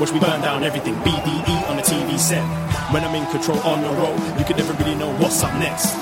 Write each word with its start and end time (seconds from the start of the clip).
Watch 0.00 0.14
me 0.14 0.18
burn 0.18 0.40
down 0.40 0.64
everything, 0.64 0.94
BDE 0.94 1.68
on 1.68 1.76
the 1.76 1.82
TV 1.82 2.18
set. 2.18 2.42
When 2.90 3.04
I'm 3.04 3.14
in 3.14 3.30
control 3.30 3.58
on 3.58 3.82
the 3.82 3.90
road, 3.90 4.18
you 4.38 4.46
can 4.46 4.56
never 4.56 4.72
really 4.82 4.94
know 4.94 5.14
what's 5.18 5.42
up 5.42 5.52
next. 5.58 5.92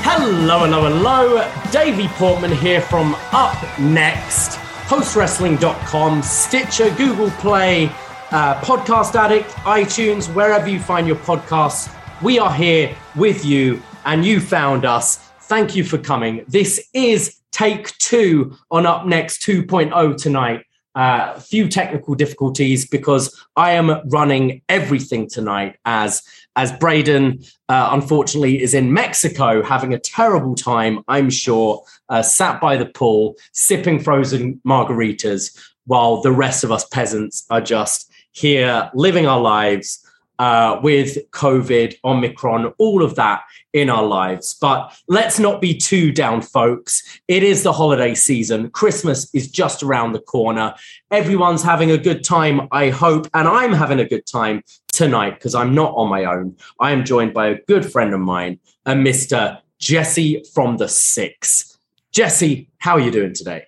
Hello, 0.00 0.60
hello, 0.60 0.88
hello. 0.88 1.50
Davie 1.70 2.08
Portman 2.08 2.50
here 2.50 2.80
from 2.80 3.14
Up 3.32 3.62
Next, 3.78 4.52
postwrestling.com, 4.86 6.22
Stitcher, 6.22 6.88
Google 6.94 7.30
Play, 7.32 7.88
uh, 8.30 8.58
Podcast 8.62 9.14
Addict, 9.14 9.50
iTunes, 9.66 10.34
wherever 10.34 10.66
you 10.66 10.80
find 10.80 11.06
your 11.06 11.16
podcasts. 11.16 11.94
We 12.22 12.38
are 12.38 12.54
here 12.54 12.96
with 13.16 13.44
you, 13.44 13.82
and 14.06 14.24
you 14.24 14.40
found 14.40 14.86
us. 14.86 15.18
Thank 15.40 15.76
you 15.76 15.84
for 15.84 15.98
coming. 15.98 16.46
This 16.48 16.88
is 16.94 17.36
take 17.52 17.88
two 17.98 18.56
on 18.70 18.86
Up 18.86 19.04
Next 19.04 19.42
2.0 19.42 20.16
tonight. 20.16 20.64
A 20.96 21.00
uh, 21.00 21.40
few 21.40 21.68
technical 21.68 22.14
difficulties 22.14 22.86
because 22.86 23.34
I 23.56 23.72
am 23.72 24.00
running 24.10 24.62
everything 24.68 25.28
tonight 25.28 25.76
as 25.84 26.22
as 26.56 26.70
Braden 26.70 27.42
uh, 27.68 27.88
unfortunately 27.90 28.62
is 28.62 28.74
in 28.74 28.92
Mexico 28.92 29.60
having 29.62 29.92
a 29.92 29.98
terrible 29.98 30.54
time. 30.54 31.00
I'm 31.08 31.30
sure 31.30 31.82
uh, 32.08 32.22
sat 32.22 32.60
by 32.60 32.76
the 32.76 32.86
pool 32.86 33.34
sipping 33.52 33.98
frozen 33.98 34.60
margaritas 34.64 35.58
while 35.86 36.22
the 36.22 36.30
rest 36.30 36.62
of 36.62 36.70
us 36.70 36.84
peasants 36.86 37.44
are 37.50 37.60
just 37.60 38.10
here 38.30 38.88
living 38.94 39.26
our 39.26 39.40
lives 39.40 40.03
uh, 40.38 40.80
with 40.82 41.30
COVID, 41.30 41.96
Omicron, 42.04 42.72
all 42.78 43.02
of 43.02 43.14
that 43.16 43.42
in 43.72 43.90
our 43.90 44.04
lives. 44.04 44.56
But 44.60 44.96
let's 45.08 45.38
not 45.38 45.60
be 45.60 45.76
too 45.76 46.12
down, 46.12 46.42
folks. 46.42 47.20
It 47.28 47.42
is 47.42 47.62
the 47.62 47.72
holiday 47.72 48.14
season. 48.14 48.70
Christmas 48.70 49.32
is 49.34 49.50
just 49.50 49.82
around 49.82 50.12
the 50.12 50.20
corner. 50.20 50.74
Everyone's 51.10 51.62
having 51.62 51.90
a 51.90 51.98
good 51.98 52.24
time, 52.24 52.68
I 52.70 52.90
hope. 52.90 53.28
And 53.34 53.46
I'm 53.48 53.72
having 53.72 54.00
a 54.00 54.08
good 54.08 54.26
time 54.26 54.62
tonight 54.92 55.34
because 55.34 55.54
I'm 55.54 55.74
not 55.74 55.94
on 55.96 56.08
my 56.08 56.24
own. 56.24 56.56
I 56.80 56.92
am 56.92 57.04
joined 57.04 57.34
by 57.34 57.48
a 57.48 57.60
good 57.62 57.90
friend 57.90 58.14
of 58.14 58.20
mine, 58.20 58.60
a 58.86 58.92
Mr. 58.92 59.60
Jesse 59.78 60.44
from 60.54 60.76
the 60.76 60.86
6ix. 60.86 61.76
Jesse, 62.12 62.70
how 62.78 62.92
are 62.92 63.00
you 63.00 63.10
doing 63.10 63.34
today? 63.34 63.66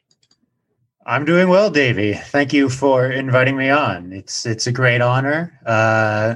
I'm 1.08 1.24
doing 1.24 1.48
well, 1.48 1.70
Davie. 1.70 2.14
Thank 2.14 2.52
you 2.52 2.68
for 2.68 3.08
inviting 3.12 3.56
me 3.56 3.70
on. 3.70 4.12
It's 4.12 4.44
it's 4.44 4.66
a 4.66 4.72
great 4.72 5.00
honor. 5.00 5.56
Uh, 5.64 6.34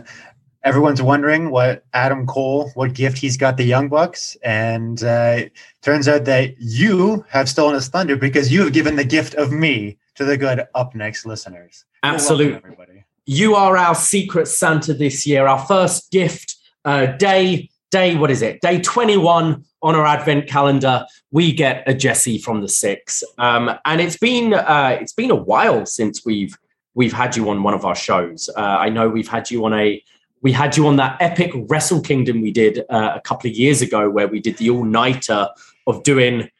everyone's 0.62 1.02
wondering 1.02 1.50
what 1.50 1.84
Adam 1.92 2.24
Cole, 2.24 2.70
what 2.74 2.94
gift 2.94 3.18
he's 3.18 3.36
got 3.36 3.56
the 3.56 3.64
Young 3.64 3.88
Bucks, 3.88 4.36
and 4.44 5.02
uh, 5.02 5.40
turns 5.82 6.06
out 6.06 6.24
that 6.26 6.54
you 6.60 7.24
have 7.28 7.48
stolen 7.48 7.74
his 7.74 7.88
thunder 7.88 8.14
because 8.14 8.52
you 8.52 8.62
have 8.62 8.72
given 8.72 8.94
the 8.94 9.04
gift 9.04 9.34
of 9.34 9.50
me 9.50 9.98
to 10.14 10.24
the 10.24 10.36
good 10.36 10.64
Up 10.76 10.94
Next 10.94 11.26
listeners. 11.26 11.84
Absolutely, 12.04 12.54
everybody. 12.54 13.04
You 13.26 13.56
are 13.56 13.76
our 13.76 13.96
secret 13.96 14.46
Santa 14.46 14.94
this 14.94 15.26
year. 15.26 15.48
Our 15.48 15.66
first 15.66 16.12
gift 16.12 16.54
uh, 16.84 17.06
day 17.06 17.70
day. 17.90 18.16
What 18.16 18.30
is 18.30 18.42
it? 18.42 18.60
Day 18.60 18.80
twenty 18.80 19.16
one 19.16 19.64
on 19.82 19.94
our 19.94 20.06
advent 20.06 20.46
calendar, 20.46 21.06
we 21.30 21.52
get 21.52 21.82
a 21.86 21.94
Jesse 21.94 22.38
from 22.38 22.60
the 22.60 22.66
6ix, 22.66 23.22
um, 23.38 23.70
and 23.84 24.00
it's 24.00 24.18
been 24.18 24.52
uh, 24.54 24.98
it's 25.00 25.12
been 25.12 25.30
a 25.30 25.36
while 25.36 25.86
since 25.86 26.24
we've 26.24 26.56
we've 26.94 27.12
had 27.12 27.36
you 27.36 27.48
on 27.50 27.62
one 27.62 27.74
of 27.74 27.84
our 27.84 27.94
shows. 27.94 28.50
Uh, 28.56 28.60
I 28.60 28.88
know 28.88 29.08
we've 29.08 29.28
had 29.28 29.50
you 29.50 29.64
on 29.64 29.72
a 29.72 30.02
we 30.42 30.52
had 30.52 30.76
you 30.76 30.86
on 30.86 30.96
that 30.96 31.20
epic 31.20 31.52
Wrestle 31.54 32.00
Kingdom 32.00 32.40
we 32.40 32.50
did 32.50 32.80
uh, 32.90 33.12
a 33.14 33.20
couple 33.20 33.50
of 33.50 33.56
years 33.56 33.82
ago, 33.82 34.10
where 34.10 34.28
we 34.28 34.40
did 34.40 34.56
the 34.58 34.70
all 34.70 34.84
nighter 34.84 35.48
of 35.86 36.02
doing 36.02 36.50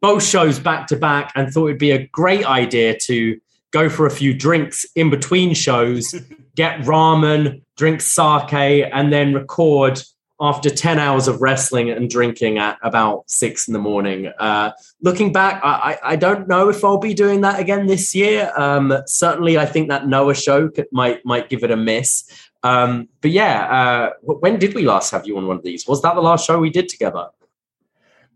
both 0.00 0.22
shows 0.24 0.58
back 0.58 0.86
to 0.88 0.96
back, 0.96 1.32
and 1.34 1.52
thought 1.52 1.66
it'd 1.66 1.78
be 1.78 1.90
a 1.90 2.06
great 2.06 2.46
idea 2.46 2.96
to 2.98 3.38
go 3.72 3.88
for 3.88 4.06
a 4.06 4.10
few 4.10 4.34
drinks 4.34 4.86
in 4.96 5.10
between 5.10 5.54
shows, 5.54 6.14
get 6.56 6.80
ramen, 6.80 7.62
drink 7.76 8.00
sake, 8.00 8.88
and 8.92 9.12
then 9.12 9.34
record 9.34 10.02
after 10.40 10.70
10 10.70 10.98
hours 10.98 11.28
of 11.28 11.42
wrestling 11.42 11.90
and 11.90 12.08
drinking 12.08 12.58
at 12.58 12.78
about 12.82 13.28
six 13.28 13.68
in 13.68 13.74
the 13.74 13.78
morning. 13.78 14.26
Uh, 14.38 14.72
looking 15.02 15.32
back, 15.32 15.60
I, 15.62 15.98
I, 16.02 16.16
don't 16.16 16.48
know 16.48 16.70
if 16.70 16.82
I'll 16.82 16.98
be 16.98 17.12
doing 17.12 17.42
that 17.42 17.60
again 17.60 17.86
this 17.86 18.14
year. 18.14 18.50
Um, 18.56 18.92
certainly, 19.06 19.58
I 19.58 19.66
think 19.66 19.90
that 19.90 20.08
Noah 20.08 20.34
show 20.34 20.68
could, 20.68 20.86
might 20.92 21.24
might 21.26 21.50
give 21.50 21.62
it 21.62 21.70
a 21.70 21.76
miss. 21.76 22.24
Um, 22.62 23.08
but 23.20 23.30
yeah, 23.30 23.64
uh, 23.64 24.10
when 24.22 24.58
did 24.58 24.74
we 24.74 24.82
last 24.82 25.10
have 25.10 25.26
you 25.26 25.36
on 25.36 25.46
one 25.46 25.56
of 25.56 25.62
these? 25.62 25.86
Was 25.86 26.00
that 26.02 26.14
the 26.14 26.22
last 26.22 26.46
show 26.46 26.58
we 26.58 26.70
did 26.70 26.88
together? 26.88 27.28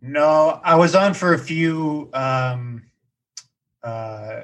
No, 0.03 0.61
I 0.63 0.75
was 0.75 0.95
on 0.95 1.15
for 1.15 1.33
a 1.33 1.39
few 1.39 2.11
um, 2.13 2.83
uh, 3.83 4.43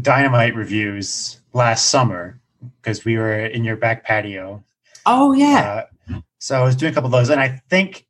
dynamite 0.00 0.54
reviews 0.54 1.40
last 1.52 1.86
summer 1.86 2.40
because 2.80 3.04
we 3.04 3.16
were 3.16 3.46
in 3.46 3.64
your 3.64 3.76
back 3.76 4.04
patio. 4.04 4.62
Oh 5.06 5.32
yeah. 5.32 5.84
Uh, 6.10 6.20
so 6.38 6.60
I 6.60 6.64
was 6.64 6.76
doing 6.76 6.92
a 6.92 6.94
couple 6.94 7.06
of 7.06 7.12
those, 7.12 7.30
and 7.30 7.40
I 7.40 7.60
think 7.70 8.06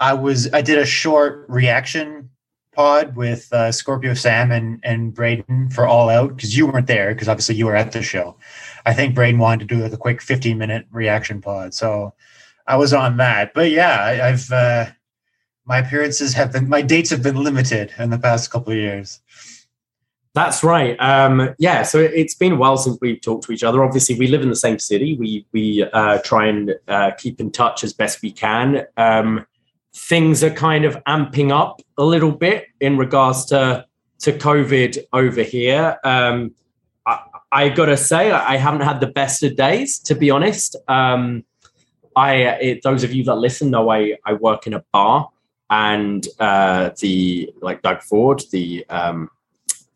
I 0.00 0.14
was 0.14 0.52
I 0.52 0.62
did 0.62 0.78
a 0.78 0.86
short 0.86 1.44
reaction 1.48 2.30
pod 2.72 3.16
with 3.16 3.52
uh, 3.52 3.72
Scorpio 3.72 4.14
Sam 4.14 4.52
and 4.52 4.80
and 4.84 5.12
Braden 5.12 5.70
for 5.70 5.86
All 5.86 6.08
Out 6.08 6.36
because 6.36 6.56
you 6.56 6.66
weren't 6.66 6.86
there 6.86 7.14
because 7.14 7.28
obviously 7.28 7.56
you 7.56 7.66
were 7.66 7.76
at 7.76 7.92
the 7.92 8.02
show. 8.02 8.36
I 8.84 8.94
think 8.94 9.14
Braden 9.14 9.40
wanted 9.40 9.68
to 9.68 9.74
do 9.74 9.82
like 9.82 9.92
a 9.92 9.96
quick 9.96 10.22
15 10.22 10.56
minute 10.56 10.86
reaction 10.90 11.40
pod, 11.40 11.74
so 11.74 12.14
I 12.66 12.76
was 12.76 12.92
on 12.92 13.16
that. 13.16 13.52
But 13.54 13.70
yeah, 13.70 13.98
I, 14.00 14.28
I've 14.28 14.50
uh, 14.52 14.86
my 15.64 15.78
appearances 15.78 16.34
have 16.34 16.52
been 16.52 16.68
my 16.68 16.82
dates 16.82 17.10
have 17.10 17.22
been 17.22 17.42
limited 17.42 17.92
in 17.98 18.10
the 18.10 18.18
past 18.18 18.50
couple 18.50 18.72
of 18.72 18.78
years. 18.78 19.20
That's 20.36 20.62
right. 20.62 21.00
Um, 21.00 21.54
yeah, 21.58 21.82
so 21.82 21.98
it's 21.98 22.34
been 22.34 22.52
a 22.52 22.56
while 22.56 22.76
since 22.76 22.98
we've 23.00 23.22
talked 23.22 23.44
to 23.46 23.52
each 23.52 23.64
other. 23.64 23.82
Obviously, 23.82 24.18
we 24.18 24.26
live 24.26 24.42
in 24.42 24.50
the 24.50 24.54
same 24.54 24.78
city. 24.78 25.16
We 25.16 25.46
we 25.52 25.82
uh, 25.94 26.18
try 26.18 26.44
and 26.44 26.74
uh, 26.88 27.12
keep 27.12 27.40
in 27.40 27.50
touch 27.50 27.82
as 27.82 27.94
best 27.94 28.20
we 28.20 28.32
can. 28.32 28.84
Um, 28.98 29.46
things 29.94 30.44
are 30.44 30.50
kind 30.50 30.84
of 30.84 31.02
amping 31.04 31.58
up 31.58 31.80
a 31.96 32.04
little 32.04 32.32
bit 32.32 32.66
in 32.80 32.98
regards 32.98 33.46
to 33.46 33.86
to 34.18 34.32
COVID 34.34 34.98
over 35.14 35.42
here. 35.42 35.96
Um, 36.04 36.54
I, 37.06 37.20
I 37.50 37.68
gotta 37.70 37.96
say, 37.96 38.30
I 38.30 38.58
haven't 38.58 38.82
had 38.82 39.00
the 39.00 39.06
best 39.06 39.42
of 39.42 39.56
days, 39.56 39.98
to 40.00 40.14
be 40.14 40.30
honest. 40.30 40.76
Um, 40.86 41.46
I 42.14 42.34
it, 42.60 42.82
those 42.82 43.04
of 43.04 43.14
you 43.14 43.24
that 43.24 43.36
listen 43.36 43.70
know 43.70 43.88
I 43.88 44.18
I 44.26 44.34
work 44.34 44.66
in 44.66 44.74
a 44.74 44.84
bar, 44.92 45.30
and 45.70 46.28
uh, 46.38 46.90
the 47.00 47.54
like 47.62 47.80
Doug 47.80 48.02
Ford, 48.02 48.42
the 48.52 48.84
um, 48.90 49.30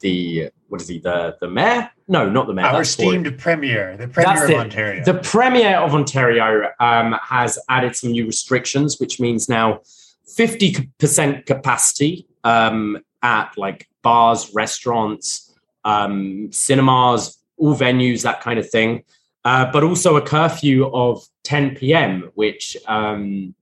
the 0.01 0.51
what 0.69 0.81
is 0.81 0.89
he 0.89 0.99
the 0.99 1.37
the 1.41 1.49
mayor? 1.49 1.91
No, 2.09 2.29
not 2.29 2.47
the 2.47 2.55
mayor. 2.55 2.67
Our 2.67 2.83
esteemed 2.83 3.39
premier, 3.39 3.97
the 3.97 4.09
premier 4.09 4.45
of. 4.45 4.51
Ontario. 4.51 5.05
The 5.05 5.15
premier 5.15 5.77
of 5.77 5.95
Ontario 5.95 6.71
um, 6.81 7.17
has 7.23 7.59
added 7.69 7.97
some 7.97 8.13
new 8.13 8.27
restrictions, 8.27 8.99
which 8.99 9.21
means 9.21 9.49
now 9.49 9.81
fifty 10.37 10.91
percent 10.99 11.47
capacity 11.47 12.27
um, 12.45 12.99
at 13.23 13.57
like 13.57 13.89
bars, 14.03 14.53
restaurants, 14.55 15.55
um, 15.85 16.51
cinemas, 16.53 17.39
all 17.57 17.77
venues, 17.77 18.23
that 18.23 18.41
kind 18.41 18.59
of 18.59 18.69
thing. 18.69 19.05
Uh, 19.45 19.71
but 19.73 19.83
also 19.83 20.17
a 20.17 20.23
curfew 20.23 20.87
of 20.93 21.25
10 21.45 21.77
p.m., 21.77 22.31
which 22.35 22.77
um, 22.87 23.55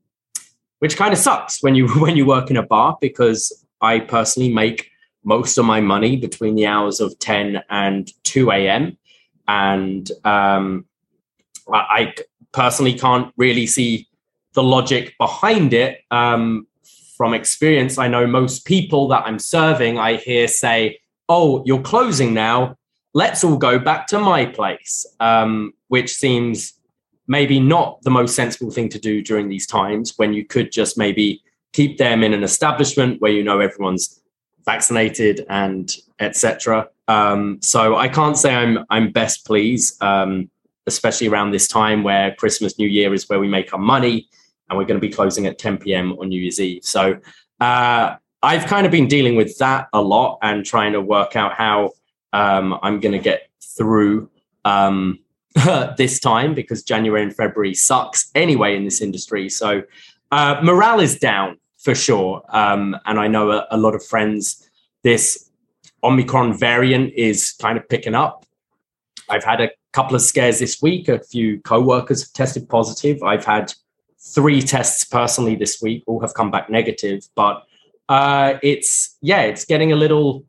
which 0.80 0.96
kind 0.96 1.12
of 1.12 1.18
sucks 1.18 1.62
when 1.62 1.74
you 1.74 1.88
when 2.00 2.16
you 2.16 2.26
work 2.26 2.50
in 2.50 2.56
a 2.56 2.62
bar 2.62 2.98
because 3.00 3.64
I 3.80 4.00
personally 4.00 4.52
make 4.52 4.90
most 5.28 5.58
of 5.58 5.64
my 5.66 5.78
money 5.78 6.16
between 6.16 6.54
the 6.54 6.66
hours 6.66 7.00
of 7.00 7.16
10 7.18 7.62
and 7.68 8.10
2 8.24 8.50
a.m. 8.50 8.96
And 9.46 10.10
um, 10.24 10.86
I, 11.70 12.14
personally 12.50 12.98
can't 12.98 13.30
really 13.36 13.66
see 13.66 14.08
the 14.54 14.62
logic 14.62 15.14
behind 15.18 15.74
it. 15.74 16.00
Um, 16.10 16.66
from 17.14 17.34
experience, 17.34 17.98
I 17.98 18.08
know 18.08 18.26
most 18.26 18.64
people 18.64 19.06
that 19.08 19.24
I'm 19.26 19.38
serving, 19.38 19.98
I 19.98 20.16
hear 20.16 20.48
say, 20.48 20.98
Oh, 21.28 21.62
you're 21.66 21.82
closing 21.82 22.32
now. 22.32 22.76
Let's 23.12 23.44
all 23.44 23.58
go 23.58 23.78
back 23.78 24.06
to 24.08 24.18
my 24.18 24.46
place, 24.46 25.04
um, 25.20 25.74
which 25.88 26.14
seems 26.14 26.72
maybe 27.26 27.60
not 27.60 28.00
the 28.00 28.10
most 28.10 28.34
sensible 28.34 28.70
thing 28.70 28.88
to 28.88 28.98
do 28.98 29.22
during 29.22 29.50
these 29.50 29.66
times 29.66 30.14
when 30.16 30.32
you 30.32 30.46
could 30.46 30.72
just 30.72 30.96
maybe 30.96 31.42
keep 31.74 31.98
them 31.98 32.24
in 32.24 32.32
an 32.32 32.42
establishment 32.42 33.20
where 33.20 33.30
you 33.30 33.44
know 33.44 33.60
everyone's 33.60 34.17
vaccinated 34.68 35.46
and 35.48 35.96
etc. 36.18 36.86
Um, 37.08 37.58
so 37.62 37.96
I 37.96 38.08
can't 38.08 38.36
say 38.36 38.54
I'm 38.54 38.84
I'm 38.90 39.10
best 39.10 39.46
pleased, 39.46 40.02
um, 40.02 40.50
especially 40.86 41.28
around 41.28 41.52
this 41.52 41.66
time 41.68 42.02
where 42.02 42.34
Christmas, 42.34 42.78
New 42.78 42.90
Year 42.98 43.14
is 43.14 43.28
where 43.30 43.40
we 43.40 43.48
make 43.48 43.72
our 43.72 43.80
money, 43.80 44.28
and 44.68 44.76
we're 44.76 44.84
going 44.84 45.00
to 45.00 45.06
be 45.08 45.14
closing 45.18 45.46
at 45.46 45.58
10 45.58 45.78
p.m. 45.78 46.12
on 46.18 46.28
New 46.28 46.40
Year's 46.40 46.60
Eve. 46.60 46.84
So 46.84 47.18
uh, 47.60 48.16
I've 48.42 48.66
kind 48.66 48.84
of 48.84 48.92
been 48.92 49.08
dealing 49.08 49.36
with 49.36 49.56
that 49.56 49.88
a 49.94 50.02
lot 50.02 50.38
and 50.42 50.66
trying 50.66 50.92
to 50.92 51.00
work 51.00 51.34
out 51.34 51.54
how 51.54 51.92
um, 52.34 52.78
I'm 52.82 53.00
going 53.00 53.16
to 53.20 53.24
get 53.30 53.48
through 53.62 54.28
um, 54.66 55.18
this 55.96 56.20
time 56.20 56.54
because 56.54 56.82
January 56.82 57.22
and 57.22 57.34
February 57.34 57.74
sucks 57.74 58.30
anyway 58.34 58.76
in 58.76 58.84
this 58.84 59.00
industry. 59.00 59.48
So 59.48 59.82
uh, 60.30 60.60
morale 60.62 61.00
is 61.00 61.18
down 61.18 61.56
for 61.88 61.94
sure. 61.94 62.42
Um, 62.50 62.94
and 63.06 63.18
I 63.18 63.28
know 63.28 63.50
a, 63.50 63.66
a, 63.70 63.78
lot 63.78 63.94
of 63.94 64.04
friends, 64.04 64.68
this 65.04 65.50
Omicron 66.04 66.58
variant 66.58 67.14
is 67.14 67.52
kind 67.52 67.78
of 67.78 67.88
picking 67.88 68.14
up. 68.14 68.44
I've 69.30 69.42
had 69.42 69.62
a 69.62 69.70
couple 69.94 70.14
of 70.14 70.20
scares 70.20 70.58
this 70.58 70.82
week. 70.82 71.08
A 71.08 71.18
few 71.18 71.62
co-workers 71.62 72.20
have 72.20 72.32
tested 72.34 72.68
positive. 72.68 73.22
I've 73.22 73.46
had 73.46 73.72
three 74.20 74.60
tests 74.60 75.02
personally 75.04 75.56
this 75.56 75.80
week. 75.80 76.04
All 76.06 76.20
have 76.20 76.34
come 76.34 76.50
back 76.50 76.68
negative. 76.68 77.22
But 77.34 77.62
uh, 78.10 78.58
it's 78.62 79.16
yeah, 79.22 79.44
it's 79.44 79.64
getting 79.64 79.90
a 79.90 79.96
little 79.96 80.44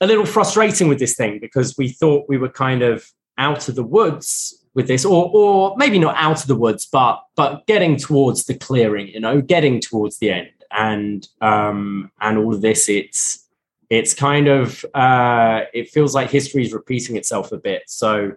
a 0.00 0.06
little 0.06 0.26
frustrating 0.26 0.86
with 0.86 1.00
this 1.00 1.16
thing 1.16 1.40
because 1.40 1.76
we 1.76 1.88
thought 1.88 2.26
we 2.28 2.38
were 2.38 2.48
kind 2.48 2.82
of 2.82 3.04
out 3.36 3.68
of 3.68 3.74
the 3.74 3.82
woods 3.82 4.59
with 4.74 4.86
this 4.86 5.04
or 5.04 5.30
or 5.32 5.76
maybe 5.76 5.98
not 5.98 6.14
out 6.16 6.40
of 6.40 6.46
the 6.46 6.54
woods 6.54 6.86
but 6.86 7.22
but 7.36 7.66
getting 7.66 7.96
towards 7.96 8.44
the 8.44 8.54
clearing 8.54 9.08
you 9.08 9.20
know 9.20 9.40
getting 9.40 9.80
towards 9.80 10.18
the 10.18 10.30
end 10.30 10.50
and 10.70 11.28
um 11.40 12.10
and 12.20 12.38
all 12.38 12.54
of 12.54 12.60
this 12.60 12.88
it's 12.88 13.46
it's 13.88 14.14
kind 14.14 14.46
of 14.48 14.84
uh 14.94 15.62
it 15.74 15.88
feels 15.88 16.14
like 16.14 16.30
history 16.30 16.62
is 16.62 16.72
repeating 16.72 17.16
itself 17.16 17.52
a 17.52 17.58
bit 17.58 17.82
so 17.86 18.32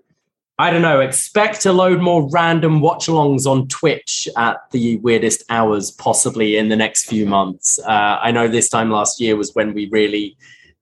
I 0.60 0.70
don't 0.70 0.84
know. 0.84 1.00
Expect 1.00 1.62
to 1.62 1.74
load 1.74 2.00
more 2.00 2.30
random 2.30 2.80
watch 2.80 3.08
alongs 3.08 3.48
on 3.48 3.68
Twitch 3.70 4.30
at 4.38 4.58
the 4.70 4.98
weirdest 4.98 5.44
hours, 5.50 5.90
possibly 5.90 6.58
in 6.58 6.70
the 6.70 6.76
next 6.76 7.06
few 7.06 7.26
months. 7.26 7.80
Uh, 7.80 8.20
I 8.22 8.32
know 8.32 8.48
this 8.48 8.70
time 8.70 8.92
last 8.92 9.20
year 9.20 9.36
was 9.36 9.56
when 9.56 9.74
we 9.74 9.90
really 9.90 10.38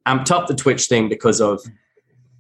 amped 0.06 0.30
up 0.30 0.48
the 0.48 0.56
Twitch 0.56 0.88
thing 0.88 1.08
because 1.08 1.40
of 1.40 1.62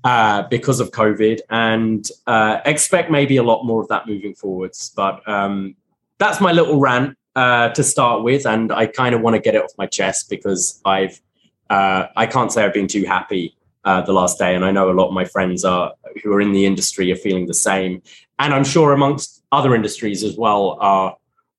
uh, 0.03 0.43
because 0.49 0.79
of 0.79 0.91
COVID, 0.91 1.39
and 1.49 2.07
uh, 2.27 2.59
expect 2.65 3.11
maybe 3.11 3.37
a 3.37 3.43
lot 3.43 3.63
more 3.63 3.81
of 3.81 3.87
that 3.89 4.07
moving 4.07 4.33
forwards. 4.33 4.91
But 4.95 5.27
um, 5.27 5.75
that's 6.17 6.41
my 6.41 6.51
little 6.51 6.79
rant 6.79 7.17
uh, 7.35 7.69
to 7.69 7.83
start 7.83 8.23
with, 8.23 8.45
and 8.45 8.71
I 8.71 8.85
kind 8.87 9.15
of 9.15 9.21
want 9.21 9.35
to 9.35 9.41
get 9.41 9.55
it 9.55 9.63
off 9.63 9.71
my 9.77 9.87
chest 9.87 10.29
because 10.29 10.81
I've 10.85 11.21
uh, 11.69 12.07
I 12.15 12.25
can't 12.25 12.51
say 12.51 12.65
I've 12.65 12.73
been 12.73 12.87
too 12.87 13.05
happy 13.05 13.55
uh, 13.85 14.01
the 14.01 14.13
last 14.13 14.37
day, 14.37 14.55
and 14.55 14.65
I 14.65 14.71
know 14.71 14.91
a 14.91 14.93
lot 14.93 15.07
of 15.07 15.13
my 15.13 15.25
friends 15.25 15.63
are 15.63 15.93
who 16.23 16.33
are 16.33 16.41
in 16.41 16.51
the 16.51 16.65
industry 16.65 17.11
are 17.11 17.15
feeling 17.15 17.47
the 17.47 17.53
same, 17.53 18.01
and 18.39 18.53
I'm 18.53 18.63
sure 18.63 18.93
amongst 18.93 19.43
other 19.51 19.75
industries 19.75 20.23
as 20.23 20.35
well 20.37 20.77
are 20.81 21.15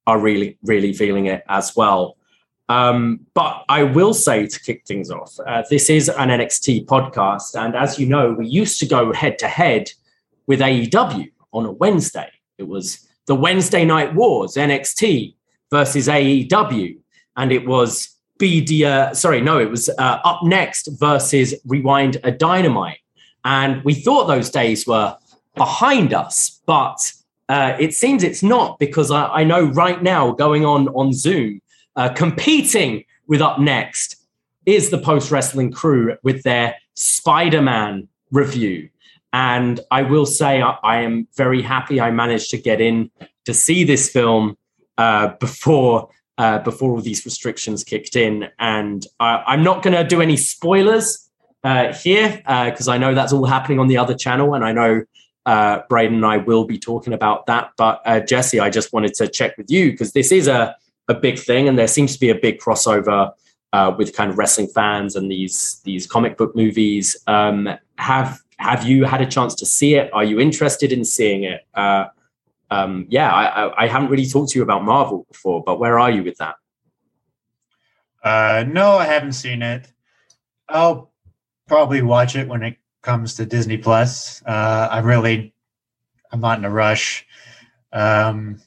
are 0.06 0.18
really 0.18 0.58
really 0.64 0.92
feeling 0.92 1.26
it 1.26 1.42
as 1.48 1.74
well. 1.76 2.16
Um, 2.68 3.20
but 3.34 3.64
I 3.68 3.82
will 3.82 4.14
say 4.14 4.46
to 4.46 4.60
kick 4.60 4.86
things 4.86 5.10
off, 5.10 5.38
uh, 5.46 5.62
this 5.68 5.90
is 5.90 6.08
an 6.08 6.28
NXT 6.28 6.86
podcast. 6.86 7.54
And 7.54 7.74
as 7.74 7.98
you 7.98 8.06
know, 8.06 8.32
we 8.32 8.46
used 8.46 8.80
to 8.80 8.86
go 8.86 9.12
head 9.12 9.38
to 9.40 9.48
head 9.48 9.90
with 10.46 10.60
AEW 10.60 11.30
on 11.52 11.66
a 11.66 11.72
Wednesday. 11.72 12.30
It 12.58 12.68
was 12.68 13.06
the 13.26 13.34
Wednesday 13.34 13.84
Night 13.84 14.14
Wars, 14.14 14.54
NXT 14.54 15.34
versus 15.70 16.08
AEW. 16.08 16.98
And 17.36 17.52
it 17.52 17.66
was 17.66 18.16
BD, 18.40 18.82
uh, 18.84 19.14
sorry, 19.14 19.40
no, 19.40 19.58
it 19.58 19.70
was 19.70 19.88
uh, 19.88 20.18
Up 20.24 20.40
Next 20.42 20.88
versus 20.98 21.54
Rewind 21.64 22.18
a 22.24 22.32
Dynamite. 22.32 22.98
And 23.44 23.82
we 23.84 23.94
thought 23.94 24.26
those 24.26 24.50
days 24.50 24.86
were 24.86 25.16
behind 25.56 26.12
us, 26.14 26.60
but 26.66 27.12
uh, 27.48 27.76
it 27.78 27.94
seems 27.94 28.22
it's 28.22 28.42
not 28.42 28.78
because 28.78 29.10
I, 29.10 29.26
I 29.26 29.44
know 29.44 29.64
right 29.64 30.02
now 30.02 30.32
going 30.32 30.64
on 30.64 30.88
on 30.88 31.12
Zoom, 31.12 31.60
uh, 31.96 32.08
competing 32.10 33.04
with 33.26 33.40
up 33.40 33.58
next 33.58 34.16
is 34.66 34.90
the 34.90 34.98
post 34.98 35.30
wrestling 35.30 35.72
crew 35.72 36.16
with 36.22 36.42
their 36.42 36.76
Spider 36.94 37.62
Man 37.62 38.08
review. 38.30 38.88
And 39.32 39.80
I 39.90 40.02
will 40.02 40.26
say, 40.26 40.60
I, 40.60 40.76
I, 40.82 41.00
am 41.00 41.26
very 41.36 41.62
happy 41.62 42.00
I 42.00 42.10
managed 42.10 42.50
to 42.50 42.58
get 42.58 42.80
in 42.80 43.10
to 43.46 43.54
see 43.54 43.82
this 43.82 44.10
film 44.10 44.58
uh, 44.98 45.28
before 45.40 46.10
uh, 46.38 46.58
before 46.58 46.92
all 46.92 47.00
these 47.00 47.24
restrictions 47.24 47.84
kicked 47.84 48.16
in. 48.16 48.48
And 48.58 49.06
I, 49.20 49.54
am 49.54 49.62
not 49.62 49.82
going 49.82 49.94
to 49.94 50.04
do 50.04 50.20
any 50.20 50.36
spoilers 50.36 51.28
uh, 51.64 51.92
here 51.92 52.42
because 52.44 52.88
uh, 52.88 52.92
I 52.92 52.98
know 52.98 53.14
that's 53.14 53.32
all 53.32 53.44
happening 53.44 53.78
on 53.78 53.88
the 53.88 53.96
other 53.96 54.14
channel, 54.14 54.54
and 54.54 54.64
I 54.64 54.72
know 54.72 55.02
uh, 55.46 55.80
Braden 55.88 56.16
and 56.16 56.26
I 56.26 56.38
will 56.38 56.64
be 56.64 56.78
talking 56.78 57.12
about 57.12 57.46
that. 57.46 57.70
But 57.76 58.00
uh, 58.04 58.20
Jesse, 58.20 58.60
I 58.60 58.70
just 58.70 58.92
wanted 58.92 59.14
to 59.14 59.28
check 59.28 59.56
with 59.56 59.70
you 59.70 59.90
because 59.90 60.12
this 60.12 60.32
is 60.32 60.48
a 60.48 60.76
a 61.08 61.14
big 61.14 61.38
thing, 61.38 61.68
and 61.68 61.78
there 61.78 61.88
seems 61.88 62.14
to 62.14 62.20
be 62.20 62.30
a 62.30 62.34
big 62.34 62.58
crossover 62.58 63.32
uh, 63.72 63.94
with 63.96 64.14
kind 64.14 64.30
of 64.30 64.38
wrestling 64.38 64.68
fans 64.68 65.16
and 65.16 65.30
these 65.30 65.80
these 65.84 66.06
comic 66.06 66.36
book 66.36 66.54
movies. 66.54 67.16
Um, 67.26 67.68
have 67.98 68.40
have 68.58 68.86
you 68.86 69.04
had 69.04 69.20
a 69.20 69.26
chance 69.26 69.54
to 69.56 69.66
see 69.66 69.94
it? 69.94 70.12
Are 70.12 70.24
you 70.24 70.38
interested 70.40 70.92
in 70.92 71.04
seeing 71.04 71.44
it? 71.44 71.66
Uh, 71.74 72.06
um, 72.70 73.06
yeah, 73.10 73.30
I, 73.30 73.84
I, 73.84 73.86
haven't 73.86 74.08
really 74.08 74.24
talked 74.24 74.52
to 74.52 74.58
you 74.58 74.62
about 74.62 74.82
Marvel 74.82 75.26
before, 75.30 75.62
but 75.62 75.78
where 75.78 75.98
are 75.98 76.10
you 76.10 76.22
with 76.22 76.38
that? 76.38 76.54
Uh, 78.24 78.64
no, 78.66 78.92
I 78.92 79.04
haven't 79.04 79.32
seen 79.32 79.60
it. 79.60 79.92
I'll 80.70 81.10
probably 81.66 82.00
watch 82.00 82.34
it 82.34 82.48
when 82.48 82.62
it 82.62 82.78
comes 83.02 83.34
to 83.34 83.44
Disney 83.44 83.76
Plus. 83.76 84.42
Uh, 84.46 84.88
I 84.90 85.00
really, 85.00 85.52
I'm 86.30 86.40
not 86.40 86.58
in 86.58 86.64
a 86.64 86.70
rush. 86.70 87.26
Um, 87.92 88.58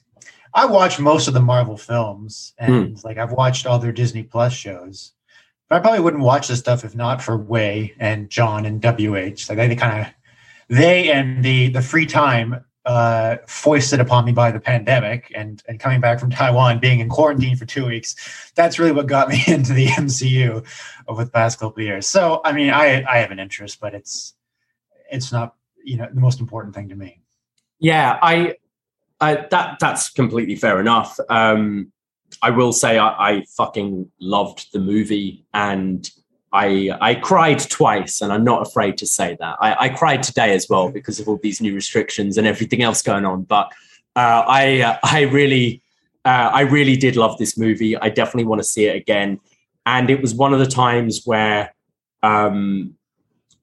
I 0.56 0.64
watch 0.64 0.98
most 0.98 1.28
of 1.28 1.34
the 1.34 1.40
Marvel 1.40 1.76
films, 1.76 2.54
and 2.56 2.96
mm. 2.96 3.04
like 3.04 3.18
I've 3.18 3.32
watched 3.32 3.66
all 3.66 3.78
their 3.78 3.92
Disney 3.92 4.22
Plus 4.22 4.54
shows. 4.54 5.12
But 5.68 5.76
I 5.76 5.80
probably 5.80 6.00
wouldn't 6.00 6.22
watch 6.22 6.48
this 6.48 6.60
stuff 6.60 6.82
if 6.82 6.96
not 6.96 7.20
for 7.20 7.36
Wai 7.36 7.92
and 7.98 8.30
John 8.30 8.64
and 8.64 8.82
WH. 8.82 9.48
Like 9.48 9.58
they, 9.58 9.68
they 9.68 9.76
kind 9.76 10.00
of 10.00 10.12
they 10.74 11.12
and 11.12 11.44
the 11.44 11.68
the 11.68 11.82
free 11.82 12.06
time 12.06 12.64
uh, 12.86 13.36
foisted 13.46 14.00
upon 14.00 14.24
me 14.24 14.32
by 14.32 14.50
the 14.50 14.58
pandemic 14.58 15.30
and 15.34 15.62
and 15.68 15.78
coming 15.78 16.00
back 16.00 16.18
from 16.18 16.30
Taiwan, 16.30 16.78
being 16.78 17.00
in 17.00 17.10
quarantine 17.10 17.56
for 17.56 17.66
two 17.66 17.84
weeks. 17.84 18.50
That's 18.54 18.78
really 18.78 18.92
what 18.92 19.08
got 19.08 19.28
me 19.30 19.44
into 19.46 19.74
the 19.74 19.88
MCU 19.88 20.66
over 21.06 21.22
the 21.22 21.30
past 21.30 21.58
couple 21.58 21.82
years. 21.82 22.06
So 22.06 22.40
I 22.46 22.52
mean, 22.52 22.70
I 22.70 23.04
I 23.06 23.18
have 23.18 23.30
an 23.30 23.40
interest, 23.40 23.78
but 23.78 23.92
it's 23.92 24.32
it's 25.12 25.32
not 25.32 25.54
you 25.84 25.98
know 25.98 26.08
the 26.10 26.20
most 26.20 26.40
important 26.40 26.74
thing 26.74 26.88
to 26.88 26.96
me. 26.96 27.20
Yeah, 27.78 28.18
I 28.22 28.54
uh, 29.20 29.36
that 29.50 29.78
that's 29.80 30.10
completely 30.10 30.56
fair 30.56 30.80
enough. 30.80 31.18
Um, 31.28 31.92
I 32.42 32.50
will 32.50 32.72
say 32.72 32.98
I, 32.98 33.30
I 33.30 33.44
fucking 33.56 34.10
loved 34.20 34.72
the 34.72 34.80
movie 34.80 35.44
and 35.54 36.08
I 36.52 36.90
I 37.00 37.14
cried 37.16 37.58
twice, 37.58 38.20
and 38.20 38.32
I'm 38.32 38.44
not 38.44 38.66
afraid 38.66 38.98
to 38.98 39.06
say 39.06 39.36
that. 39.40 39.56
I, 39.60 39.86
I 39.86 39.88
cried 39.90 40.22
today 40.22 40.54
as 40.54 40.68
well 40.68 40.90
because 40.90 41.20
of 41.20 41.28
all 41.28 41.38
these 41.42 41.60
new 41.60 41.74
restrictions 41.74 42.38
and 42.38 42.46
everything 42.46 42.82
else 42.82 43.02
going 43.02 43.24
on. 43.24 43.42
But 43.42 43.72
uh, 44.14 44.44
I 44.46 44.80
uh, 44.80 44.98
I 45.02 45.22
really 45.22 45.82
uh, 46.24 46.50
I 46.52 46.62
really 46.62 46.96
did 46.96 47.16
love 47.16 47.36
this 47.38 47.58
movie. 47.58 47.96
I 47.96 48.08
definitely 48.08 48.44
want 48.44 48.60
to 48.60 48.64
see 48.64 48.86
it 48.86 48.96
again. 48.96 49.40
And 49.84 50.10
it 50.10 50.20
was 50.20 50.34
one 50.34 50.52
of 50.52 50.58
the 50.58 50.66
times 50.66 51.22
where 51.24 51.74
um, 52.22 52.94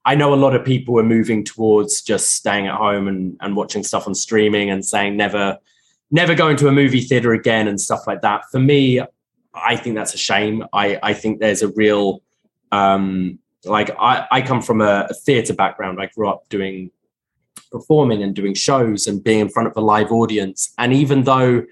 I 0.05 0.15
know 0.15 0.33
a 0.33 0.36
lot 0.36 0.55
of 0.55 0.65
people 0.65 1.00
are 1.00 1.03
moving 1.03 1.43
towards 1.43 2.01
just 2.01 2.31
staying 2.31 2.67
at 2.67 2.75
home 2.75 3.07
and, 3.07 3.38
and 3.39 3.55
watching 3.55 3.83
stuff 3.83 4.07
on 4.07 4.15
streaming 4.15 4.69
and 4.69 4.86
saying 4.86 5.15
never 5.15 5.57
never 6.12 6.36
going 6.36 6.55
to 6.57 6.67
a 6.67 6.72
movie 6.72 7.01
theater 7.01 7.33
again 7.33 7.67
and 7.67 7.81
stuff 7.81 8.05
like 8.05 8.22
that. 8.22 8.43
For 8.51 8.60
me, 8.60 9.01
I 9.53 9.75
think 9.75 9.95
that's 9.95 10.13
a 10.13 10.17
shame. 10.17 10.63
I, 10.72 11.00
I 11.01 11.13
think 11.13 11.39
there's 11.39 11.63
a 11.63 11.69
real 11.69 12.22
um, 12.72 13.39
like 13.65 13.91
I, 13.98 14.27
I 14.31 14.41
come 14.41 14.62
from 14.62 14.81
a, 14.81 15.07
a 15.10 15.13
theater 15.13 15.53
background. 15.53 16.01
I 16.01 16.07
grew 16.07 16.29
up 16.29 16.50
doing 16.50 16.91
performing 17.72 18.22
and 18.22 18.36
doing 18.36 18.53
shows 18.53 19.07
and 19.07 19.24
being 19.24 19.39
in 19.39 19.50
front 19.50 19.67
of 19.67 19.75
a 19.75 19.81
live 19.81 20.12
audience. 20.12 20.74
And 20.77 20.93
even 20.93 21.24
though 21.24 21.63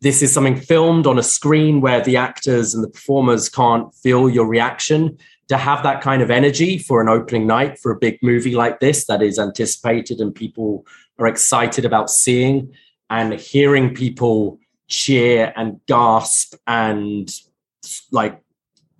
this 0.00 0.22
is 0.22 0.32
something 0.32 0.60
filmed 0.60 1.06
on 1.06 1.18
a 1.18 1.22
screen 1.22 1.80
where 1.80 2.00
the 2.00 2.16
actors 2.16 2.74
and 2.74 2.82
the 2.82 2.88
performers 2.88 3.48
can't 3.48 3.94
feel 3.94 4.28
your 4.28 4.46
reaction, 4.46 5.18
to 5.48 5.56
have 5.56 5.82
that 5.82 6.00
kind 6.00 6.22
of 6.22 6.30
energy 6.30 6.78
for 6.78 7.00
an 7.00 7.08
opening 7.08 7.46
night 7.46 7.78
for 7.78 7.92
a 7.92 7.98
big 7.98 8.18
movie 8.22 8.54
like 8.54 8.80
this 8.80 9.06
that 9.06 9.22
is 9.22 9.38
anticipated 9.38 10.20
and 10.20 10.34
people 10.34 10.84
are 11.18 11.26
excited 11.26 11.84
about 11.84 12.10
seeing 12.10 12.72
and 13.10 13.34
hearing 13.34 13.94
people 13.94 14.58
cheer 14.88 15.52
and 15.56 15.80
gasp 15.86 16.54
and 16.66 17.30
like 18.10 18.40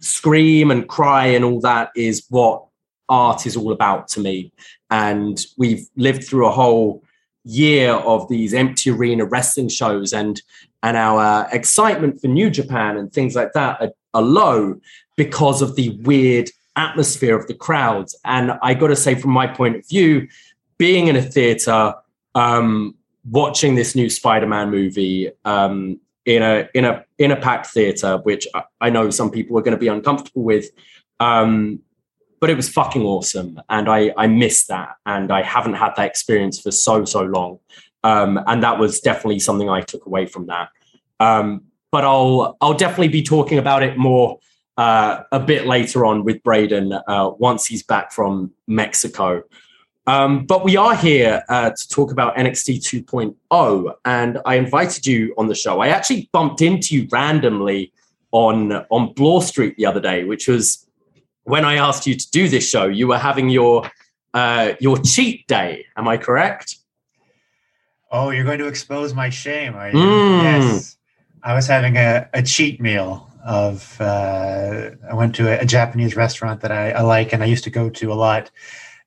scream 0.00 0.70
and 0.70 0.88
cry 0.88 1.26
and 1.26 1.44
all 1.44 1.60
that 1.60 1.90
is 1.96 2.24
what 2.28 2.64
art 3.08 3.46
is 3.46 3.56
all 3.56 3.72
about 3.72 4.08
to 4.08 4.20
me. 4.20 4.52
And 4.90 5.44
we've 5.56 5.88
lived 5.96 6.24
through 6.24 6.46
a 6.46 6.52
whole 6.52 7.02
year 7.44 7.92
of 7.92 8.28
these 8.28 8.54
empty 8.54 8.90
arena 8.90 9.24
wrestling 9.24 9.68
shows 9.68 10.12
and 10.12 10.42
and 10.82 10.96
our 10.96 11.48
excitement 11.52 12.20
for 12.20 12.28
New 12.28 12.50
Japan 12.50 12.96
and 12.96 13.12
things 13.12 13.34
like 13.34 13.52
that 13.54 13.80
are, 13.80 13.90
are 14.14 14.22
low 14.22 14.76
because 15.16 15.62
of 15.62 15.76
the 15.76 15.90
weird 16.02 16.50
atmosphere 16.76 17.36
of 17.36 17.46
the 17.46 17.54
crowds. 17.54 18.14
And 18.24 18.52
I 18.62 18.74
got 18.74 18.88
to 18.88 18.96
say, 18.96 19.14
from 19.14 19.30
my 19.30 19.46
point 19.46 19.76
of 19.76 19.88
view, 19.88 20.28
being 20.78 21.08
in 21.08 21.16
a 21.16 21.22
theater, 21.22 21.94
um, 22.34 22.94
watching 23.30 23.74
this 23.74 23.94
new 23.94 24.10
Spider-Man 24.10 24.70
movie, 24.70 25.30
um, 25.44 25.98
in 26.26 26.42
a 26.42 26.68
in 26.74 26.84
a 26.84 27.04
in 27.18 27.30
a 27.30 27.36
packed 27.36 27.68
theater, 27.68 28.18
which 28.18 28.46
I 28.80 28.90
know 28.90 29.10
some 29.10 29.30
people 29.30 29.56
are 29.58 29.62
going 29.62 29.76
to 29.76 29.80
be 29.80 29.88
uncomfortable 29.88 30.42
with. 30.42 30.66
Um, 31.20 31.80
but 32.38 32.50
it 32.50 32.56
was 32.56 32.68
fucking 32.68 33.02
awesome, 33.02 33.58
and 33.70 33.88
I 33.88 34.12
I 34.16 34.26
missed 34.26 34.68
that, 34.68 34.96
and 35.06 35.32
I 35.32 35.42
haven't 35.42 35.74
had 35.74 35.94
that 35.96 36.06
experience 36.06 36.60
for 36.60 36.70
so 36.70 37.04
so 37.04 37.22
long, 37.22 37.60
um, 38.04 38.38
and 38.46 38.62
that 38.62 38.78
was 38.78 39.00
definitely 39.00 39.38
something 39.38 39.70
I 39.70 39.80
took 39.80 40.04
away 40.04 40.26
from 40.26 40.46
that. 40.48 40.68
Um, 41.18 41.62
but 41.90 42.04
I'll 42.04 42.58
I'll 42.60 42.74
definitely 42.74 43.08
be 43.08 43.22
talking 43.22 43.58
about 43.58 43.82
it 43.82 43.96
more 43.96 44.38
uh, 44.76 45.22
a 45.32 45.40
bit 45.40 45.66
later 45.66 46.04
on 46.04 46.24
with 46.24 46.42
Braden 46.42 46.92
uh, 46.92 47.30
once 47.38 47.66
he's 47.66 47.82
back 47.82 48.12
from 48.12 48.52
Mexico. 48.66 49.42
Um, 50.06 50.46
but 50.46 50.62
we 50.64 50.76
are 50.76 50.94
here 50.94 51.42
uh, 51.48 51.70
to 51.70 51.88
talk 51.88 52.12
about 52.12 52.36
NXT 52.36 53.04
2.0, 53.04 53.94
and 54.04 54.38
I 54.44 54.54
invited 54.54 55.06
you 55.06 55.34
on 55.36 55.48
the 55.48 55.54
show. 55.54 55.80
I 55.80 55.88
actually 55.88 56.28
bumped 56.32 56.62
into 56.62 56.94
you 56.94 57.08
randomly 57.10 57.92
on 58.30 58.72
on 58.90 59.12
Bloor 59.14 59.42
Street 59.42 59.76
the 59.76 59.86
other 59.86 60.00
day, 60.00 60.24
which 60.24 60.46
was 60.46 60.86
when 61.44 61.64
I 61.64 61.74
asked 61.76 62.06
you 62.06 62.14
to 62.14 62.30
do 62.30 62.48
this 62.48 62.68
show. 62.68 62.86
You 62.86 63.08
were 63.08 63.18
having 63.18 63.48
your 63.48 63.90
uh, 64.32 64.74
your 64.78 64.98
cheat 64.98 65.46
day. 65.48 65.86
Am 65.96 66.06
I 66.06 66.18
correct? 66.18 66.76
Oh, 68.12 68.30
you're 68.30 68.44
going 68.44 68.60
to 68.60 68.68
expose 68.68 69.12
my 69.12 69.30
shame, 69.30 69.74
are 69.74 69.88
you? 69.90 69.96
Mm. 69.96 70.42
Yes, 70.42 70.96
I 71.42 71.54
was 71.54 71.66
having 71.66 71.96
a, 71.96 72.28
a 72.32 72.42
cheat 72.42 72.80
meal. 72.80 73.25
Of 73.46 74.00
uh, 74.00 74.90
I 75.08 75.14
went 75.14 75.36
to 75.36 75.48
a, 75.48 75.62
a 75.62 75.64
Japanese 75.64 76.16
restaurant 76.16 76.62
that 76.62 76.72
I, 76.72 76.90
I 76.90 77.02
like, 77.02 77.32
and 77.32 77.44
I 77.44 77.46
used 77.46 77.62
to 77.64 77.70
go 77.70 77.88
to 77.88 78.12
a 78.12 78.14
lot 78.14 78.50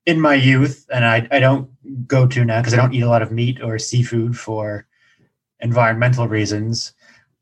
in 0.06 0.22
my 0.22 0.34
youth, 0.34 0.88
and 0.94 1.04
I, 1.06 1.28
I 1.30 1.40
don't 1.40 1.70
go 2.08 2.26
to 2.26 2.46
now 2.46 2.62
because 2.62 2.74
I 2.74 2.78
don't 2.78 2.94
eat 2.94 3.02
a 3.02 3.10
lot 3.10 3.22
of 3.22 3.32
meat 3.32 3.62
or 3.62 3.78
seafood 3.78 4.38
for 4.38 4.88
environmental 5.60 6.28
reasons, 6.28 6.94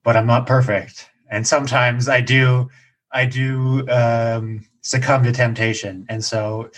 but 0.04 0.18
I'm 0.18 0.26
not 0.26 0.48
perfect. 0.48 1.10
And 1.30 1.46
sometimes 1.46 2.10
I 2.10 2.22
do, 2.22 2.70
I 3.12 3.26
do 3.26 3.88
um, 3.90 4.66
succumb 4.82 5.24
to 5.24 5.32
temptation. 5.32 6.06
And 6.10 6.24
so, 6.24 6.72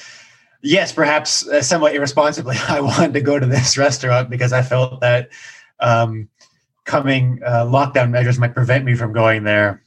yes, 0.62 0.92
perhaps 0.92 1.48
uh, 1.48 1.62
somewhat 1.62 1.96
irresponsibly, 1.96 2.58
I 2.68 2.82
wanted 2.82 3.14
to 3.14 3.22
go 3.22 3.40
to 3.40 3.46
this 3.46 3.78
restaurant 3.78 4.30
because 4.30 4.54
I 4.54 4.62
felt 4.62 5.02
that 5.02 5.30
um, 5.80 6.30
coming 6.86 7.40
uh, 7.46 7.66
lockdown 7.66 8.10
measures 8.10 8.38
might 8.38 8.54
prevent 8.54 8.86
me 8.86 8.96
from 8.96 9.14
going 9.14 9.44
there 9.44 9.82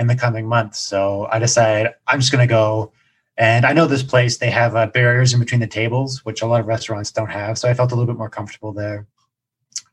in 0.00 0.08
the 0.08 0.16
coming 0.16 0.48
months. 0.48 0.80
So 0.80 1.28
I 1.30 1.38
decided 1.38 1.92
I'm 2.08 2.18
just 2.18 2.32
going 2.32 2.46
to 2.46 2.52
go 2.52 2.92
and 3.40 3.64
I 3.64 3.72
know 3.72 3.86
this 3.86 4.02
place, 4.02 4.36
they 4.36 4.50
have 4.50 4.76
uh, 4.76 4.88
barriers 4.88 5.32
in 5.32 5.40
between 5.40 5.62
the 5.62 5.66
tables, 5.66 6.26
which 6.26 6.42
a 6.42 6.46
lot 6.46 6.60
of 6.60 6.66
restaurants 6.66 7.10
don't 7.10 7.30
have. 7.30 7.56
So 7.56 7.70
I 7.70 7.74
felt 7.74 7.90
a 7.90 7.94
little 7.94 8.12
bit 8.12 8.18
more 8.18 8.28
comfortable 8.28 8.70
there. 8.70 9.06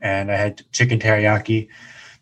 And 0.01 0.29
I 0.29 0.35
had 0.35 0.69
chicken 0.73 0.99
teriyaki 0.99 1.69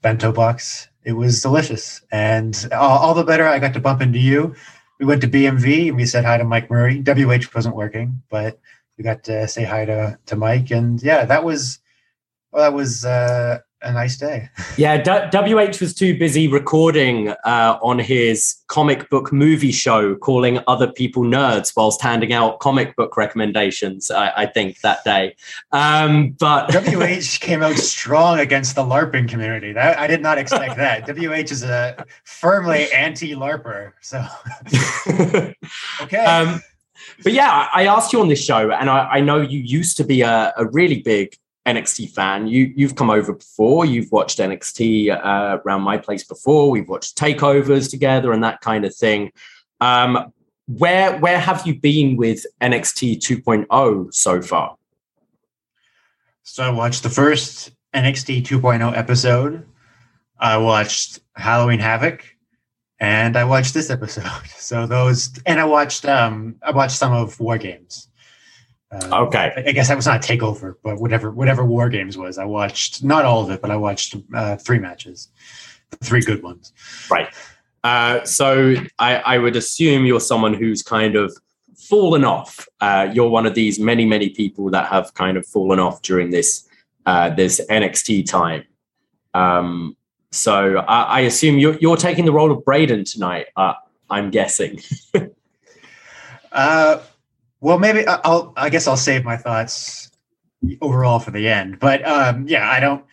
bento 0.03 0.31
box. 0.31 0.87
It 1.03 1.13
was 1.13 1.41
delicious. 1.41 2.03
And 2.11 2.55
all, 2.71 2.99
all 2.99 3.13
the 3.15 3.23
better 3.23 3.47
I 3.47 3.57
got 3.57 3.73
to 3.73 3.79
bump 3.79 4.03
into 4.03 4.19
you. 4.19 4.53
We 4.99 5.07
went 5.07 5.21
to 5.21 5.27
BMV 5.27 5.87
and 5.87 5.97
we 5.97 6.05
said 6.05 6.25
hi 6.25 6.37
to 6.37 6.43
Mike 6.43 6.69
Murray. 6.69 7.01
WH 7.01 7.55
wasn't 7.55 7.75
working, 7.75 8.21
but 8.29 8.59
we 8.95 9.03
got 9.03 9.23
to 9.23 9.47
say 9.47 9.63
hi 9.63 9.85
to, 9.85 10.19
to 10.27 10.35
Mike. 10.35 10.69
And 10.69 11.01
yeah, 11.01 11.25
that 11.25 11.43
was, 11.43 11.79
well, 12.51 12.61
that 12.61 12.77
was 12.77 13.03
uh, 13.03 13.61
a 13.85 13.91
nice 13.91 14.17
day. 14.17 14.49
yeah, 14.77 14.97
D- 14.97 15.53
WH 15.53 15.79
was 15.79 15.93
too 15.93 16.17
busy 16.17 16.47
recording 16.47 17.29
uh, 17.45 17.77
on 17.81 17.99
his 17.99 18.55
comic 18.67 19.09
book 19.09 19.31
movie 19.31 19.71
show, 19.71 20.15
calling 20.15 20.59
other 20.67 20.91
people 20.91 21.23
nerds 21.23 21.73
whilst 21.75 22.01
handing 22.01 22.33
out 22.33 22.59
comic 22.59 22.95
book 22.95 23.15
recommendations. 23.15 24.11
I, 24.11 24.31
I 24.35 24.45
think 24.47 24.81
that 24.81 25.03
day, 25.03 25.35
um, 25.71 26.31
but 26.31 26.73
WH 26.73 27.39
came 27.39 27.61
out 27.61 27.77
strong 27.77 28.39
against 28.39 28.75
the 28.75 28.83
LARPing 28.83 29.29
community. 29.29 29.71
That 29.71 29.97
I 29.99 30.07
did 30.07 30.21
not 30.21 30.37
expect 30.37 30.75
that. 30.77 31.05
WH 31.17 31.51
is 31.51 31.63
a 31.63 32.05
firmly 32.23 32.91
anti-LARPer. 32.91 33.93
So 34.01 34.25
okay. 36.01 36.25
Um, 36.25 36.61
but 37.23 37.33
yeah, 37.33 37.69
I 37.73 37.85
asked 37.85 38.13
you 38.13 38.21
on 38.21 38.27
this 38.27 38.43
show, 38.43 38.71
and 38.71 38.89
I, 38.89 39.07
I 39.07 39.21
know 39.21 39.41
you 39.41 39.59
used 39.59 39.97
to 39.97 40.03
be 40.03 40.21
a, 40.21 40.53
a 40.57 40.65
really 40.67 41.01
big 41.01 41.35
NXT 41.65 42.11
fan. 42.11 42.47
You 42.47 42.71
you've 42.75 42.95
come 42.95 43.09
over 43.09 43.33
before. 43.33 43.85
You've 43.85 44.11
watched 44.11 44.39
NXT 44.39 45.09
uh, 45.11 45.59
around 45.65 45.81
my 45.81 45.97
place 45.97 46.23
before. 46.23 46.69
We've 46.69 46.87
watched 46.87 47.17
takeovers 47.17 47.89
together 47.89 48.31
and 48.31 48.43
that 48.43 48.61
kind 48.61 48.85
of 48.85 48.95
thing. 48.95 49.31
Um, 49.81 50.31
where 50.67 51.17
where 51.19 51.39
have 51.39 51.65
you 51.65 51.79
been 51.79 52.17
with 52.17 52.45
NXT 52.61 53.17
2.0 53.17 54.13
so 54.13 54.41
far? 54.41 54.75
So 56.43 56.63
I 56.63 56.69
watched 56.69 57.03
the 57.03 57.09
first 57.09 57.71
NXT 57.93 58.43
2.0 58.43 58.95
episode. 58.95 59.65
I 60.39 60.57
watched 60.57 61.19
Halloween 61.35 61.79
Havoc, 61.79 62.23
and 62.99 63.37
I 63.37 63.43
watched 63.45 63.73
this 63.73 63.89
episode. 63.89 64.25
So 64.65 64.87
those, 64.87 65.29
and 65.45 65.59
I 65.59 65.65
watched 65.65 66.05
um 66.05 66.55
I 66.63 66.71
watched 66.71 66.97
some 66.97 67.13
of 67.13 67.39
War 67.39 67.59
Games. 67.59 68.09
Uh, 68.91 69.25
okay. 69.25 69.63
I 69.67 69.71
guess 69.71 69.87
that 69.87 69.95
was 69.95 70.05
not 70.05 70.23
a 70.23 70.33
takeover, 70.33 70.75
but 70.83 70.99
whatever 70.99 71.31
whatever 71.31 71.65
War 71.65 71.89
Games 71.89 72.17
was, 72.17 72.37
I 72.37 72.45
watched 72.45 73.03
not 73.03 73.25
all 73.25 73.43
of 73.43 73.49
it, 73.49 73.61
but 73.61 73.71
I 73.71 73.75
watched 73.75 74.15
uh, 74.33 74.57
three 74.57 74.79
matches, 74.79 75.29
three 76.03 76.21
good 76.21 76.43
ones. 76.43 76.71
Right. 77.09 77.27
Uh, 77.83 78.23
so 78.23 78.75
I, 78.97 79.17
I, 79.17 79.37
would 79.37 79.55
assume 79.55 80.07
you're 80.07 80.19
someone 80.19 80.55
who's 80.55 80.81
kind 80.81 81.15
of 81.15 81.35
fallen 81.75 82.23
off. 82.23 82.67
Uh, 82.81 83.09
you're 83.13 83.29
one 83.29 83.45
of 83.45 83.53
these 83.53 83.79
many 83.79 84.05
many 84.05 84.29
people 84.29 84.71
that 84.71 84.87
have 84.87 85.13
kind 85.13 85.37
of 85.37 85.45
fallen 85.45 85.79
off 85.79 86.01
during 86.01 86.31
this 86.31 86.67
uh, 87.05 87.29
this 87.29 87.61
NXT 87.69 88.25
time. 88.25 88.63
Um, 89.33 89.95
so 90.31 90.77
I, 90.79 91.01
I, 91.03 91.19
assume 91.21 91.59
you're, 91.59 91.77
you're 91.79 91.97
taking 91.97 92.25
the 92.25 92.31
role 92.31 92.51
of 92.51 92.65
Braden 92.65 93.03
tonight. 93.03 93.47
Uh, 93.55 93.73
I'm 94.09 94.31
guessing. 94.31 94.79
uh 96.51 96.99
well, 97.61 97.79
maybe 97.79 98.05
I'll. 98.07 98.53
I 98.55 98.69
guess 98.69 98.87
I'll 98.87 98.97
save 98.97 99.23
my 99.23 99.37
thoughts 99.37 100.11
overall 100.81 101.19
for 101.19 101.31
the 101.31 101.47
end. 101.47 101.79
But 101.79 102.05
um, 102.07 102.47
yeah, 102.47 102.69
I 102.69 102.79
don't. 102.79 103.05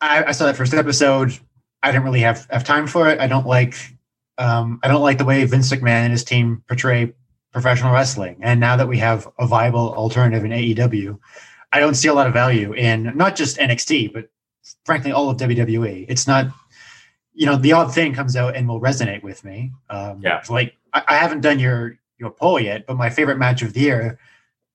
I, 0.00 0.24
I, 0.24 0.32
saw 0.32 0.46
that 0.46 0.56
first 0.56 0.72
episode. 0.72 1.36
I 1.82 1.90
didn't 1.90 2.04
really 2.04 2.20
have 2.20 2.46
have 2.50 2.64
time 2.64 2.86
for 2.86 3.08
it. 3.08 3.20
I 3.20 3.26
don't 3.26 3.46
like. 3.46 3.76
Um, 4.38 4.80
I 4.82 4.88
don't 4.88 5.02
like 5.02 5.18
the 5.18 5.24
way 5.24 5.44
Vince 5.44 5.70
McMahon 5.70 6.04
and 6.04 6.12
his 6.12 6.24
team 6.24 6.62
portray 6.66 7.12
professional 7.52 7.92
wrestling. 7.92 8.38
And 8.42 8.58
now 8.58 8.76
that 8.76 8.88
we 8.88 8.98
have 8.98 9.28
a 9.38 9.46
viable 9.46 9.94
alternative 9.94 10.44
in 10.44 10.50
AEW, 10.50 11.18
I 11.72 11.78
don't 11.78 11.94
see 11.94 12.08
a 12.08 12.14
lot 12.14 12.26
of 12.26 12.32
value 12.32 12.72
in 12.72 13.16
not 13.16 13.36
just 13.36 13.58
NXT, 13.58 14.12
but 14.12 14.28
frankly 14.84 15.12
all 15.12 15.30
of 15.30 15.36
WWE. 15.36 16.06
It's 16.08 16.26
not 16.26 16.48
you 17.34 17.46
know, 17.46 17.56
the 17.56 17.72
odd 17.72 17.92
thing 17.92 18.14
comes 18.14 18.36
out 18.36 18.56
and 18.56 18.68
will 18.68 18.80
resonate 18.80 19.22
with 19.22 19.44
me. 19.44 19.72
Um, 19.90 20.20
Yeah. 20.22 20.42
Like 20.48 20.76
I, 20.92 21.02
I 21.08 21.16
haven't 21.16 21.40
done 21.40 21.58
your 21.58 21.98
your 22.18 22.30
poll 22.30 22.60
yet, 22.60 22.86
but 22.86 22.96
my 22.96 23.10
favorite 23.10 23.38
match 23.38 23.62
of 23.62 23.72
the 23.72 23.80
year 23.80 24.18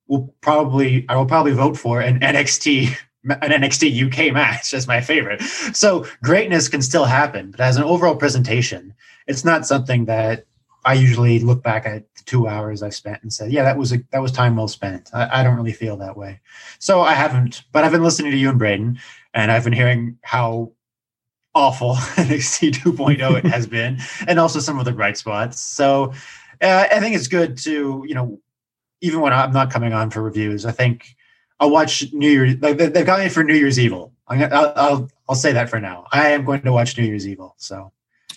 will 0.08 0.34
probably 0.41 1.05
I 1.08 1.15
will 1.15 1.25
probably 1.25 1.53
vote 1.53 1.77
for 1.77 2.01
an 2.01 2.19
NXT 2.19 2.96
an 3.24 3.51
NXT 3.51 4.08
UK 4.08 4.34
match 4.34 4.74
as 4.74 4.88
my 4.88 5.01
favorite. 5.01 5.41
So 5.41 6.05
greatness 6.24 6.69
can 6.69 6.81
still 6.81 7.05
happen, 7.05 7.51
but 7.51 7.60
as 7.60 7.77
an 7.77 7.84
overall 7.84 8.15
presentation, 8.15 8.93
it's 9.27 9.43
not 9.43 9.65
something 9.65 10.05
that 10.05 10.46
I 10.86 10.93
usually 10.93 11.39
look 11.39 11.62
back 11.62 11.86
at 11.86 12.03
the 12.15 12.24
two 12.24 12.48
hours 12.48 12.81
I 12.81 12.89
spent 12.89 13.22
and 13.22 13.31
say, 13.31 13.50
yeah, 13.50 13.63
that 13.63 13.77
was 13.77 13.91
a 13.91 13.98
that 14.12 14.22
was 14.22 14.31
time 14.31 14.55
well 14.55 14.67
spent. 14.67 15.10
I, 15.13 15.39
I 15.39 15.43
don't 15.43 15.58
really 15.58 15.74
feel 15.74 15.98
that 15.98 16.17
way. 16.17 16.39
So 16.79 17.01
I 17.01 17.13
haven't, 17.13 17.63
but 17.72 17.84
I've 17.84 17.91
been 17.91 18.03
listening 18.03 18.31
to 18.31 18.38
you 18.38 18.50
and 18.50 18.60
Braden, 18.60 19.00
and 19.34 19.51
I've 19.51 19.65
been 19.65 19.74
hearing 19.74 20.17
how 20.24 20.72
awful 21.53 21.96
NXT 22.15 22.72
2.0 22.72 23.38
it 23.38 23.46
has 23.46 23.67
been, 23.67 24.00
and 24.27 24.39
also 24.39 24.60
some 24.60 24.79
of 24.79 24.86
the 24.86 24.91
bright 24.93 25.17
spots. 25.17 25.60
So 25.60 26.13
uh, 26.62 26.86
I 26.92 27.00
think 27.00 27.16
it's 27.16 27.28
good 27.28 27.58
to, 27.60 28.04
you 28.08 28.16
know, 28.16 28.39
even 29.01 29.22
when 29.22 29.34
I'm 29.34 29.51
not 29.51 29.72
coming 29.72 29.94
on 29.94 30.10
for 30.10 30.22
reviews, 30.22 30.66
I 30.66 30.72
think 30.72 31.16
I'll 31.60 31.70
watch 31.70 32.12
New 32.13 32.30
Year's. 32.30 32.56
Like 32.62 32.78
they- 32.78 32.88
they've 32.89 33.06
got 33.06 33.20
me 33.20 33.30
for 33.30 33.44
New 33.44 33.56
Year's 33.56 33.80
Evil. 33.80 34.13
I'm 34.28 34.39
gonna, 34.39 34.56
I'll, 34.56 34.74
I'll 34.75 35.10
I'll 35.30 35.36
say 35.36 35.51
that 35.54 35.70
for 35.70 35.80
now. 35.80 36.06
I 36.12 36.30
am 36.30 36.46
going 36.46 36.62
to 36.63 36.72
watch 36.72 36.98
New 36.98 37.06
Year's 37.06 37.28
Evil. 37.28 37.56
So 37.58 37.92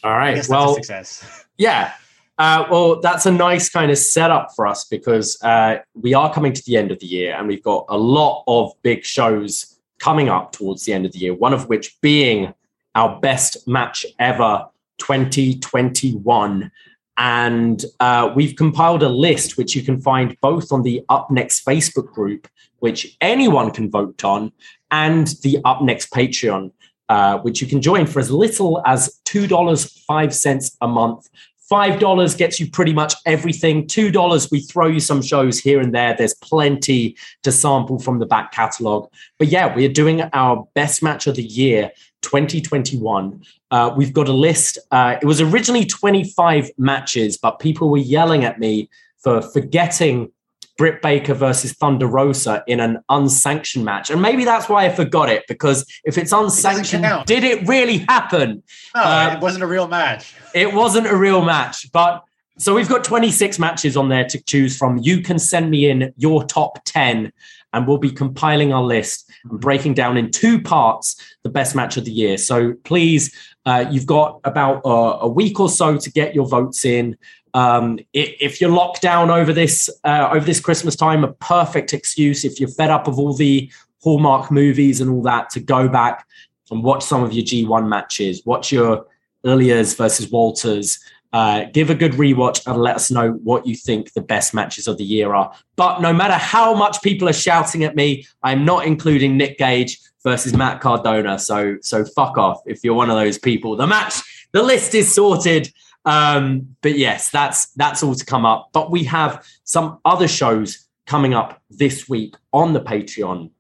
all 0.05 0.11
right, 0.11 0.15
I 0.15 0.19
right. 0.19 0.35
guess 0.35 0.49
that's 0.49 0.51
Well, 0.51 0.75
success. 0.75 1.45
Yeah. 1.59 1.93
Uh, 2.39 2.67
well, 2.71 3.01
that's 3.01 3.27
a 3.27 3.31
nice 3.31 3.69
kind 3.69 3.91
of 3.91 3.99
setup 3.99 4.49
for 4.57 4.67
us 4.67 4.85
because 4.87 5.41
uh, 5.43 5.79
we 5.95 6.15
are 6.15 6.33
coming 6.33 6.53
to 6.53 6.63
the 6.65 6.77
end 6.77 6.91
of 6.91 6.99
the 6.99 7.07
year 7.07 7.35
and 7.37 7.47
we've 7.47 7.63
got 7.63 7.85
a 7.89 7.97
lot 7.97 8.43
of 8.49 8.73
big 8.83 9.05
shows 9.05 9.79
coming 9.99 10.29
up 10.29 10.51
towards 10.51 10.85
the 10.85 10.93
end 10.93 11.05
of 11.07 11.13
the 11.13 11.19
year, 11.19 11.35
one 11.35 11.53
of 11.53 11.69
which 11.69 12.01
being 12.01 12.53
our 12.95 13.21
best 13.21 13.69
match 13.69 14.05
ever 14.19 14.67
2021. 14.99 16.71
And 17.17 17.85
uh, 18.01 18.33
we've 18.35 18.57
compiled 18.57 19.03
a 19.03 19.09
list 19.09 19.59
which 19.59 19.77
you 19.77 19.83
can 19.83 20.01
find 20.01 20.37
both 20.41 20.73
on 20.73 20.83
the 20.83 21.03
Up 21.09 21.31
Next 21.31 21.65
Facebook 21.65 22.11
group, 22.13 22.49
which 22.79 23.17
anyone 23.21 23.71
can 23.71 23.91
vote 23.91 24.25
on, 24.25 24.53
and 24.91 25.29
the 25.43 25.59
Up 25.65 25.83
Next 25.83 26.11
Patreon, 26.11 26.73
uh, 27.09 27.39
which 27.39 27.61
you 27.61 27.67
can 27.67 27.83
join 27.83 28.07
for 28.07 28.21
as 28.21 28.31
little 28.31 28.83
as 28.87 29.21
$2.05 29.27 30.77
a 30.81 30.89
month. 30.89 31.29
$5 31.71 32.37
gets 32.37 32.61
you 32.61 32.71
pretty 32.71 32.93
much 32.93 33.15
everything. 33.25 33.87
$2, 33.87 34.51
we 34.51 34.61
throw 34.61 34.87
you 34.87 35.01
some 35.01 35.23
shows 35.23 35.59
here 35.59 35.81
and 35.81 35.95
there. 35.95 36.15
There's 36.15 36.35
plenty 36.35 37.17
to 37.45 37.51
sample 37.51 37.99
from 37.99 38.19
the 38.19 38.27
back 38.27 38.53
catalog. 38.53 39.09
But 39.39 39.49
yeah, 39.49 39.75
we're 39.75 39.89
doing 39.89 40.21
our 40.35 40.69
best 40.75 41.03
match 41.03 41.27
of 41.27 41.37
the 41.37 41.43
year 41.43 41.91
2021. 42.23 43.43
Uh, 43.71 43.93
we've 43.97 44.13
got 44.13 44.29
a 44.29 44.33
list. 44.33 44.79
Uh, 44.91 45.17
it 45.21 45.27
was 45.27 45.41
originally 45.41 45.85
25 45.85 46.71
matches, 46.79 47.37
but 47.37 47.59
people 47.59 47.91
were 47.91 47.99
yelling 47.99 48.45
at 48.45 48.59
me 48.59 48.89
for 49.19 49.43
forgetting 49.43 50.31
Britt 50.79 51.03
Baker 51.03 51.35
versus 51.35 51.73
Thunder 51.73 52.07
Rosa 52.07 52.65
in 52.67 52.81
an 52.81 52.99
unsanctioned 53.09 53.85
match. 53.85 54.11
And 54.11 54.23
maybe 54.23 54.45
that's 54.45 54.69
why 54.69 54.87
I 54.87 54.91
forgot 54.91 55.29
it, 55.29 55.45
because 55.47 55.87
if 56.05 56.17
it's 56.19 56.33
unsanctioned, 56.33 57.05
count. 57.05 57.27
did 57.27 57.45
it 57.45 57.67
really 57.69 57.99
happen? 57.99 58.63
No, 58.95 59.03
uh, 59.03 59.35
it 59.37 59.43
wasn't 59.43 59.65
a 59.65 59.67
real 59.67 59.87
match. 59.87 60.35
It 60.55 60.73
wasn't 60.73 61.07
a 61.07 61.17
real 61.17 61.45
match, 61.45 61.93
but 61.93 62.25
so 62.59 62.75
we've 62.75 62.89
got 62.89 63.05
26 63.05 63.59
matches 63.59 63.97
on 63.97 64.09
there 64.09 64.25
to 64.29 64.43
choose 64.43 64.77
from. 64.77 64.99
You 64.99 65.21
can 65.21 65.39
send 65.39 65.71
me 65.71 65.89
in 65.89 66.13
your 66.17 66.45
top 66.45 66.79
10 66.85 67.33
and 67.73 67.87
we'll 67.87 67.99
be 67.99 68.11
compiling 68.11 68.73
our 68.73 68.83
list 68.83 69.31
and 69.45 69.61
breaking 69.61 69.95
down 69.95 70.17
in 70.17 70.31
two 70.31 70.61
parts 70.61 71.17
the 71.43 71.49
best 71.49 71.75
match 71.75 71.97
of 71.97 72.05
the 72.05 72.11
year. 72.11 72.37
So 72.37 72.75
please, 72.85 73.35
uh, 73.67 73.85
you've 73.91 74.07
got 74.07 74.41
about 74.45 74.83
a 74.85 75.29
week 75.29 75.59
or 75.61 75.69
so 75.69 75.97
to 75.97 76.11
get 76.11 76.35
your 76.35 76.47
votes 76.47 76.85
in. 76.85 77.17
Um, 77.55 77.99
if 78.13 78.61
you're 78.61 78.71
locked 78.71 79.03
down 79.03 79.31
over 79.31 79.53
this 79.53 79.91
uh, 80.05 80.31
over 80.33 80.45
this 80.45 80.61
Christmas 80.61 80.97
time, 80.97 81.23
a 81.23 81.33
perfect 81.35 81.93
excuse 81.93 82.45
if 82.45 82.59
you're 82.59 82.71
fed 82.71 82.91
up 82.91 83.09
of 83.09 83.19
all 83.19 83.35
the 83.35 83.71
Hallmark 84.03 84.51
movies 84.51 85.01
and 85.01 85.11
all 85.11 85.23
that 85.23 85.51
to 85.51 85.61
go 85.61 85.89
back 85.89 86.27
and 86.71 86.83
watch 86.83 87.05
some 87.05 87.23
of 87.23 87.33
your 87.33 87.45
G1 87.45 87.87
matches, 87.89 88.43
watch 88.47 88.73
your 88.73 89.07
Ilias 89.45 89.95
versus 89.95 90.31
Walters. 90.31 90.99
Uh, 91.33 91.65
give 91.73 91.89
a 91.89 91.95
good 91.95 92.13
rewatch 92.13 92.67
and 92.67 92.77
let 92.77 92.95
us 92.95 93.11
know 93.11 93.33
what 93.43 93.67
you 93.67 93.75
think 93.75 94.13
the 94.13 94.21
best 94.21 94.53
matches 94.53 94.87
of 94.87 94.99
the 94.99 95.05
year 95.05 95.35
are. 95.35 95.51
But 95.77 96.01
no 96.01 96.13
matter 96.13 96.35
how 96.35 96.75
much 96.75 97.01
people 97.01 97.27
are 97.29 97.33
shouting 97.33 97.85
at 97.85 97.97
me, 97.97 98.27
I'm 98.43 98.67
not 98.67 98.87
including 98.87 99.39
Nick 99.39 99.57
Gage 99.57 99.99
versus 100.23 100.55
Matt 100.55 100.81
Cardona. 100.81 101.39
So 101.39 101.77
so 101.81 102.05
fuck 102.05 102.37
off 102.37 102.61
if 102.67 102.85
you're 102.85 102.95
one 102.95 103.11
of 103.11 103.17
those 103.17 103.39
people. 103.39 103.77
The 103.77 103.87
match, 103.87 104.15
the 104.53 104.63
list 104.63 104.95
is 104.95 105.15
sorted. 105.15 105.73
Um, 106.05 106.77
but 106.83 106.99
yes, 106.99 107.31
that's 107.31 107.71
that's 107.73 108.03
all 108.03 108.15
to 108.15 108.25
come 108.25 108.45
up. 108.45 108.69
But 108.73 108.91
we 108.91 109.05
have 109.05 109.47
some 109.65 109.99
other 110.05 110.29
shows 110.29 110.87
coming 111.07 111.35
up 111.35 111.63
this 111.71 112.09
week 112.09 112.35
on 112.53 112.73
the 112.73 112.81
Patreon. 112.81 113.51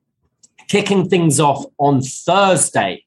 Kicking 0.69 1.09
things 1.09 1.41
off 1.41 1.65
on 1.79 2.01
Thursday, 2.01 3.05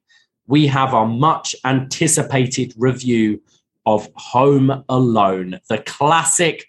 we 0.47 0.67
have 0.67 0.93
our 0.93 1.07
much 1.07 1.55
anticipated 1.65 2.73
review 2.77 3.41
of 3.85 4.09
Home 4.15 4.83
Alone, 4.89 5.59
the 5.69 5.79
classic 5.79 6.67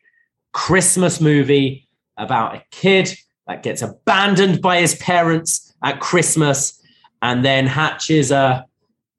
Christmas 0.53 1.21
movie 1.21 1.89
about 2.17 2.55
a 2.55 2.63
kid 2.71 3.15
that 3.47 3.63
gets 3.63 3.83
abandoned 3.83 4.61
by 4.61 4.81
his 4.81 4.95
parents 4.97 5.75
at 5.83 6.01
Christmas 6.01 6.81
and 7.23 7.45
then 7.45 7.67
hatches 7.67 8.31
a, 8.31 8.67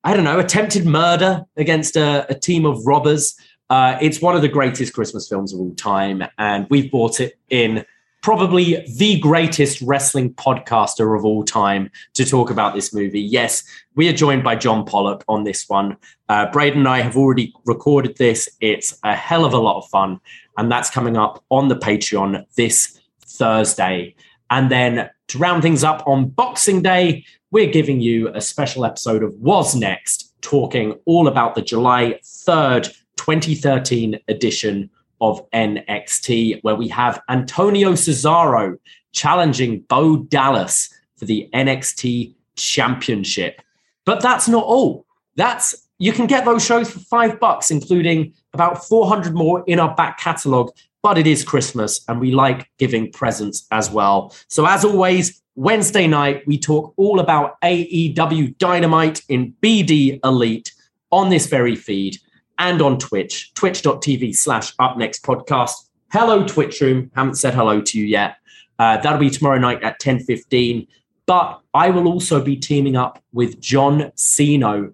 I 0.04 0.14
don't 0.14 0.24
know, 0.24 0.40
attempted 0.40 0.86
murder 0.86 1.46
against 1.56 1.96
a, 1.96 2.26
a 2.30 2.34
team 2.34 2.66
of 2.66 2.86
robbers. 2.86 3.36
Uh, 3.70 3.98
it's 4.02 4.22
one 4.22 4.36
of 4.36 4.42
the 4.42 4.48
greatest 4.48 4.94
Christmas 4.94 5.28
films 5.28 5.54
of 5.54 5.60
all 5.60 5.76
time, 5.76 6.24
and 6.38 6.68
we've 6.70 6.90
bought 6.90 7.20
it 7.20 7.38
in 7.50 7.86
probably 8.28 8.86
the 8.98 9.18
greatest 9.22 9.80
wrestling 9.80 10.34
podcaster 10.34 11.18
of 11.18 11.24
all 11.24 11.46
time 11.46 11.90
to 12.14 12.26
talk 12.26 12.50
about 12.50 12.76
this 12.76 12.94
movie. 12.94 13.22
Yes, 13.22 13.64
we 13.96 14.10
are 14.10 14.14
joined 14.14 14.44
by 14.44 14.54
John 14.54 14.84
Pollock 14.84 15.24
on 15.30 15.46
this 15.46 15.70
one. 15.70 15.96
Uh, 16.28 16.52
Braden 16.52 16.80
and 16.80 16.90
I 16.90 17.00
have 17.00 17.16
already 17.16 17.54
recorded 17.64 18.18
this. 18.18 18.50
It's 18.60 19.00
a 19.06 19.16
hell 19.16 19.46
of 19.46 19.54
a 19.54 19.58
lot 19.58 19.78
of 19.78 19.88
fun, 19.88 20.20
and 20.58 20.70
that's 20.70 20.90
coming 20.90 21.16
up 21.16 21.42
on 21.50 21.70
the 21.70 21.78
Patreon 21.78 22.44
this 22.58 23.00
Thursday. 23.22 24.14
And 24.50 24.70
then 24.70 25.10
to 25.30 25.38
round 25.38 25.62
things 25.62 25.86
up 25.86 26.06
on 26.06 26.28
Boxing 26.28 26.82
Day, 26.82 27.24
we're 27.52 27.72
giving 27.72 28.02
you 28.02 28.28
a 28.34 28.42
special 28.42 28.84
episode 28.84 29.24
of 29.24 29.34
Was 29.36 29.74
Next, 29.74 30.34
talking 30.42 31.00
all 31.06 31.30
about 31.30 31.56
the 31.56 31.62
July 31.62 32.20
3rd, 32.26 32.94
2013 33.16 34.20
edition 34.28 34.90
of 35.22 35.50
NXT, 35.52 36.64
where 36.64 36.76
we 36.76 36.88
have 36.90 37.22
Antonio 37.30 37.94
Cesaro 37.94 38.78
challenging 39.14 39.82
Bo 39.82 40.18
Dallas 40.18 40.94
for 41.16 41.26
the 41.26 41.50
NXT 41.54 42.36
Championship. 42.56 43.62
But 44.06 44.22
that's 44.22 44.48
not 44.48 44.64
all. 44.64 45.06
That's 45.36 45.88
you 46.00 46.12
can 46.12 46.28
get 46.28 46.46
those 46.46 46.64
shows 46.64 46.90
for 46.90 47.00
five 47.00 47.40
bucks, 47.40 47.72
including 47.72 48.34
about 48.54 48.86
400 48.86 49.34
more 49.34 49.64
in 49.68 49.80
our 49.80 49.94
back 49.96 50.20
catalog. 50.20 50.72
But 51.02 51.18
it 51.18 51.28
is 51.28 51.44
Christmas, 51.44 52.02
and 52.08 52.20
we 52.20 52.32
like 52.32 52.70
giving 52.78 53.12
presents 53.12 53.66
as 53.72 53.90
well. 53.90 54.36
So, 54.48 54.66
as 54.66 54.84
always, 54.84 55.42
Wednesday 55.56 56.06
night, 56.06 56.46
we 56.46 56.58
talk 56.58 56.94
all 56.98 57.20
about 57.20 57.60
AEW 57.62 58.58
Dynamite 58.58 59.24
in 59.30 59.54
BD 59.62 60.20
Elite 60.24 60.74
on 61.12 61.30
this 61.30 61.48
very 61.48 61.76
feed 61.76 62.18
and 62.60 62.82
on 62.82 62.98
Twitch, 62.98 63.54
twitch.tv 63.54 64.36
slash 64.36 64.74
up 64.80 64.98
next 64.98 65.24
podcast. 65.24 65.74
Hello, 66.12 66.46
Twitch 66.46 66.80
room. 66.82 67.12
Haven't 67.16 67.36
said 67.36 67.54
hello 67.54 67.82
to 67.82 68.00
you 68.00 68.06
yet. 68.06 68.38
Uh, 68.80 68.98
that'll 68.98 69.20
be 69.20 69.30
tomorrow 69.30 69.58
night 69.58 69.84
at 69.84 70.00
10.15. 70.00 70.88
But 71.26 71.62
I 71.74 71.90
will 71.90 72.08
also 72.08 72.42
be 72.42 72.56
teaming 72.56 72.96
up 72.96 73.22
with 73.34 73.60
John 73.60 74.12
Siino 74.16 74.94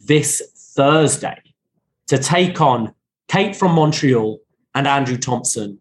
this 0.00 0.42
Thursday 0.74 1.40
to 2.08 2.18
take 2.18 2.60
on 2.60 2.94
Kate 3.28 3.54
from 3.54 3.72
Montreal 3.72 4.40
and 4.74 4.88
Andrew 4.88 5.16
Thompson, 5.16 5.80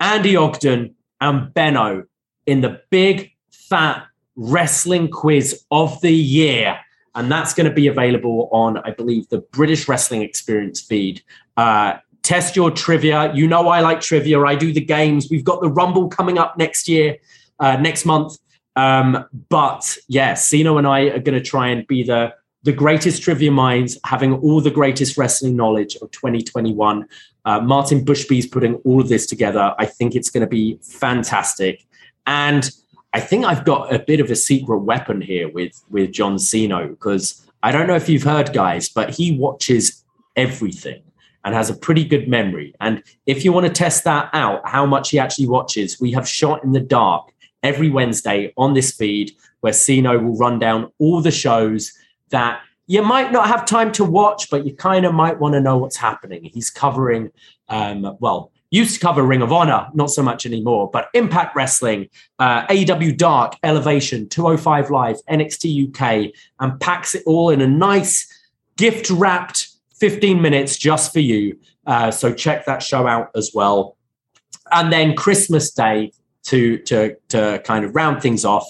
Andy 0.00 0.36
Ogden, 0.36 0.94
and 1.20 1.52
Benno 1.54 2.04
in 2.46 2.60
the 2.60 2.80
big 2.90 3.32
fat 3.50 4.06
wrestling 4.36 5.10
quiz 5.10 5.64
of 5.70 6.00
the 6.00 6.14
year. 6.14 6.78
And 7.18 7.32
that's 7.32 7.52
going 7.52 7.68
to 7.68 7.74
be 7.74 7.88
available 7.88 8.48
on, 8.52 8.78
I 8.78 8.92
believe, 8.92 9.28
the 9.28 9.38
British 9.38 9.88
Wrestling 9.88 10.22
Experience 10.22 10.80
feed. 10.80 11.20
Uh, 11.56 11.94
test 12.22 12.54
your 12.54 12.70
trivia. 12.70 13.34
You 13.34 13.48
know, 13.48 13.68
I 13.68 13.80
like 13.80 14.00
trivia. 14.00 14.40
I 14.44 14.54
do 14.54 14.72
the 14.72 14.80
games. 14.80 15.26
We've 15.28 15.42
got 15.42 15.60
the 15.60 15.68
Rumble 15.68 16.08
coming 16.08 16.38
up 16.38 16.56
next 16.56 16.88
year, 16.88 17.16
uh, 17.58 17.76
next 17.76 18.04
month. 18.04 18.38
Um, 18.76 19.24
but 19.48 19.98
yeah, 20.06 20.34
Siino 20.34 20.78
and 20.78 20.86
I 20.86 21.06
are 21.06 21.18
going 21.18 21.36
to 21.36 21.44
try 21.44 21.68
and 21.68 21.84
be 21.88 22.04
the 22.04 22.32
the 22.62 22.72
greatest 22.72 23.22
trivia 23.22 23.50
minds, 23.50 23.98
having 24.04 24.34
all 24.34 24.60
the 24.60 24.70
greatest 24.70 25.16
wrestling 25.16 25.56
knowledge 25.56 25.96
of 25.96 26.10
2021. 26.10 27.06
Uh, 27.44 27.60
Martin 27.60 28.04
Bushby's 28.04 28.46
putting 28.46 28.74
all 28.84 29.00
of 29.00 29.08
this 29.08 29.26
together. 29.26 29.74
I 29.78 29.86
think 29.86 30.14
it's 30.14 30.30
going 30.30 30.42
to 30.42 30.48
be 30.48 30.78
fantastic, 30.82 31.84
and 32.28 32.70
I 33.12 33.20
think 33.20 33.44
I've 33.44 33.64
got 33.64 33.92
a 33.92 33.98
bit 33.98 34.20
of 34.20 34.30
a 34.30 34.36
secret 34.36 34.78
weapon 34.78 35.20
here 35.20 35.50
with 35.50 35.82
with 35.88 36.12
John 36.12 36.36
Siino 36.36 36.88
because 36.88 37.46
I 37.62 37.72
don't 37.72 37.86
know 37.86 37.96
if 37.96 38.08
you've 38.08 38.22
heard, 38.22 38.52
guys, 38.52 38.88
but 38.88 39.10
he 39.10 39.36
watches 39.36 40.04
everything 40.36 41.02
and 41.44 41.54
has 41.54 41.70
a 41.70 41.74
pretty 41.74 42.04
good 42.04 42.28
memory. 42.28 42.74
And 42.80 43.02
if 43.26 43.44
you 43.44 43.52
want 43.52 43.66
to 43.66 43.72
test 43.72 44.04
that 44.04 44.30
out, 44.32 44.68
how 44.68 44.84
much 44.86 45.10
he 45.10 45.18
actually 45.18 45.48
watches, 45.48 46.00
we 46.00 46.12
have 46.12 46.28
Shot 46.28 46.62
in 46.62 46.72
the 46.72 46.80
Dark 46.80 47.32
every 47.62 47.88
Wednesday 47.88 48.52
on 48.56 48.74
this 48.74 48.92
feed 48.92 49.32
where 49.60 49.72
Siino 49.72 50.22
will 50.22 50.36
run 50.36 50.58
down 50.58 50.92
all 50.98 51.20
the 51.20 51.30
shows 51.30 51.92
that 52.30 52.60
you 52.86 53.02
might 53.02 53.32
not 53.32 53.48
have 53.48 53.66
time 53.66 53.92
to 53.92 54.04
watch, 54.04 54.50
but 54.50 54.66
you 54.66 54.74
kind 54.74 55.04
of 55.04 55.14
might 55.14 55.38
want 55.38 55.54
to 55.54 55.60
know 55.60 55.76
what's 55.76 55.96
happening. 55.96 56.44
He's 56.44 56.70
covering, 56.70 57.30
um, 57.68 58.16
well, 58.20 58.52
used 58.70 58.94
to 58.94 59.00
cover 59.00 59.22
Ring 59.22 59.42
of 59.42 59.52
Honor, 59.52 59.88
not 59.94 60.10
so 60.10 60.22
much 60.22 60.44
anymore, 60.44 60.90
but 60.92 61.08
Impact 61.14 61.56
Wrestling, 61.56 62.08
uh, 62.38 62.66
Dark, 63.16 63.56
Elevation, 63.62 64.28
205 64.28 64.90
Live, 64.90 65.16
NXT 65.30 65.88
UK, 65.88 66.32
and 66.60 66.78
packs 66.80 67.14
it 67.14 67.22
all 67.26 67.50
in 67.50 67.60
a 67.60 67.66
nice 67.66 68.32
gift 68.76 69.10
wrapped 69.10 69.68
15 69.96 70.40
minutes 70.40 70.76
just 70.76 71.12
for 71.12 71.20
you. 71.20 71.58
Uh, 71.86 72.10
so 72.10 72.32
check 72.32 72.66
that 72.66 72.82
show 72.82 73.06
out 73.06 73.30
as 73.34 73.52
well. 73.54 73.96
And 74.70 74.92
then 74.92 75.16
Christmas 75.16 75.70
Day 75.70 76.12
to 76.44 76.78
to 76.78 77.16
to 77.28 77.60
kind 77.64 77.84
of 77.84 77.94
round 77.94 78.22
things 78.22 78.44
off, 78.44 78.66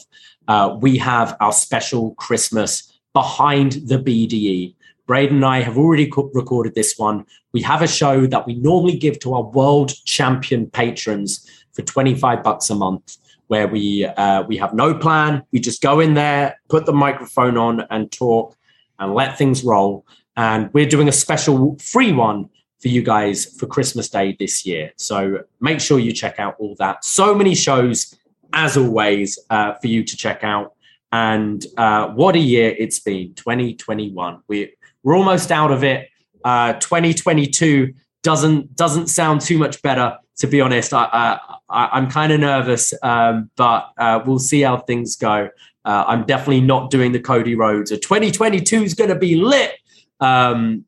uh, 0.47 0.77
we 0.81 0.97
have 0.99 1.37
our 1.41 1.53
special 1.53 2.15
Christmas 2.15 3.01
behind 3.13 3.73
the 3.87 3.99
BDE. 3.99 4.75
Braden 5.09 5.37
and 5.37 5.45
I 5.45 5.63
have 5.63 5.79
already 5.79 6.07
co- 6.07 6.31
recorded 6.35 6.75
this 6.75 6.97
one. 6.99 7.25
We 7.53 7.63
have 7.63 7.83
a 7.83 7.89
show 7.89 8.27
that 8.27 8.47
we 8.47 8.55
normally 8.55 8.97
give 8.97 9.19
to 9.21 9.35
our 9.35 9.43
world 9.43 9.93
champion 10.05 10.71
patrons 10.71 11.51
for 11.73 11.83
25 11.83 12.45
bucks 12.45 12.69
a 12.71 12.75
month, 12.75 13.17
where 13.49 13.67
we 13.67 14.05
uh, 14.05 14.43
we 14.43 14.59
have 14.59 14.75
no 14.75 14.95
plan. 14.95 15.43
We 15.51 15.61
just 15.61 15.83
go 15.83 15.99
in 16.01 16.15
there, 16.15 16.61
put 16.69 16.85
the 16.85 16.93
microphone 16.93 17.57
on, 17.57 17.87
and 17.91 18.13
talk, 18.13 18.55
and 18.99 19.15
let 19.15 19.39
things 19.39 19.65
roll. 19.65 20.05
And 20.37 20.71
we're 20.75 20.89
doing 20.89 21.09
a 21.09 21.13
special 21.13 21.77
free 21.81 22.13
one 22.13 22.51
for 22.81 22.89
you 22.89 23.03
guys 23.03 23.47
for 23.59 23.67
Christmas 23.67 24.11
Day 24.11 24.37
this 24.39 24.67
year. 24.67 24.93
So 24.97 25.45
make 25.61 25.81
sure 25.81 25.99
you 25.99 26.13
check 26.13 26.39
out 26.39 26.57
all 26.59 26.77
that. 26.79 27.05
So 27.05 27.35
many 27.35 27.55
shows, 27.55 28.15
as 28.53 28.77
always, 28.77 29.39
uh, 29.49 29.73
for 29.75 29.89
you 29.89 30.05
to 30.05 30.17
check 30.17 30.45
out. 30.45 30.75
And 31.11 31.65
uh, 31.79 32.09
what 32.11 32.37
a 32.37 32.39
year 32.39 32.75
it's 32.79 33.01
been 33.01 33.33
2021. 33.35 34.43
We, 34.47 34.75
we're 35.09 35.17
almost 35.17 35.51
out 35.51 35.71
of 35.71 35.85
it. 35.85 36.11
Uh, 36.45 36.75
2022 36.75 37.95
doesn't 38.23 38.77
doesn't 38.77 39.07
sound 39.07 39.41
too 39.41 39.57
much 39.57 39.81
better, 39.81 40.19
to 40.37 40.47
be 40.47 40.61
honest. 40.61 40.93
I, 40.93 41.41
I, 41.71 41.99
am 41.99 42.11
kind 42.11 42.31
of 42.31 42.41
nervous, 42.41 42.93
um, 43.03 43.51
but 43.57 43.89
uh, 43.97 44.21
we'll 44.27 44.39
see 44.39 44.61
how 44.61 44.77
things 44.77 45.17
go. 45.17 45.49
Uh, 45.87 46.05
I'm 46.07 46.27
definitely 46.27 46.61
not 46.61 46.91
doing 46.91 47.13
the 47.13 47.21
Cody 47.21 47.55
Rhodes. 47.55 47.91
2022 47.91 48.83
is 48.83 48.93
going 48.93 49.09
to 49.09 49.19
be 49.19 49.37
lit. 49.37 49.77
Um, 50.21 50.85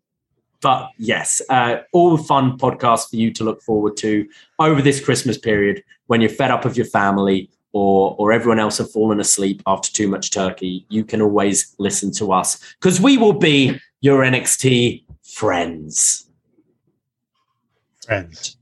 but 0.60 0.90
yes, 0.98 1.40
uh, 1.48 1.78
all 1.94 2.18
fun 2.18 2.58
podcasts 2.58 3.08
for 3.08 3.16
you 3.16 3.32
to 3.32 3.42
look 3.44 3.62
forward 3.62 3.96
to 3.98 4.28
over 4.58 4.82
this 4.82 5.02
Christmas 5.02 5.38
period 5.38 5.82
when 6.08 6.20
you're 6.20 6.28
fed 6.28 6.50
up 6.50 6.66
of 6.66 6.76
your 6.76 6.84
family 6.84 7.48
or 7.72 8.14
or 8.18 8.32
everyone 8.32 8.58
else 8.58 8.76
have 8.76 8.90
fallen 8.90 9.18
asleep 9.18 9.62
after 9.66 9.90
too 9.90 10.08
much 10.08 10.30
turkey. 10.30 10.84
You 10.90 11.04
can 11.04 11.22
always 11.22 11.74
listen 11.78 12.12
to 12.16 12.32
us 12.32 12.58
because 12.74 13.00
we 13.00 13.16
will 13.16 13.32
be 13.32 13.80
your 14.00 14.22
NXT 14.22 15.04
friends. 15.22 16.28
Friends. 18.04 18.56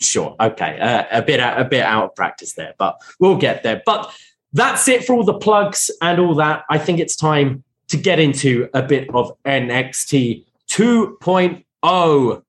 Sure. 0.00 0.34
Okay. 0.40 0.78
Uh, 0.80 1.04
a 1.10 1.22
bit 1.22 1.40
a 1.40 1.66
bit 1.68 1.82
out 1.82 2.04
of 2.04 2.14
practice 2.14 2.54
there, 2.54 2.74
but 2.78 3.00
we'll 3.20 3.36
get 3.36 3.62
there. 3.62 3.82
But 3.84 4.12
that's 4.52 4.88
it 4.88 5.04
for 5.04 5.14
all 5.14 5.24
the 5.24 5.38
plugs 5.38 5.90
and 6.02 6.18
all 6.18 6.34
that. 6.36 6.64
I 6.70 6.78
think 6.78 6.98
it's 6.98 7.16
time 7.16 7.62
to 7.88 7.96
get 7.96 8.18
into 8.18 8.68
a 8.74 8.82
bit 8.82 9.08
of 9.14 9.32
NXT 9.44 10.44
2.0. 10.68 12.42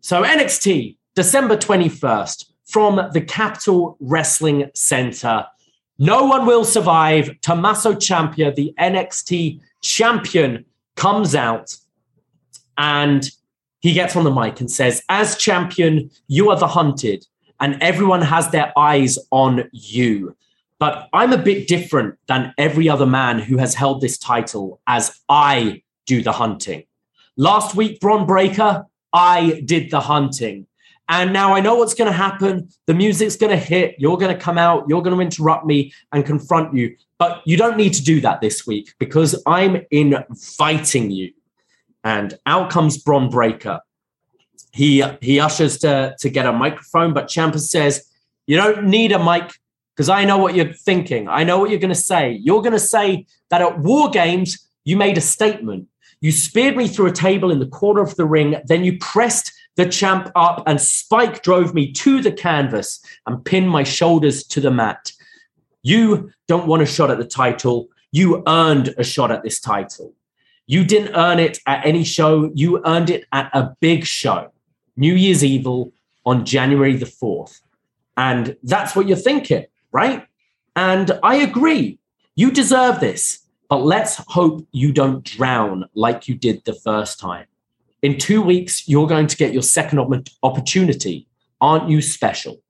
So 0.00 0.22
NXT, 0.22 0.96
December 1.14 1.56
21st, 1.56 2.46
from 2.66 3.10
the 3.12 3.20
Capitol 3.20 3.96
Wrestling 4.00 4.70
Center. 4.74 5.46
No 5.98 6.24
one 6.24 6.44
will 6.44 6.64
survive. 6.64 7.30
Tommaso 7.40 7.94
Ciampa, 7.94 8.54
the 8.54 8.74
NXT 8.78 9.60
champion, 9.80 10.64
comes 10.96 11.34
out 11.34 11.74
and 12.76 13.30
he 13.80 13.92
gets 13.92 14.16
on 14.16 14.24
the 14.24 14.30
mic 14.30 14.60
and 14.60 14.70
says, 14.70 15.02
As 15.08 15.36
champion, 15.36 16.10
you 16.26 16.50
are 16.50 16.58
the 16.58 16.66
hunted, 16.66 17.26
and 17.60 17.76
everyone 17.82 18.22
has 18.22 18.50
their 18.50 18.72
eyes 18.78 19.18
on 19.30 19.68
you. 19.72 20.36
But 20.78 21.08
I'm 21.12 21.32
a 21.32 21.38
bit 21.38 21.68
different 21.68 22.16
than 22.26 22.52
every 22.58 22.88
other 22.88 23.06
man 23.06 23.38
who 23.38 23.58
has 23.58 23.74
held 23.74 24.00
this 24.00 24.18
title 24.18 24.80
as 24.86 25.20
I 25.28 25.82
do 26.06 26.22
the 26.22 26.32
hunting. 26.32 26.84
Last 27.36 27.74
week, 27.74 28.00
Bron 28.00 28.26
Breakker, 28.26 28.86
I 29.12 29.62
did 29.64 29.90
the 29.90 30.00
hunting. 30.00 30.66
And 31.08 31.32
now 31.32 31.54
I 31.54 31.60
know 31.60 31.74
what's 31.74 31.94
going 31.94 32.10
to 32.10 32.16
happen. 32.16 32.68
The 32.86 32.94
music's 32.94 33.36
going 33.36 33.50
to 33.50 33.62
hit. 33.62 33.96
You're 33.98 34.16
going 34.16 34.34
to 34.34 34.40
come 34.40 34.56
out. 34.56 34.86
You're 34.88 35.02
going 35.02 35.14
to 35.14 35.20
interrupt 35.20 35.66
me 35.66 35.92
and 36.12 36.24
confront 36.24 36.74
you. 36.74 36.96
But 37.18 37.42
you 37.44 37.56
don't 37.56 37.76
need 37.76 37.92
to 37.94 38.02
do 38.02 38.20
that 38.22 38.40
this 38.40 38.66
week 38.66 38.94
because 38.98 39.40
I'm 39.46 39.82
inviting 39.90 41.10
you. 41.10 41.32
And 42.02 42.34
out 42.46 42.70
comes 42.70 42.98
Bron 42.98 43.30
Breakker. 43.30 43.80
He 44.72 45.04
he 45.20 45.38
ushers 45.38 45.78
to, 45.78 46.16
to 46.18 46.28
get 46.28 46.46
a 46.46 46.52
microphone, 46.52 47.14
but 47.14 47.28
Ciampa 47.28 47.60
says, 47.60 48.10
You 48.46 48.56
don't 48.56 48.86
need 48.86 49.12
a 49.12 49.22
mic 49.22 49.52
because 49.94 50.08
I 50.08 50.24
know 50.24 50.38
what 50.38 50.54
you're 50.54 50.72
thinking. 50.72 51.28
I 51.28 51.44
know 51.44 51.58
what 51.58 51.70
you're 51.70 51.78
going 51.78 51.88
to 51.90 51.94
say. 51.94 52.32
You're 52.42 52.60
going 52.60 52.72
to 52.72 52.80
say 52.80 53.26
that 53.50 53.62
at 53.62 53.78
War 53.78 54.10
Games, 54.10 54.68
you 54.84 54.96
made 54.96 55.16
a 55.16 55.20
statement. 55.20 55.88
You 56.20 56.32
speared 56.32 56.76
me 56.76 56.88
through 56.88 57.06
a 57.06 57.12
table 57.12 57.50
in 57.52 57.60
the 57.60 57.66
corner 57.66 58.00
of 58.00 58.16
the 58.16 58.24
ring. 58.24 58.56
Then 58.64 58.82
you 58.82 58.98
pressed 58.98 59.52
the 59.76 59.86
champ 59.86 60.30
up, 60.34 60.62
and 60.66 60.80
Spike 60.80 61.42
drove 61.42 61.74
me 61.74 61.92
to 61.92 62.22
the 62.22 62.32
canvas 62.32 63.00
and 63.26 63.44
pinned 63.44 63.70
my 63.70 63.82
shoulders 63.82 64.44
to 64.44 64.60
the 64.60 64.70
mat. 64.70 65.12
You 65.82 66.30
don't 66.48 66.66
want 66.66 66.82
a 66.82 66.86
shot 66.86 67.10
at 67.10 67.18
the 67.18 67.24
title. 67.24 67.88
You 68.12 68.42
earned 68.46 68.94
a 68.96 69.04
shot 69.04 69.30
at 69.30 69.42
this 69.42 69.60
title. 69.60 70.14
You 70.66 70.84
didn't 70.84 71.14
earn 71.14 71.38
it 71.38 71.58
at 71.66 71.84
any 71.84 72.04
show. 72.04 72.50
You 72.54 72.80
earned 72.86 73.10
it 73.10 73.24
at 73.32 73.50
a 73.52 73.76
big 73.80 74.04
show, 74.04 74.52
New 74.96 75.14
Year's 75.14 75.44
Evil 75.44 75.92
on 76.24 76.46
January 76.46 76.96
the 76.96 77.06
4th. 77.06 77.60
And 78.16 78.56
that's 78.62 78.94
what 78.94 79.08
you're 79.08 79.16
thinking, 79.16 79.66
right? 79.92 80.26
And 80.76 81.18
I 81.22 81.36
agree. 81.36 81.98
You 82.36 82.50
deserve 82.50 83.00
this. 83.00 83.40
But 83.68 83.78
let's 83.78 84.16
hope 84.28 84.66
you 84.72 84.92
don't 84.92 85.24
drown 85.24 85.86
like 85.94 86.28
you 86.28 86.34
did 86.34 86.64
the 86.64 86.74
first 86.74 87.18
time. 87.18 87.46
In 88.04 88.18
two 88.18 88.42
weeks, 88.42 88.86
you're 88.86 89.06
going 89.06 89.28
to 89.28 89.36
get 89.38 89.54
your 89.54 89.62
second 89.62 89.98
opportunity. 90.42 91.26
Aren't 91.62 91.88
you 91.88 92.02
special? 92.02 92.60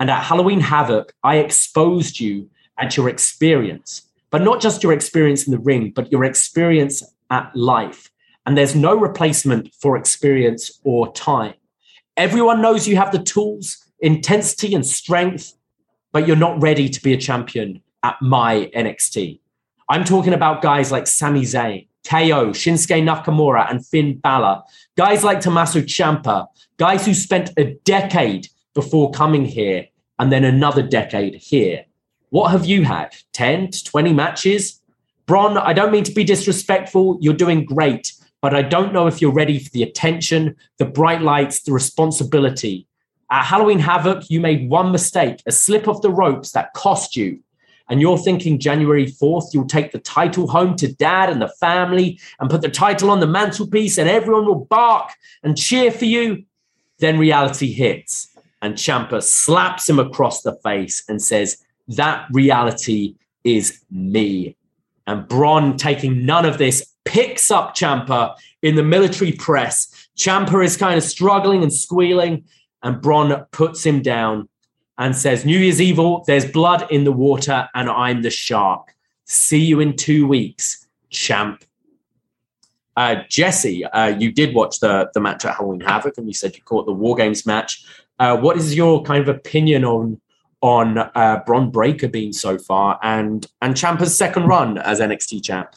And 0.00 0.10
at 0.10 0.22
Halloween 0.22 0.60
Havoc, 0.60 1.12
I 1.22 1.36
exposed 1.36 2.18
you 2.18 2.48
at 2.78 2.96
your 2.96 3.10
experience, 3.10 4.08
but 4.30 4.40
not 4.40 4.62
just 4.62 4.82
your 4.82 4.94
experience 4.94 5.46
in 5.46 5.50
the 5.50 5.58
ring, 5.58 5.90
but 5.94 6.10
your 6.10 6.24
experience 6.24 7.02
at 7.28 7.54
life. 7.54 8.10
And 8.46 8.56
there's 8.56 8.74
no 8.74 8.98
replacement 8.98 9.74
for 9.74 9.98
experience 9.98 10.80
or 10.84 11.12
time. 11.12 11.52
Everyone 12.16 12.62
knows 12.62 12.88
you 12.88 12.96
have 12.96 13.12
the 13.12 13.22
tools, 13.22 13.84
intensity, 14.00 14.74
and 14.74 14.86
strength, 14.86 15.52
but 16.12 16.26
you're 16.26 16.34
not 16.34 16.62
ready 16.62 16.88
to 16.88 17.02
be 17.02 17.12
a 17.12 17.18
champion 17.18 17.82
at 18.02 18.16
my 18.22 18.70
NXT. 18.74 19.38
I'm 19.90 20.04
talking 20.04 20.32
about 20.32 20.62
guys 20.62 20.90
like 20.90 21.06
Sami 21.06 21.42
Zayn, 21.42 21.88
KO, 22.08 22.52
Shinsuke 22.52 23.02
Nakamura, 23.02 23.70
and 23.70 23.86
Finn 23.86 24.16
Balor. 24.18 24.62
Guys 24.96 25.22
like 25.22 25.40
Tommaso 25.40 25.80
Ciampa, 25.82 26.46
guys 26.78 27.04
who 27.04 27.12
spent 27.12 27.50
a 27.58 27.74
decade 27.84 28.48
before 28.74 29.10
coming 29.10 29.44
here 29.44 29.86
and 30.18 30.32
then 30.32 30.44
another 30.44 30.82
decade 30.82 31.34
here. 31.34 31.84
What 32.30 32.50
have 32.50 32.64
you 32.64 32.84
had? 32.84 33.14
10 33.32 33.70
to 33.72 33.84
20 33.84 34.12
matches? 34.14 34.80
Bron, 35.26 35.58
I 35.58 35.74
don't 35.74 35.92
mean 35.92 36.04
to 36.04 36.12
be 36.12 36.24
disrespectful. 36.24 37.18
You're 37.20 37.34
doing 37.34 37.66
great, 37.66 38.12
but 38.40 38.54
I 38.54 38.62
don't 38.62 38.94
know 38.94 39.06
if 39.06 39.20
you're 39.20 39.32
ready 39.32 39.58
for 39.58 39.70
the 39.70 39.82
attention, 39.82 40.56
the 40.78 40.86
bright 40.86 41.20
lights, 41.20 41.62
the 41.62 41.72
responsibility. 41.72 42.86
At 43.30 43.44
Halloween 43.44 43.80
Havoc, 43.80 44.30
you 44.30 44.40
made 44.40 44.70
one 44.70 44.92
mistake, 44.92 45.42
a 45.46 45.52
slip 45.52 45.86
of 45.86 46.00
the 46.00 46.10
ropes 46.10 46.52
that 46.52 46.72
cost 46.72 47.16
you 47.16 47.40
and 47.88 48.00
you're 48.00 48.18
thinking 48.18 48.58
January 48.58 49.06
4th, 49.06 49.54
you'll 49.54 49.66
take 49.66 49.92
the 49.92 49.98
title 49.98 50.48
home 50.48 50.76
to 50.76 50.92
dad 50.92 51.30
and 51.30 51.40
the 51.40 51.52
family 51.60 52.20
and 52.38 52.50
put 52.50 52.60
the 52.60 52.68
title 52.68 53.10
on 53.10 53.20
the 53.20 53.26
mantelpiece 53.26 53.98
and 53.98 54.08
everyone 54.08 54.46
will 54.46 54.66
bark 54.66 55.10
and 55.42 55.56
cheer 55.56 55.90
for 55.90 56.04
you, 56.04 56.44
then 56.98 57.18
reality 57.18 57.72
hits. 57.72 58.28
And 58.60 58.74
Ciampa 58.74 59.22
slaps 59.22 59.88
him 59.88 59.98
across 59.98 60.42
the 60.42 60.54
face 60.62 61.04
and 61.08 61.22
says, 61.22 61.64
That 61.88 62.26
reality 62.32 63.14
is 63.44 63.82
me. 63.90 64.56
And 65.06 65.26
Bron, 65.26 65.76
taking 65.76 66.26
none 66.26 66.44
of 66.44 66.58
this, 66.58 66.94
picks 67.04 67.50
up 67.50 67.74
Ciampa 67.74 68.36
in 68.62 68.74
the 68.74 68.82
military 68.82 69.32
press. 69.32 70.08
Ciampa 70.18 70.62
is 70.62 70.76
kind 70.76 70.98
of 70.98 71.04
struggling 71.04 71.62
and 71.62 71.72
squealing, 71.72 72.44
and 72.82 73.00
Bron 73.00 73.46
puts 73.52 73.86
him 73.86 74.02
down 74.02 74.48
and 74.98 75.14
says, 75.14 75.44
New 75.44 75.58
Year's 75.58 75.80
Evil, 75.80 76.24
there's 76.26 76.44
blood 76.44 76.90
in 76.90 77.04
the 77.04 77.12
water, 77.12 77.68
and 77.74 77.88
I'm 77.88 78.22
the 78.22 78.30
shark. 78.30 78.94
See 79.24 79.64
you 79.64 79.80
in 79.80 79.96
two 79.96 80.26
weeks, 80.26 80.86
champ. 81.10 81.64
Uh, 82.96 83.22
Jesse, 83.28 83.84
uh, 83.84 84.08
you 84.18 84.32
did 84.32 84.54
watch 84.54 84.80
the 84.80 85.08
the 85.14 85.20
match 85.20 85.44
at 85.44 85.54
Halloween 85.54 85.80
Havoc, 85.80 86.18
and 86.18 86.26
you 86.26 86.34
said 86.34 86.56
you 86.56 86.62
caught 86.62 86.84
the 86.84 86.92
War 86.92 87.14
Games 87.14 87.46
match. 87.46 87.84
Uh, 88.18 88.36
what 88.36 88.56
is 88.56 88.74
your 88.74 89.02
kind 89.04 89.22
of 89.22 89.28
opinion 89.28 89.84
on 89.84 90.20
on 90.62 90.98
uh, 90.98 91.42
Bron 91.46 91.70
Breakker 91.70 92.08
being 92.08 92.32
so 92.32 92.58
far, 92.58 92.98
and 93.02 93.46
and 93.62 93.74
Ciampa's 93.76 94.16
second 94.18 94.46
run 94.46 94.78
as 94.78 94.98
NXT 94.98 95.44
champ? 95.44 95.76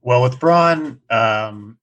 Well, 0.00 0.22
with 0.22 0.40
Bron, 0.40 1.02
um, 1.10 1.76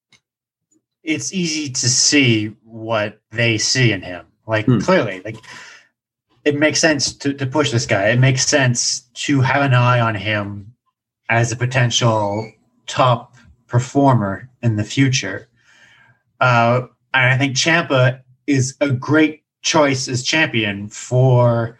it's 1.03 1.31
easy 1.31 1.69
to 1.69 1.89
see 1.89 2.55
what 2.63 3.19
they 3.31 3.59
see 3.59 3.91
in 3.91 4.01
him. 4.01 4.25
Like 4.45 4.65
Hmm. 4.65 4.79
clearly, 4.79 5.21
like 5.23 5.37
it 6.43 6.55
makes 6.55 6.79
sense 6.79 7.13
to, 7.13 7.33
to 7.33 7.45
push 7.45 7.71
this 7.71 7.85
guy. 7.85 8.09
It 8.09 8.19
makes 8.19 8.45
sense 8.45 9.01
to 9.13 9.41
have 9.41 9.61
an 9.61 9.73
eye 9.73 9.99
on 10.01 10.15
him 10.15 10.73
as 11.29 11.51
a 11.51 11.55
potential 11.55 12.51
top 12.85 13.35
performer 13.67 14.49
in 14.61 14.75
the 14.75 14.83
future. 14.83 15.47
Uh, 16.41 16.87
and 17.13 17.31
I 17.31 17.37
think 17.37 17.55
Ciampa 17.55 18.21
is 18.45 18.75
a 18.81 18.89
great 18.89 19.43
choice 19.61 20.09
as 20.09 20.21
champion 20.23 20.89
for 20.89 21.79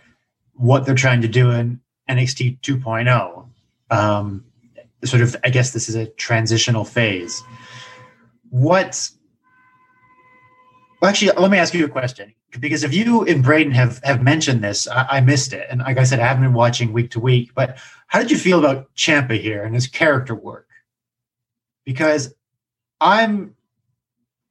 what 0.53 0.85
they're 0.85 0.95
trying 0.95 1.21
to 1.21 1.27
do 1.27 1.51
in 1.51 1.81
NXT 2.09 2.61
2.0. 2.61 3.47
Um, 3.91 4.45
sort 5.03 5.21
of, 5.21 5.35
I 5.43 5.49
guess 5.49 5.71
this 5.71 5.89
is 5.89 5.95
a 5.95 6.05
transitional 6.05 6.85
phase. 6.85 7.43
What? 8.49 9.09
Well, 11.03 11.09
actually, 11.09 11.33
let 11.33 11.51
me 11.51 11.57
ask 11.57 11.73
you 11.73 11.83
a 11.83 11.89
question 11.89 12.33
because 12.61 12.85
if 12.85 12.93
you 12.93 13.25
and 13.25 13.43
Braden 13.43 13.73
have 13.73 13.99
have 14.05 14.23
mentioned 14.23 14.63
this, 14.63 14.87
I, 14.87 15.05
I 15.17 15.19
missed 15.19 15.51
it, 15.51 15.67
and 15.69 15.81
like 15.81 15.97
I 15.97 16.05
said, 16.05 16.21
I 16.21 16.25
haven't 16.25 16.43
been 16.43 16.53
watching 16.53 16.93
week 16.93 17.11
to 17.11 17.19
week. 17.19 17.53
But 17.53 17.77
how 18.07 18.19
did 18.19 18.31
you 18.31 18.37
feel 18.37 18.57
about 18.57 18.87
Ciampa 18.95 19.37
here 19.37 19.65
and 19.65 19.75
his 19.75 19.85
character 19.85 20.33
work? 20.33 20.69
Because 21.83 22.33
I'm 23.01 23.53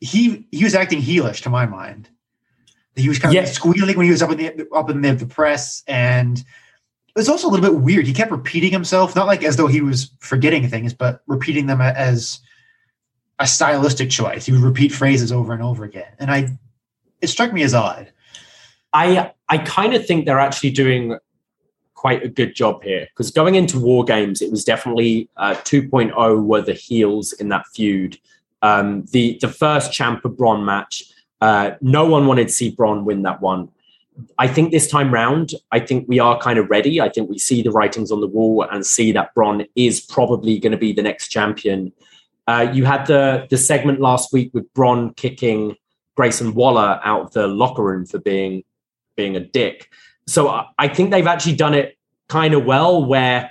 he 0.00 0.46
he 0.52 0.62
was 0.62 0.74
acting 0.74 1.00
heelish 1.00 1.40
to 1.44 1.48
my 1.48 1.64
mind. 1.64 2.10
He 2.96 3.08
was 3.08 3.18
kind 3.18 3.34
of 3.34 3.44
Yeah. 3.46 3.50
squealing 3.50 3.96
when 3.96 4.04
he 4.04 4.12
was 4.12 4.20
up 4.20 4.32
in 4.32 4.36
the 4.36 4.68
up 4.74 4.90
in 4.90 5.00
the, 5.00 5.14
the 5.14 5.24
press, 5.24 5.82
and 5.88 6.36
it 6.38 6.44
was 7.16 7.30
also 7.30 7.48
a 7.48 7.50
little 7.50 7.64
bit 7.64 7.80
weird. 7.80 8.06
He 8.06 8.12
kept 8.12 8.30
repeating 8.30 8.72
himself, 8.72 9.16
not 9.16 9.26
like 9.26 9.42
as 9.42 9.56
though 9.56 9.68
he 9.68 9.80
was 9.80 10.10
forgetting 10.20 10.68
things, 10.68 10.92
but 10.92 11.22
repeating 11.26 11.64
them 11.64 11.80
as 11.80 12.40
a 13.38 13.46
stylistic 13.46 14.10
choice. 14.10 14.46
He 14.46 14.52
would 14.52 14.60
repeat 14.60 14.92
phrases 14.92 15.32
over 15.32 15.52
and 15.52 15.62
over 15.62 15.84
again, 15.84 16.12
and 16.18 16.30
I 16.30 16.56
it 17.20 17.28
struck 17.28 17.52
me 17.52 17.62
as 17.62 17.74
odd. 17.74 18.10
I 18.92 19.32
I 19.48 19.58
kind 19.58 19.94
of 19.94 20.06
think 20.06 20.26
they're 20.26 20.38
actually 20.38 20.70
doing 20.70 21.18
quite 21.94 22.24
a 22.24 22.28
good 22.28 22.54
job 22.54 22.82
here 22.82 23.06
because 23.10 23.30
going 23.30 23.54
into 23.54 23.78
War 23.78 24.04
Games, 24.04 24.42
it 24.42 24.50
was 24.50 24.64
definitely 24.64 25.30
uh, 25.36 25.54
2.0 25.62 26.44
were 26.44 26.60
the 26.60 26.72
heels 26.72 27.32
in 27.34 27.48
that 27.50 27.64
feud. 27.74 28.18
Um, 28.60 29.04
the 29.12 29.38
the 29.40 29.48
first 29.48 29.92
Ciampa 29.92 30.36
Bron 30.36 30.64
match, 30.64 31.04
uh, 31.40 31.72
no 31.80 32.04
one 32.04 32.26
wanted 32.26 32.48
to 32.48 32.52
see 32.52 32.70
Bron 32.70 33.04
win 33.04 33.22
that 33.22 33.40
one. 33.40 33.68
I 34.38 34.46
think 34.46 34.72
this 34.72 34.88
time 34.88 35.12
round, 35.12 35.52
I 35.70 35.80
think 35.80 36.06
we 36.06 36.18
are 36.18 36.38
kind 36.38 36.58
of 36.58 36.68
ready. 36.68 37.00
I 37.00 37.08
think 37.08 37.30
we 37.30 37.38
see 37.38 37.62
the 37.62 37.70
writings 37.70 38.10
on 38.10 38.20
the 38.20 38.26
wall 38.26 38.66
and 38.70 38.84
see 38.84 39.10
that 39.12 39.34
Bron 39.34 39.66
is 39.74 40.00
probably 40.00 40.58
going 40.58 40.72
to 40.72 40.78
be 40.78 40.92
the 40.92 41.02
next 41.02 41.28
champion. 41.28 41.92
Uh, 42.46 42.70
you 42.72 42.84
had 42.84 43.06
the 43.06 43.46
the 43.50 43.56
segment 43.56 44.00
last 44.00 44.32
week 44.32 44.50
with 44.52 44.72
Bron 44.74 45.14
kicking 45.14 45.76
Grayson 46.16 46.54
Waller 46.54 47.00
out 47.04 47.22
of 47.22 47.32
the 47.32 47.46
locker 47.46 47.82
room 47.82 48.04
for 48.06 48.18
being 48.18 48.64
being 49.16 49.36
a 49.36 49.40
dick. 49.40 49.88
So 50.26 50.48
I- 50.48 50.66
I 50.78 50.88
think 50.88 51.10
they've 51.10 51.26
actually 51.26 51.56
done 51.56 51.74
it 51.74 51.96
kind 52.28 52.54
of 52.54 52.64
well 52.64 53.04
where 53.04 53.50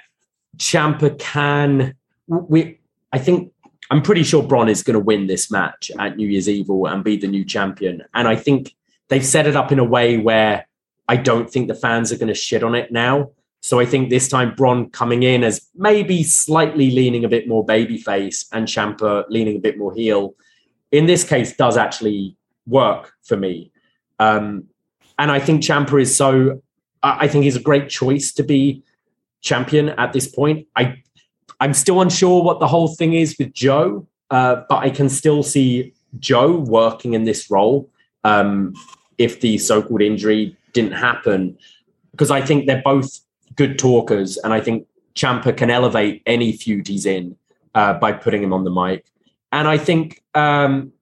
Ciampa 0.58 1.18
can 1.20 1.96
we 2.28 2.80
I 3.14 3.18
think 3.20 3.52
I'm 3.90 4.02
pretty 4.02 4.24
sure 4.24 4.42
Bron 4.42 4.70
is 4.70 4.84
going 4.84 4.94
to 4.94 5.00
win 5.00 5.28
this 5.28 5.52
match 5.52 5.92
at 6.00 6.16
New 6.16 6.28
Year's 6.28 6.48
Evil 6.48 6.88
and 6.88 7.04
be 7.04 7.18
the 7.18 7.28
new 7.28 7.44
champion. 7.44 8.04
And 8.14 8.26
I 8.28 8.36
think 8.38 8.74
they've 9.10 9.26
set 9.26 9.48
it 9.48 9.56
up 9.56 9.72
in 9.72 9.80
a 9.80 9.84
way 9.84 10.18
where 10.18 10.66
I 11.10 11.18
don't 11.18 11.50
think 11.52 11.68
the 11.68 11.76
fans 11.76 12.12
are 12.12 12.18
going 12.18 12.30
to 12.30 12.34
shit 12.34 12.64
on 12.64 12.74
it 12.74 12.92
now. 12.92 13.32
So 13.62 13.80
I 13.80 13.86
think 13.86 14.10
this 14.10 14.28
time 14.28 14.56
Bron 14.56 14.90
coming 14.90 15.24
in 15.24 15.44
as 15.44 15.70
maybe 15.76 16.24
slightly 16.24 16.92
leaning 16.92 17.24
a 17.24 17.30
bit 17.30 17.48
more 17.48 17.66
babyface 17.66 18.48
and 18.52 18.68
Ciampa 18.68 19.26
leaning 19.30 19.56
a 19.56 19.60
bit 19.60 19.78
more 19.78 19.94
heel. 19.94 20.34
In 20.92 21.06
this 21.06 21.24
case, 21.24 21.56
does 21.56 21.78
actually 21.78 22.36
work 22.66 23.14
for 23.24 23.38
me. 23.38 23.72
Um, 24.20 24.66
and 25.18 25.32
I 25.32 25.40
think 25.40 25.62
Ciampa 25.62 26.02
is 26.02 26.16
so. 26.16 26.62
I 27.04 27.28
think 27.28 27.44
he's 27.46 27.56
a 27.56 27.62
great 27.62 27.90
choice 27.90 28.32
to 28.34 28.44
be 28.44 28.84
champion 29.42 29.90
at 29.90 30.14
this 30.14 30.28
point. 30.28 30.68
I 30.76 31.02
I'm 31.60 31.74
still 31.74 32.02
unsure 32.02 32.44
what 32.44 32.60
the 32.60 32.68
whole 32.68 32.88
thing 32.96 33.14
is 33.14 33.36
with 33.38 33.54
Joe, 33.54 34.08
uh, 34.32 34.64
but 34.68 34.78
I 34.78 34.90
can 34.90 35.10
still 35.10 35.44
see 35.44 35.94
Joe 36.20 36.58
working 36.58 37.14
in 37.14 37.24
this 37.24 37.52
role 37.52 37.90
um, 38.24 38.74
if 39.18 39.42
the 39.42 39.60
so-called 39.60 40.02
injury 40.02 40.58
didn't 40.74 40.94
happen, 40.94 41.58
because 42.12 42.32
I 42.32 42.42
think 42.42 42.66
they're 42.66 42.82
both 42.84 43.20
good 43.62 43.78
talkers, 43.78 44.38
and 44.38 44.54
I 44.54 44.60
think 44.60 44.88
Ciampa 45.14 45.56
can 45.56 45.70
elevate 45.70 46.24
any 46.26 46.52
feud 46.52 46.88
he's 46.88 47.06
in 47.06 47.38
uh, 47.76 47.94
by 47.94 48.12
putting 48.12 48.42
him 48.42 48.54
on 48.54 48.64
the 48.64 48.72
mic. 48.72 49.06
And 49.52 49.68
I 49.68 49.78
think 49.78 50.24
um, 50.34 50.94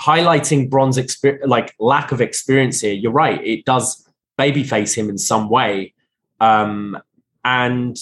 highlighting 0.00 0.70
Bron's 0.70 0.96
exper- 0.96 1.44
like 1.44 1.74
lack 1.78 2.10
of 2.10 2.20
experience 2.22 2.80
here, 2.80 2.94
you're 2.94 3.12
right. 3.12 3.40
It 3.46 3.66
does 3.66 4.08
babyface 4.38 4.96
him 4.96 5.10
in 5.10 5.18
some 5.18 5.50
way, 5.50 5.92
um, 6.40 6.96
and 7.44 7.96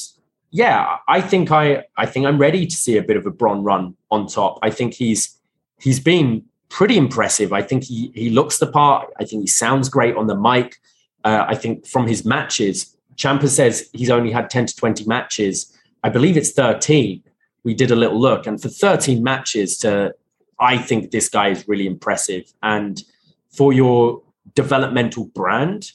yeah, 0.52 0.98
I 1.09 1.20
think 1.20 1.50
I 1.50 1.85
I 1.96 2.07
think 2.07 2.26
I'm 2.26 2.38
ready 2.38 2.66
to 2.66 2.76
see 2.76 2.96
a 2.96 3.02
bit 3.02 3.16
of 3.16 3.26
a 3.26 3.31
Bron 3.31 3.64
run 3.64 3.96
on 4.11 4.29
top. 4.29 4.61
I 4.62 4.70
think 4.70 4.94
he's 4.94 5.37
he's 5.81 5.98
been 5.98 6.44
pretty 6.68 6.96
impressive. 6.96 7.52
I 7.52 7.62
think 7.62 7.85
he 7.85 8.12
he 8.14 8.31
looks 8.31 8.59
the 8.59 8.68
part. 8.68 9.09
I 9.20 9.24
think 9.24 9.42
he 9.42 9.48
sounds 9.48 9.88
great 9.88 10.14
on 10.16 10.26
the 10.29 10.37
mic. 10.37 10.76
Uh, 11.24 11.44
I 11.48 11.57
think 11.57 11.87
from 11.87 12.07
his 12.07 12.24
matches, 12.24 12.95
Ciampa 13.16 13.48
says 13.48 13.88
he's 13.92 14.11
only 14.11 14.31
had 14.31 14.50
10 14.50 14.66
to 14.66 14.76
20 14.76 15.05
matches. 15.07 15.72
I 16.02 16.09
believe 16.09 16.37
it's 16.37 16.52
13. 16.52 17.22
We 17.64 17.74
did 17.74 17.90
a 17.90 17.96
little 17.96 18.20
look, 18.20 18.46
and 18.46 18.61
for 18.61 18.68
13 18.68 19.22
matches 19.22 19.79
to 19.79 20.14
I 20.59 20.79
think 20.79 21.11
this 21.11 21.29
guy 21.29 21.48
is 21.48 21.68
really 21.68 21.87
impressive. 21.87 22.52
And 22.62 23.02
for 23.50 23.72
your 23.72 24.22
developmental 24.55 25.26
brand, 25.26 25.92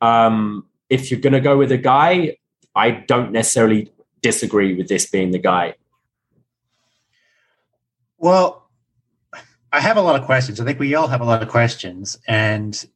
um, 0.00 0.66
if 0.88 1.10
you're 1.10 1.20
going 1.20 1.32
to 1.32 1.40
go 1.40 1.56
with 1.56 1.72
a 1.72 1.78
guy, 1.78 2.36
I 2.74 2.90
don't 2.90 3.32
necessarily 3.32 3.90
disagree 4.22 4.74
with 4.74 4.88
this 4.88 5.06
being 5.06 5.30
the 5.30 5.38
guy. 5.38 5.74
Well, 8.18 8.68
I 9.72 9.80
have 9.80 9.96
a 9.96 10.02
lot 10.02 10.18
of 10.18 10.24
questions. 10.26 10.60
I 10.60 10.64
think 10.64 10.78
we 10.78 10.94
all 10.94 11.08
have 11.08 11.20
a 11.20 11.24
lot 11.24 11.42
of 11.42 11.48
questions, 11.48 12.18
and 12.28 12.86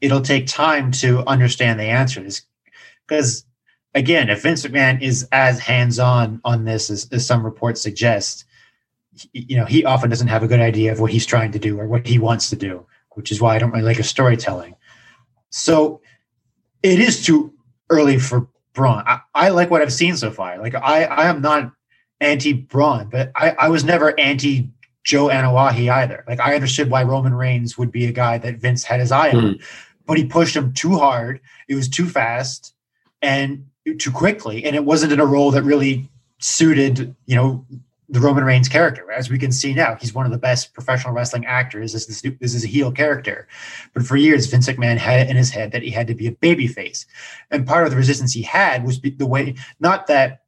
it'll 0.00 0.22
take 0.22 0.46
time 0.46 0.90
to 0.92 1.26
understand 1.26 1.80
the 1.80 1.84
answers. 1.84 2.42
Because, 3.10 3.44
again, 3.92 4.30
if 4.30 4.42
Vince 4.42 4.64
McMahon 4.64 5.02
is 5.02 5.26
as 5.32 5.58
hands-on 5.58 6.40
on 6.44 6.64
this 6.64 6.90
as, 6.90 7.08
as 7.10 7.26
some 7.26 7.44
reports 7.44 7.82
suggest, 7.82 8.44
he- 9.32 9.46
you 9.48 9.56
know, 9.56 9.64
he 9.64 9.84
often 9.84 10.08
doesn't 10.08 10.28
have 10.28 10.44
a 10.44 10.48
good 10.48 10.60
idea 10.60 10.92
of 10.92 11.00
what 11.00 11.10
he's 11.10 11.26
trying 11.26 11.50
to 11.50 11.58
do 11.58 11.78
or 11.78 11.88
what 11.88 12.06
he 12.06 12.20
wants 12.20 12.48
to 12.50 12.56
do, 12.56 12.86
which 13.14 13.32
is 13.32 13.40
why 13.40 13.56
I 13.56 13.58
don't 13.58 13.72
really 13.72 13.82
like 13.82 13.96
his 13.96 14.08
storytelling. 14.08 14.76
So, 15.50 16.00
it 16.84 17.00
is 17.00 17.26
too 17.26 17.52
early 17.90 18.20
for 18.20 18.46
Bron. 18.74 19.02
I, 19.06 19.20
I 19.34 19.48
like 19.48 19.72
what 19.72 19.82
I've 19.82 19.92
seen 19.92 20.16
so 20.16 20.30
far. 20.30 20.58
Like, 20.58 20.76
I, 20.76 21.04
I 21.04 21.26
am 21.26 21.42
not 21.42 21.72
anti 22.20 22.52
Bron, 22.52 23.08
but 23.10 23.32
I, 23.34 23.50
I 23.58 23.68
was 23.70 23.82
never 23.82 24.18
anti 24.20 24.70
Joe 25.02 25.26
Anoa'i 25.26 25.90
either. 25.90 26.24
Like 26.28 26.40
I 26.40 26.54
understood 26.54 26.90
why 26.90 27.02
Roman 27.02 27.34
Reigns 27.34 27.76
would 27.76 27.90
be 27.90 28.06
a 28.06 28.12
guy 28.12 28.38
that 28.38 28.56
Vince 28.58 28.84
had 28.84 29.00
his 29.00 29.10
eye 29.10 29.30
on, 29.30 29.54
hmm. 29.54 29.62
but 30.06 30.18
he 30.18 30.26
pushed 30.26 30.54
him 30.54 30.72
too 30.72 30.98
hard. 30.98 31.40
It 31.68 31.74
was 31.74 31.88
too 31.88 32.08
fast 32.08 32.74
and 33.22 33.66
too 33.98 34.10
quickly, 34.10 34.64
and 34.64 34.76
it 34.76 34.84
wasn't 34.84 35.12
in 35.12 35.20
a 35.20 35.26
role 35.26 35.50
that 35.50 35.62
really 35.62 36.08
suited, 36.38 37.14
you 37.26 37.34
know, 37.36 37.64
the 38.08 38.20
Roman 38.20 38.44
Reigns 38.44 38.68
character. 38.68 39.10
As 39.12 39.30
we 39.30 39.38
can 39.38 39.52
see 39.52 39.72
now, 39.72 39.94
he's 39.94 40.12
one 40.12 40.26
of 40.26 40.32
the 40.32 40.38
best 40.38 40.74
professional 40.74 41.14
wrestling 41.14 41.46
actors. 41.46 41.92
This 41.92 42.08
is 42.08 42.22
this 42.40 42.54
is 42.54 42.64
a 42.64 42.68
heel 42.68 42.90
character, 42.90 43.46
but 43.94 44.04
for 44.04 44.16
years 44.16 44.46
Vince 44.46 44.68
McMahon 44.68 44.96
had 44.96 45.20
it 45.20 45.30
in 45.30 45.36
his 45.36 45.50
head 45.50 45.70
that 45.72 45.82
he 45.82 45.90
had 45.90 46.08
to 46.08 46.14
be 46.14 46.26
a 46.26 46.32
babyface, 46.32 47.06
and 47.50 47.66
part 47.66 47.84
of 47.84 47.90
the 47.90 47.96
resistance 47.96 48.32
he 48.32 48.42
had 48.42 48.84
was 48.84 49.00
the 49.00 49.26
way 49.26 49.54
not 49.78 50.06
that 50.08 50.42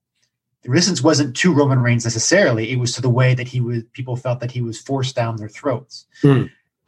the 0.62 0.70
resistance 0.70 1.02
wasn't 1.02 1.36
to 1.36 1.52
Roman 1.52 1.80
Reigns 1.80 2.04
necessarily. 2.04 2.70
It 2.70 2.78
was 2.78 2.92
to 2.94 3.02
the 3.02 3.10
way 3.10 3.34
that 3.34 3.48
he 3.48 3.60
was. 3.60 3.84
People 3.92 4.16
felt 4.16 4.40
that 4.40 4.50
he 4.50 4.60
was 4.62 4.80
forced 4.80 5.14
down 5.14 5.36
their 5.36 5.48
throats, 5.48 6.06
Hmm. 6.20 6.44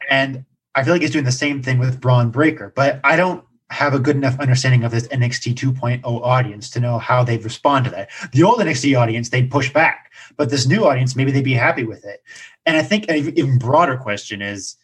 and 0.09 0.43
I 0.75 0.83
feel 0.83 0.93
like 0.93 1.01
he's 1.01 1.11
doing 1.11 1.23
the 1.23 1.31
same 1.31 1.63
thing 1.63 1.79
with 1.79 2.01
Bron 2.01 2.31
Breakker. 2.31 2.73
But 2.75 2.99
I 3.05 3.15
don't 3.15 3.44
have 3.69 3.93
a 3.93 3.99
good 3.99 4.15
enough 4.15 4.39
understanding 4.39 4.83
of 4.83 4.91
this 4.91 5.07
NXT 5.07 5.55
2.0 5.55 6.03
audience 6.03 6.69
to 6.69 6.79
know 6.79 6.99
how 6.99 7.23
they'd 7.23 7.43
respond 7.43 7.85
to 7.85 7.91
that. 7.91 8.09
The 8.31 8.43
old 8.43 8.59
NXT 8.59 8.99
audience, 8.99 9.29
they'd 9.29 9.49
push 9.49 9.73
back, 9.73 10.11
but 10.37 10.49
this 10.49 10.67
new 10.67 10.85
audience, 10.85 11.15
maybe 11.15 11.31
they'd 11.31 11.43
be 11.43 11.53
happy 11.53 11.83
with 11.83 12.05
it. 12.05 12.23
And 12.65 12.77
I 12.77 12.83
think 12.83 13.09
an 13.09 13.33
even 13.37 13.57
broader 13.57 13.97
question 13.97 14.41
is, 14.41 14.75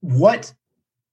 what 0.00 0.52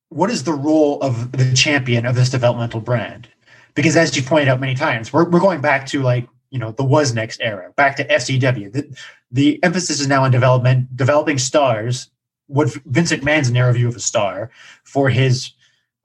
what 0.09 0.31
is 0.31 0.43
the 0.43 0.53
role 0.53 0.99
of 1.01 1.31
the 1.33 1.53
champion 1.53 2.05
of 2.05 2.15
this 2.15 2.29
developmental 2.29 2.81
brand? 2.81 3.27
Because 3.75 3.95
as 3.95 4.17
you 4.17 4.23
pointed 4.23 4.47
out 4.47 4.59
many 4.59 4.73
times, 4.73 5.13
we're, 5.13 5.29
we're 5.29 5.39
going 5.39 5.61
back 5.61 5.85
to 5.87 6.01
like, 6.01 6.27
you 6.49 6.57
know, 6.57 6.71
the 6.71 6.83
was 6.83 7.13
next 7.13 7.39
era, 7.41 7.71
back 7.75 7.95
to 7.97 8.07
FCW. 8.07 8.73
The, 8.73 8.97
the 9.31 9.63
emphasis 9.63 9.99
is 9.99 10.07
now 10.07 10.23
on 10.23 10.31
development, 10.31 10.95
developing 10.97 11.37
stars, 11.37 12.09
what 12.47 12.69
Vince 12.85 13.11
McMahon's 13.11 13.51
narrow 13.51 13.71
view 13.71 13.87
of 13.87 13.95
a 13.95 13.99
star 13.99 14.49
for 14.83 15.09
his 15.09 15.51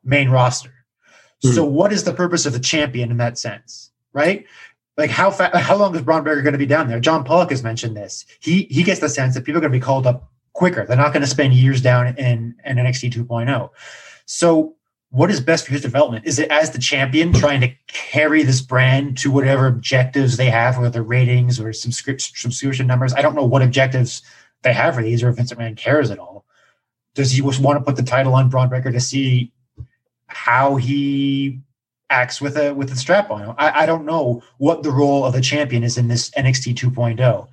main 0.05 0.31
roster. 0.31 0.73
Mm. 1.45 1.55
So, 1.55 1.65
what 1.65 1.93
is 1.93 2.05
the 2.05 2.15
purpose 2.15 2.47
of 2.47 2.53
the 2.53 2.61
champion 2.61 3.11
in 3.11 3.17
that 3.19 3.39
sense, 3.39 3.91
right? 4.13 4.47
Like 4.97 5.11
how 5.11 5.31
fa- 5.31 5.59
how 5.59 5.77
long 5.77 5.95
is 5.95 6.03
Bron 6.03 6.23
Breakker 6.23 6.43
going 6.43 6.53
to 6.53 6.59
be 6.59 6.67
down 6.67 6.89
there? 6.89 7.01
John 7.01 7.25
Pollock 7.25 7.51
has 7.51 7.63
mentioned 7.63 7.97
this. 7.97 8.25
He 8.41 8.65
he 8.71 8.83
gets 8.83 9.01
the 9.01 9.09
sense 9.09 9.35
that 9.35 9.45
people 9.45 9.59
are 9.59 9.61
going 9.61 9.73
to 9.73 9.79
be 9.79 9.85
called 9.85 10.07
up 10.07 10.31
quicker. 10.53 10.87
They're 10.87 10.97
not 10.97 11.13
going 11.13 11.23
to 11.23 11.29
spend 11.29 11.53
years 11.53 11.83
down 11.83 12.07
in, 12.07 12.55
in 12.65 12.77
NXT 12.77 13.13
2.0. 13.13 13.71
So, 14.27 14.77
what 15.11 15.31
is 15.31 15.41
best 15.41 15.67
for 15.67 15.73
his 15.73 15.83
development? 15.83 16.27
Is 16.27 16.39
it 16.39 16.51
as 16.51 16.71
the 16.71 16.79
champion 16.79 17.33
trying 17.33 17.61
to 17.61 17.73
carry 17.89 18.43
this 18.43 18.61
brand 18.61 19.19
to 19.19 19.31
whatever 19.31 19.67
objectives 19.67 20.37
they 20.37 20.51
have, 20.51 20.79
whether 20.79 21.03
ratings 21.03 21.61
or 21.61 21.73
subscription 21.73 22.87
numbers? 22.87 23.13
I 23.13 23.23
don't 23.23 23.35
know 23.35 23.45
what 23.45 23.63
objectives 23.63 24.23
they 24.63 24.73
have 24.73 24.95
for 24.95 25.03
these 25.03 25.23
or 25.23 25.29
if 25.29 25.37
Vince 25.37 25.53
McMahon 25.53 25.77
cares 25.77 26.11
at 26.11 26.19
all. 26.19 26.47
Does 27.15 27.31
he 27.31 27.43
just 27.43 27.61
want 27.61 27.79
to 27.79 27.85
put 27.85 27.97
the 27.97 28.03
title 28.03 28.35
on 28.35 28.49
Bron 28.49 28.69
Breakker 28.69 28.91
to 28.91 29.01
see 29.01 29.53
how 30.29 30.77
he 30.77 31.61
acts 32.11 32.41
with 32.41 32.57
a 32.57 32.73
with 32.75 32.91
the 32.91 32.97
strap 32.97 33.31
on? 33.31 33.55
I, 33.59 33.83
I 33.83 33.87
don't 33.87 34.05
know 34.05 34.43
what 34.59 34.83
the 34.83 34.91
role 34.91 35.25
of 35.25 35.33
the 35.33 35.41
champion 35.41 35.83
is 35.83 35.97
in 35.97 36.09
this 36.09 36.31
NXT 36.31 36.75
2.0. 36.75 37.49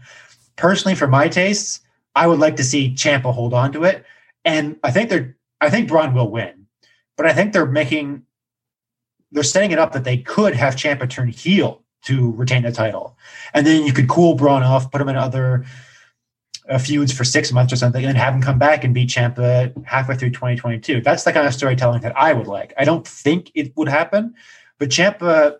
Personally, 0.55 0.95
for 0.95 1.07
my 1.07 1.27
tastes, 1.27 1.79
I 2.15 2.27
would 2.27 2.39
like 2.39 2.55
to 2.57 2.63
see 2.63 2.93
Ciampa 2.93 3.34
hold 3.34 3.53
on 3.53 3.71
to 3.73 3.84
it, 3.84 4.05
and 4.45 4.77
I 4.84 4.91
think 4.91 5.10
they're 5.10 5.36
I 5.60 5.69
think 5.69 5.88
Bron 5.88 6.13
will 6.13 6.29
win, 6.29 6.67
but 7.17 7.25
I 7.25 7.34
think 7.34 7.53
they're 7.53 7.65
making 7.65 8.23
they're 9.31 9.43
setting 9.43 9.71
it 9.71 9.79
up 9.79 9.93
that 9.93 10.03
they 10.03 10.17
could 10.17 10.55
have 10.55 10.75
Ciampa 10.75 11.10
turn 11.10 11.29
heel 11.29 11.84
to 12.03 12.31
retain 12.31 12.63
the 12.63 12.71
title, 12.71 13.17
and 13.53 13.65
then 13.65 13.86
you 13.86 13.93
could 13.93 14.10
cool 14.10 14.36
Bron 14.36 14.63
off, 14.63 14.91
put 14.91 15.01
him 15.01 15.10
in 15.10 15.15
other 15.15 15.65
uh, 16.69 16.78
feuds 16.78 17.12
for 17.12 17.24
six 17.24 17.52
months 17.52 17.74
or 17.74 17.76
something, 17.76 18.04
and 18.04 18.10
then 18.10 18.15
have 18.15 18.34
him 18.34 18.41
come 18.41 18.60
back 18.60 18.84
and 18.84 18.93
beat 18.93 19.10
Ciampa 19.10 19.74
halfway 19.86 20.15
through 20.15 20.32
2022. 20.32 21.02
That's 21.02 21.24
the 21.24 21.34
kind 21.34 21.47
of 21.47 21.54
storytelling 21.54 22.02
that 22.02 22.17
I 22.17 22.34
would 22.34 22.47
like. 22.47 22.74
I 22.78 22.86
don't 22.86 23.08
think 23.08 23.52
it 23.56 23.76
would 23.76 23.88
happen, 23.88 24.36
but 24.78 24.89
Ciampa 24.89 25.58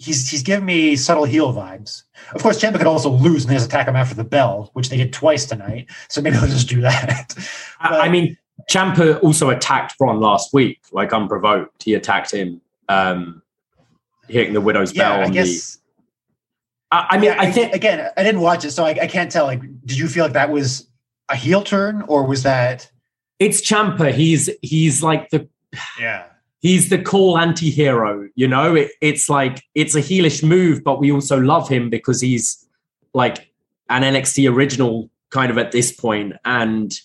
he's 0.00 0.28
he's 0.28 0.42
giving 0.42 0.64
me 0.64 0.96
subtle 0.96 1.24
heel 1.24 1.52
vibes. 1.52 2.02
Of 2.34 2.42
course, 2.42 2.60
Ciampa 2.60 2.78
could 2.78 2.86
also 2.86 3.10
lose 3.10 3.44
and 3.44 3.52
just 3.52 3.66
attack 3.66 3.86
him 3.86 3.96
after 3.96 4.14
the 4.14 4.24
bell, 4.24 4.70
which 4.72 4.88
they 4.88 4.96
did 4.96 5.12
twice 5.12 5.44
tonight. 5.44 5.90
So 6.08 6.22
maybe 6.22 6.36
they'll 6.36 6.48
just 6.48 6.68
do 6.68 6.80
that. 6.80 7.34
but, 7.82 8.00
I 8.00 8.08
mean, 8.08 8.36
Ciampa 8.70 9.22
also 9.22 9.50
attacked 9.50 9.98
Bron 9.98 10.18
last 10.18 10.52
week, 10.54 10.80
like 10.90 11.12
unprovoked. 11.12 11.82
He 11.82 11.94
attacked 11.94 12.32
him, 12.32 12.62
um, 12.88 13.42
hitting 14.28 14.54
the 14.54 14.60
widow's 14.60 14.94
yeah, 14.94 15.24
bell. 15.24 15.30
Guess. 15.30 15.74
The, 15.74 15.79
I, 16.92 17.06
I, 17.10 17.18
mean, 17.18 17.30
yeah, 17.30 17.40
I 17.40 17.50
think 17.52 17.74
again, 17.74 18.10
I 18.16 18.22
didn't 18.22 18.40
watch 18.40 18.64
it, 18.64 18.72
so 18.72 18.84
I, 18.84 18.90
I 18.90 19.06
can't 19.06 19.30
tell. 19.30 19.46
Like, 19.46 19.60
did 19.84 19.98
you 19.98 20.08
feel 20.08 20.24
like 20.24 20.32
that 20.32 20.50
was 20.50 20.88
a 21.28 21.36
heel 21.36 21.62
turn, 21.62 22.02
or 22.02 22.24
was 22.24 22.42
that? 22.42 22.90
It's 23.38 23.60
Ciampa. 23.60 24.12
He's 24.12 24.50
he's 24.62 25.02
like 25.02 25.30
the 25.30 25.48
yeah 25.98 26.24
he's 26.60 26.90
the 26.90 27.02
cool 27.02 27.38
anti-hero 27.38 28.28
you 28.34 28.46
know 28.46 28.74
it, 28.74 28.90
it's 29.00 29.28
like 29.28 29.64
it's 29.74 29.94
a 29.94 30.00
heelish 30.00 30.42
move 30.42 30.82
but 30.84 31.00
we 31.00 31.10
also 31.10 31.38
love 31.38 31.68
him 31.68 31.90
because 31.90 32.20
he's 32.20 32.66
like 33.14 33.50
an 33.88 34.02
nxt 34.02 34.50
original 34.50 35.10
kind 35.30 35.50
of 35.50 35.58
at 35.58 35.72
this 35.72 35.92
point 35.92 36.34
and 36.44 37.00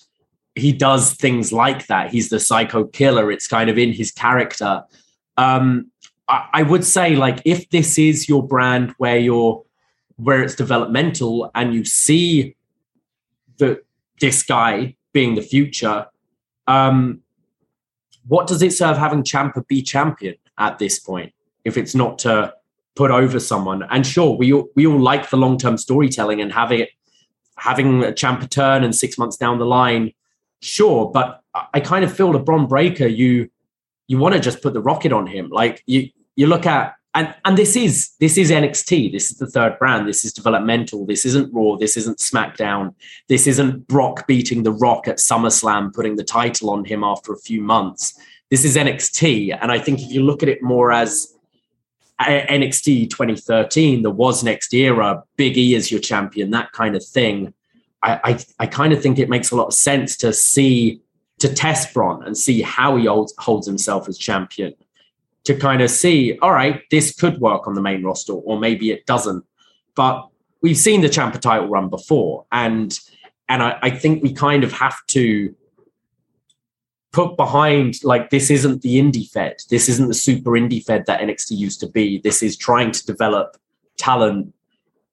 he 0.56 0.72
does 0.72 1.14
things 1.14 1.52
like 1.52 1.88
that 1.88 2.10
he's 2.12 2.30
the 2.30 2.40
psycho 2.40 2.84
killer 2.86 3.32
it's 3.32 3.48
kind 3.48 3.70
of 3.70 3.78
in 3.78 3.92
his 3.92 4.12
character 4.12 4.84
um 5.38 5.90
I, 6.28 6.48
I 6.54 6.64
would 6.64 6.84
say 6.84 7.16
like 7.16 7.42
if 7.46 7.70
this 7.70 7.98
is 7.98 8.28
your 8.28 8.46
brand 8.46 8.94
where 8.98 9.18
you're 9.18 9.64
where 10.18 10.42
it's 10.42 10.56
developmental 10.56 11.52
and 11.56 11.74
you 11.74 11.84
see 11.84 12.56
that 13.58 13.84
this 14.20 14.44
guy 14.44 14.96
being 15.14 15.36
the 15.36 15.42
future 15.42 16.06
um 16.68 17.22
what 18.28 18.48
does 18.48 18.62
it 18.62 18.74
serve 18.74 18.98
having 18.98 19.24
Ciampa 19.24 19.68
be 19.68 19.82
champion 19.82 20.36
at 20.58 20.80
this 20.80 21.00
point 21.00 21.34
if 21.64 21.78
it's 21.78 21.96
not 21.96 22.20
to 22.20 22.54
put 22.96 23.12
over 23.12 23.40
someone? 23.40 23.84
And 23.84 24.06
sure, 24.06 24.36
we 24.36 24.54
all, 24.54 24.68
we 24.76 24.88
all 24.88 25.00
like 25.00 25.30
the 25.30 25.38
long 25.38 25.58
term 25.58 25.78
storytelling 25.78 26.42
and 26.42 26.52
having 26.52 26.82
it 26.82 26.90
having 27.58 28.04
a 28.04 28.12
Ciampa 28.12 28.50
turn 28.50 28.84
and 28.84 28.94
six 28.94 29.18
months 29.18 29.38
down 29.38 29.60
the 29.60 29.66
line, 29.66 30.12
sure. 30.62 31.10
But 31.12 31.42
I 31.74 31.80
kind 31.80 32.04
of 32.04 32.14
feel 32.14 32.32
the 32.32 32.40
Bron 32.40 32.68
Breakker, 32.68 33.08
you 33.08 33.50
you 34.08 34.18
want 34.18 34.36
to 34.36 34.42
just 34.42 34.62
put 34.62 34.74
the 34.74 34.82
rocket 34.82 35.12
on 35.12 35.28
him. 35.28 35.50
Like 35.50 35.84
you 35.86 36.10
you 36.36 36.48
look 36.48 36.66
at 36.66 36.95
and 37.16 37.34
and 37.46 37.58
this 37.58 37.76
is 37.76 38.12
this 38.20 38.38
is 38.38 38.52
NXT. 38.52 39.12
This 39.12 39.32
is 39.32 39.38
the 39.38 39.48
third 39.48 39.80
brand. 39.80 40.08
This 40.08 40.26
is 40.26 40.34
developmental. 40.34 41.06
This 41.06 41.26
isn't 41.26 41.52
Raw. 41.54 41.78
This 41.78 41.98
isn't 41.98 42.20
SmackDown. 42.20 42.94
This 43.30 43.48
isn't 43.48 43.88
Brock 43.88 44.28
beating 44.28 44.64
The 44.64 44.74
Rock 44.74 45.08
at 45.08 45.18
SummerSlam, 45.18 45.94
putting 45.94 46.18
the 46.18 46.24
title 46.24 46.70
on 46.70 46.84
him 46.84 47.04
after 47.04 47.32
a 47.34 47.38
few 47.38 47.62
months. 47.62 48.20
This 48.52 48.66
is 48.66 48.76
NXT, 48.76 49.58
and 49.60 49.72
I 49.72 49.80
think 49.80 50.02
if 50.02 50.12
you 50.12 50.22
look 50.22 50.44
at 50.44 50.50
it 50.50 50.62
more 50.62 50.92
as 50.92 51.34
uh, 52.20 52.26
NXT 52.26 53.10
2013, 53.10 54.04
the 54.04 54.14
wasNXT 54.14 54.74
era, 54.74 55.24
Big 55.38 55.58
E 55.58 55.74
as 55.76 55.90
your 55.90 56.02
champion, 56.02 56.52
that 56.52 56.72
kind 56.74 56.96
of 56.96 57.04
thing. 57.04 57.54
I, 58.04 58.20
I, 58.24 58.40
I 58.60 58.68
kind 58.68 58.94
of 58.94 59.02
think 59.02 59.18
it 59.18 59.30
makes 59.30 59.52
a 59.52 59.56
lot 59.56 59.68
of 59.68 59.74
sense 59.74 60.18
to 60.18 60.32
see 60.32 61.02
to 61.40 61.54
test 61.54 61.94
Bron 61.94 62.24
and 62.24 62.38
see 62.38 62.62
how 62.62 62.96
he 62.96 63.06
holds, 63.06 63.34
holds 63.38 63.68
himself 63.68 64.08
as 64.08 64.18
champion 64.18 64.74
to 65.46 65.56
kind 65.56 65.82
of 65.82 65.90
see, 65.90 66.38
all 66.42 66.52
right, 66.52 66.82
this 66.92 67.16
could 67.16 67.40
work 67.40 67.68
on 67.68 67.76
the 67.76 67.82
main 67.82 68.04
roster, 68.04 68.34
or 68.34 68.60
maybe 68.60 68.92
it 68.92 69.06
doesn't. 69.06 69.46
But 69.96 70.28
we've 70.62 70.78
seen 70.78 71.02
the 71.02 71.08
Ciampa 71.08 71.40
title 71.40 71.70
run 71.70 71.90
before, 71.90 72.46
and 72.52 72.98
and 73.48 73.62
I, 73.62 73.78
I 73.82 73.90
think 73.92 74.24
we 74.24 74.34
kind 74.34 74.64
of 74.64 74.74
have 74.74 74.98
to 75.08 75.56
put 77.14 77.38
behind 77.38 78.04
like 78.04 78.30
this 78.30 78.50
isn't 78.50 78.82
the 78.82 79.00
indie 79.00 79.30
fed, 79.30 79.58
this 79.70 79.88
isn't 79.88 80.08
the 80.08 80.16
super 80.16 80.52
indie 80.52 80.84
fed 80.84 81.06
that 81.06 81.22
NXT 81.22 81.52
used 81.52 81.80
to 81.80 81.88
be. 81.88 82.20
This 82.20 82.44
is 82.44 82.58
trying 82.58 82.92
to 82.92 83.06
develop 83.06 83.56
talent 83.98 84.54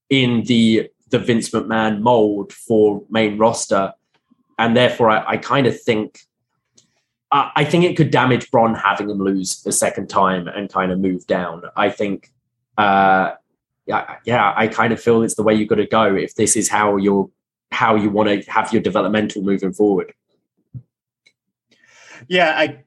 in 0.08 0.42
the 0.44 0.90
the 1.10 1.18
Vince 1.18 1.50
McMahon 1.50 2.00
mold 2.00 2.54
for 2.54 3.02
main 3.10 3.36
roster, 3.36 3.92
and 4.58 4.74
therefore 4.74 5.10
I, 5.10 5.32
I 5.32 5.36
kind 5.36 5.66
of 5.66 5.78
think 5.78 6.20
I 7.32 7.64
think 7.64 7.84
it 7.84 7.96
could 7.96 8.10
damage 8.10 8.50
Bron 8.50 8.74
having 8.74 9.08
him 9.08 9.18
lose 9.18 9.62
the 9.62 9.72
second 9.72 10.08
time 10.08 10.48
and 10.48 10.70
kind 10.70 10.92
of 10.92 11.00
move 11.00 11.26
down. 11.26 11.62
I 11.76 11.88
think, 11.88 12.30
uh, 12.76 13.32
yeah, 13.86 14.16
yeah, 14.26 14.52
I 14.54 14.68
kind 14.68 14.92
of 14.92 15.00
feel 15.00 15.22
it's 15.22 15.34
the 15.34 15.42
way 15.42 15.54
you 15.54 15.66
got 15.66 15.76
to 15.76 15.86
go 15.86 16.14
if 16.14 16.34
this 16.34 16.56
is 16.56 16.68
how 16.68 16.96
you're 16.96 17.30
how 17.70 17.96
you 17.96 18.10
want 18.10 18.28
to 18.28 18.50
have 18.50 18.70
your 18.70 18.82
developmental 18.82 19.40
moving 19.42 19.72
forward. 19.72 20.12
Yeah, 22.28 22.52
I 22.54 22.82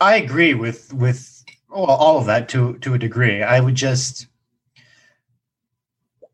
I 0.00 0.16
agree 0.16 0.54
with 0.54 0.92
with 0.92 1.44
all 1.70 2.18
of 2.18 2.26
that 2.26 2.48
to 2.50 2.76
to 2.78 2.94
a 2.94 2.98
degree. 2.98 3.42
I 3.42 3.60
would 3.60 3.76
just, 3.76 4.26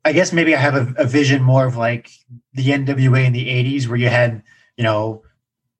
I 0.05 0.13
guess 0.13 0.33
maybe 0.33 0.55
I 0.55 0.59
have 0.59 0.75
a, 0.75 1.03
a 1.03 1.07
vision 1.07 1.43
more 1.43 1.67
of 1.67 1.77
like 1.77 2.11
the 2.55 2.69
NWA 2.69 3.27
in 3.27 3.35
the 3.35 3.49
'80s, 3.49 3.87
where 3.87 3.99
you 3.99 4.09
had 4.09 4.43
you 4.79 4.85
know 4.85 5.23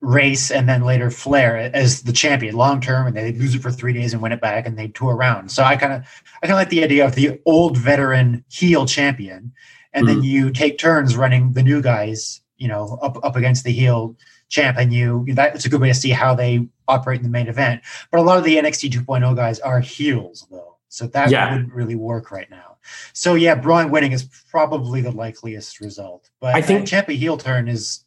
race 0.01 0.49
and 0.49 0.67
then 0.67 0.83
later 0.83 1.11
Flair 1.11 1.57
as 1.57 2.01
the 2.01 2.11
champion 2.11 2.55
long 2.55 2.81
term, 2.81 3.07
and 3.07 3.15
they 3.15 3.31
lose 3.31 3.55
it 3.55 3.61
for 3.61 3.71
three 3.71 3.93
days 3.93 4.13
and 4.13 4.21
win 4.21 4.31
it 4.31 4.41
back, 4.41 4.65
and 4.65 4.77
they 4.77 4.87
tour 4.89 5.15
around. 5.15 5.49
So 5.49 5.63
I 5.63 5.77
kind 5.77 5.93
of 5.93 6.01
I 6.41 6.47
kind 6.47 6.53
of 6.53 6.57
like 6.57 6.69
the 6.69 6.83
idea 6.83 7.05
of 7.05 7.15
the 7.15 7.39
old 7.45 7.77
veteran 7.77 8.43
heel 8.49 8.85
champion, 8.85 9.53
and 9.93 10.05
mm-hmm. 10.05 10.15
then 10.15 10.23
you 10.23 10.51
take 10.51 10.77
turns 10.77 11.15
running 11.15 11.53
the 11.53 11.63
new 11.63 11.81
guys, 11.81 12.41
you 12.57 12.67
know, 12.67 12.99
up 13.01 13.23
up 13.23 13.35
against 13.35 13.63
the 13.63 13.71
heel 13.71 14.15
champ, 14.49 14.77
and 14.77 14.91
you 14.91 15.25
that's 15.29 15.65
a 15.65 15.69
good 15.69 15.81
way 15.81 15.89
to 15.89 15.93
see 15.93 16.09
how 16.09 16.33
they 16.33 16.67
operate 16.87 17.19
in 17.19 17.23
the 17.23 17.29
main 17.29 17.47
event. 17.47 17.81
But 18.11 18.19
a 18.19 18.23
lot 18.23 18.37
of 18.37 18.43
the 18.43 18.57
NXT 18.57 18.91
2.0 18.91 19.35
guys 19.35 19.59
are 19.59 19.79
heels 19.79 20.47
though, 20.49 20.77
so 20.89 21.07
that 21.07 21.29
yeah. 21.29 21.51
wouldn't 21.51 21.73
really 21.73 21.95
work 21.95 22.31
right 22.31 22.49
now. 22.49 22.77
So 23.13 23.35
yeah, 23.35 23.53
Bron 23.53 23.91
winning 23.91 24.13
is 24.13 24.23
probably 24.49 25.01
the 25.01 25.11
likeliest 25.11 25.79
result. 25.79 26.29
But 26.39 26.55
I 26.55 26.61
think 26.63 26.87
Ciampa 26.87 27.15
heel 27.15 27.37
turn 27.37 27.67
is 27.67 28.03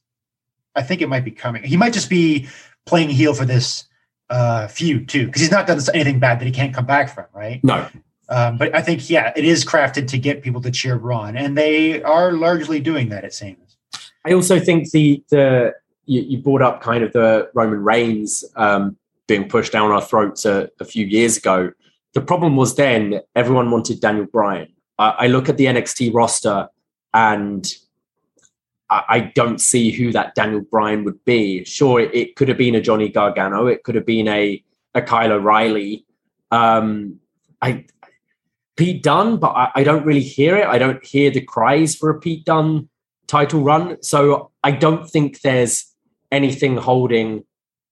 I 0.75 0.83
think 0.83 1.01
it 1.01 1.09
might 1.09 1.25
be 1.25 1.31
coming. 1.31 1.63
He 1.63 1.77
might 1.77 1.93
just 1.93 2.11
be 2.11 2.49
playing 2.87 3.11
heel 3.11 3.35
for 3.35 3.45
this 3.45 3.85
uh, 4.31 4.67
feud 4.69 5.09
too, 5.09 5.27
because 5.27 5.41
he's 5.41 5.51
not 5.51 5.67
done 5.67 5.81
anything 5.95 6.19
bad 6.19 6.41
that 6.41 6.47
he 6.47 6.51
can't 6.51 6.75
come 6.75 6.87
back 6.87 7.15
from, 7.15 7.27
right? 7.33 7.63
No. 7.63 7.89
Um, 8.29 8.57
but 8.57 8.75
I 8.75 8.81
think 8.83 9.11
yeah, 9.11 9.33
it 9.37 9.45
is 9.45 9.65
crafted 9.65 10.09
to 10.09 10.19
get 10.19 10.43
people 10.43 10.61
to 10.63 10.71
cheer 10.71 10.99
Bron, 10.99 11.37
and 11.37 11.57
they 11.57 12.03
are 12.03 12.33
largely 12.33 12.81
doing 12.81 13.11
that. 13.11 13.25
It 13.25 13.35
seems. 13.35 13.77
I 14.25 14.33
also 14.33 14.59
think 14.59 14.91
the 14.91 15.23
the 15.31 15.75
you, 16.07 16.23
you 16.23 16.39
brought 16.39 16.63
up 16.63 16.81
kind 16.81 17.05
of 17.05 17.13
the 17.13 17.51
Roman 17.55 17.85
Reigns 17.85 18.45
um, 18.57 18.97
being 19.27 19.49
pushed 19.49 19.73
down 19.73 19.91
our 19.91 20.03
throats 20.03 20.45
a, 20.45 20.71
a, 20.81 20.85
few 20.85 21.07
years 21.07 21.37
ago. 21.37 21.73
The 22.13 22.21
problem 22.21 22.57
was 22.57 22.77
then 22.77 23.21
everyone 23.35 23.71
wanted 23.71 24.01
Daniel 24.01 24.27
Bryan. 24.27 24.69
I 24.99 25.27
look 25.27 25.49
at 25.49 25.57
the 25.57 25.65
NXT 25.65 26.15
roster 26.15 26.69
and 27.13 27.67
I 29.09 29.21
don't 29.35 29.61
see 29.61 29.91
who 29.91 30.13
that 30.13 30.35
Daniel 30.35 30.61
Bryan 30.61 31.05
would 31.05 31.25
be. 31.25 31.65
Sure, 31.65 32.01
it, 32.01 32.37
could 32.37 32.49
have 32.49 32.59
been 32.59 32.75
a 32.75 32.81
Johnny 32.81 33.09
Gargano, 33.09 33.67
it 33.67 33.83
could 33.83 33.95
have 33.95 34.07
been 34.07 34.29
a 34.29 34.63
a 34.95 35.03
Kyle 35.03 35.33
O'Reilly. 35.33 36.07
Um, 36.51 37.19
I 37.61 37.87
Pete 38.77 39.03
Dunne, 39.03 39.39
but 39.39 39.51
I, 39.51 39.71
I, 39.77 39.85
don't 39.85 40.05
really 40.05 40.21
hear 40.21 40.57
it. 40.57 40.67
I 40.67 40.79
don't 40.79 41.05
hear 41.05 41.31
the 41.31 41.41
cries 41.41 41.95
for 41.95 42.11
a 42.11 42.19
Pete 42.19 42.45
Dunne 42.45 42.89
title 43.27 43.63
run. 43.63 44.03
So 44.03 44.51
I 44.63 44.73
don't 44.73 45.09
think 45.09 45.41
there's 45.41 45.93
anything 46.33 46.77
holding. 46.77 47.45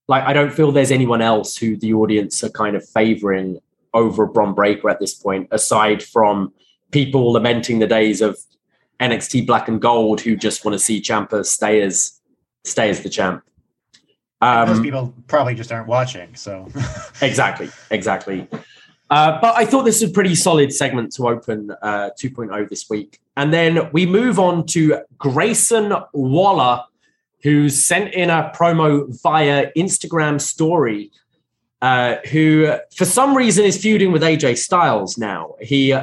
Like 0.09 0.25
I 0.25 0.33
don't 0.33 0.53
feel 0.53 0.73
there's 0.73 0.91
anyone 0.91 1.23
else 1.23 1.57
who 1.57 1.77
the 1.77 1.95
audience 1.95 2.43
are 2.43 2.51
kind 2.51 2.77
of 2.77 2.89
favoring 2.89 3.61
over 3.95 4.25
a 4.25 4.29
Bron 4.29 4.55
Breakker 4.55 4.91
at 4.91 5.01
this 5.01 5.15
point, 5.15 5.49
aside 5.51 6.03
from 6.03 6.53
people 6.91 7.33
lamenting 7.33 7.79
the 7.79 7.87
days 7.87 8.21
of 8.21 8.39
NXT 9.03 9.47
Black 9.47 9.69
and 9.69 9.83
Gold 9.83 10.21
who 10.21 10.37
just 10.37 10.65
want 10.65 10.75
to 10.75 10.79
see 10.79 11.01
Ciampa 11.01 11.45
stay 11.45 11.83
as 11.83 12.21
stay 12.65 12.89
as 12.89 13.03
the 13.03 13.09
champ. 13.09 13.43
Um, 14.41 14.69
Those 14.69 14.81
people 14.81 15.15
probably 15.27 15.55
just 15.55 15.73
aren't 15.73 15.89
watching. 15.89 16.35
So 16.35 16.69
exactly, 17.21 17.71
exactly. 17.91 18.49
Uh, 19.11 19.39
but 19.41 19.55
I 19.57 19.67
thought 19.67 19.83
this 19.85 20.01
was 20.01 20.11
a 20.11 20.15
pretty 20.15 20.35
solid 20.35 20.73
segment 20.73 21.13
to 21.17 21.29
open 21.29 21.71
uh, 21.83 22.11
2.0 22.19 22.69
this 22.71 22.89
week. 22.89 23.21
And 23.37 23.53
then 23.53 23.91
we 23.93 24.07
move 24.07 24.39
on 24.39 24.65
to 24.69 25.01
Grayson 25.19 25.93
Waller, 26.15 26.83
who 27.43 27.69
sent 27.69 28.15
in 28.15 28.31
a 28.31 28.51
promo 28.55 29.07
via 29.23 29.71
Instagram 29.77 30.41
story, 30.41 31.11
uh, 31.83 32.17
who 32.31 32.73
for 32.97 33.05
some 33.05 33.37
reason 33.37 33.65
is 33.65 33.81
feuding 33.81 34.13
with 34.13 34.23
AJ 34.23 34.57
Styles 34.59 35.19
now. 35.19 35.57
He 35.61 35.95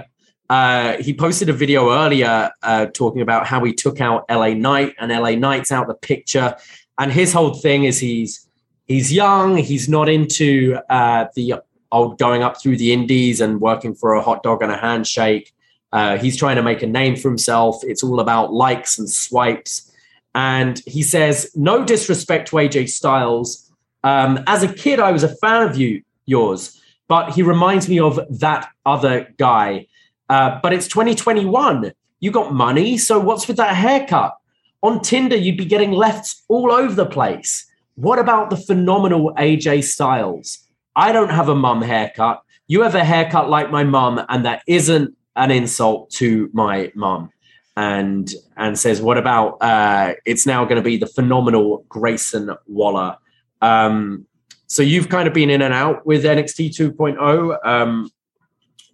uh, 0.49 0.97
he 0.97 1.13
posted 1.13 1.49
a 1.49 1.53
video 1.53 1.91
earlier 1.91 2.51
uh, 2.63 2.87
talking 2.87 3.21
about 3.21 3.45
how 3.45 3.63
he 3.63 3.73
took 3.73 4.01
out 4.01 4.25
LA 4.29 4.49
Knight 4.49 4.95
and 4.99 5.11
LA 5.11 5.31
Knight's 5.31 5.71
out 5.71 5.87
the 5.87 5.93
picture. 5.93 6.55
And 6.97 7.11
his 7.11 7.31
whole 7.31 7.53
thing 7.53 7.83
is 7.83 7.99
he's 7.99 8.47
he's 8.87 9.13
young, 9.13 9.57
he's 9.57 9.87
not 9.87 10.09
into 10.09 10.77
uh, 10.89 11.27
the 11.35 11.55
old 11.91 12.17
going 12.17 12.43
up 12.43 12.61
through 12.61 12.77
the 12.77 12.91
indies 12.91 13.41
and 13.41 13.61
working 13.61 13.93
for 13.93 14.13
a 14.13 14.21
hot 14.21 14.43
dog 14.43 14.61
and 14.61 14.71
a 14.71 14.77
handshake. 14.77 15.53
Uh, 15.91 16.17
he's 16.17 16.37
trying 16.37 16.55
to 16.55 16.63
make 16.63 16.83
a 16.83 16.87
name 16.87 17.15
for 17.15 17.29
himself. 17.29 17.83
It's 17.83 18.03
all 18.03 18.19
about 18.19 18.53
likes 18.53 18.99
and 18.99 19.09
swipes. 19.09 19.91
And 20.35 20.81
he 20.85 21.01
says, 21.01 21.51
no 21.55 21.83
disrespect 21.83 22.49
to 22.49 22.57
AJ 22.57 22.89
Styles. 22.89 23.71
Um, 24.03 24.43
as 24.45 24.61
a 24.63 24.71
kid, 24.71 24.99
I 24.99 25.11
was 25.11 25.23
a 25.23 25.35
fan 25.37 25.67
of 25.67 25.77
you, 25.77 26.03
yours, 26.25 26.79
but 27.07 27.31
he 27.31 27.41
reminds 27.41 27.89
me 27.89 27.99
of 27.99 28.19
that 28.39 28.69
other 28.85 29.33
guy. 29.37 29.87
Uh, 30.29 30.59
but 30.61 30.73
it's 30.73 30.87
2021. 30.87 31.91
You 32.19 32.31
got 32.31 32.53
money. 32.53 32.97
So 32.97 33.19
what's 33.19 33.47
with 33.47 33.57
that 33.57 33.75
haircut? 33.75 34.37
On 34.81 35.01
Tinder, 35.01 35.35
you'd 35.35 35.57
be 35.57 35.65
getting 35.65 35.91
lefts 35.91 36.43
all 36.47 36.71
over 36.71 36.93
the 36.93 37.05
place. 37.05 37.65
What 37.95 38.19
about 38.19 38.49
the 38.49 38.57
phenomenal 38.57 39.33
AJ 39.35 39.83
Styles? 39.83 40.59
I 40.95 41.11
don't 41.11 41.31
have 41.31 41.49
a 41.49 41.55
mum 41.55 41.81
haircut. 41.81 42.41
You 42.67 42.81
have 42.81 42.95
a 42.95 43.03
haircut 43.03 43.49
like 43.49 43.71
my 43.71 43.83
mum, 43.83 44.21
and 44.29 44.45
that 44.45 44.63
isn't 44.67 45.15
an 45.35 45.51
insult 45.51 46.09
to 46.11 46.49
my 46.53 46.91
mum. 46.95 47.31
And 47.75 48.31
and 48.57 48.77
says, 48.77 49.01
what 49.01 49.17
about 49.17 49.57
uh, 49.61 50.13
it's 50.25 50.45
now 50.45 50.63
going 50.65 50.75
to 50.75 50.81
be 50.81 50.97
the 50.97 51.07
phenomenal 51.07 51.85
Grayson 51.89 52.55
Waller. 52.67 53.17
Um, 53.61 54.25
so 54.67 54.83
you've 54.83 55.09
kind 55.09 55.27
of 55.27 55.33
been 55.33 55.49
in 55.49 55.61
and 55.61 55.73
out 55.73 56.05
with 56.05 56.23
NXT 56.23 56.69
2.0. 56.69 57.65
Um, 57.65 58.11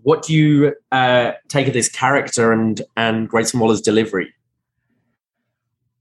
what 0.05 0.21
do 0.21 0.35
you 0.35 0.75
uh, 0.91 1.31
take 1.47 1.65
of 1.65 1.73
this 1.73 1.89
character 1.89 2.53
and 2.53 2.79
and 2.95 3.27
Grayson 3.27 3.59
Waller's 3.59 3.81
delivery? 3.81 4.31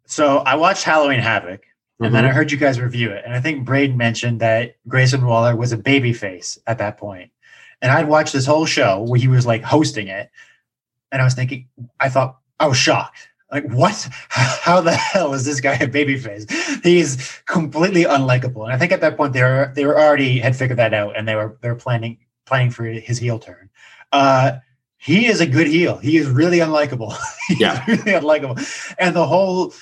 So 0.05 0.39
I 0.41 0.57
watched 0.57 0.85
Halloween 0.85 1.21
Havoc, 1.21 1.65
and 1.99 2.07
mm-hmm. 2.07 2.15
then 2.15 2.27
I 2.27 2.29
heard 2.29 2.53
you 2.53 2.59
guys 2.59 2.79
review 2.79 3.11
it, 3.11 3.25
and 3.25 3.35
I 3.35 3.41
think 3.41 3.65
Braden 3.65 3.97
mentioned 3.97 4.41
that 4.41 4.77
Grayson 4.87 5.25
Waller 5.25 5.57
was 5.57 5.73
a 5.73 5.79
babyface 5.79 6.59
at 6.67 6.77
that 6.79 6.99
point. 6.99 7.31
And 7.81 7.91
I'd 7.91 8.07
watched 8.07 8.35
this 8.35 8.45
whole 8.45 8.67
show 8.67 9.01
where 9.01 9.19
he 9.19 9.27
was 9.27 9.47
like 9.47 9.63
hosting 9.63 10.09
it, 10.09 10.31
and 11.11 11.23
I 11.23 11.25
was 11.25 11.33
thinking, 11.33 11.67
I 11.99 12.11
thought 12.11 12.37
I 12.61 12.67
was 12.67 12.77
shocked. 12.77 13.29
Like, 13.51 13.71
what? 13.71 14.07
How 14.29 14.83
the 14.83 14.93
hell 14.93 15.33
is 15.33 15.47
this 15.47 15.63
guy 15.63 15.75
a 15.75 15.89
babyface? 15.89 16.51
He's 16.85 17.41
completely 17.47 18.05
unlikable. 18.05 18.65
And 18.65 18.73
I 18.75 18.77
think 18.77 18.93
at 18.93 19.01
that 19.01 19.17
point 19.17 19.33
they 19.33 19.43
were 19.43 19.73
they 19.75 19.87
were 19.87 19.99
already 19.99 20.41
had 20.41 20.57
figured 20.57 20.79
that 20.79 20.93
out, 20.93 21.17
and 21.17 21.27
they 21.27 21.37
were 21.37 21.57
they 21.63 21.71
were 21.71 21.75
planning 21.75 22.19
planning 22.45 22.71
for 22.71 22.85
his 22.85 23.19
heel 23.19 23.39
turn. 23.39 23.71
Uh, 24.15 24.59
he 24.97 25.27
is 25.27 25.41
a 25.41 25.47
good 25.47 25.67
heel. 25.67 25.99
He 25.99 26.17
is 26.17 26.29
really 26.29 26.59
unlikable. 26.59 27.15
yeah, 27.51 27.85
really 27.87 28.13
unlikable. 28.13 28.95
And 28.99 29.15
the 29.15 29.27
whole 29.27 29.75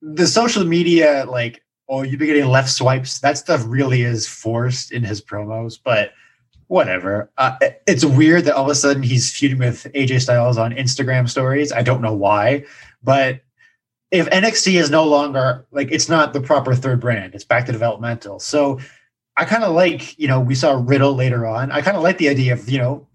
the 0.00 0.26
social 0.26 0.64
media, 0.64 1.24
like, 1.28 1.62
oh, 1.88 2.02
you've 2.02 2.18
been 2.18 2.28
getting 2.28 2.48
left 2.48 2.70
swipes. 2.70 3.18
That 3.20 3.36
stuff 3.36 3.64
really 3.66 4.02
is 4.02 4.26
forced 4.26 4.92
in 4.92 5.02
his 5.02 5.20
promos, 5.20 5.78
but 5.82 6.12
whatever. 6.68 7.30
Uh, 7.36 7.56
it's 7.86 8.04
weird 8.04 8.44
that 8.44 8.54
all 8.54 8.64
of 8.64 8.70
a 8.70 8.74
sudden 8.74 9.02
he's 9.02 9.32
feuding 9.32 9.58
with 9.58 9.86
AJ 9.94 10.22
Styles 10.22 10.56
on 10.56 10.72
Instagram 10.72 11.28
stories. 11.28 11.72
I 11.72 11.82
don't 11.82 12.00
know 12.00 12.14
why, 12.14 12.64
but 13.02 13.40
if 14.10 14.30
NXT 14.30 14.80
is 14.80 14.88
no 14.88 15.04
longer 15.04 15.66
like 15.72 15.90
it's 15.90 16.08
not 16.08 16.32
the 16.32 16.40
proper 16.40 16.74
third 16.74 17.00
brand, 17.00 17.34
it's 17.34 17.44
back 17.44 17.66
to 17.66 17.72
developmental. 17.72 18.38
So 18.38 18.80
I 19.36 19.44
kind 19.44 19.64
of 19.64 19.74
like, 19.74 20.18
you 20.18 20.28
know, 20.28 20.40
we 20.40 20.54
saw 20.54 20.80
Riddle 20.82 21.14
later 21.14 21.44
on. 21.44 21.70
I 21.70 21.82
kind 21.82 21.96
of 21.96 22.02
like 22.02 22.18
the 22.18 22.28
idea 22.28 22.54
of, 22.54 22.70
you 22.70 22.78
know, 22.78 23.06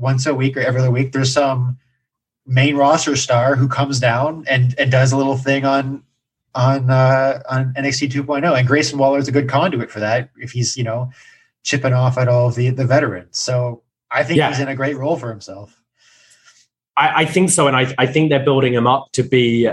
once 0.00 0.26
a 0.26 0.34
week 0.34 0.56
or 0.56 0.60
every 0.60 0.80
other 0.80 0.90
week, 0.90 1.12
there's 1.12 1.32
some 1.32 1.78
main 2.46 2.76
roster 2.76 3.16
star 3.16 3.54
who 3.54 3.68
comes 3.68 4.00
down 4.00 4.44
and 4.48 4.74
and 4.78 4.90
does 4.90 5.12
a 5.12 5.16
little 5.16 5.36
thing 5.36 5.64
on 5.64 6.02
on 6.54 6.90
uh, 6.90 7.42
on 7.48 7.72
NXT 7.74 8.10
2.0, 8.10 8.58
and 8.58 8.66
Grayson 8.66 8.98
Waller 8.98 9.18
is 9.18 9.28
a 9.28 9.32
good 9.32 9.48
conduit 9.48 9.90
for 9.90 10.00
that 10.00 10.30
if 10.36 10.52
he's 10.52 10.76
you 10.76 10.84
know 10.84 11.10
chipping 11.62 11.92
off 11.92 12.18
at 12.18 12.28
all 12.28 12.48
of 12.48 12.54
the 12.54 12.70
the 12.70 12.86
veterans. 12.86 13.38
So 13.38 13.82
I 14.10 14.24
think 14.24 14.38
yeah. 14.38 14.48
he's 14.48 14.60
in 14.60 14.68
a 14.68 14.74
great 14.74 14.96
role 14.96 15.16
for 15.16 15.30
himself. 15.30 15.80
I, 16.96 17.22
I 17.22 17.24
think 17.24 17.50
so, 17.50 17.66
and 17.66 17.76
I 17.76 17.94
I 17.98 18.06
think 18.06 18.30
they're 18.30 18.44
building 18.44 18.74
him 18.74 18.86
up 18.86 19.12
to 19.12 19.22
be 19.22 19.68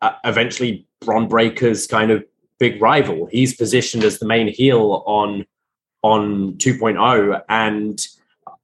uh, 0.00 0.12
eventually 0.24 0.86
Bron 1.00 1.28
Breakker's 1.28 1.86
kind 1.86 2.10
of 2.10 2.24
big 2.58 2.80
rival. 2.80 3.28
He's 3.30 3.54
positioned 3.54 4.04
as 4.04 4.18
the 4.18 4.26
main 4.26 4.48
heel 4.48 5.02
on 5.06 5.46
on 6.02 6.52
2.0, 6.54 7.42
and 7.48 8.06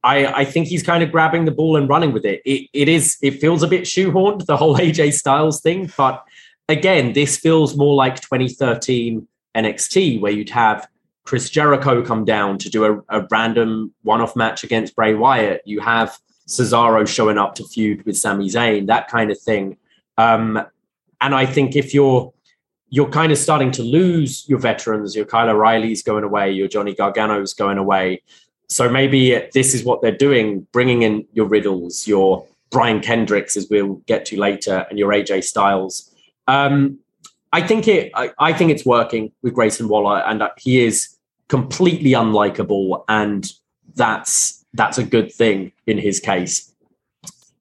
I, 0.02 0.26
I 0.26 0.44
think 0.44 0.68
he's 0.68 0.82
kind 0.82 1.02
of 1.02 1.12
grabbing 1.12 1.44
the 1.44 1.50
ball 1.50 1.76
and 1.76 1.88
running 1.88 2.12
with 2.12 2.24
it. 2.24 2.40
It 2.44 2.68
it 2.72 2.88
is 2.88 3.18
it 3.22 3.40
feels 3.40 3.62
a 3.62 3.68
bit 3.68 3.82
shoehorned 3.82 4.46
the 4.46 4.56
whole 4.56 4.76
AJ 4.78 5.12
Styles 5.14 5.60
thing, 5.60 5.90
but 5.96 6.24
again, 6.68 7.12
this 7.12 7.36
feels 7.36 7.76
more 7.76 7.94
like 7.94 8.20
2013 8.20 9.26
NXT 9.56 10.20
where 10.20 10.32
you'd 10.32 10.50
have 10.50 10.88
Chris 11.24 11.50
Jericho 11.50 12.02
come 12.02 12.24
down 12.24 12.58
to 12.58 12.70
do 12.70 12.84
a, 12.84 13.20
a 13.20 13.26
random 13.30 13.92
one-off 14.02 14.36
match 14.36 14.64
against 14.64 14.96
Bray 14.96 15.14
Wyatt. 15.14 15.62
You 15.64 15.80
have 15.80 16.16
Cesaro 16.48 17.06
showing 17.06 17.38
up 17.38 17.54
to 17.56 17.64
feud 17.64 18.04
with 18.04 18.16
Sami 18.16 18.48
Zayn, 18.48 18.86
that 18.86 19.08
kind 19.08 19.30
of 19.30 19.38
thing. 19.38 19.76
Um, 20.16 20.60
and 21.20 21.34
I 21.34 21.46
think 21.46 21.76
if 21.76 21.94
you're 21.94 22.32
you're 22.92 23.08
kind 23.08 23.30
of 23.30 23.38
starting 23.38 23.70
to 23.70 23.84
lose 23.84 24.48
your 24.48 24.58
veterans, 24.58 25.14
your 25.14 25.24
Kyle 25.24 25.48
O'Reilly's 25.48 26.02
going 26.02 26.24
away, 26.24 26.50
your 26.50 26.66
Johnny 26.66 26.92
Gargano's 26.92 27.54
going 27.54 27.78
away. 27.78 28.22
So 28.70 28.88
maybe 28.88 29.48
this 29.52 29.74
is 29.74 29.82
what 29.82 30.00
they're 30.00 30.16
doing, 30.16 30.64
bringing 30.70 31.02
in 31.02 31.26
your 31.32 31.46
Riddles, 31.46 32.06
your 32.06 32.46
Brian 32.70 33.00
Kendricks, 33.00 33.56
as 33.56 33.66
we'll 33.68 33.94
get 34.06 34.24
to 34.26 34.38
later, 34.38 34.86
and 34.88 34.96
your 34.96 35.10
AJ 35.10 35.42
Styles. 35.42 36.14
Um, 36.46 37.00
I 37.52 37.66
think 37.66 37.88
it. 37.88 38.12
I, 38.14 38.30
I, 38.38 38.52
think 38.52 38.70
it's 38.70 38.86
working 38.86 39.32
with 39.42 39.54
Grayson 39.54 39.88
Waller, 39.88 40.18
and 40.20 40.40
he 40.56 40.84
is 40.84 41.16
completely 41.48 42.12
unlikable, 42.12 43.04
and 43.08 43.50
that's 43.96 44.64
that's 44.72 44.98
a 44.98 45.04
good 45.04 45.32
thing 45.32 45.72
in 45.88 45.98
his 45.98 46.20
case. 46.20 46.72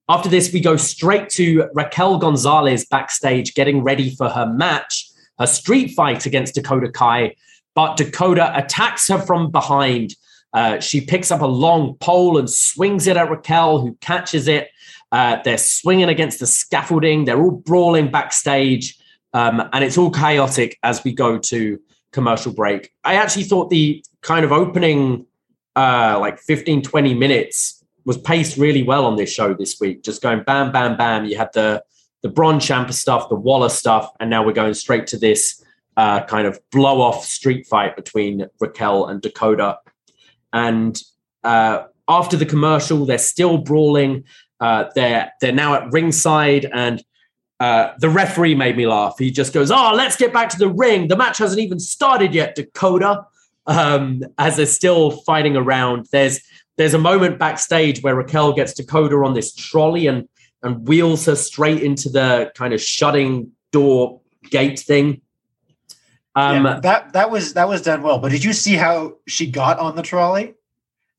After 0.08 0.30
this, 0.30 0.54
we 0.54 0.60
go 0.62 0.76
straight 0.76 1.30
to 1.30 1.70
Raquel 1.74 2.20
Gonzalez 2.20 2.86
backstage, 2.86 3.56
getting 3.56 3.82
ready 3.82 4.14
for 4.14 4.30
her 4.30 4.46
match, 4.46 5.10
her 5.40 5.48
street 5.48 5.96
fight 5.96 6.28
against 6.28 6.54
Dakota 6.54 6.92
Kai. 6.92 7.36
But 7.74 7.98
Dakota 7.98 8.56
attacks 8.56 9.08
her 9.08 9.18
from 9.18 9.50
behind 9.50 10.14
uh, 10.54 10.80
she 10.80 11.02
picks 11.02 11.32
up 11.32 11.42
a 11.42 11.46
long 11.46 11.96
pole 11.96 12.38
and 12.38 12.50
swings 12.50 13.08
it 13.08 13.18
at 13.18 13.30
Raquel, 13.30 13.80
who 13.80 13.96
catches 14.02 14.48
it. 14.48 14.70
Uh, 15.12 15.38
they're 15.44 15.58
swinging 15.58 16.10
against 16.10 16.40
the 16.40 16.48
scaffolding. 16.48 17.26
They're 17.26 17.42
all 17.42 17.52
brawling 17.52 18.12
backstage. 18.12 18.98
Um, 19.34 19.70
and 19.74 19.84
it's 19.84 19.98
all 19.98 20.12
chaotic 20.12 20.78
as 20.84 21.04
we 21.04 21.14
go 21.14 21.38
to 21.38 21.80
commercial 22.12 22.52
break. 22.52 22.92
I 23.04 23.16
actually 23.16 23.44
thought 23.44 23.70
the 23.70 24.04
kind 24.22 24.44
of 24.44 24.52
opening, 24.52 25.26
uh, 25.76 26.18
like 26.20 26.40
15, 26.40 26.82
20 26.82 27.14
minutes, 27.14 27.84
was 28.06 28.18
paced 28.18 28.58
really 28.58 28.82
well 28.82 29.06
on 29.06 29.18
this 29.18 29.32
show 29.32 29.54
this 29.54 29.80
week. 29.80 30.04
Just 30.04 30.22
going 30.22 30.44
bam, 30.44 30.72
bam, 30.72 30.98
bam. 30.98 31.26
You 31.26 31.38
had 31.38 31.50
the 31.54 31.84
the 32.22 32.30
Bron 32.30 32.60
Ciampa 32.60 32.92
stuff, 32.92 33.30
the 33.30 33.36
Waller 33.36 33.70
stuff, 33.70 34.12
and 34.20 34.30
now 34.30 34.44
we're 34.44 34.52
going 34.52 34.74
straight 34.74 35.08
to 35.08 35.18
this 35.18 35.64
uh, 35.96 36.24
kind 36.26 36.48
of 36.48 36.60
blow 36.72 37.02
off 37.02 37.24
street 37.24 37.66
fight 37.66 37.96
between 37.96 38.46
Raquel 38.60 39.08
and 39.08 39.22
Dakota. 39.22 39.78
And 40.54 41.00
uh, 41.44 41.84
after 42.08 42.38
the 42.38 42.46
commercial, 42.46 43.06
they're 43.06 43.18
still 43.18 43.60
brawling. 43.60 44.24
Uh, 44.60 44.86
they're 44.96 45.32
they're 45.42 45.54
now 45.54 45.76
at 45.76 45.92
ringside, 45.92 46.70
and 46.74 47.02
uh, 47.60 47.94
the 48.00 48.10
referee 48.10 48.56
made 48.56 48.76
me 48.76 48.88
laugh. 48.88 49.16
He 49.18 49.32
just 49.32 49.54
goes, 49.54 49.72
"Oh, 49.72 49.94
let's 49.94 50.18
get 50.18 50.34
back 50.34 50.50
to 50.50 50.58
the 50.58 50.70
ring. 50.70 51.08
The 51.08 51.18
match 51.18 51.38
hasn't 51.38 51.62
even 51.62 51.80
started 51.80 52.34
yet." 52.34 52.56
Dakota, 52.56 53.26
um, 53.68 54.24
as 54.38 54.58
they're 54.58 54.66
still 54.66 55.12
fighting 55.12 55.56
around. 55.56 56.08
There's 56.12 56.42
there's 56.78 56.94
a 56.94 57.00
moment 57.00 57.40
backstage 57.40 58.02
where 58.02 58.16
Raquel 58.16 58.54
gets 58.54 58.74
Dakota 58.74 59.16
on 59.18 59.34
this 59.34 59.54
trolley, 59.54 60.08
and 60.08 60.28
and 60.64 60.88
wheels 60.88 61.26
her 61.26 61.36
straight 61.36 61.82
into 61.82 62.10
the 62.10 62.52
kind 62.56 62.74
of 62.74 62.82
shutting 62.82 63.52
door 63.72 64.20
gate 64.50 64.80
thing. 64.80 65.22
Um, 66.36 66.66
yeah, 66.66 66.80
that 66.82 67.14
that 67.14 67.32
was 67.32 67.54
that 67.54 67.68
was 67.68 67.82
done 67.82 68.02
well. 68.04 68.20
But 68.20 68.32
did 68.32 68.44
you 68.44 68.54
see 68.54 68.76
how 68.76 69.16
she 69.28 69.50
got 69.50 69.80
on 69.80 69.96
the 69.96 70.02
trolley? 70.02 70.56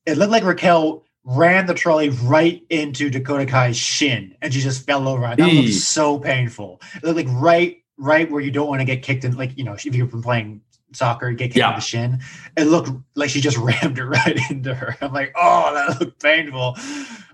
It 0.05 0.17
looked 0.17 0.31
like 0.31 0.43
Raquel 0.43 1.03
ran 1.23 1.65
the 1.67 1.73
trolley 1.73 2.09
right 2.09 2.63
into 2.69 3.09
Dakota 3.09 3.45
Kai's 3.45 3.77
shin, 3.77 4.35
and 4.41 4.53
she 4.53 4.61
just 4.61 4.85
fell 4.85 5.07
over. 5.07 5.21
That 5.21 5.39
Eee. 5.39 5.61
looked 5.61 5.73
so 5.73 6.17
painful. 6.17 6.81
It 6.95 7.03
looked 7.03 7.17
like 7.17 7.27
right 7.29 7.77
right 7.97 8.31
where 8.31 8.41
you 8.41 8.49
don't 8.51 8.67
want 8.67 8.79
to 8.81 8.85
get 8.85 9.03
kicked 9.03 9.23
in, 9.25 9.35
like 9.37 9.57
you 9.57 9.63
know, 9.63 9.73
if 9.73 9.85
you've 9.85 10.09
been 10.09 10.21
playing 10.23 10.61
soccer, 10.93 11.29
you 11.29 11.37
get 11.37 11.47
kicked 11.47 11.57
Yeah. 11.57 11.69
in 11.69 11.75
the 11.75 11.81
shin. 11.81 12.19
It 12.57 12.65
looked 12.65 12.89
like 13.15 13.29
she 13.29 13.41
just 13.41 13.57
rammed 13.59 13.99
it 13.99 14.05
right 14.05 14.39
into 14.49 14.73
her. 14.73 14.97
I'm 15.01 15.13
like, 15.13 15.33
oh, 15.35 15.73
that 15.73 15.99
looked 15.99 16.21
painful. 16.23 16.77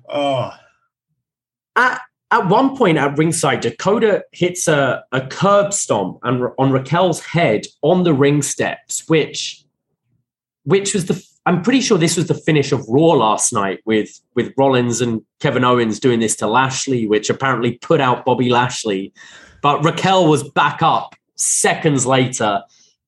Oh, 0.09 0.51
at 1.75 2.01
at 2.31 2.47
one 2.47 2.75
point 2.75 2.97
at 2.97 3.17
ringside, 3.17 3.61
Dakota 3.61 4.23
hits 4.31 4.67
a, 4.67 5.03
a 5.11 5.25
curb 5.27 5.73
stomp 5.73 6.19
and 6.23 6.43
on 6.57 6.71
Raquel's 6.71 7.21
head 7.21 7.65
on 7.81 8.03
the 8.03 8.13
ring 8.13 8.41
steps, 8.41 9.07
which 9.07 9.63
which 10.63 10.93
was 10.93 11.05
the 11.05 11.25
I'm 11.45 11.61
pretty 11.61 11.79
sure 11.79 11.97
this 11.97 12.17
was 12.17 12.27
the 12.27 12.33
finish 12.33 12.73
of 12.73 12.85
Raw 12.89 13.13
last 13.13 13.53
night 13.53 13.79
with 13.85 14.19
with 14.35 14.53
Rollins 14.57 14.99
and 14.99 15.21
Kevin 15.39 15.63
Owens 15.63 15.99
doing 15.99 16.19
this 16.19 16.35
to 16.37 16.47
Lashley, 16.47 17.07
which 17.07 17.29
apparently 17.29 17.77
put 17.77 18.01
out 18.01 18.25
Bobby 18.25 18.49
Lashley. 18.49 19.13
But 19.61 19.83
Raquel 19.85 20.27
was 20.27 20.43
back 20.49 20.81
up 20.81 21.15
seconds 21.35 22.05
later. 22.05 22.61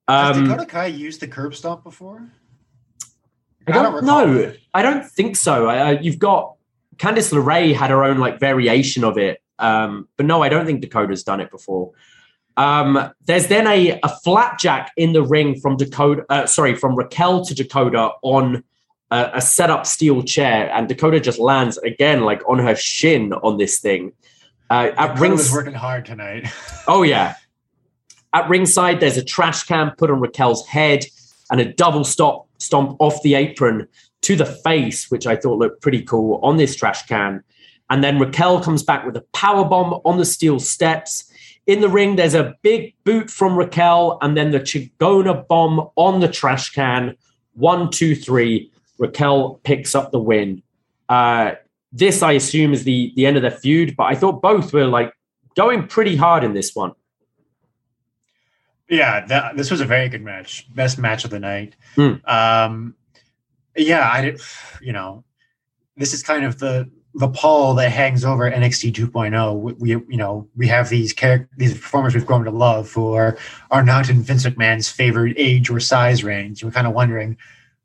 has 0.07 0.37
Um, 0.37 0.45
Dakota 0.45 0.65
Kai 0.65 0.85
used 0.85 1.19
the 1.19 1.27
curb 1.27 1.53
stomp 1.53 1.83
before? 1.83 2.31
I 3.67 3.71
I 3.71 3.83
don't 3.83 3.91
don't 3.91 4.05
know. 4.05 4.53
I 4.73 4.81
don't 4.81 5.05
think 5.05 5.35
so. 5.35 5.67
I, 5.67 5.95
uh, 5.95 5.99
you've 6.01 6.19
got 6.19 6.55
Candice 6.99 7.31
LeRae 7.31 7.73
had 7.73 7.89
her 7.89 8.03
own 8.03 8.17
like 8.17 8.39
variation 8.39 9.03
of 9.03 9.17
it, 9.17 9.41
um, 9.57 10.07
but 10.17 10.25
no, 10.25 10.43
I 10.43 10.49
don't 10.49 10.65
think 10.65 10.81
Dakota's 10.81 11.23
done 11.23 11.39
it 11.39 11.49
before. 11.49 11.91
Um, 12.57 13.11
there's 13.25 13.47
then 13.47 13.67
a, 13.67 13.97
a 14.03 14.09
flapjack 14.23 14.91
in 14.97 15.13
the 15.13 15.23
ring 15.23 15.59
from 15.59 15.77
Dakota. 15.77 16.25
Uh, 16.29 16.45
sorry, 16.45 16.75
from 16.75 16.95
Raquel 16.95 17.45
to 17.45 17.55
Dakota 17.55 18.11
on 18.21 18.65
a, 19.11 19.31
a 19.35 19.41
set 19.41 19.69
up 19.69 19.85
steel 19.85 20.23
chair, 20.23 20.69
and 20.73 20.89
Dakota 20.89 21.21
just 21.21 21.39
lands 21.39 21.77
again 21.77 22.21
like 22.21 22.41
on 22.49 22.59
her 22.59 22.75
shin 22.75 23.31
on 23.31 23.57
this 23.57 23.79
thing. 23.79 24.11
Uh, 24.69 24.91
at 24.97 25.07
Dakota 25.07 25.21
rings, 25.21 25.37
was 25.39 25.53
working 25.53 25.73
hard 25.73 26.05
tonight. 26.05 26.47
Oh 26.87 27.03
yeah. 27.03 27.35
At 28.33 28.49
ringside, 28.49 28.99
there's 28.99 29.17
a 29.17 29.23
trash 29.23 29.63
can 29.63 29.91
put 29.97 30.11
on 30.11 30.19
Raquel's 30.19 30.67
head 30.67 31.05
and 31.49 31.59
a 31.59 31.73
double 31.73 32.03
stop 32.03 32.47
stomp 32.57 32.97
off 32.99 33.21
the 33.23 33.35
apron 33.35 33.87
to 34.21 34.35
the 34.35 34.45
face, 34.45 35.09
which 35.09 35.25
I 35.25 35.35
thought 35.35 35.59
looked 35.59 35.81
pretty 35.81 36.01
cool 36.01 36.39
on 36.43 36.57
this 36.57 36.75
trash 36.75 37.05
can. 37.05 37.43
And 37.89 38.03
then 38.03 38.19
Raquel 38.19 38.61
comes 38.61 38.83
back 38.83 39.05
with 39.05 39.17
a 39.17 39.25
power 39.33 39.65
bomb 39.65 39.99
on 40.05 40.17
the 40.17 40.25
steel 40.25 40.59
steps. 40.59 41.31
In 41.65 41.81
the 41.81 41.89
ring, 41.89 42.15
there's 42.15 42.35
a 42.35 42.55
big 42.61 42.93
boot 43.03 43.29
from 43.29 43.57
Raquel, 43.57 44.17
and 44.21 44.37
then 44.37 44.51
the 44.51 44.59
Chingona 44.59 45.47
bomb 45.47 45.89
on 45.95 46.19
the 46.19 46.27
trash 46.27 46.71
can. 46.71 47.15
One, 47.53 47.89
two, 47.89 48.15
three. 48.15 48.71
Raquel 48.97 49.59
picks 49.63 49.95
up 49.95 50.11
the 50.11 50.19
win. 50.19 50.61
Uh, 51.07 51.53
this, 51.91 52.21
I 52.21 52.33
assume, 52.33 52.73
is 52.73 52.83
the 52.83 53.13
the 53.15 53.25
end 53.25 53.37
of 53.37 53.41
their 53.41 53.51
feud. 53.51 53.95
But 53.95 54.03
I 54.03 54.15
thought 54.15 54.41
both 54.41 54.73
were 54.73 54.85
like 54.85 55.13
going 55.55 55.87
pretty 55.87 56.15
hard 56.15 56.43
in 56.43 56.53
this 56.53 56.75
one. 56.75 56.93
Yeah, 58.89 59.25
that, 59.27 59.55
this 59.55 59.69
was 59.69 59.81
a 59.81 59.85
very 59.85 60.09
good 60.09 60.23
match. 60.23 60.73
Best 60.73 60.97
match 60.97 61.23
of 61.23 61.31
the 61.31 61.39
night. 61.39 61.75
Um, 62.25 62.95
yeah, 63.85 64.09
I. 64.09 64.35
You 64.81 64.93
know, 64.93 65.23
this 65.97 66.13
is 66.13 66.23
kind 66.23 66.45
of 66.45 66.59
the 66.59 66.89
the 67.15 67.27
pall 67.27 67.73
that 67.75 67.91
hangs 67.91 68.23
over 68.23 68.49
NXT 68.49 68.93
2.0. 68.93 69.79
We, 69.79 69.89
you 69.89 70.17
know, 70.17 70.47
we 70.55 70.67
have 70.67 70.89
these 70.89 71.13
these 71.57 71.73
performers 71.73 72.13
we've 72.13 72.25
grown 72.25 72.45
to 72.45 72.51
love 72.51 72.91
who 72.93 73.13
are 73.13 73.37
are 73.71 73.83
not 73.83 74.09
in 74.09 74.21
Vince 74.21 74.45
McMahon's 74.45 74.89
favorite 74.89 75.33
age 75.37 75.69
or 75.69 75.79
size 75.79 76.23
range. 76.23 76.63
We're 76.63 76.71
kind 76.71 76.87
of 76.87 76.93
wondering 76.93 77.37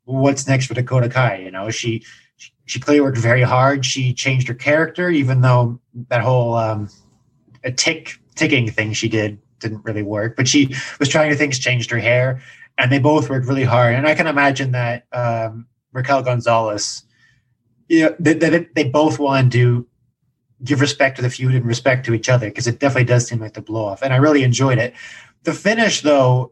what's 0.05 0.47
next 0.47 0.67
for 0.67 0.73
Dakota 0.73 1.09
Kai. 1.09 1.37
You 1.37 1.51
know, 1.51 1.69
she 1.69 2.03
she, 2.37 2.51
she 2.65 2.79
clearly 2.79 3.01
worked 3.01 3.17
very 3.17 3.41
hard. 3.41 3.85
She 3.85 4.13
changed 4.13 4.47
her 4.47 4.53
character, 4.53 5.09
even 5.09 5.41
though 5.41 5.79
that 6.09 6.21
whole 6.21 6.53
um, 6.53 6.89
a 7.63 7.71
tick 7.71 8.19
ticking 8.35 8.69
thing 8.69 8.93
she 8.93 9.09
did 9.09 9.39
didn't 9.59 9.83
really 9.83 10.03
work. 10.03 10.35
But 10.35 10.47
she 10.47 10.75
was 10.99 11.09
trying 11.09 11.31
to 11.31 11.35
things, 11.35 11.57
changed 11.57 11.89
her 11.91 11.99
hair, 11.99 12.41
and 12.77 12.91
they 12.91 12.99
both 12.99 13.29
worked 13.29 13.47
really 13.47 13.63
hard. 13.63 13.95
And 13.95 14.07
I 14.07 14.13
can 14.13 14.27
imagine 14.27 14.71
that 14.73 15.05
um, 15.11 15.65
Raquel 15.95 16.21
Gonzalez, 16.21 17.03
you 17.87 18.03
know, 18.03 18.15
they, 18.19 18.33
they, 18.33 18.67
they 18.75 18.83
both 18.83 19.17
want 19.19 19.51
to 19.53 19.87
give 20.63 20.81
respect 20.81 21.15
to 21.17 21.21
the 21.21 21.29
feud 21.29 21.55
and 21.55 21.65
respect 21.65 22.05
to 22.05 22.13
each 22.13 22.29
other 22.29 22.47
because 22.47 22.67
it 22.67 22.79
definitely 22.79 23.05
does 23.05 23.27
seem 23.27 23.39
like 23.39 23.53
the 23.53 23.61
blow 23.61 23.85
off. 23.85 24.01
And 24.01 24.13
I 24.13 24.17
really 24.17 24.43
enjoyed 24.43 24.77
it. 24.77 24.93
The 25.43 25.53
finish, 25.53 26.01
though, 26.01 26.51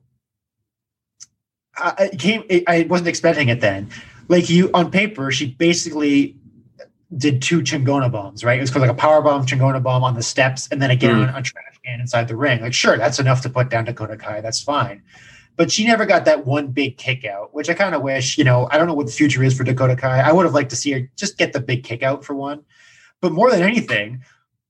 I, 1.75 2.09
came. 2.19 2.43
I 2.67 2.85
wasn't 2.89 3.07
expecting 3.07 3.49
it 3.49 3.61
then. 3.61 3.89
Like 4.27 4.49
you 4.49 4.69
on 4.73 4.91
paper, 4.91 5.31
she 5.31 5.47
basically 5.47 6.37
did 7.17 7.41
two 7.41 7.61
Chingona 7.61 8.11
bombs, 8.11 8.43
right? 8.43 8.57
It 8.57 8.61
was 8.61 8.69
called 8.71 8.81
like 8.81 8.91
a 8.91 8.95
power 8.95 9.21
bomb, 9.21 9.45
Chingona 9.45 9.81
bomb 9.81 10.03
on 10.03 10.13
the 10.15 10.23
steps, 10.23 10.67
and 10.71 10.81
then 10.81 10.91
again 10.91 11.15
Mm. 11.15 11.29
on 11.33 11.35
a 11.35 11.41
trash 11.41 11.73
can 11.83 11.99
inside 11.99 12.27
the 12.27 12.35
ring. 12.35 12.61
Like, 12.61 12.73
sure, 12.73 12.97
that's 12.97 13.19
enough 13.19 13.41
to 13.41 13.49
put 13.49 13.69
down 13.69 13.85
Dakota 13.85 14.17
Kai. 14.17 14.41
That's 14.41 14.61
fine. 14.61 15.03
But 15.55 15.71
she 15.71 15.85
never 15.85 16.05
got 16.05 16.25
that 16.25 16.45
one 16.45 16.67
big 16.67 16.97
kick 16.97 17.25
out, 17.25 17.53
which 17.53 17.69
I 17.69 17.73
kind 17.73 17.93
of 17.93 18.01
wish, 18.01 18.37
you 18.37 18.43
know, 18.43 18.67
I 18.71 18.77
don't 18.77 18.87
know 18.87 18.93
what 18.93 19.05
the 19.05 19.11
future 19.11 19.43
is 19.43 19.55
for 19.55 19.63
Dakota 19.63 19.95
Kai. 19.95 20.19
I 20.19 20.31
would 20.31 20.45
have 20.45 20.53
liked 20.55 20.71
to 20.71 20.75
see 20.75 20.91
her 20.91 21.11
just 21.15 21.37
get 21.37 21.53
the 21.53 21.59
big 21.59 21.83
kick 21.83 22.01
out 22.01 22.25
for 22.25 22.33
one. 22.33 22.63
But 23.21 23.33
more 23.33 23.51
than 23.51 23.61
anything, 23.61 24.23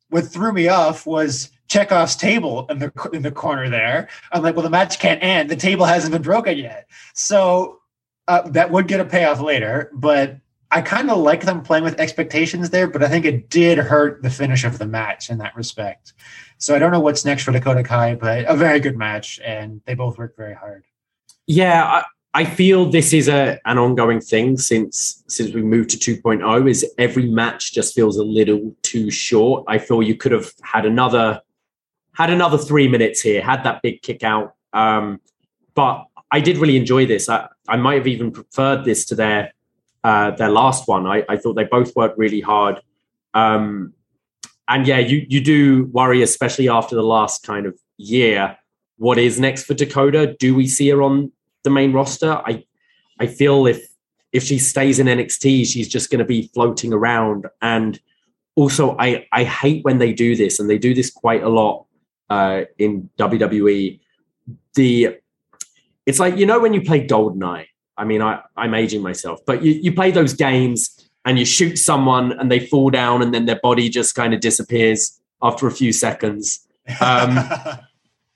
what 0.09 0.25
threw 0.25 0.51
me 0.51 0.67
off 0.67 1.05
was 1.07 1.49
Chekhov's 1.67 2.15
table 2.15 2.67
in 2.69 2.79
the 2.79 2.91
in 3.13 3.23
the 3.23 3.31
corner 3.31 3.69
there. 3.69 4.09
I'm 4.31 4.43
like, 4.43 4.55
well, 4.55 4.63
the 4.63 4.69
match 4.69 4.99
can't 4.99 5.23
end. 5.23 5.49
The 5.49 5.55
table 5.55 5.85
hasn't 5.85 6.13
been 6.13 6.21
broken 6.21 6.57
yet. 6.57 6.87
So 7.15 7.79
uh, 8.27 8.47
that 8.49 8.69
would 8.69 8.87
get 8.87 8.99
a 8.99 9.05
payoff 9.05 9.41
later. 9.41 9.89
But 9.93 10.37
I 10.69 10.81
kind 10.81 11.09
of 11.09 11.17
like 11.17 11.45
them 11.45 11.61
playing 11.61 11.83
with 11.83 11.99
expectations 11.99 12.69
there. 12.69 12.87
But 12.87 13.03
I 13.03 13.07
think 13.07 13.25
it 13.25 13.49
did 13.49 13.79
hurt 13.79 14.21
the 14.21 14.29
finish 14.29 14.63
of 14.63 14.77
the 14.77 14.85
match 14.85 15.29
in 15.29 15.39
that 15.39 15.55
respect. 15.55 16.13
So 16.63 16.73
I 16.73 16.79
don't 16.79 16.93
know 16.93 17.01
what's 17.01 17.25
next 17.25 17.43
for 17.43 17.51
Dakota 17.51 17.83
Kai, 17.83 18.15
but 18.15 18.45
a 18.47 18.55
very 18.55 18.79
good 18.79 18.95
match, 18.95 19.37
and 19.43 19.81
they 19.83 19.95
both 19.95 20.17
worked 20.17 20.37
very 20.37 20.53
hard. 20.53 20.85
Yeah, 21.45 21.83
I, 21.83 22.03
I 22.33 22.45
feel 22.45 22.89
this 22.89 23.11
is 23.11 23.27
a 23.27 23.59
an 23.65 23.77
ongoing 23.77 24.21
thing 24.21 24.57
since 24.57 25.25
since 25.27 25.53
we 25.53 25.61
moved 25.61 25.89
to 25.89 25.97
2.0 25.97 26.69
is 26.69 26.89
every 26.97 27.29
match 27.29 27.73
just 27.73 27.93
feels 27.93 28.15
a 28.15 28.23
little 28.23 28.73
too 28.81 29.11
short. 29.11 29.65
I 29.67 29.77
feel 29.77 30.01
you 30.01 30.15
could 30.15 30.31
have 30.31 30.53
had 30.61 30.85
another 30.85 31.41
had 32.13 32.29
another 32.29 32.57
3 32.57 32.87
minutes 32.87 33.19
here, 33.19 33.41
had 33.41 33.65
that 33.65 33.81
big 33.81 34.01
kick 34.01 34.23
out. 34.23 34.55
Um, 34.71 35.19
but 35.75 36.05
I 36.31 36.39
did 36.39 36.59
really 36.59 36.77
enjoy 36.77 37.05
this. 37.05 37.27
I, 37.27 37.49
I 37.67 37.75
might 37.75 37.95
have 37.95 38.07
even 38.07 38.31
preferred 38.31 38.85
this 38.85 39.03
to 39.07 39.15
their 39.15 39.51
uh, 40.05 40.31
their 40.31 40.49
last 40.49 40.87
one. 40.87 41.07
I, 41.07 41.25
I 41.27 41.35
thought 41.35 41.55
they 41.55 41.65
both 41.65 41.93
worked 41.93 42.17
really 42.17 42.39
hard. 42.39 42.79
Um, 43.33 43.95
and 44.67 44.87
yeah, 44.87 44.99
you 44.99 45.25
you 45.29 45.41
do 45.41 45.85
worry, 45.85 46.21
especially 46.21 46.69
after 46.69 46.95
the 46.95 47.03
last 47.03 47.45
kind 47.45 47.65
of 47.65 47.77
year. 47.97 48.57
What 48.97 49.17
is 49.17 49.39
next 49.39 49.63
for 49.65 49.73
Dakota? 49.73 50.35
Do 50.39 50.55
we 50.55 50.67
see 50.67 50.89
her 50.89 51.01
on 51.01 51.31
the 51.63 51.69
main 51.69 51.91
roster? 51.91 52.41
I 52.45 52.63
I 53.19 53.27
feel 53.27 53.67
if 53.67 53.85
if 54.31 54.43
she 54.43 54.57
stays 54.57 54.99
in 54.99 55.07
NXT, 55.07 55.67
she's 55.67 55.87
just 55.87 56.09
going 56.09 56.19
to 56.19 56.25
be 56.25 56.49
floating 56.53 56.93
around. 56.93 57.47
And 57.61 57.99
also, 58.55 58.95
I 58.97 59.27
I 59.31 59.43
hate 59.43 59.83
when 59.83 59.97
they 59.97 60.13
do 60.13 60.35
this, 60.35 60.59
and 60.59 60.69
they 60.69 60.77
do 60.77 60.93
this 60.93 61.11
quite 61.11 61.43
a 61.43 61.49
lot 61.49 61.85
uh, 62.29 62.63
in 62.77 63.09
WWE. 63.19 63.99
The 64.75 65.17
it's 66.05 66.19
like 66.19 66.37
you 66.37 66.45
know 66.45 66.59
when 66.59 66.73
you 66.73 66.81
play 66.81 67.05
Goldeneye. 67.05 67.67
I 67.97 68.05
mean, 68.05 68.21
I 68.21 68.41
I'm 68.55 68.73
aging 68.73 69.01
myself, 69.01 69.41
but 69.45 69.61
you 69.61 69.73
you 69.73 69.93
play 69.93 70.11
those 70.11 70.33
games 70.33 71.02
and 71.25 71.39
you 71.39 71.45
shoot 71.45 71.77
someone 71.77 72.33
and 72.33 72.51
they 72.51 72.59
fall 72.59 72.89
down 72.89 73.21
and 73.21 73.33
then 73.33 73.45
their 73.45 73.59
body 73.61 73.89
just 73.89 74.15
kind 74.15 74.33
of 74.33 74.39
disappears 74.39 75.19
after 75.41 75.67
a 75.67 75.71
few 75.71 75.93
seconds. 75.93 76.67
Um, 76.99 77.37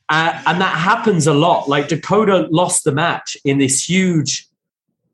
Uh, 0.09 0.41
and 0.45 0.61
that 0.61 0.77
happens 0.77 1.27
a 1.27 1.33
lot. 1.33 1.67
Like 1.67 1.89
Dakota 1.89 2.47
lost 2.49 2.83
the 2.83 2.91
match 2.91 3.37
in 3.43 3.57
this 3.57 3.89
huge, 3.89 4.47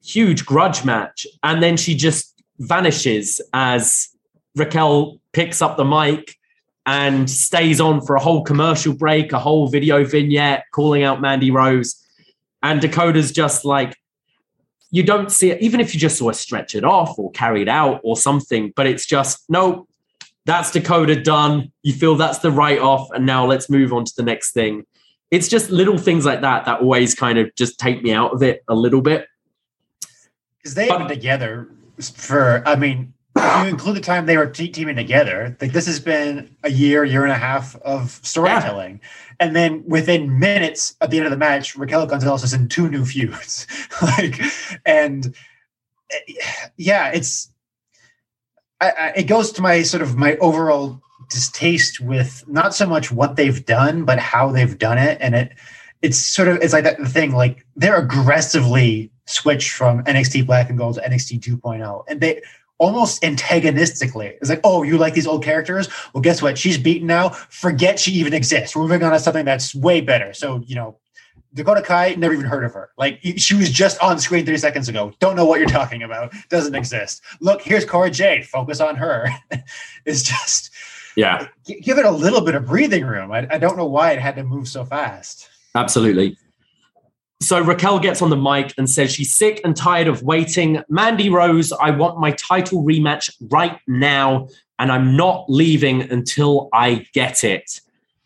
huge 0.03 0.45
grudge 0.45 0.85
match, 0.85 1.25
and 1.41 1.63
then 1.63 1.77
she 1.77 1.95
just 1.95 2.43
vanishes 2.59 3.41
as 3.53 4.09
Raquel 4.55 5.19
picks 5.31 5.61
up 5.61 5.77
the 5.77 5.85
mic 5.85 6.37
and 6.85 7.29
stays 7.29 7.81
on 7.81 8.01
for 8.01 8.15
a 8.15 8.19
whole 8.19 8.43
commercial 8.43 8.93
break, 8.93 9.31
a 9.31 9.39
whole 9.39 9.67
video 9.67 10.03
vignette 10.03 10.65
calling 10.71 11.03
out 11.03 11.21
Mandy 11.21 11.49
Rose. 11.49 11.95
And 12.61 12.79
Dakota's 12.79 13.31
just 13.31 13.65
like, 13.65 13.97
you 14.93 15.01
don't 15.01 15.31
see 15.31 15.49
it, 15.49 15.59
even 15.59 15.79
if 15.79 15.95
you 15.95 15.99
just 15.99 16.19
saw 16.19 16.27
her 16.27 16.33
stretch 16.33 16.75
it 16.75 16.83
off 16.83 17.17
or 17.17 17.31
carry 17.31 17.63
it 17.63 17.67
out 17.67 17.99
or 18.03 18.15
something, 18.15 18.71
but 18.75 18.85
it's 18.85 19.07
just, 19.07 19.43
no, 19.49 19.87
that's 20.45 20.69
Dakota 20.69 21.19
done. 21.19 21.71
You 21.81 21.93
feel 21.93 22.13
that's 22.13 22.37
the 22.37 22.51
write 22.51 22.77
off, 22.77 23.09
and 23.11 23.25
now 23.25 23.43
let's 23.43 23.71
move 23.71 23.91
on 23.91 24.05
to 24.05 24.13
the 24.15 24.21
next 24.21 24.51
thing. 24.51 24.85
It's 25.31 25.47
just 25.47 25.71
little 25.71 25.97
things 25.97 26.27
like 26.27 26.41
that 26.41 26.65
that 26.65 26.81
always 26.81 27.15
kind 27.15 27.39
of 27.39 27.53
just 27.55 27.79
take 27.79 28.03
me 28.03 28.13
out 28.13 28.33
of 28.33 28.43
it 28.43 28.63
a 28.67 28.75
little 28.75 29.01
bit. 29.01 29.25
because 30.59 30.75
they 30.75 30.87
have 30.87 30.99
been 30.99 31.07
together 31.07 31.69
for 32.15 32.63
i 32.65 32.75
mean 32.75 33.12
if 33.45 33.63
you 33.63 33.69
include 33.69 33.95
the 33.95 34.01
time 34.01 34.25
they 34.25 34.37
were 34.37 34.47
te- 34.47 34.69
teaming 34.69 34.95
together, 34.95 35.55
like 35.61 35.71
this 35.71 35.85
has 35.85 35.99
been 35.99 36.55
a 36.63 36.69
year, 36.69 37.03
year 37.03 37.23
and 37.23 37.31
a 37.31 37.37
half 37.37 37.75
of 37.77 38.19
storytelling. 38.23 38.99
Yeah. 39.01 39.35
And 39.39 39.55
then 39.55 39.83
within 39.87 40.39
minutes 40.39 40.95
at 41.01 41.11
the 41.11 41.17
end 41.17 41.25
of 41.25 41.31
the 41.31 41.37
match, 41.37 41.75
Raquel 41.75 42.05
Gonzalez 42.05 42.43
is 42.43 42.53
in 42.53 42.69
two 42.69 42.89
new 42.89 43.05
feuds. 43.05 43.67
like, 44.01 44.39
and 44.85 45.35
eh, 46.11 46.33
yeah, 46.77 47.09
it's, 47.09 47.49
I, 48.81 48.89
I, 48.89 49.07
it 49.17 49.23
goes 49.23 49.51
to 49.53 49.61
my 49.61 49.81
sort 49.83 50.03
of 50.03 50.15
my 50.15 50.35
overall 50.37 51.01
distaste 51.29 51.99
with 51.99 52.43
not 52.47 52.73
so 52.73 52.85
much 52.87 53.11
what 53.11 53.35
they've 53.35 53.65
done, 53.65 54.05
but 54.05 54.19
how 54.19 54.51
they've 54.51 54.77
done 54.77 54.97
it. 54.97 55.17
And 55.21 55.35
it, 55.35 55.53
it's 56.01 56.17
sort 56.17 56.47
of, 56.47 56.57
it's 56.57 56.73
like 56.73 56.83
that 56.83 57.01
thing, 57.07 57.31
like 57.31 57.65
they're 57.75 57.97
aggressively 57.97 59.11
switched 59.25 59.71
from 59.71 60.03
NXT 60.03 60.45
Black 60.45 60.69
and 60.69 60.77
Gold 60.77 60.95
to 60.95 61.01
NXT 61.01 61.39
2.0. 61.39 62.03
And 62.07 62.19
they, 62.19 62.41
almost 62.77 63.23
antagonistically. 63.23 64.35
It's 64.41 64.49
like, 64.49 64.61
oh, 64.63 64.83
you 64.83 64.97
like 64.97 65.13
these 65.13 65.27
old 65.27 65.43
characters? 65.43 65.87
Well, 66.13 66.21
guess 66.21 66.41
what? 66.41 66.57
She's 66.57 66.77
beaten 66.77 67.07
now. 67.07 67.29
Forget 67.29 67.99
she 67.99 68.11
even 68.11 68.33
exists. 68.33 68.75
We're 68.75 68.83
moving 68.83 69.03
on 69.03 69.11
to 69.11 69.19
something 69.19 69.45
that's 69.45 69.73
way 69.75 70.01
better. 70.01 70.33
So, 70.33 70.61
you 70.65 70.75
know, 70.75 70.97
Dakota 71.53 71.81
Kai, 71.81 72.15
never 72.15 72.33
even 72.33 72.45
heard 72.45 72.63
of 72.63 72.73
her. 72.73 72.89
Like 72.97 73.19
she 73.37 73.55
was 73.55 73.69
just 73.69 74.01
on 74.01 74.19
screen 74.19 74.45
three 74.45 74.57
seconds 74.57 74.89
ago. 74.89 75.13
Don't 75.19 75.35
know 75.35 75.45
what 75.45 75.59
you're 75.59 75.69
talking 75.69 76.03
about. 76.03 76.33
Doesn't 76.49 76.75
exist. 76.75 77.21
Look, 77.39 77.61
here's 77.61 77.85
Cora 77.85 78.09
Jade. 78.09 78.45
Focus 78.45 78.79
on 78.79 78.95
her. 78.95 79.29
it's 80.05 80.23
just, 80.23 80.71
yeah. 81.15 81.47
Give 81.65 81.99
it 81.99 82.05
a 82.05 82.11
little 82.11 82.41
bit 82.41 82.55
of 82.55 82.65
breathing 82.65 83.05
room. 83.05 83.31
I, 83.31 83.47
I 83.51 83.57
don't 83.59 83.77
know 83.77 83.85
why 83.85 84.11
it 84.11 84.19
had 84.19 84.35
to 84.37 84.43
move 84.43 84.67
so 84.67 84.83
fast. 84.83 85.49
Absolutely. 85.75 86.37
So 87.43 87.59
Raquel 87.59 87.99
gets 87.99 88.21
on 88.21 88.29
the 88.29 88.37
mic 88.37 88.73
and 88.77 88.89
says 88.89 89.13
she's 89.13 89.35
sick 89.35 89.59
and 89.65 89.75
tired 89.75 90.07
of 90.07 90.23
waiting. 90.23 90.81
Mandy 90.87 91.29
Rose, 91.29 91.73
I 91.73 91.91
want 91.91 92.17
my 92.17 92.31
title 92.31 92.83
rematch 92.83 93.29
right 93.51 93.77
now, 93.85 94.47
and 94.79 94.89
I'm 94.89 95.17
not 95.17 95.45
leaving 95.49 96.09
until 96.09 96.69
I 96.71 97.05
get 97.13 97.43
it. 97.43 97.81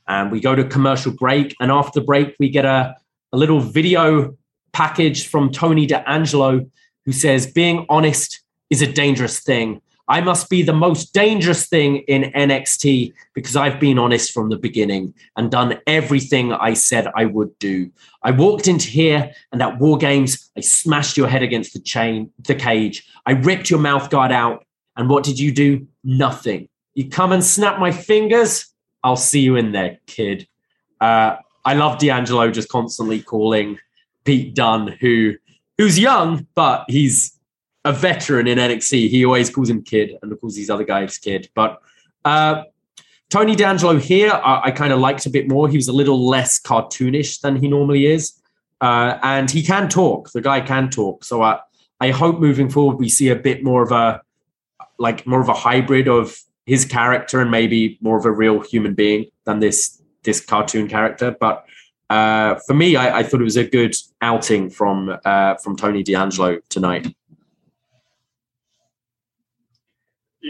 And 0.07 0.32
we 0.32 0.39
go 0.39 0.53
to 0.55 0.63
commercial 0.63 1.11
break, 1.11 1.55
and 1.59 1.72
after 1.72 1.99
the 1.99 2.05
break, 2.05 2.36
we 2.39 2.49
get 2.49 2.63
a, 2.63 2.95
a 3.34 3.38
little 3.38 3.59
video 3.59 4.38
package 4.72 5.28
from 5.28 5.51
Tony 5.51 5.88
D'Angelo, 5.88 6.70
who 7.05 7.11
says, 7.11 7.47
Being 7.47 7.88
honest 7.89 8.41
is 8.70 8.84
a 8.84 8.91
dangerous 8.91 9.39
thing. 9.39 9.82
I 10.10 10.22
must 10.22 10.49
be 10.49 10.62
the 10.62 10.74
most 10.74 11.14
dangerous 11.14 11.68
thing 11.68 11.97
in 12.08 12.32
NXT 12.32 13.14
because 13.34 13.55
I've 13.55 13.80
been 13.80 13.99
honest 13.99 14.32
from 14.32 14.49
the 14.49 14.58
beginning 14.58 15.14
and 15.36 15.51
done 15.51 15.80
everything 15.86 16.53
I 16.53 16.74
said 16.74 17.08
I 17.16 17.26
would 17.26 17.58
do. 17.60 17.91
I 18.24 18.32
walked 18.32 18.68
into 18.68 18.88
here 18.88 19.32
and 19.51 19.62
at 19.62 19.80
War 19.80 19.97
Games, 19.97 20.49
I 20.55 20.62
smashed 20.62 21.18
your 21.18 21.28
head 21.28 21.43
against 21.43 21.74
the 21.74 21.80
chain, 21.80 22.32
the 22.39 22.55
cage. 22.55 23.05
I 23.26 23.32
ripped 23.32 23.70
your 23.70 23.80
mouth 23.80 24.10
guard 24.10 24.32
out. 24.32 24.66
And 24.95 25.10
what 25.10 25.24
did 25.24 25.39
you 25.39 25.51
do? 25.51 25.88
Nothing. 26.03 26.70
You 26.95 27.10
come 27.10 27.32
and 27.32 27.43
snap 27.43 27.80
my 27.80 27.91
fingers. 27.91 28.66
I'll 29.03 29.16
see 29.16 29.41
you 29.41 29.55
in 29.55 29.72
there, 29.74 29.99
kid. 30.08 30.47
Uh, 30.99 31.36
I 31.64 31.74
love 31.74 31.99
D'Angelo 31.99 32.49
just 32.49 32.70
constantly 32.70 33.22
calling 33.22 33.78
Pete 34.24 34.55
Dunne, 34.55 34.97
who 34.99 35.36
who's 35.78 35.99
young, 35.99 36.47
but 36.55 36.86
he's 36.88 37.36
a 37.88 37.93
veteran 37.93 38.47
in 38.47 38.57
NXT. 38.57 39.09
He 39.09 39.23
always 39.23 39.49
calls 39.49 39.69
him 39.69 39.81
kid 39.81 40.11
and 40.21 40.39
calls 40.41 40.55
these 40.55 40.69
other 40.69 40.83
guys 40.83 41.17
kid. 41.17 41.49
But 41.55 41.81
uh, 42.25 42.63
Tony 43.29 43.55
D'Angelo 43.55 43.97
here, 43.97 44.31
I, 44.31 44.63
I 44.65 44.71
kind 44.71 44.91
of 44.91 44.99
liked 44.99 45.25
a 45.25 45.29
bit 45.29 45.47
more. 45.47 45.69
He 45.69 45.77
was 45.77 45.88
a 45.88 45.93
little 45.93 46.27
less 46.27 46.59
cartoonish 46.59 47.39
than 47.39 47.55
he 47.55 47.67
normally 47.69 48.05
is. 48.07 48.41
Uh, 48.81 49.17
and 49.23 49.49
he 49.49 49.63
can 49.63 49.88
talk. 49.88 50.31
The 50.33 50.41
guy 50.41 50.59
can 50.61 50.89
talk. 50.89 51.23
So 51.23 51.41
I, 51.41 51.59
I 51.99 52.11
hope 52.11 52.39
moving 52.39 52.69
forward 52.69 52.97
we 52.97 53.09
see 53.09 53.29
a 53.29 53.35
bit 53.35 53.63
more 53.63 53.81
of 53.81 53.91
a 53.91 54.21
like 54.99 55.25
more 55.25 55.41
of 55.41 55.49
a 55.49 55.53
hybrid 55.53 56.07
of 56.07 56.38
his 56.65 56.83
character 56.85 57.39
and 57.39 57.49
maybe 57.49 57.97
more 58.01 58.17
of 58.17 58.25
a 58.25 58.31
real 58.31 58.59
human 58.59 58.93
being 58.93 59.25
than 59.45 59.59
this 59.59 60.01
this 60.23 60.43
cartoon 60.43 60.88
character. 60.88 61.35
But 61.39 61.65
uh, 62.09 62.55
for 62.67 62.73
me, 62.73 62.95
I, 62.95 63.19
I, 63.19 63.23
thought 63.23 63.41
it 63.41 63.45
was 63.45 63.57
a 63.57 63.65
good 63.65 63.95
outing 64.21 64.69
from 64.69 65.17
uh, 65.25 65.55
from 65.55 65.75
Tony 65.75 66.03
D'Angelo 66.03 66.59
tonight. 66.69 67.15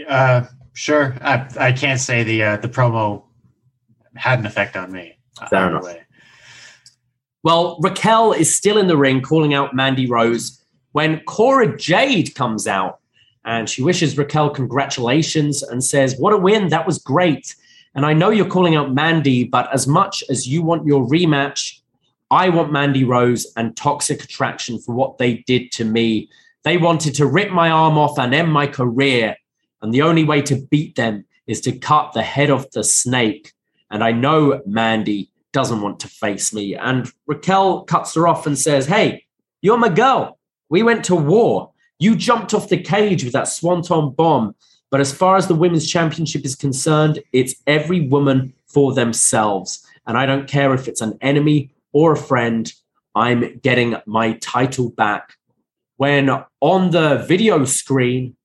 Uh, 0.06 0.44
sure. 0.74 1.16
I, 1.20 1.48
I 1.58 1.72
can't 1.72 2.00
say 2.00 2.22
the 2.22 2.42
uh, 2.42 2.56
the 2.58 2.68
promo 2.68 3.24
had 4.14 4.38
an 4.38 4.46
effect 4.46 4.76
on 4.76 4.92
me. 4.92 5.18
Fair 5.50 5.68
enough. 5.68 5.84
Way. 5.84 6.02
Well, 7.44 7.78
Raquel 7.80 8.32
is 8.32 8.54
still 8.54 8.78
in 8.78 8.88
the 8.88 8.96
ring 8.96 9.22
calling 9.22 9.54
out 9.54 9.74
Mandy 9.74 10.08
Rose 10.08 10.62
when 10.92 11.20
Cora 11.20 11.76
Jade 11.76 12.34
comes 12.34 12.66
out 12.66 13.00
and 13.44 13.68
she 13.68 13.82
wishes 13.82 14.18
Raquel 14.18 14.50
congratulations 14.50 15.62
and 15.62 15.82
says, 15.82 16.16
What 16.18 16.32
a 16.32 16.36
win. 16.36 16.68
That 16.68 16.86
was 16.86 16.98
great. 16.98 17.54
And 17.94 18.04
I 18.04 18.12
know 18.12 18.30
you're 18.30 18.46
calling 18.46 18.76
out 18.76 18.92
Mandy, 18.92 19.44
but 19.44 19.72
as 19.72 19.86
much 19.86 20.22
as 20.28 20.46
you 20.46 20.62
want 20.62 20.86
your 20.86 21.06
rematch, 21.06 21.80
I 22.30 22.50
want 22.50 22.72
Mandy 22.72 23.04
Rose 23.04 23.46
and 23.56 23.76
Toxic 23.76 24.22
Attraction 24.22 24.78
for 24.78 24.94
what 24.94 25.18
they 25.18 25.38
did 25.46 25.72
to 25.72 25.84
me. 25.84 26.28
They 26.64 26.76
wanted 26.76 27.14
to 27.14 27.26
rip 27.26 27.50
my 27.50 27.70
arm 27.70 27.96
off 27.96 28.18
and 28.18 28.34
end 28.34 28.52
my 28.52 28.66
career. 28.66 29.36
And 29.82 29.92
the 29.92 30.02
only 30.02 30.24
way 30.24 30.42
to 30.42 30.56
beat 30.56 30.96
them 30.96 31.24
is 31.46 31.60
to 31.62 31.72
cut 31.72 32.12
the 32.12 32.22
head 32.22 32.50
off 32.50 32.70
the 32.70 32.84
snake. 32.84 33.52
And 33.90 34.04
I 34.04 34.12
know 34.12 34.60
Mandy 34.66 35.30
doesn't 35.52 35.80
want 35.80 36.00
to 36.00 36.08
face 36.08 36.52
me. 36.52 36.74
And 36.74 37.10
Raquel 37.26 37.82
cuts 37.84 38.14
her 38.14 38.28
off 38.28 38.46
and 38.46 38.58
says, 38.58 38.86
Hey, 38.86 39.24
you're 39.62 39.78
my 39.78 39.88
girl. 39.88 40.38
We 40.68 40.82
went 40.82 41.04
to 41.06 41.16
war. 41.16 41.72
You 41.98 42.14
jumped 42.14 42.54
off 42.54 42.68
the 42.68 42.80
cage 42.80 43.24
with 43.24 43.32
that 43.32 43.48
swanton 43.48 44.10
bomb. 44.10 44.54
But 44.90 45.00
as 45.00 45.12
far 45.12 45.36
as 45.36 45.48
the 45.48 45.54
women's 45.54 45.90
championship 45.90 46.44
is 46.44 46.54
concerned, 46.54 47.22
it's 47.32 47.54
every 47.66 48.08
woman 48.08 48.54
for 48.66 48.94
themselves. 48.94 49.84
And 50.06 50.16
I 50.16 50.26
don't 50.26 50.48
care 50.48 50.72
if 50.74 50.88
it's 50.88 51.00
an 51.00 51.18
enemy 51.20 51.70
or 51.92 52.12
a 52.12 52.16
friend, 52.16 52.72
I'm 53.14 53.58
getting 53.58 53.96
my 54.06 54.34
title 54.34 54.90
back. 54.90 55.34
When 55.96 56.30
on 56.60 56.90
the 56.90 57.24
video 57.28 57.64
screen, 57.64 58.36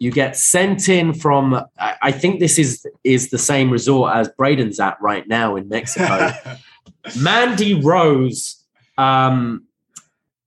you 0.00 0.10
get 0.10 0.34
sent 0.34 0.88
in 0.88 1.12
from 1.12 1.62
I 1.78 2.10
think 2.10 2.40
this 2.40 2.58
is 2.58 2.84
is 3.04 3.30
the 3.30 3.38
same 3.38 3.70
resort 3.70 4.16
as 4.16 4.28
Braden's 4.30 4.80
at 4.80 5.00
right 5.00 5.28
now 5.28 5.54
in 5.56 5.68
Mexico. 5.68 6.32
Mandy 7.18 7.74
Rose 7.74 8.64
um, 8.98 9.66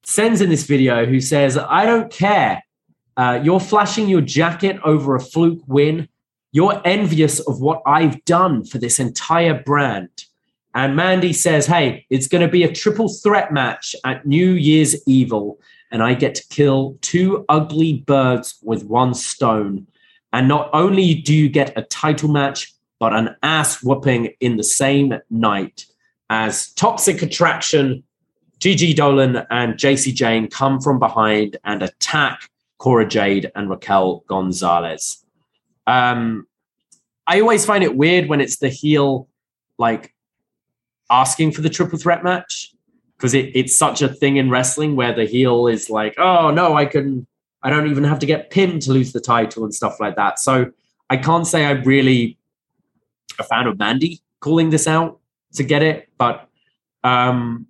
sends 0.04 0.42
in 0.42 0.50
this 0.50 0.66
video 0.66 1.06
who 1.06 1.22
says, 1.22 1.58
I 1.58 1.86
don't 1.86 2.12
care. 2.12 2.64
Uh, 3.16 3.40
you're 3.44 3.60
flashing 3.60 4.10
your 4.10 4.22
jacket 4.22 4.80
over 4.84 5.16
a 5.16 5.20
fluke 5.20 5.62
win. 5.68 6.10
You're 6.52 6.82
envious 6.84 7.40
of 7.40 7.62
what 7.62 7.84
I've 7.86 8.26
done 8.26 8.66
for 8.66 8.80
this 8.80 9.00
entire 9.00 9.62
brand. 9.62 10.26
And 10.74 10.96
Mandy 10.96 11.32
says, 11.32 11.68
Hey, 11.68 12.08
it's 12.10 12.28
going 12.28 12.42
to 12.42 12.52
be 12.52 12.64
a 12.64 12.72
triple 12.72 13.10
threat 13.10 13.54
match 13.54 13.96
at 14.04 14.26
New 14.26 14.52
Year's 14.52 15.08
Evil 15.08 15.60
and 15.94 16.02
I 16.02 16.16
get 16.16 16.34
to 16.36 16.48
kill 16.50 16.98
two 17.02 17.46
ugly 17.48 17.94
birds 17.94 18.56
with 18.64 18.84
one 18.84 19.14
stone. 19.14 19.86
And 20.34 20.48
not 20.48 20.72
only 20.74 21.14
do 21.14 21.34
you 21.34 21.48
get 21.48 21.78
a 21.78 21.84
title 21.84 22.30
match, 22.30 22.74
but 23.00 23.14
an 23.14 23.36
ass 23.44 23.84
whooping 23.84 24.34
in 24.40 24.58
the 24.58 24.64
same 24.64 25.14
night 25.30 25.86
as 26.32 26.74
Toxic 26.74 27.22
Attraction, 27.22 28.04
Gigi 28.58 28.96
Dolin, 28.96 29.46
and 29.52 29.78
Jacy 29.78 30.12
Jayne 30.12 30.50
come 30.50 30.82
from 30.82 30.98
behind 30.98 31.58
and 31.64 31.84
attack 31.84 32.50
Cora 32.80 33.08
Jade 33.08 33.52
and 33.56 33.70
Raquel 33.70 34.24
Gonzalez. 34.28 35.24
Um, 35.86 36.48
I 37.28 37.40
always 37.40 37.66
find 37.66 37.84
it 37.84 37.96
weird 37.96 38.28
when 38.30 38.42
it's 38.42 38.58
the 38.58 38.70
heel, 38.70 39.28
like 39.78 40.16
asking 41.12 41.52
for 41.52 41.62
the 41.62 41.70
triple 41.70 42.00
threat 42.00 42.24
match 42.24 42.74
because 43.24 43.34
it, 43.34 43.52
it's 43.56 43.74
such 43.74 44.02
a 44.02 44.10
thing 44.10 44.36
in 44.36 44.50
wrestling 44.50 44.98
where 44.98 45.14
the 45.14 45.24
heel 45.24 45.68
is 45.68 45.90
like, 45.90 46.14
oh 46.20 46.52
no, 46.52 46.76
I 46.76 46.86
can, 46.86 47.26
I 47.62 47.70
don't 47.70 47.90
even 47.90 48.04
have 48.04 48.20
to 48.20 48.26
get 48.26 48.50
pinned 48.50 48.82
to 48.82 48.92
lose 48.92 49.14
the 49.14 49.22
title 49.22 49.64
and 49.64 49.74
stuff 49.74 49.98
like 50.02 50.18
that. 50.18 50.40
So 50.40 50.74
I 51.10 51.16
can't 51.16 51.48
say 51.48 51.66
I'm 51.66 51.84
really 51.84 52.38
a 53.40 53.46
fan 53.46 53.66
of 53.66 53.80
Mandy 53.80 54.22
calling 54.42 54.72
this 54.72 54.90
out 54.90 55.22
to 55.54 55.64
get 55.64 55.82
it, 55.82 56.10
but 56.18 56.50
um, 57.06 57.66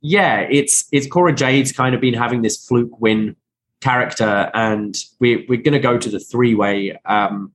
yeah, 0.00 0.46
it's 0.48 0.84
it's 0.92 1.08
Cora 1.08 1.32
Jade's 1.32 1.72
kind 1.72 1.92
of 1.92 2.00
been 2.00 2.14
having 2.14 2.42
this 2.42 2.64
fluke 2.64 3.00
win 3.00 3.34
character, 3.80 4.48
and 4.54 4.96
we 5.18 5.44
we're 5.48 5.60
going 5.60 5.72
to 5.72 5.80
go 5.80 5.98
to 5.98 6.08
the 6.08 6.20
three 6.20 6.54
way. 6.54 6.96
Um, 7.04 7.52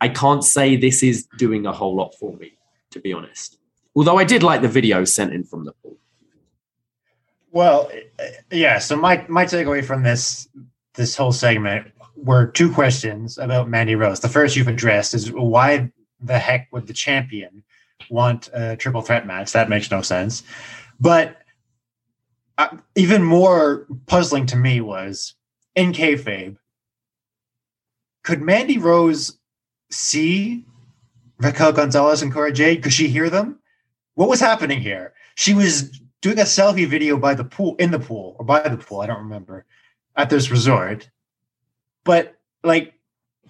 I 0.00 0.08
can't 0.08 0.42
say 0.42 0.76
this 0.76 1.02
is 1.02 1.26
doing 1.36 1.66
a 1.66 1.72
whole 1.72 1.94
lot 1.94 2.14
for 2.14 2.34
me, 2.38 2.56
to 2.92 2.98
be 2.98 3.12
honest. 3.12 3.58
Although 3.94 4.16
I 4.16 4.24
did 4.24 4.42
like 4.42 4.62
the 4.62 4.68
video 4.68 5.04
sent 5.04 5.34
in 5.34 5.44
from 5.44 5.66
the 5.66 5.72
pool. 5.72 5.98
Well, 7.52 7.90
yeah. 8.50 8.78
So 8.78 8.96
my 8.96 9.24
my 9.28 9.44
takeaway 9.44 9.84
from 9.84 10.02
this 10.02 10.48
this 10.94 11.14
whole 11.16 11.32
segment 11.32 11.92
were 12.16 12.46
two 12.46 12.72
questions 12.72 13.38
about 13.38 13.68
Mandy 13.68 13.94
Rose. 13.94 14.20
The 14.20 14.28
first 14.28 14.56
you've 14.56 14.68
addressed 14.68 15.14
is 15.14 15.30
why 15.32 15.92
the 16.20 16.38
heck 16.38 16.68
would 16.72 16.86
the 16.86 16.92
champion 16.94 17.62
want 18.10 18.48
a 18.54 18.76
triple 18.76 19.02
threat 19.02 19.26
match? 19.26 19.52
That 19.52 19.68
makes 19.68 19.90
no 19.90 20.02
sense. 20.02 20.42
But 20.98 21.38
uh, 22.58 22.76
even 22.96 23.22
more 23.22 23.86
puzzling 24.06 24.46
to 24.46 24.56
me 24.56 24.80
was 24.80 25.34
in 25.74 25.92
kayfabe. 25.92 26.56
could 28.22 28.40
Mandy 28.40 28.78
Rose 28.78 29.38
see 29.90 30.64
Raquel 31.38 31.72
Gonzalez 31.72 32.22
and 32.22 32.32
Cora 32.32 32.52
Jade? 32.52 32.82
Could 32.82 32.92
she 32.92 33.08
hear 33.08 33.28
them? 33.30 33.58
What 34.14 34.28
was 34.28 34.40
happening 34.40 34.80
here? 34.80 35.12
She 35.34 35.54
was 35.54 36.01
doing 36.22 36.38
a 36.38 36.42
selfie 36.44 36.86
video 36.86 37.18
by 37.18 37.34
the 37.34 37.44
pool, 37.44 37.76
in 37.78 37.90
the 37.90 37.98
pool, 37.98 38.36
or 38.38 38.44
by 38.46 38.66
the 38.66 38.78
pool, 38.78 39.00
I 39.02 39.06
don't 39.06 39.18
remember, 39.18 39.66
at 40.16 40.30
this 40.30 40.50
resort. 40.50 41.10
But 42.04 42.38
like, 42.64 42.94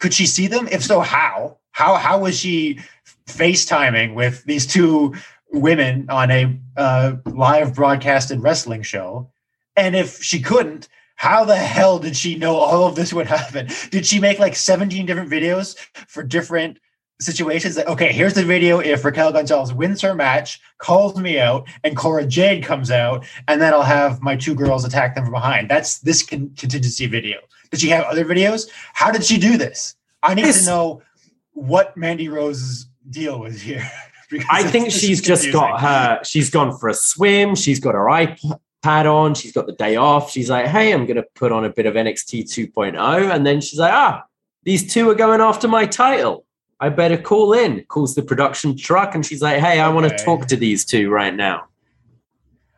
could 0.00 0.12
she 0.12 0.26
see 0.26 0.48
them? 0.48 0.66
If 0.72 0.82
so, 0.82 1.00
how? 1.00 1.58
How 1.70 1.94
how 1.94 2.18
was 2.18 2.38
she 2.38 2.80
FaceTiming 3.26 4.14
with 4.14 4.44
these 4.44 4.66
two 4.66 5.14
women 5.52 6.10
on 6.10 6.30
a 6.30 6.58
uh, 6.76 7.14
live 7.26 7.74
broadcasted 7.74 8.42
wrestling 8.42 8.82
show? 8.82 9.30
And 9.76 9.94
if 9.94 10.22
she 10.22 10.40
couldn't, 10.40 10.88
how 11.16 11.44
the 11.44 11.56
hell 11.56 11.98
did 11.98 12.16
she 12.16 12.34
know 12.36 12.56
all 12.56 12.86
of 12.86 12.96
this 12.96 13.12
would 13.12 13.26
happen? 13.26 13.68
Did 13.90 14.04
she 14.04 14.18
make 14.18 14.38
like 14.38 14.56
17 14.56 15.06
different 15.06 15.30
videos 15.30 15.78
for 16.08 16.22
different 16.22 16.78
situations? 17.22 17.76
Like, 17.76 17.86
okay, 17.88 18.12
here's 18.12 18.34
the 18.34 18.44
video 18.44 18.78
if 18.80 19.04
Raquel 19.04 19.32
Gonzalez 19.32 19.72
wins 19.72 20.00
her 20.02 20.14
match, 20.14 20.60
calls 20.78 21.16
me 21.18 21.38
out, 21.38 21.66
and 21.84 21.96
Cora 21.96 22.26
Jade 22.26 22.64
comes 22.64 22.90
out, 22.90 23.24
and 23.48 23.60
then 23.60 23.72
I'll 23.72 23.82
have 23.82 24.20
my 24.22 24.36
two 24.36 24.54
girls 24.54 24.84
attack 24.84 25.14
them 25.14 25.24
from 25.24 25.32
behind. 25.32 25.68
That's 25.70 25.98
this 26.00 26.22
con- 26.22 26.50
contingency 26.56 27.06
video. 27.06 27.38
Did 27.70 27.80
she 27.80 27.88
have 27.88 28.04
other 28.04 28.24
videos? 28.24 28.68
How 28.92 29.10
did 29.10 29.24
she 29.24 29.38
do 29.38 29.56
this? 29.56 29.94
I 30.22 30.34
need 30.34 30.44
This- 30.44 30.60
to 30.64 30.66
know 30.70 31.02
what 31.54 31.96
Mandy 31.96 32.28
Rose's 32.28 32.86
deal 33.10 33.38
was 33.40 33.60
here. 33.62 33.88
I 34.50 34.62
think 34.62 34.90
she's 34.90 35.20
just 35.20 35.42
confusing. 35.42 35.52
got 35.52 35.80
her. 35.80 36.20
She's 36.24 36.48
gone 36.48 36.76
for 36.78 36.88
a 36.88 36.94
swim. 36.94 37.54
She's 37.54 37.78
got 37.78 37.94
her 37.94 38.04
iPad 38.06 39.04
on. 39.04 39.34
She's 39.34 39.52
got 39.52 39.66
the 39.66 39.74
day 39.74 39.96
off. 39.96 40.30
She's 40.30 40.48
like, 40.48 40.66
"Hey, 40.66 40.90
I'm 40.92 41.04
going 41.04 41.16
to 41.18 41.26
put 41.34 41.52
on 41.52 41.66
a 41.66 41.68
bit 41.68 41.84
of 41.84 41.94
NXT 41.94 42.44
2.0, 42.44 43.30
and 43.30 43.44
then 43.46 43.60
she's 43.60 43.78
like, 43.78 43.92
"Ah, 43.92 44.24
these 44.62 44.90
two 44.90 45.10
are 45.10 45.14
going 45.14 45.42
after 45.42 45.68
my 45.68 45.84
title. 45.84 46.46
I 46.82 46.88
better 46.88 47.16
call 47.16 47.52
in." 47.52 47.84
Calls 47.84 48.14
the 48.14 48.22
production 48.22 48.76
truck, 48.76 49.14
and 49.14 49.24
she's 49.24 49.40
like, 49.40 49.58
"Hey, 49.60 49.78
I 49.80 49.88
want 49.88 50.08
to 50.10 50.24
talk 50.24 50.46
to 50.48 50.56
these 50.56 50.84
two 50.84 51.10
right 51.10 51.34
now." 51.34 51.58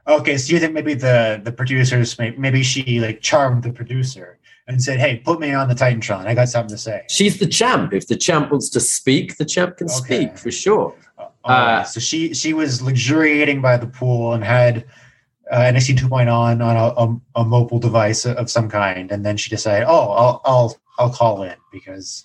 Okay, 0.07 0.37
so 0.37 0.53
you 0.53 0.61
think 0.61 0.75
maybe 0.75 0.95
the 0.95 1.41
the 1.43 1.53
producers 1.53 2.19
maybe 2.19 2.63
she 2.63 3.01
like 3.01 3.23
charmed 3.23 3.63
the 3.63 3.73
producer 3.73 4.39
and 4.69 4.83
said, 4.83 5.01
"Hey, 5.01 5.23
put 5.25 5.41
me 5.41 5.55
on 5.55 5.69
the 5.69 5.75
Titantron. 5.75 6.27
I 6.27 6.35
got 6.35 6.51
something 6.51 6.77
to 6.77 6.83
say." 6.89 7.03
She's 7.09 7.39
the 7.39 7.47
champ. 7.47 7.95
If 7.95 8.07
the 8.07 8.17
champ 8.17 8.51
wants 8.51 8.69
to 8.71 8.81
speak, 8.81 9.39
the 9.39 9.47
champ 9.47 9.79
can 9.79 9.87
Okay. 9.87 9.97
speak 10.05 10.39
for 10.39 10.51
sure. 10.51 10.95
Uh, 11.19 11.29
alright, 11.47 11.89
so 11.89 11.99
she 12.01 12.35
she 12.35 12.53
was 12.53 12.83
luxuriating 12.83 13.63
by 13.63 13.77
the 13.79 13.87
pool 13.87 14.35
and 14.35 14.45
had 14.45 14.85
uh, 15.51 15.61
NXT 15.73 15.97
2.0 15.97 16.31
on 16.33 16.61
on 16.61 16.77
a, 16.77 16.87
a, 17.03 17.43
a 17.43 17.45
mobile 17.45 17.79
device 17.79 18.27
of 18.27 18.51
some 18.51 18.69
kind, 18.69 19.11
and 19.13 19.25
then 19.25 19.37
she 19.39 19.49
decided, 19.49 19.87
"Oh, 19.89 20.11
I'll 20.11 20.41
I'll 20.45 20.77
I'll 20.99 21.11
call 21.13 21.43
in 21.43 21.57
because 21.73 22.25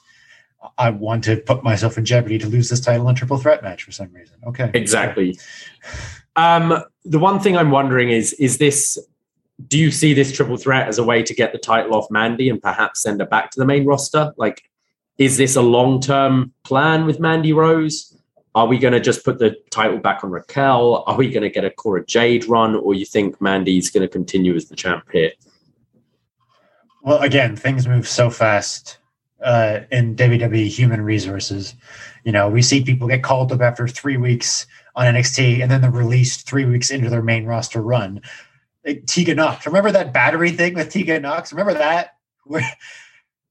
I 0.78 0.90
want 0.90 1.24
to 1.26 1.38
put 1.38 1.64
myself 1.64 1.98
in 1.98 2.06
jeopardy 2.06 2.38
to 2.40 2.48
lose 2.48 2.70
this 2.70 2.80
title 2.80 3.08
in 3.08 3.16
a 3.16 3.18
triple 3.18 3.38
threat 3.38 3.64
match 3.64 3.84
for 3.84 3.92
some 3.92 4.12
reason." 4.14 4.38
Okay, 4.46 4.72
Exactly. 4.74 5.38
Um, 6.36 6.84
the 7.04 7.20
one 7.20 7.40
thing 7.40 7.58
I'm 7.58 7.72
wondering 7.72 8.10
is: 8.10 8.34
is 8.34 8.58
this? 8.58 8.98
Do 9.68 9.78
you 9.78 9.92
see 9.92 10.14
this 10.14 10.32
triple 10.32 10.56
threat 10.58 10.88
as 10.88 10.98
a 10.98 11.04
way 11.04 11.22
to 11.24 11.34
get 11.34 11.52
the 11.52 11.58
title 11.58 11.94
off 11.94 12.10
Mandy 12.10 12.50
and 12.50 12.62
perhaps 12.62 13.02
send 13.02 13.20
her 13.20 13.26
back 13.26 13.52
to 13.52 13.60
the 13.60 13.66
main 13.66 13.86
roster? 13.86 14.34
Like, 14.38 14.64
is 15.18 15.36
this 15.36 15.58
a 15.58 15.62
long 15.62 16.00
term 16.00 16.54
plan 16.64 17.06
with 17.06 17.20
Mandy 17.20 17.52
Rose? 17.52 18.16
Are 18.56 18.66
we 18.66 18.80
going 18.80 18.94
to 18.94 19.00
just 19.00 19.24
put 19.24 19.38
the 19.38 19.56
title 19.70 20.00
back 20.00 20.24
on 20.24 20.32
Raquel? 20.32 21.04
Are 21.06 21.16
we 21.16 21.30
going 21.30 21.44
to 21.44 21.50
get 21.50 21.66
a 21.66 21.70
Cora 21.70 22.06
Jade 22.06 22.48
run, 22.48 22.76
or 22.76 22.94
you 22.94 23.06
think 23.06 23.40
Mandy's 23.42 23.92
going 23.92 24.02
to 24.02 24.08
continue 24.08 24.56
as 24.56 24.70
the 24.70 24.76
champ 24.76 25.04
here? 25.12 25.32
Well, 27.04 27.20
again, 27.20 27.56
things 27.56 27.88
move 27.88 28.08
so 28.08 28.30
fast 28.30 28.99
uh, 29.44 29.82
in 29.92 30.16
WWE 30.16 30.68
human 30.68 31.02
resources. 31.02 31.76
You 32.24 32.32
know, 32.32 32.50
we 32.50 32.62
see 32.62 32.84
people 32.84 33.08
get 33.08 33.24
called 33.24 33.52
up 33.52 33.62
after 33.62 33.88
three 33.88 34.18
weeks 34.18 34.68
on 34.96 35.14
NXT, 35.14 35.62
and 35.62 35.72
then 35.72 35.82
they're 35.82 35.92
released 35.92 36.48
three 36.48 36.66
weeks 36.66 36.92
into 36.92 37.10
their 37.10 37.22
main 37.22 37.46
roster 37.46 37.82
run. 37.82 38.22
Like, 38.86 39.06
Tegan 39.06 39.38
Nox, 39.38 39.66
remember 39.66 39.92
that 39.92 40.14
battery 40.14 40.52
thing 40.52 40.74
with 40.74 40.90
Tegan 40.90 41.22
Nox? 41.22 41.52
Remember 41.52 41.74
that? 41.74 42.16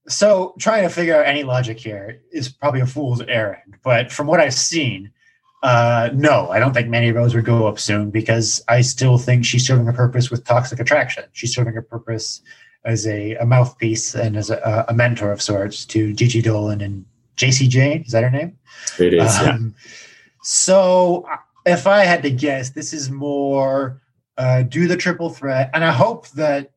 So 0.09 0.55
trying 0.57 0.83
to 0.83 0.89
figure 0.89 1.15
out 1.15 1.27
any 1.27 1.43
logic 1.43 1.79
here 1.79 2.23
is 2.31 2.49
probably 2.49 2.81
a 2.81 2.87
fool's 2.87 3.21
errand. 3.21 3.77
But 3.83 4.11
from 4.11 4.25
what 4.25 4.39
I've 4.39 4.55
seen, 4.55 5.11
uh, 5.61 6.09
no, 6.13 6.49
I 6.49 6.57
don't 6.57 6.73
think 6.73 6.87
Mandy 6.87 7.11
Rose 7.11 7.35
would 7.35 7.45
go 7.45 7.67
up 7.67 7.79
soon 7.79 8.09
because 8.09 8.61
I 8.67 8.81
still 8.81 9.19
think 9.19 9.45
she's 9.45 9.67
serving 9.67 9.87
a 9.87 9.93
purpose 9.93 10.31
with 10.31 10.45
Toxic 10.45 10.79
Attraction. 10.79 11.25
She's 11.33 11.53
serving 11.53 11.77
a 11.77 11.83
purpose 11.83 12.41
as 12.85 13.05
a, 13.07 13.35
a 13.35 13.45
mouthpiece 13.45 14.15
and 14.15 14.37
as 14.37 14.49
a, 14.49 14.85
a 14.87 14.93
mentor 14.93 15.31
of 15.31 15.41
sorts 15.41 15.85
to 15.85 16.13
Gigi 16.13 16.41
Dolin 16.41 16.83
and 16.83 17.05
Jacy 17.35 17.67
Jayne. 17.67 18.03
Is 18.03 18.11
that 18.11 18.23
her 18.23 18.29
name? 18.29 18.57
It 18.99 19.13
is. 19.13 19.41
yeah. 19.41 19.51
Um, 19.51 19.75
So 20.41 21.25
uh, 21.29 21.37
if 21.65 21.85
I 21.87 22.05
had 22.05 22.23
to 22.23 22.31
guess, 22.31 22.69
this 22.71 22.93
is 22.93 23.11
more 23.11 24.01
uh, 24.37 24.63
do 24.63 24.87
the 24.87 24.95
triple 24.95 25.29
threat, 25.29 25.69
and 25.73 25.83
I 25.83 25.91
hope 25.91 26.29
that 26.29 26.71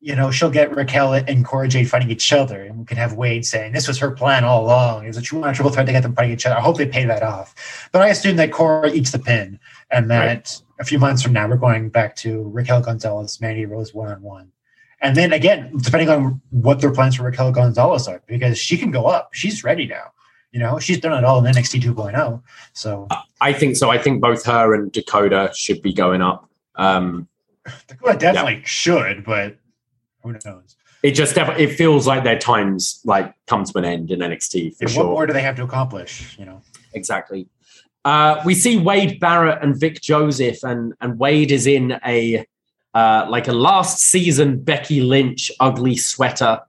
you 0.00 0.14
know 0.14 0.30
she'll 0.30 0.50
get 0.50 0.74
Raquel 0.74 1.14
and 1.14 1.44
Cora 1.44 1.68
Jade 1.68 1.88
fighting 1.88 2.10
each 2.10 2.32
other, 2.32 2.62
and 2.64 2.80
we 2.80 2.84
can 2.84 2.96
have 2.96 3.14
Wade 3.14 3.46
saying 3.46 3.72
this 3.72 3.86
was 3.86 3.98
her 3.98 4.10
plan 4.10 4.44
all 4.44 4.64
along. 4.64 5.06
Is 5.06 5.16
that 5.16 5.26
she 5.26 5.36
wanted 5.36 5.52
a 5.52 5.54
triple 5.54 5.70
threat 5.70 5.86
to 5.86 5.92
get 5.92 6.02
them 6.02 6.14
fighting 6.14 6.32
each 6.32 6.46
other? 6.46 6.56
I 6.56 6.60
hope 6.60 6.76
they 6.76 6.86
pay 6.86 7.04
that 7.04 7.22
off. 7.22 7.88
But 7.92 8.02
I 8.02 8.08
assume 8.08 8.36
that 8.36 8.52
Cora 8.52 8.90
eats 8.90 9.12
the 9.12 9.18
pin, 9.20 9.60
and 9.90 10.10
that 10.10 10.60
a 10.80 10.84
few 10.84 10.98
months 10.98 11.22
from 11.22 11.32
now 11.32 11.48
we're 11.48 11.56
going 11.56 11.88
back 11.88 12.16
to 12.16 12.48
Raquel 12.48 12.80
Gonzalez, 12.80 13.40
Mandy 13.40 13.66
Rose 13.66 13.94
one 13.94 14.10
on 14.10 14.20
one. 14.22 14.52
And 15.00 15.16
then 15.16 15.32
again, 15.32 15.72
depending 15.80 16.08
on 16.08 16.40
what 16.50 16.80
their 16.80 16.92
plans 16.92 17.16
for 17.16 17.22
Raquel 17.22 17.52
Gonzalez 17.52 18.08
are, 18.08 18.20
because 18.26 18.58
she 18.58 18.76
can 18.76 18.90
go 18.90 19.06
up. 19.06 19.32
She's 19.32 19.62
ready 19.62 19.86
now. 19.86 20.12
You 20.50 20.60
know, 20.60 20.78
she's 20.78 20.98
done 20.98 21.16
it 21.16 21.24
all 21.24 21.44
in 21.44 21.54
NXT 21.54 21.82
2.0. 21.82 22.42
So 22.72 23.06
I 23.40 23.52
think 23.52 23.76
so. 23.76 23.90
I 23.90 23.98
think 23.98 24.20
both 24.20 24.44
her 24.46 24.74
and 24.74 24.90
Dakota 24.90 25.52
should 25.54 25.82
be 25.82 25.92
going 25.92 26.22
up. 26.22 26.48
Um, 26.74 27.28
Dakota 27.86 28.18
definitely 28.18 28.62
should, 28.64 29.24
but 29.24 29.56
who 30.22 30.32
knows? 30.32 30.76
it 31.02 31.12
just 31.12 31.34
def- 31.34 31.58
it 31.58 31.76
feels 31.76 32.06
like 32.06 32.24
their 32.24 32.38
times 32.38 33.00
like 33.04 33.32
come 33.46 33.64
to 33.64 33.78
an 33.78 33.84
end 33.84 34.10
in 34.10 34.20
NXT 34.20 34.76
for 34.76 34.84
And 34.84 34.90
sure. 34.90 35.04
What 35.04 35.10
more 35.12 35.26
do 35.26 35.32
they 35.32 35.42
have 35.42 35.56
to 35.56 35.62
accomplish? 35.62 36.36
You 36.38 36.46
know, 36.46 36.62
Exactly. 36.94 37.46
Uh, 38.04 38.40
we 38.44 38.54
see 38.54 38.78
Wade 38.78 39.20
Barrett 39.20 39.62
and 39.62 39.78
Vic 39.78 40.00
Joseph, 40.00 40.62
and 40.64 40.94
and 41.00 41.18
Wade 41.18 41.50
is 41.52 41.66
in 41.66 42.00
a 42.06 42.46
uh, 42.94 43.26
like 43.28 43.48
a 43.48 43.52
last 43.52 43.98
season 43.98 44.60
Becky 44.60 45.00
Lynch 45.00 45.50
ugly 45.60 45.96
sweater, 45.96 46.60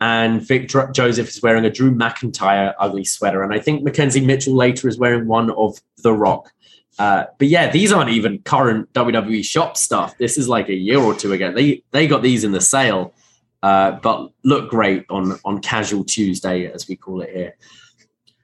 and 0.00 0.42
Victor 0.42 0.90
Joseph 0.92 1.28
is 1.28 1.42
wearing 1.42 1.64
a 1.64 1.70
Drew 1.70 1.94
McIntyre 1.94 2.74
ugly 2.78 3.04
sweater, 3.04 3.42
and 3.42 3.52
I 3.52 3.58
think 3.58 3.86
McKenzie 3.86 4.24
Mitchell 4.24 4.54
later 4.54 4.88
is 4.88 4.98
wearing 4.98 5.26
one 5.26 5.50
of 5.50 5.80
The 5.98 6.12
Rock. 6.12 6.50
Uh, 6.98 7.24
but 7.38 7.48
yeah, 7.48 7.70
these 7.70 7.92
aren't 7.92 8.10
even 8.10 8.38
current 8.42 8.92
WWE 8.92 9.44
shop 9.44 9.76
stuff. 9.76 10.16
This 10.18 10.38
is 10.38 10.48
like 10.48 10.68
a 10.68 10.74
year 10.74 11.00
or 11.00 11.14
two 11.14 11.32
ago. 11.32 11.52
They 11.52 11.82
they 11.90 12.06
got 12.06 12.22
these 12.22 12.44
in 12.44 12.52
the 12.52 12.60
sale, 12.60 13.14
uh, 13.62 13.92
but 13.92 14.30
look 14.44 14.70
great 14.70 15.04
on 15.10 15.38
on 15.44 15.60
Casual 15.60 16.04
Tuesday 16.04 16.66
as 16.66 16.86
we 16.88 16.96
call 16.96 17.22
it 17.22 17.30
here. 17.30 17.56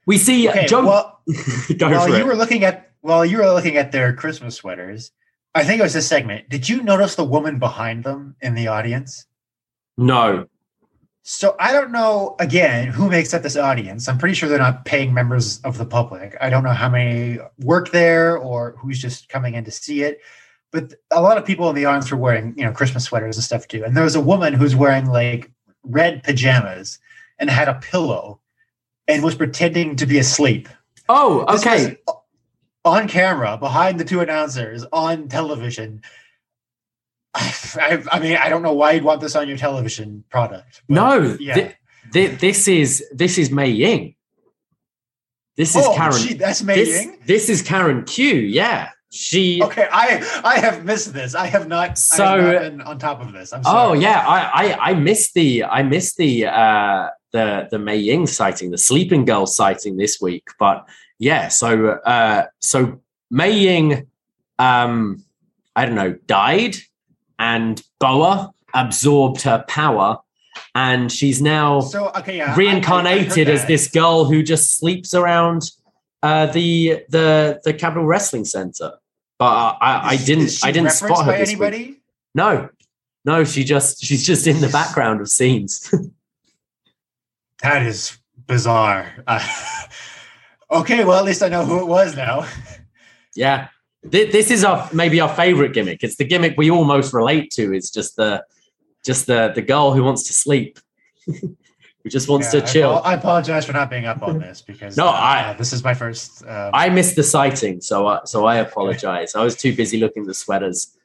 We 0.07 0.19
see 0.19 0.49
okay. 0.49 0.67
Joe. 0.67 0.85
well, 0.85 1.21
while 1.79 2.09
you 2.09 2.17
it. 2.17 2.27
were 2.27 2.35
looking 2.35 2.65
at 2.65 2.91
while 3.03 3.25
you 3.25 3.39
were 3.39 3.47
looking 3.47 3.77
at 3.77 3.93
their 3.93 4.13
Christmas 4.13 4.57
sweaters, 4.57 5.13
I 5.55 5.65
think 5.65 5.81
it 5.81 5.83
was 5.83 5.95
this 5.95 6.07
segment. 6.07 6.49
Did 6.49 6.69
you 6.69 6.83
notice 6.83 7.17
the 7.17 7.25
woman 7.25 7.59
behind 7.59 8.05
them 8.05 8.37
in 8.41 8.55
the 8.55 8.69
audience? 8.69 9.27
No, 9.97 10.47
So 11.23 11.55
I 11.61 11.73
don't 11.73 11.93
know 11.93 12.35
again 12.39 12.89
who 12.89 13.11
makes 13.11 13.35
up 13.35 13.43
this 13.43 13.57
audience. 13.57 14.09
I'm 14.09 14.19
pretty 14.19 14.35
sure 14.35 14.49
they're 14.49 14.59
not 14.59 14.85
paying 14.85 15.13
members 15.13 15.61
of 15.63 15.77
the 15.77 15.85
public. 15.85 16.37
I 16.41 16.51
don't 16.51 16.65
know 16.65 16.73
how 16.73 16.89
many 16.89 17.39
work 17.59 17.91
there 17.91 18.39
or 18.39 18.77
who's 18.79 18.99
just 19.01 19.29
coming 19.29 19.55
in 19.55 19.65
to 19.65 19.71
see 19.71 20.03
it. 20.03 20.21
But 20.71 20.95
a 21.11 21.21
lot 21.21 21.37
of 21.37 21.45
people 21.45 21.69
in 21.69 21.75
the 21.75 21.85
audience 21.85 22.11
were 22.11 22.17
wearing, 22.17 22.55
you 22.57 22.65
know, 22.65 22.73
Christmas 22.73 23.05
sweaters 23.05 23.37
and 23.37 23.45
stuff 23.45 23.69
too. 23.69 23.85
And 23.85 23.97
there 23.97 24.05
was 24.05 24.15
a 24.15 24.21
woman 24.21 24.55
who's 24.55 24.77
wearing 24.77 25.07
like 25.07 25.51
red 25.83 26.23
pajamas 26.23 26.99
and 27.39 27.51
had 27.51 27.69
a 27.69 27.75
pillow 27.75 28.41
and 29.09 29.23
was 29.23 29.35
pretending 29.35 29.97
to 29.97 30.07
be 30.07 30.19
asleep. 30.19 30.69
Oh, 31.09 31.41
okay. 31.49 31.97
was 32.07 32.15
on 32.85 33.09
camera 33.09 33.57
behind 33.57 34.01
the 34.01 34.05
two 34.05 34.21
announcers 34.21 34.85
on 34.93 35.29
television. 35.29 36.03
I, 37.35 38.03
I 38.11 38.19
mean, 38.19 38.37
I 38.37 38.49
don't 38.49 38.63
know 38.63 38.73
why 38.75 38.93
you'd 38.93 39.05
want 39.05 39.21
this 39.21 39.37
on 39.37 39.49
your 39.49 39.57
television 39.57 40.25
product. 40.31 40.83
No, 40.89 41.37
yeah. 41.39 41.55
thi- 41.55 41.75
thi- 42.13 42.27
this 42.27 42.69
is 42.69 43.05
this 43.13 43.39
is 43.39 43.51
Mei 43.51 43.71
Ying. 43.71 44.15
This 45.57 45.77
is 45.77 45.85
oh, 45.85 45.95
Karen. 45.95 46.39
that's 46.39 46.63
Mei 46.63 46.77
this, 46.77 47.05
Ying? 47.05 47.19
this 47.27 47.49
is 47.49 47.63
Karen 47.63 48.05
Q. 48.05 48.35
Yeah, 48.35 48.91
she. 49.11 49.63
Okay, 49.63 49.87
I 49.93 50.43
I 50.45 50.59
have 50.59 50.85
missed 50.85 51.13
this. 51.13 51.35
I 51.35 51.47
have 51.47 51.69
not. 51.69 51.99
So- 51.99 52.25
have 52.25 52.43
not 52.43 52.61
been 52.63 52.81
on 52.81 52.99
top 52.99 53.21
of 53.21 53.33
this. 53.33 53.53
I'm 53.53 53.63
Oh 53.67 53.93
yeah, 53.93 54.25
I, 54.27 54.73
I 54.73 54.91
I 54.91 54.95
missed 54.95 55.35
the 55.35 55.65
I 55.65 55.83
missed 55.83 56.17
the 56.17 56.47
uh 56.47 57.09
the 57.33 57.69
the 57.71 57.79
Mei 57.79 57.99
Ying 57.99 58.27
sighting, 58.27 58.71
the 58.71 58.79
sleeping 58.79 59.25
girl 59.25 59.47
sighting 59.47 59.97
this 59.97 60.21
week. 60.21 60.49
But 60.59 60.89
yeah, 61.21 61.47
so 61.49 61.91
uh 62.05 62.47
so 62.59 63.01
Mei 63.31 63.53
Ying 63.53 64.09
um 64.59 65.23
I 65.77 65.87
don't 65.87 65.95
know, 65.95 66.15
died 66.27 66.77
and 67.39 67.81
Boa 68.01 68.53
absorbed 68.75 69.43
her 69.43 69.65
power 69.69 70.19
and 70.75 71.11
she's 71.13 71.41
now 71.41 71.81
So 71.81 72.11
okay, 72.19 72.37
yeah, 72.39 72.47
I- 72.47 72.49
I- 72.49 72.53
I 72.53 72.57
reincarnated 72.57 73.49
as 73.49 73.67
this 73.67 73.87
girl 73.89 74.25
who 74.25 74.43
just 74.43 74.77
sleeps 74.79 75.15
around 75.15 75.71
uh, 76.23 76.47
the 76.47 77.03
the 77.09 77.61
the 77.65 77.73
Capitol 77.73 78.05
Wrestling 78.05 78.45
Center. 78.45 78.93
But 79.39 79.47
I, 79.47 79.77
I, 79.81 80.09
I 80.11 80.17
didn't 80.17 80.53
I 80.63 80.71
didn't 80.71 80.91
spot 80.91 81.25
her 81.25 81.33
by 81.33 81.39
this 81.39 81.49
week. 81.51 81.63
anybody. 81.63 82.01
No, 82.35 82.69
no, 83.25 83.45
she 83.45 83.65
just 83.65 84.05
she's 84.05 84.27
just 84.27 84.47
in 84.47 84.61
the 84.61 84.69
background 84.69 85.21
of 85.23 85.29
scenes. 85.31 85.93
That 87.63 87.83
is 87.87 88.19
bizarre. 88.47 89.13
Uh, 89.27 89.41
okay, 90.71 91.05
well 91.05 91.19
at 91.19 91.25
least 91.25 91.43
I 91.43 91.49
know 91.49 91.65
who 91.65 91.81
it 91.81 91.87
was 91.87 92.17
now. 92.17 92.47
yeah, 93.35 93.69
this 94.03 94.51
is 94.51 94.65
our 94.65 94.89
maybe 94.93 95.21
our 95.21 95.29
favorite 95.35 95.73
gimmick. 95.73 96.03
It's 96.03 96.17
the 96.17 96.25
gimmick 96.25 96.55
we 96.57 96.71
all 96.71 96.85
most 96.85 97.13
relate 97.13 97.51
to. 97.53 97.73
It's 97.75 97.91
just 97.91 98.17
the 98.17 98.45
just 99.05 99.27
the 99.27 99.53
the 99.55 99.63
girl 99.63 99.93
who 99.93 100.03
wants 100.05 100.25
to 100.25 100.33
sleep, 100.33 100.79
who 101.27 102.09
just 102.09 102.29
wants 102.29 102.53
Yeah, 102.53 102.61
to 102.61 102.67
chill. 102.73 102.91
apo- 102.97 103.09
I, 103.09 103.15
apologize 103.15 103.65
for 103.67 103.73
not 103.73 103.91
being 103.91 104.07
up 104.07 104.23
on 104.23 104.39
this 104.39 104.63
because 104.63 104.97
No, 104.97 105.09
uh, 105.09 105.13
I- 105.13 105.55
this 105.59 105.73
is 105.73 105.83
my 105.85 105.95
first. 105.95 106.43
Um, 106.47 106.71
I 106.75 106.89
missed 106.89 107.17
the 107.17 107.23
sighting, 107.23 107.81
so 107.81 108.07
I, 108.07 108.21
so 108.25 108.47
I 108.47 108.57
apologize. 108.57 109.35
I 109.35 109.43
was 109.45 109.57
too 109.57 109.75
busy 109.75 109.99
looking 109.99 110.23
at 110.23 110.29
the 110.29 110.35
sweaters. 110.35 110.97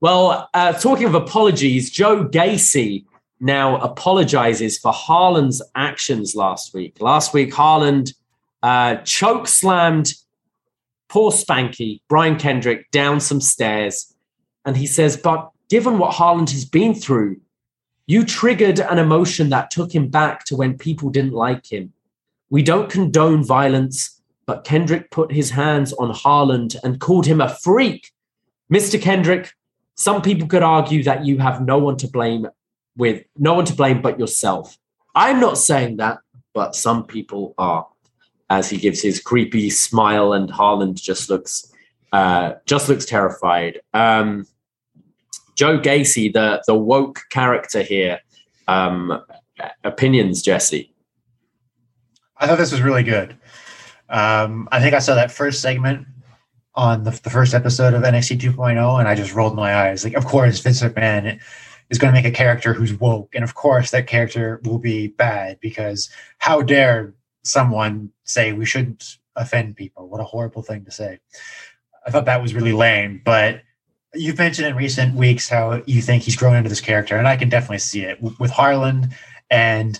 Well, 0.00 0.48
uh, 0.52 0.74
talking 0.74 1.06
of 1.06 1.14
apologies, 1.14 1.90
Joe 1.90 2.26
Gacy 2.28 3.06
now 3.40 3.76
apologizes 3.78 4.78
for 4.78 4.92
Harland's 4.92 5.62
actions 5.74 6.34
last 6.34 6.74
week. 6.74 7.00
Last 7.00 7.32
week, 7.34 7.52
Harland 7.54 8.12
uh, 8.62 8.96
choke 8.96 9.46
slammed 9.46 10.12
poor 11.08 11.30
Spanky, 11.30 12.00
Brian 12.08 12.36
Kendrick, 12.36 12.90
down 12.90 13.20
some 13.20 13.40
stairs. 13.40 14.14
And 14.64 14.76
he 14.76 14.86
says, 14.86 15.16
But 15.16 15.50
given 15.68 15.98
what 15.98 16.14
Harland 16.14 16.50
has 16.50 16.64
been 16.64 16.94
through, 16.94 17.40
you 18.06 18.24
triggered 18.24 18.78
an 18.78 18.98
emotion 18.98 19.50
that 19.50 19.70
took 19.70 19.94
him 19.94 20.08
back 20.08 20.44
to 20.46 20.56
when 20.56 20.78
people 20.78 21.10
didn't 21.10 21.32
like 21.32 21.70
him. 21.70 21.92
We 22.50 22.62
don't 22.62 22.90
condone 22.90 23.44
violence, 23.44 24.20
but 24.46 24.64
Kendrick 24.64 25.10
put 25.10 25.32
his 25.32 25.50
hands 25.50 25.92
on 25.94 26.10
Harland 26.10 26.76
and 26.84 27.00
called 27.00 27.26
him 27.26 27.40
a 27.40 27.48
freak. 27.48 28.12
Mr. 28.72 29.00
Kendrick, 29.00 29.52
some 29.96 30.22
people 30.22 30.46
could 30.46 30.62
argue 30.62 31.02
that 31.02 31.24
you 31.24 31.38
have 31.38 31.64
no 31.64 31.78
one 31.78 31.96
to 31.96 32.08
blame 32.08 32.46
with 32.96 33.24
no 33.36 33.54
one 33.54 33.64
to 33.64 33.74
blame 33.74 34.00
but 34.00 34.18
yourself. 34.18 34.78
I'm 35.14 35.40
not 35.40 35.58
saying 35.58 35.96
that, 35.96 36.18
but 36.54 36.74
some 36.74 37.06
people 37.06 37.54
are. 37.58 37.86
As 38.48 38.70
he 38.70 38.76
gives 38.76 39.02
his 39.02 39.20
creepy 39.20 39.70
smile, 39.70 40.32
and 40.32 40.48
Harland 40.48 41.02
just 41.02 41.28
looks 41.28 41.72
uh, 42.12 42.52
just 42.64 42.88
looks 42.88 43.04
terrified. 43.04 43.80
Um, 43.92 44.46
Joe 45.56 45.78
Gacy, 45.78 46.32
the 46.32 46.62
the 46.66 46.74
woke 46.74 47.22
character 47.30 47.82
here. 47.82 48.20
Um, 48.68 49.22
opinions, 49.84 50.42
Jesse. 50.42 50.92
I 52.38 52.46
thought 52.46 52.58
this 52.58 52.72
was 52.72 52.82
really 52.82 53.02
good. 53.02 53.36
Um, 54.08 54.68
I 54.70 54.80
think 54.80 54.94
I 54.94 54.98
saw 54.98 55.14
that 55.14 55.32
first 55.32 55.60
segment 55.60 56.06
on 56.74 57.04
the, 57.04 57.10
the 57.22 57.30
first 57.30 57.54
episode 57.54 57.94
of 57.94 58.02
NXT 58.02 58.38
2.0, 58.38 58.98
and 58.98 59.08
I 59.08 59.14
just 59.14 59.34
rolled 59.34 59.56
my 59.56 59.74
eyes. 59.74 60.04
Like, 60.04 60.14
of 60.14 60.26
course, 60.26 60.60
Vince 60.60 60.82
McMahon 60.82 61.40
is 61.88 61.98
going 61.98 62.12
to 62.12 62.20
make 62.20 62.30
a 62.30 62.36
character 62.36 62.74
who's 62.74 62.92
woke, 62.94 63.34
and 63.34 63.42
of 63.42 63.54
course, 63.54 63.90
that 63.90 64.06
character 64.06 64.60
will 64.64 64.78
be 64.78 65.08
bad 65.08 65.58
because 65.60 66.10
how 66.38 66.60
dare 66.60 67.14
someone 67.42 68.10
say 68.26 68.52
we 68.52 68.66
shouldn't 68.66 69.18
offend 69.34 69.76
people? 69.76 70.08
What 70.08 70.20
a 70.20 70.24
horrible 70.24 70.62
thing 70.62 70.84
to 70.84 70.90
say. 70.90 71.18
I 72.06 72.10
thought 72.10 72.26
that 72.26 72.42
was 72.42 72.54
really 72.54 72.72
lame, 72.72 73.22
but 73.24 73.62
you've 74.14 74.38
mentioned 74.38 74.68
in 74.68 74.76
recent 74.76 75.14
weeks 75.14 75.48
how 75.48 75.82
you 75.86 76.00
think 76.00 76.22
he's 76.22 76.36
grown 76.36 76.54
into 76.54 76.68
this 76.68 76.80
character, 76.80 77.16
and 77.16 77.26
I 77.26 77.36
can 77.36 77.48
definitely 77.48 77.78
see 77.78 78.02
it 78.02 78.20
with 78.38 78.50
Harland 78.50 79.14
and 79.50 79.98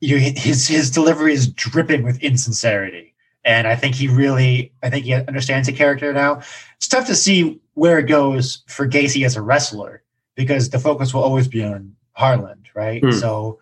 you 0.00 0.18
his 0.18 0.66
his 0.66 0.90
delivery 0.90 1.32
is 1.32 1.48
dripping 1.48 2.02
with 2.02 2.20
insincerity 2.22 3.14
and 3.44 3.66
i 3.68 3.74
think 3.76 3.94
he 3.94 4.08
really 4.08 4.72
i 4.82 4.90
think 4.90 5.04
he 5.04 5.14
understands 5.14 5.66
the 5.66 5.72
character 5.72 6.12
now 6.12 6.40
it's 6.76 6.88
tough 6.88 7.06
to 7.06 7.14
see 7.14 7.60
where 7.74 7.98
it 7.98 8.08
goes 8.08 8.64
for 8.66 8.86
gacy 8.86 9.24
as 9.24 9.36
a 9.36 9.42
wrestler 9.42 10.02
because 10.34 10.70
the 10.70 10.78
focus 10.78 11.14
will 11.14 11.22
always 11.22 11.46
be 11.48 11.62
on 11.62 11.94
harland 12.14 12.68
right 12.74 13.02
Hmm. 13.02 13.12
so 13.12 13.58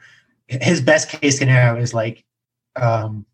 his 0.49 0.81
best 0.81 1.09
case 1.11 1.39
scenario 1.39 1.81
is 1.81 1.93
like 1.95 2.25
um 2.77 3.27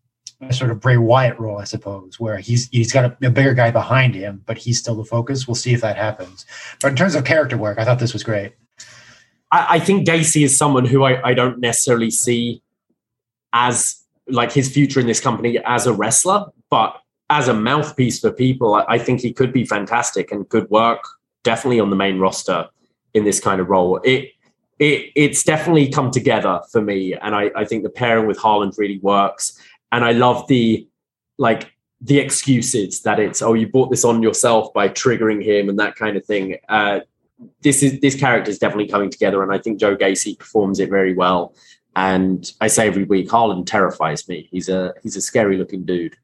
sort 0.51 0.69
of 0.69 0.79
bray 0.79 0.97
wyatt 0.97 1.39
role 1.39 1.57
i 1.57 1.63
suppose 1.63 2.19
where 2.19 2.37
he's 2.37 2.69
he's 2.69 2.91
got 2.91 3.05
a, 3.05 3.27
a 3.27 3.29
bigger 3.29 3.53
guy 3.53 3.71
behind 3.71 4.13
him 4.13 4.41
but 4.45 4.57
he's 4.57 4.77
still 4.77 4.95
the 4.95 5.03
focus 5.03 5.47
we'll 5.47 5.55
see 5.55 5.73
if 5.73 5.81
that 5.81 5.97
happens 5.97 6.45
but 6.81 6.89
in 6.89 6.95
terms 6.95 7.15
of 7.15 7.25
character 7.25 7.57
work 7.57 7.79
i 7.79 7.83
thought 7.83 7.99
this 7.99 8.13
was 8.13 8.23
great 8.23 8.53
I, 9.51 9.75
I 9.75 9.79
think 9.79 10.07
Gacy 10.07 10.43
is 10.43 10.57
someone 10.57 10.85
who 10.85 11.03
I, 11.03 11.29
I 11.29 11.33
don't 11.33 11.59
necessarily 11.59 12.11
see 12.11 12.61
as 13.53 14.03
like 14.27 14.51
his 14.51 14.71
future 14.71 14.99
in 14.99 15.07
this 15.07 15.19
company 15.19 15.59
as 15.65 15.87
a 15.87 15.93
wrestler, 15.93 16.45
but 16.69 16.99
as 17.29 17.47
a 17.47 17.53
mouthpiece 17.53 18.19
for 18.19 18.31
people, 18.31 18.75
I, 18.75 18.85
I 18.87 18.97
think 18.97 19.21
he 19.21 19.33
could 19.33 19.53
be 19.53 19.65
fantastic 19.65 20.31
and 20.31 20.47
could 20.49 20.69
work 20.69 21.03
definitely 21.43 21.79
on 21.79 21.89
the 21.89 21.95
main 21.95 22.19
roster 22.19 22.67
in 23.13 23.23
this 23.23 23.39
kind 23.39 23.61
of 23.61 23.69
role. 23.69 23.97
It 24.03 24.31
it 24.79 25.11
it's 25.15 25.43
definitely 25.43 25.89
come 25.89 26.11
together 26.11 26.61
for 26.71 26.81
me, 26.81 27.13
and 27.13 27.33
I, 27.33 27.49
I 27.55 27.65
think 27.65 27.83
the 27.83 27.89
pairing 27.89 28.27
with 28.27 28.37
Harland 28.37 28.73
really 28.77 28.99
works. 28.99 29.59
And 29.91 30.03
I 30.03 30.11
love 30.11 30.47
the 30.47 30.87
like 31.37 31.71
the 32.01 32.19
excuses 32.19 33.01
that 33.01 33.19
it's 33.19 33.41
oh 33.41 33.53
you 33.53 33.67
bought 33.67 33.89
this 33.89 34.05
on 34.05 34.21
yourself 34.21 34.73
by 34.73 34.87
triggering 34.89 35.43
him 35.43 35.69
and 35.69 35.79
that 35.79 35.95
kind 35.95 36.17
of 36.17 36.25
thing. 36.25 36.57
Uh, 36.69 36.99
this 37.61 37.83
is 37.83 37.99
this 37.99 38.15
character 38.19 38.49
is 38.49 38.59
definitely 38.59 38.87
coming 38.87 39.09
together, 39.09 39.43
and 39.43 39.51
I 39.51 39.57
think 39.57 39.79
Joe 39.79 39.95
Gacy 39.95 40.37
performs 40.37 40.79
it 40.79 40.89
very 40.89 41.13
well. 41.13 41.53
And 41.95 42.51
I 42.61 42.67
say 42.67 42.87
every 42.87 43.05
week, 43.05 43.29
Harland 43.29 43.67
terrifies 43.67 44.27
me. 44.27 44.47
He's 44.51 44.69
a 44.69 44.93
he's 45.03 45.15
a 45.15 45.21
scary 45.21 45.57
looking 45.57 45.83
dude. 45.83 46.15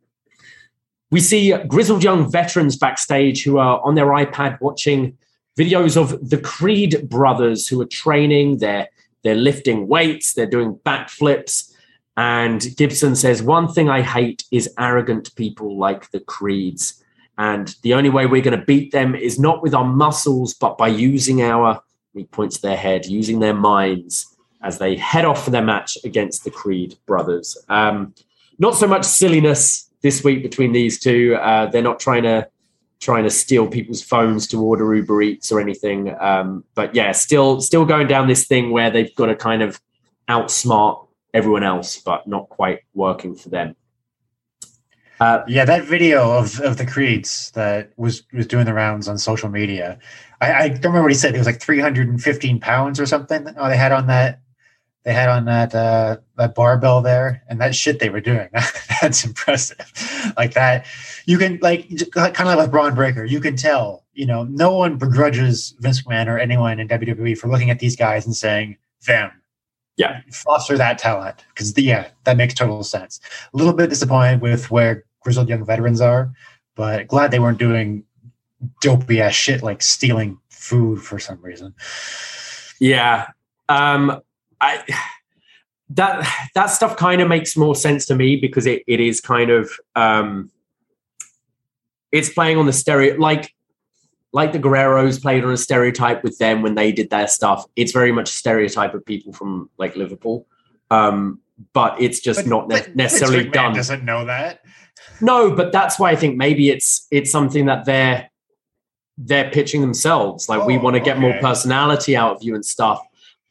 We 1.11 1.20
see 1.20 1.55
grizzled 1.68 2.03
young 2.03 2.32
veterans 2.32 2.76
backstage 2.76 3.43
who 3.43 3.57
are 3.57 3.80
on 3.84 3.95
their 3.95 4.07
iPad 4.07 4.59
watching 4.61 5.18
videos 5.57 5.95
of 5.95 6.30
the 6.30 6.39
Creed 6.39 7.07
brothers 7.09 7.68
who 7.68 7.80
are 7.82 7.86
training. 7.86 8.57
They're 8.57 8.88
they're 9.24 9.36
lifting 9.36 9.88
weights. 9.88 10.34
They're 10.34 10.45
doing 10.45 10.76
backflips. 10.86 11.72
And 12.16 12.66
Gibson 12.78 13.16
says, 13.16 13.41
"One 13.41 13.68
thing 13.68 13.89
I 13.89 14.01
hate 14.01 14.43
is 14.51 14.74
arrogant 14.78 15.36
people 15.36 15.78
like 15.78 16.11
the 16.11 16.20
Creeds." 16.20 17.03
And 17.38 17.76
the 17.82 17.95
only 17.95 18.09
way 18.09 18.26
we're 18.26 18.43
going 18.43 18.59
to 18.59 18.66
beat 18.66 18.91
them 18.91 19.16
is 19.16 19.39
not 19.39 19.64
with 19.64 19.74
our 19.74 19.86
muscles, 19.86 20.53
but 20.53 20.78
by 20.78 20.88
using 20.88 21.41
our, 21.41 21.82
he 22.14 22.26
points 22.26 22.57
to 22.57 22.61
their 22.61 22.78
head, 22.78 23.07
using 23.07 23.39
their 23.39 23.55
minds 23.55 24.28
as 24.61 24.78
they 24.78 24.95
head 24.95 25.26
off 25.26 25.43
for 25.43 25.51
their 25.51 25.64
match 25.64 25.97
against 26.03 26.43
the 26.43 26.51
Creed 26.51 26.95
brothers. 27.05 27.57
Um, 27.70 28.14
not 28.59 28.76
so 28.76 28.88
much 28.88 29.03
silliness 29.03 29.89
this 30.01 30.24
week 30.24 30.43
between 30.43 30.72
these 30.72 30.99
two. 30.99 31.36
Uh, 31.36 31.66
they're 31.68 31.82
not 31.82 31.99
trying 31.99 32.24
to 32.24 32.47
trying 32.99 33.24
to 33.24 33.30
steal 33.30 33.68
people's 33.68 34.01
phones 34.01 34.47
to 34.47 34.61
order 34.61 34.95
Uber 34.95 35.22
Eats 35.22 35.51
or 35.51 35.59
anything. 35.59 36.16
Um, 36.22 36.64
but 36.74 36.95
yeah, 36.95 37.11
still 37.11 37.59
still 37.59 37.86
going 37.86 38.07
down 38.07 38.28
this 38.28 38.45
thing 38.45 38.72
where 38.72 38.89
they've 38.89 39.14
got 39.16 39.26
to 39.26 39.36
kind 39.36 39.61
of 39.61 39.82
outsmart 40.30 41.07
everyone 41.34 41.64
else, 41.64 41.98
but 41.98 42.28
not 42.28 42.50
quite 42.50 42.82
working 42.94 43.36
for 43.36 43.50
them. 43.50 43.76
Uh, 45.20 45.44
Yeah, 45.48 45.66
that 45.66 45.86
video 45.86 46.32
of, 46.32 46.60
of 46.62 46.78
the 46.78 46.86
Creeds 46.86 47.52
that 47.52 47.92
was 47.98 48.24
was 48.34 48.48
doing 48.48 48.66
the 48.66 48.74
rounds 48.74 49.08
on 49.08 49.18
social 49.18 49.50
media. 49.50 50.00
I, 50.42 50.54
I 50.54 50.68
don't 50.70 50.84
remember 50.86 51.04
what 51.04 51.12
he 51.12 51.18
said. 51.18 51.36
It 51.36 51.38
was 51.38 51.48
like 51.48 51.62
315 51.62 52.60
pounds 52.60 53.00
or 53.00 53.06
something. 53.06 53.48
Oh, 53.58 53.70
they 53.70 53.78
had 53.78 53.92
on 53.92 54.08
that 54.08 54.42
they 55.04 55.14
had 55.14 55.30
on 55.30 55.46
that 55.46 55.76
uh, 55.76 56.18
that 56.38 56.56
barbell 56.56 57.02
there, 57.02 57.44
and 57.50 57.60
that 57.60 57.76
shit 57.76 58.00
they 58.00 58.10
were 58.10 58.22
doing. 58.22 58.50
That's 59.02 59.26
impressive. 59.26 60.34
Like 60.38 60.54
that, 60.54 60.86
you 61.26 61.38
can 61.38 61.60
like 61.62 61.90
kind 62.14 62.40
of 62.40 62.46
like 62.46 62.58
with 62.58 62.72
Bron 62.72 62.96
Breakker. 62.96 63.26
You 63.26 63.40
can 63.40 63.56
tell. 63.56 64.04
You 64.14 64.28
know, 64.28 64.44
no 64.44 64.78
one 64.78 64.98
begrudges 64.98 65.76
Vince 65.80 66.04
McMahon 66.04 66.28
or 66.28 66.38
anyone 66.38 66.80
in 66.80 66.88
WWE 66.88 67.38
for 67.38 67.50
looking 67.50 67.70
at 67.70 67.80
these 67.80 67.96
guys 67.96 68.26
and 68.26 68.36
saying 68.36 68.78
them. 69.06 69.32
Yeah. 69.96 70.22
foster 70.32 70.78
that 70.78 70.98
talent 70.98 71.46
because 71.50 71.78
yeah, 71.78 72.10
that 72.24 72.38
makes 72.38 72.54
total 72.54 72.84
sense. 72.84 73.20
A 73.54 73.58
little 73.58 73.74
bit 73.74 73.89
disappointed 73.89 74.41
with 74.41 74.72
where 74.72 75.04
grizzled 75.22 75.50
young 75.50 75.64
veterans 75.66 76.02
are, 76.02 76.32
but 76.76 77.08
glad 77.08 77.32
they 77.32 77.39
weren't 77.39 77.60
doing 77.60 78.04
dopey 78.82 79.22
ass 79.22 79.34
shit 79.34 79.62
like 79.62 79.82
stealing 79.84 80.39
food 80.50 81.02
for 81.02 81.20
some 81.20 81.39
reason. 81.41 81.74
Yeah. 82.80 83.28
Um 83.70 84.22
I 84.60 84.84
that 85.89 86.28
that 86.56 86.68
stuff 86.68 86.98
kind 86.98 87.22
of 87.22 87.28
makes 87.28 87.56
more 87.56 87.76
sense 87.76 88.06
to 88.08 88.16
me 88.16 88.36
because 88.36 88.66
it, 88.66 88.84
it 88.88 89.00
is 89.00 89.22
kind 89.22 89.52
of 89.52 89.70
um 89.96 90.50
it's 92.12 92.30
playing 92.30 92.58
on 92.58 92.66
the 92.66 92.74
stereo 92.74 93.16
like 93.18 93.54
like 94.34 94.52
the 94.52 94.60
Guerreros 94.60 95.22
played 95.22 95.46
on 95.46 95.52
a 95.54 95.58
stereotype 95.58 96.24
with 96.24 96.38
them 96.40 96.62
when 96.62 96.76
they 96.76 96.92
did 96.92 97.10
their 97.10 97.28
stuff. 97.28 97.66
It's 97.76 97.92
very 97.92 98.12
much 98.12 98.30
a 98.30 98.34
stereotype 98.34 98.94
of 98.94 99.06
people 99.06 99.32
from 99.32 99.70
like 99.78 99.96
Liverpool. 99.96 100.48
Um 100.92 101.40
but 101.72 102.02
it's 102.02 102.20
just 102.20 102.40
But- 102.40 102.48
not 102.48 102.68
ne- 102.68 102.94
necessarily 102.96 103.48
done. 103.48 103.74
Doesn't 103.74 104.04
know 104.04 104.26
that. 104.26 104.62
No, 105.22 105.56
but 105.56 105.72
that's 105.72 106.00
why 106.00 106.12
I 106.12 106.16
think 106.16 106.36
maybe 106.36 106.70
it's 106.70 107.08
it's 107.12 107.32
something 107.32 107.68
that 107.68 107.86
they're 107.86 108.30
they're 109.18 109.52
pitching 109.52 109.82
themselves. 109.82 110.50
Like 110.50 110.66
we 110.66 110.78
Oh, 110.78 110.82
want 110.82 110.96
to 110.96 111.00
get 111.00 111.20
more 111.20 111.34
personality 111.40 112.16
out 112.16 112.36
of 112.36 112.44
you 112.44 112.56
and 112.56 112.66
stuff. 112.66 113.00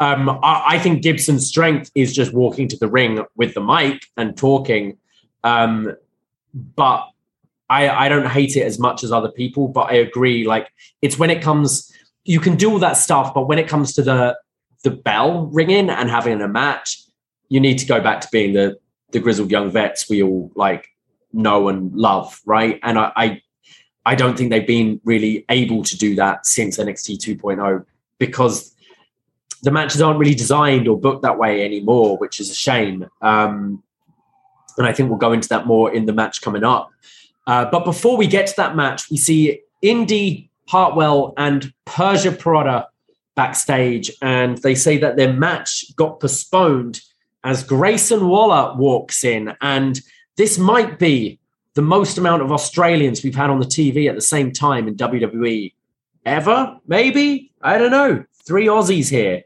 Um, 0.00 0.28
I, 0.42 0.64
I, 0.66 0.78
think 0.80 1.00
Gibson's 1.02 1.46
strength 1.46 1.92
is 1.94 2.12
just 2.12 2.32
walking 2.34 2.66
to 2.66 2.76
the 2.76 2.88
ring 2.88 3.24
with 3.36 3.54
the 3.54 3.60
mic 3.60 4.02
and 4.16 4.36
talking. 4.36 4.98
Um, 5.44 5.94
but 6.52 7.06
I, 7.72 8.04
I 8.04 8.08
don't 8.08 8.26
hate 8.26 8.56
it 8.56 8.64
as 8.64 8.78
much 8.78 9.02
as 9.02 9.12
other 9.12 9.30
people, 9.30 9.66
but 9.66 9.90
I 9.90 9.94
agree. 9.94 10.46
Like 10.46 10.70
it's 11.00 11.18
when 11.18 11.30
it 11.30 11.40
comes, 11.40 11.90
you 12.24 12.38
can 12.38 12.56
do 12.56 12.70
all 12.70 12.78
that 12.80 12.98
stuff, 12.98 13.32
but 13.32 13.48
when 13.48 13.58
it 13.58 13.66
comes 13.66 13.94
to 13.94 14.02
the 14.02 14.38
the 14.84 14.90
bell 14.90 15.46
ringing 15.46 15.88
and 15.88 16.10
having 16.10 16.40
a 16.42 16.48
match, 16.48 17.00
you 17.48 17.60
need 17.60 17.78
to 17.78 17.86
go 17.86 18.00
back 18.00 18.20
to 18.20 18.28
being 18.30 18.52
the 18.52 18.78
the 19.12 19.20
grizzled 19.20 19.50
young 19.50 19.70
vets 19.70 20.08
we 20.08 20.22
all 20.22 20.50
like 20.54 20.88
know 21.32 21.68
and 21.68 21.94
love, 21.94 22.40
right? 22.44 22.78
And 22.82 22.98
I, 22.98 23.12
I, 23.16 23.42
I 24.04 24.14
don't 24.14 24.36
think 24.36 24.50
they've 24.50 24.66
been 24.66 25.00
really 25.04 25.44
able 25.48 25.82
to 25.84 25.96
do 25.96 26.14
that 26.16 26.46
since 26.46 26.78
NXT 26.78 27.18
2.0 27.18 27.84
because 28.18 28.74
the 29.62 29.70
matches 29.70 30.02
aren't 30.02 30.18
really 30.18 30.34
designed 30.34 30.88
or 30.88 30.98
booked 30.98 31.22
that 31.22 31.38
way 31.38 31.64
anymore, 31.64 32.18
which 32.18 32.40
is 32.40 32.50
a 32.50 32.54
shame. 32.54 33.06
Um, 33.20 33.82
and 34.76 34.86
I 34.86 34.92
think 34.92 35.08
we'll 35.08 35.18
go 35.18 35.32
into 35.32 35.48
that 35.50 35.66
more 35.66 35.92
in 35.92 36.06
the 36.06 36.12
match 36.12 36.42
coming 36.42 36.64
up. 36.64 36.90
Uh, 37.46 37.64
but 37.70 37.84
before 37.84 38.16
we 38.16 38.26
get 38.26 38.46
to 38.46 38.56
that 38.56 38.76
match, 38.76 39.10
we 39.10 39.16
see 39.16 39.60
Indi 39.82 40.50
Hartwell 40.68 41.34
and 41.36 41.72
Persia 41.84 42.30
Pirotta 42.30 42.86
backstage, 43.34 44.10
and 44.20 44.58
they 44.58 44.74
say 44.74 44.98
that 44.98 45.16
their 45.16 45.32
match 45.32 45.94
got 45.96 46.20
postponed 46.20 47.00
as 47.44 47.64
Grayson 47.64 48.28
Waller 48.28 48.76
walks 48.76 49.24
in. 49.24 49.54
And 49.60 50.00
this 50.36 50.58
might 50.58 50.98
be 50.98 51.38
the 51.74 51.82
most 51.82 52.18
amount 52.18 52.42
of 52.42 52.52
Australians 52.52 53.22
we've 53.22 53.34
had 53.34 53.50
on 53.50 53.58
the 53.58 53.66
TV 53.66 54.08
at 54.08 54.14
the 54.14 54.20
same 54.20 54.52
time 54.52 54.86
in 54.86 54.94
WWE 54.96 55.72
ever, 56.24 56.78
maybe. 56.86 57.50
I 57.62 57.78
don't 57.78 57.90
know. 57.90 58.24
Three 58.46 58.66
Aussies 58.66 59.10
here. 59.10 59.42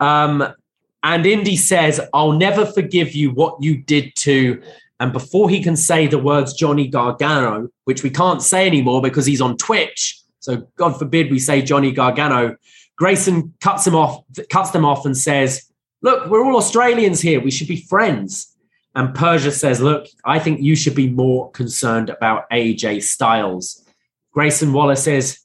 Um, 0.00 0.46
and 1.02 1.26
Indi 1.26 1.56
says, 1.56 2.00
I'll 2.14 2.32
never 2.32 2.64
forgive 2.64 3.12
you 3.12 3.30
what 3.30 3.62
you 3.62 3.76
did 3.76 4.14
to. 4.16 4.62
And 5.00 5.12
before 5.12 5.50
he 5.50 5.62
can 5.62 5.76
say 5.76 6.06
the 6.06 6.18
words 6.18 6.54
Johnny 6.54 6.86
Gargano, 6.86 7.68
which 7.84 8.02
we 8.02 8.10
can't 8.10 8.42
say 8.42 8.66
anymore 8.66 9.02
because 9.02 9.26
he's 9.26 9.40
on 9.40 9.56
Twitch, 9.56 10.20
so 10.40 10.68
God 10.76 10.98
forbid 10.98 11.30
we 11.30 11.38
say 11.38 11.62
Johnny 11.62 11.90
Gargano, 11.90 12.56
Grayson 12.96 13.54
cuts 13.60 13.86
him 13.86 13.94
off, 13.94 14.22
cuts 14.50 14.70
them 14.70 14.84
off, 14.84 15.04
and 15.04 15.16
says, 15.16 15.64
"Look, 16.02 16.28
we're 16.28 16.44
all 16.44 16.56
Australians 16.56 17.20
here. 17.20 17.40
We 17.40 17.50
should 17.50 17.66
be 17.66 17.80
friends." 17.82 18.54
And 18.94 19.14
Persia 19.14 19.50
says, 19.50 19.80
"Look, 19.80 20.06
I 20.24 20.38
think 20.38 20.60
you 20.60 20.76
should 20.76 20.94
be 20.94 21.10
more 21.10 21.50
concerned 21.50 22.10
about 22.10 22.44
AJ 22.52 23.00
Styles." 23.00 23.82
Grayson 24.32 24.72
Waller 24.72 24.96
says, 24.96 25.40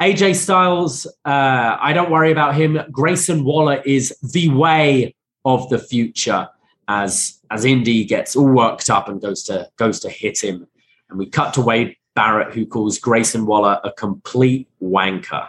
"AJ 0.00 0.34
Styles, 0.34 1.06
uh, 1.24 1.76
I 1.80 1.92
don't 1.92 2.10
worry 2.10 2.30
about 2.30 2.54
him. 2.54 2.78
Grayson 2.92 3.42
Waller 3.42 3.82
is 3.84 4.14
the 4.22 4.48
way 4.48 5.14
of 5.44 5.68
the 5.70 5.78
future." 5.78 6.48
As 6.88 7.38
as 7.52 7.64
Indi 7.64 8.04
gets 8.04 8.34
all 8.34 8.48
worked 8.48 8.90
up 8.90 9.08
and 9.08 9.20
goes 9.20 9.42
to 9.44 9.68
goes 9.76 10.00
to 10.00 10.10
hit 10.10 10.42
him, 10.42 10.66
and 11.08 11.18
we 11.18 11.26
cut 11.26 11.54
to 11.54 11.60
Wade 11.60 11.96
Barrett, 12.14 12.54
who 12.54 12.66
calls 12.66 12.98
Grayson 12.98 13.46
Waller 13.46 13.80
a 13.84 13.92
complete 13.92 14.68
wanker 14.82 15.48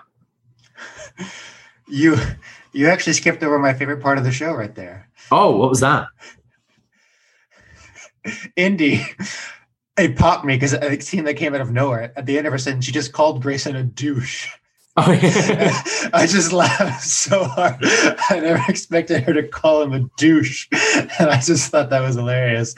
you 1.88 2.18
you 2.72 2.88
actually 2.88 3.14
skipped 3.14 3.44
over 3.44 3.60
my 3.60 3.74
favorite 3.74 4.02
part 4.02 4.18
of 4.18 4.24
the 4.24 4.32
show 4.32 4.54
right 4.54 4.74
there. 4.74 5.10
Oh, 5.32 5.58
what 5.58 5.70
was 5.70 5.82
that? 5.82 6.08
Indi. 8.56 9.06
It 9.96 10.18
popped 10.18 10.44
me 10.44 10.56
because 10.56 10.74
a 10.74 11.00
scene 11.02 11.26
that 11.26 11.36
came 11.36 11.54
out 11.54 11.62
of 11.62 11.72
nowhere. 11.72 12.12
At 12.16 12.26
the 12.26 12.38
end 12.38 12.48
of 12.48 12.54
her 12.54 12.58
sentence, 12.58 12.86
she 12.86 12.92
just 12.92 13.14
called 13.14 13.44
Grayson 13.44 13.76
a 13.76 13.84
douche. 13.84 14.50
Oh, 14.96 15.12
yeah. 15.12 15.82
I 16.14 16.28
just 16.28 16.54
laughed 16.54 17.04
so 17.04 17.46
hard. 17.46 17.78
I 18.30 18.40
never 18.40 18.62
expected 18.70 19.24
her 19.24 19.34
to 19.34 19.48
call 19.48 19.82
him 19.82 19.94
a 19.94 20.08
douche. 20.18 20.68
And 21.20 21.30
I 21.30 21.40
just 21.42 21.72
thought 21.72 21.90
that 21.90 22.02
was 22.02 22.16
hilarious. 22.16 22.74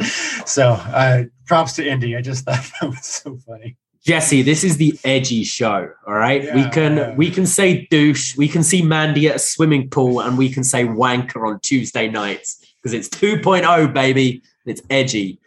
So 0.45 0.71
uh, 0.71 1.23
props 1.45 1.73
to 1.73 1.87
Indi. 1.87 2.15
I 2.15 2.21
just 2.21 2.45
thought 2.45 2.63
that 2.81 2.87
was 2.87 3.05
so 3.05 3.37
funny. 3.45 3.75
Jesse, 4.05 4.43
this 4.43 4.63
is 4.63 4.77
the 4.77 4.97
edgy 5.03 5.43
show. 5.43 5.89
All 6.07 6.13
right. 6.13 6.43
Yeah, 6.43 6.55
we 6.55 6.69
can 6.69 6.97
yeah. 6.97 7.15
we 7.15 7.31
can 7.31 7.47
say 7.47 7.87
douche, 7.89 8.37
we 8.37 8.47
can 8.47 8.61
see 8.61 8.83
Mandy 8.83 9.27
at 9.27 9.37
a 9.37 9.39
swimming 9.39 9.89
pool, 9.89 10.21
and 10.21 10.37
we 10.37 10.47
can 10.47 10.63
say 10.63 10.85
wanker 10.85 11.47
on 11.47 11.59
Tuesday 11.61 12.07
nights 12.07 12.63
because 12.77 12.93
it's 12.93 13.09
2.0, 13.09 13.93
baby. 13.93 14.43
It's 14.67 14.81
edgy. 14.91 15.39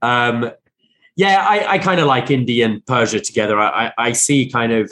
Um, 0.00 0.50
yeah, 1.16 1.44
I, 1.46 1.72
I 1.72 1.78
kind 1.78 2.00
of 2.00 2.06
like 2.06 2.30
Indi 2.30 2.62
and 2.62 2.84
Persia 2.86 3.20
together. 3.20 3.60
I, 3.60 3.88
I, 3.88 3.92
I 3.98 4.12
see 4.12 4.48
kind 4.50 4.72
of 4.72 4.90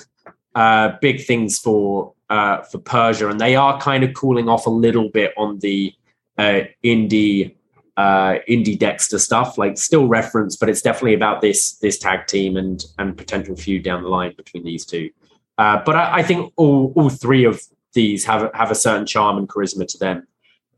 uh, 0.57 0.97
big 1.01 1.25
things 1.25 1.59
for 1.59 2.15
uh, 2.31 2.63
for 2.63 2.79
Persia, 2.79 3.29
and 3.29 3.41
they 3.41 3.55
are 3.55 3.79
kind 3.81 4.03
of 4.03 4.15
cooling 4.15 4.49
off 4.49 4.67
a 4.67 4.71
little 4.71 5.11
bit 5.11 5.33
on 5.37 5.61
the 5.61 5.95
uh, 6.39 6.61
Indi 6.83 7.55
uh, 7.97 8.37
Indi 8.49 8.75
Dexter 8.75 9.19
stuff, 9.19 9.59
like 9.59 9.79
still 9.79 10.09
reference, 10.09 10.57
but 10.57 10.69
it's 10.69 10.83
definitely 10.83 11.15
about 11.15 11.43
this 11.43 11.73
this 11.77 11.99
tag 11.99 12.27
team 12.27 12.57
and 12.57 12.85
and 12.99 13.17
potential 13.17 13.55
feud 13.55 13.85
down 13.85 14.03
the 14.03 14.09
line 14.09 14.33
between 14.37 14.65
these 14.65 14.85
two. 14.87 15.11
Uh, 15.59 15.83
but 15.85 15.95
I, 15.95 16.17
I, 16.17 16.23
think 16.23 16.53
all 16.57 16.93
all 16.97 17.11
three 17.11 17.45
of 17.45 17.63
these 17.93 18.25
have 18.25 18.51
have 18.55 18.71
a 18.71 18.75
certain 18.75 19.07
charm 19.07 19.39
and 19.39 19.49
charisma 19.49 19.87
to 19.87 19.99
them, 19.99 20.27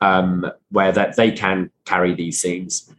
um, 0.01 0.51
where 0.71 0.93
that 0.93 1.17
they 1.17 1.31
can 1.31 1.71
carry 1.85 2.15
these 2.15 2.41
scenes. 2.41 2.93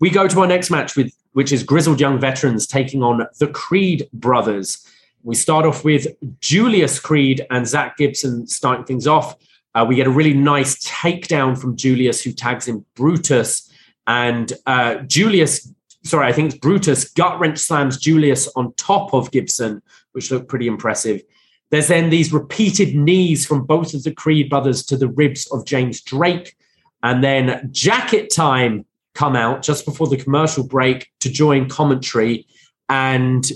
We 0.00 0.10
go 0.10 0.28
to 0.28 0.40
our 0.40 0.46
next 0.46 0.70
match 0.70 0.96
with 0.96 1.12
which 1.32 1.52
is 1.52 1.62
grizzled 1.62 2.00
young 2.00 2.18
veterans 2.18 2.66
taking 2.66 3.02
on 3.02 3.26
the 3.38 3.48
Creed 3.48 4.08
brothers. 4.12 4.86
We 5.22 5.34
start 5.34 5.66
off 5.66 5.84
with 5.84 6.06
Julius 6.40 7.00
Creed 7.00 7.46
and 7.50 7.66
Zach 7.66 7.96
Gibson 7.96 8.46
starting 8.46 8.84
things 8.84 9.06
off. 9.06 9.36
Uh, 9.74 9.84
we 9.86 9.96
get 9.96 10.06
a 10.06 10.10
really 10.10 10.34
nice 10.34 10.82
takedown 10.84 11.58
from 11.58 11.76
Julius, 11.76 12.22
who 12.22 12.32
tags 12.32 12.68
in 12.68 12.84
Brutus. 12.94 13.70
And 14.06 14.52
uh, 14.66 14.96
Julius, 15.06 15.72
sorry, 16.04 16.26
I 16.26 16.32
think 16.32 16.52
it's 16.52 16.58
Brutus, 16.58 17.10
gut 17.10 17.38
wrench 17.38 17.58
slams 17.58 17.98
Julius 17.98 18.48
on 18.56 18.72
top 18.74 19.12
of 19.12 19.30
Gibson, 19.30 19.82
which 20.12 20.30
looked 20.30 20.48
pretty 20.48 20.66
impressive. 20.66 21.22
There's 21.70 21.88
then 21.88 22.10
these 22.10 22.32
repeated 22.32 22.94
knees 22.94 23.44
from 23.44 23.64
both 23.64 23.92
of 23.92 24.02
the 24.02 24.12
Creed 24.12 24.48
brothers 24.48 24.84
to 24.86 24.96
the 24.96 25.08
ribs 25.08 25.46
of 25.52 25.66
James 25.66 26.00
Drake. 26.00 26.56
And 27.02 27.22
then 27.22 27.68
Jacket 27.70 28.32
Time 28.34 28.86
come 29.14 29.36
out 29.36 29.62
just 29.62 29.84
before 29.84 30.06
the 30.06 30.16
commercial 30.16 30.66
break 30.66 31.10
to 31.20 31.30
join 31.30 31.68
commentary. 31.68 32.46
And 32.88 33.48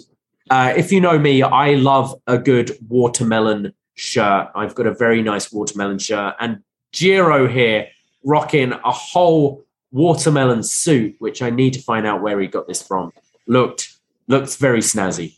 uh, 0.50 0.72
if 0.76 0.92
you 0.92 1.00
know 1.00 1.18
me, 1.18 1.42
I 1.42 1.74
love 1.74 2.14
a 2.26 2.38
good 2.38 2.76
watermelon 2.88 3.72
shirt. 3.94 4.48
I've 4.54 4.74
got 4.74 4.86
a 4.86 4.94
very 4.94 5.22
nice 5.22 5.52
watermelon 5.52 5.98
shirt. 5.98 6.34
And 6.40 6.62
Jiro 6.92 7.48
here 7.48 7.88
rocking 8.24 8.72
a 8.72 8.90
whole 8.90 9.64
watermelon 9.90 10.62
suit, 10.62 11.16
which 11.18 11.42
I 11.42 11.50
need 11.50 11.74
to 11.74 11.82
find 11.82 12.06
out 12.06 12.22
where 12.22 12.40
he 12.40 12.46
got 12.46 12.66
this 12.66 12.82
from. 12.82 13.12
Looked 13.46 13.96
looks 14.28 14.56
very 14.56 14.80
snazzy. 14.80 15.36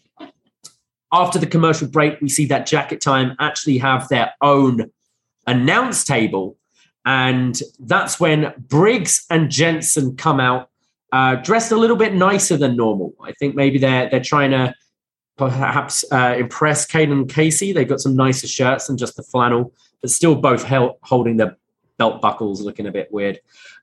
After 1.13 1.39
the 1.39 1.47
commercial 1.47 1.89
break, 1.89 2.21
we 2.21 2.29
see 2.29 2.47
that 2.47 2.67
Jacket 2.67 3.01
Time 3.01 3.37
actually 3.39 3.79
have 3.79 4.09
their 4.09 4.35
own 4.41 4.91
announce 5.47 6.05
table. 6.05 6.57
And 7.07 7.61
that's 7.79 8.19
when 8.19 8.53
Briggs 8.59 9.27
and 9.31 9.51
Jensen 9.51 10.17
come 10.17 10.41
out 10.41 10.71
uh, 11.13 11.37
dressed 11.37 11.71
a 11.71 11.77
little 11.77 11.97
bit 11.97 12.13
nicer 12.13 12.57
than 12.57 12.77
normal. 12.77 13.15
I 13.23 13.31
think 13.33 13.55
maybe 13.55 13.79
they're 13.79 14.11
they're 14.11 14.21
trying 14.21 14.51
to 14.51 14.75
perhaps 15.37 16.05
uh, 16.13 16.37
impress 16.39 16.87
Kayden 16.87 17.13
and 17.13 17.29
Casey. 17.29 17.73
They've 17.73 17.89
got 17.89 18.01
some 18.01 18.17
nicer 18.17 18.47
shirts 18.47 18.87
than 18.87 18.97
just 18.97 19.17
the 19.17 19.23
flannel, 19.23 19.73
but 20.01 20.11
still 20.11 20.35
both 20.35 20.65
holding 21.03 21.37
their 21.37 21.57
belt 21.99 22.21
buckles, 22.21 22.61
looking 22.61 22.87
a 22.87 22.93
bit 22.93 23.13
weird. 23.13 23.41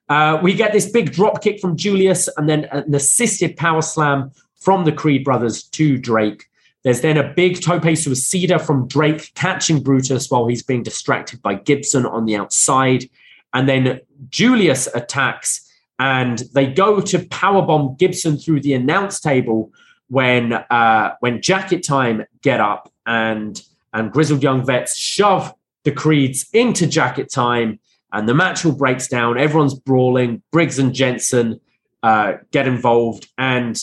Uh, 0.08 0.38
we 0.42 0.54
get 0.54 0.72
this 0.72 0.90
big 0.90 1.12
drop 1.12 1.42
kick 1.42 1.60
from 1.60 1.76
Julius 1.76 2.28
and 2.36 2.48
then 2.48 2.64
an 2.66 2.94
assisted 2.94 3.56
power 3.56 3.82
slam 3.82 4.30
from 4.56 4.84
the 4.84 4.92
Creed 4.92 5.24
brothers 5.24 5.64
to 5.64 5.98
Drake. 5.98 6.46
There's 6.82 7.00
then 7.00 7.16
a 7.16 7.32
big 7.32 7.62
tope 7.62 7.82
suicida 7.82 8.60
from 8.60 8.88
Drake 8.88 9.32
catching 9.34 9.82
Brutus 9.82 10.30
while 10.30 10.46
he's 10.46 10.62
being 10.62 10.82
distracted 10.82 11.40
by 11.40 11.54
Gibson 11.54 12.06
on 12.06 12.26
the 12.26 12.36
outside. 12.36 13.08
And 13.54 13.68
then 13.68 14.00
Julius 14.30 14.88
attacks 14.94 15.68
and 15.98 16.40
they 16.52 16.66
go 16.66 17.00
to 17.00 17.18
powerbomb 17.18 17.98
Gibson 17.98 18.36
through 18.36 18.60
the 18.60 18.74
announce 18.74 19.20
table, 19.20 19.72
when 20.12 20.52
uh, 20.52 21.14
when 21.20 21.40
Jacket 21.40 21.82
Time 21.82 22.26
get 22.42 22.60
up 22.60 22.92
and 23.06 23.62
and 23.94 24.12
Grizzled 24.12 24.42
Young 24.42 24.64
Vets 24.64 24.94
shove 24.94 25.54
the 25.84 25.90
Creeds 25.90 26.46
into 26.52 26.86
Jacket 26.86 27.30
Time, 27.30 27.80
and 28.12 28.28
the 28.28 28.34
match 28.34 28.66
all 28.66 28.72
breaks 28.72 29.08
down. 29.08 29.38
Everyone's 29.38 29.72
brawling. 29.72 30.42
Briggs 30.52 30.78
and 30.78 30.92
Jensen 30.92 31.60
uh, 32.02 32.34
get 32.50 32.68
involved, 32.68 33.28
and 33.38 33.82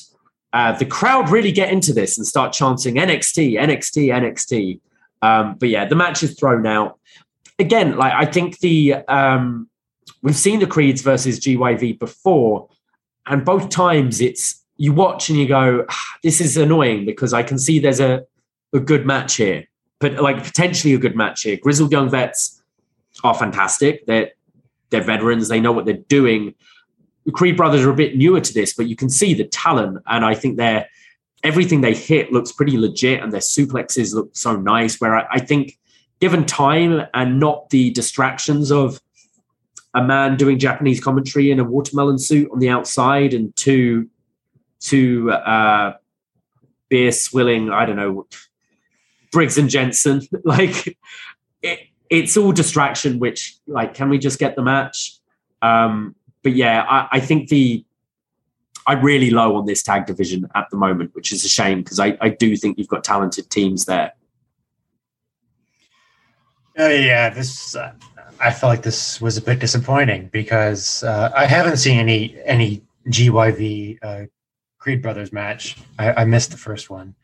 uh, 0.53 0.73
the 0.73 0.85
crowd 0.85 1.31
really 1.31 1.51
get 1.51 1.73
into 1.73 1.93
this 1.93 2.15
and 2.19 2.27
start 2.27 2.53
chanting 2.53 2.95
NXT, 2.95 3.59
NXT, 3.59 4.09
NXT. 4.13 4.79
Um, 5.23 5.55
but 5.59 5.69
yeah, 5.69 5.85
the 5.85 5.95
match 5.95 6.21
is 6.21 6.37
thrown 6.37 6.67
out 6.67 6.99
again. 7.57 7.97
Like 7.97 8.13
I 8.13 8.25
think 8.25 8.59
the 8.59 8.97
um, 9.07 9.67
we've 10.21 10.35
seen 10.35 10.59
the 10.59 10.67
Creeds 10.67 11.01
versus 11.01 11.39
GYV 11.39 11.97
before, 11.97 12.69
and 13.25 13.43
both 13.43 13.69
times 13.69 14.21
it's 14.21 14.58
you 14.79 14.93
watch 14.93 15.29
and 15.29 15.37
you 15.37 15.45
go, 15.45 15.85
ah, 15.87 16.05
this 16.23 16.39
is 16.39 16.55
annoying 16.55 17.05
because 17.05 17.33
I 17.33 17.43
can 17.43 17.59
see 17.59 17.79
there's 17.79 17.99
a, 17.99 18.23
a 18.73 18.79
good 18.79 19.05
match 19.05 19.35
here, 19.35 19.65
but 19.99 20.13
like 20.21 20.41
potentially 20.41 20.93
a 20.93 20.97
good 20.97 21.17
match 21.17 21.43
here. 21.43 21.57
Grizzled 21.61 21.91
Young 21.91 22.09
Vets 22.09 22.63
are 23.23 23.35
fantastic. 23.35 24.05
They're 24.07 24.31
they're 24.89 25.03
veterans. 25.03 25.49
They 25.49 25.59
know 25.59 25.73
what 25.73 25.85
they're 25.85 26.05
doing. 26.07 26.55
The 27.25 27.31
Creed 27.31 27.57
brothers 27.57 27.85
are 27.85 27.91
a 27.91 27.95
bit 27.95 28.15
newer 28.15 28.39
to 28.39 28.53
this, 28.53 28.73
but 28.73 28.87
you 28.87 28.95
can 28.95 29.09
see 29.09 29.33
the 29.33 29.43
talent, 29.43 30.01
and 30.07 30.23
I 30.23 30.33
think 30.33 30.57
they're 30.57 30.87
everything 31.43 31.81
they 31.81 31.93
hit 31.93 32.31
looks 32.31 32.53
pretty 32.53 32.77
legit, 32.77 33.21
and 33.21 33.33
their 33.33 33.41
suplexes 33.41 34.13
look 34.13 34.29
so 34.31 34.55
nice. 34.55 35.01
Where 35.01 35.17
I, 35.17 35.27
I 35.29 35.39
think, 35.41 35.77
given 36.21 36.45
time 36.45 37.05
and 37.13 37.37
not 37.37 37.69
the 37.69 37.91
distractions 37.91 38.71
of 38.71 39.01
a 39.93 40.01
man 40.01 40.37
doing 40.37 40.57
Japanese 40.57 41.03
commentary 41.03 41.51
in 41.51 41.59
a 41.59 41.65
watermelon 41.65 42.17
suit 42.17 42.49
on 42.53 42.59
the 42.59 42.69
outside, 42.69 43.33
and 43.33 43.53
two 43.57 44.07
two 44.79 45.31
uh, 45.31 45.93
beer 46.89 47.11
swilling, 47.11 47.71
I 47.71 47.85
don't 47.85 47.95
know, 47.95 48.27
Briggs 49.31 49.57
and 49.57 49.69
Jensen, 49.69 50.21
like 50.43 50.97
it, 51.61 51.79
it's 52.09 52.37
all 52.37 52.51
distraction. 52.51 53.19
Which 53.19 53.57
like, 53.67 53.93
can 53.93 54.09
we 54.09 54.17
just 54.17 54.39
get 54.39 54.55
the 54.55 54.63
match? 54.63 55.17
Um, 55.61 56.15
but 56.43 56.53
yeah, 56.53 56.85
I, 56.89 57.07
I 57.13 57.19
think 57.19 57.49
the 57.49 57.83
I'm 58.87 59.03
really 59.03 59.29
low 59.29 59.55
on 59.55 59.65
this 59.65 59.83
tag 59.83 60.07
division 60.07 60.49
at 60.55 60.67
the 60.71 60.77
moment, 60.77 61.13
which 61.13 61.31
is 61.31 61.45
a 61.45 61.49
shame 61.49 61.83
because 61.83 61.99
I, 61.99 62.17
I 62.21 62.29
do 62.29 62.55
think 62.55 62.79
you've 62.79 62.87
got 62.87 63.03
talented 63.03 63.49
teams 63.51 63.85
there. 63.85 64.13
Uh, 66.77 66.87
yeah, 66.87 67.29
this 67.29 67.75
uh, 67.75 67.93
I 68.39 68.51
felt 68.51 68.71
like 68.71 68.81
this 68.81 69.19
was 69.19 69.37
a 69.37 69.41
bit 69.41 69.59
disappointing 69.59 70.29
because 70.31 71.03
uh, 71.03 71.31
I 71.35 71.45
haven't 71.45 71.77
seen 71.77 71.99
any 71.99 72.37
any 72.45 72.81
GYV 73.09 73.99
uh, 74.01 74.25
Creed 74.79 75.01
Brothers 75.01 75.31
match. 75.31 75.77
I, 75.97 76.13
I, 76.13 76.25
missed 76.25 76.51
the 76.51 76.57
first 76.57 76.89
one, 76.89 77.15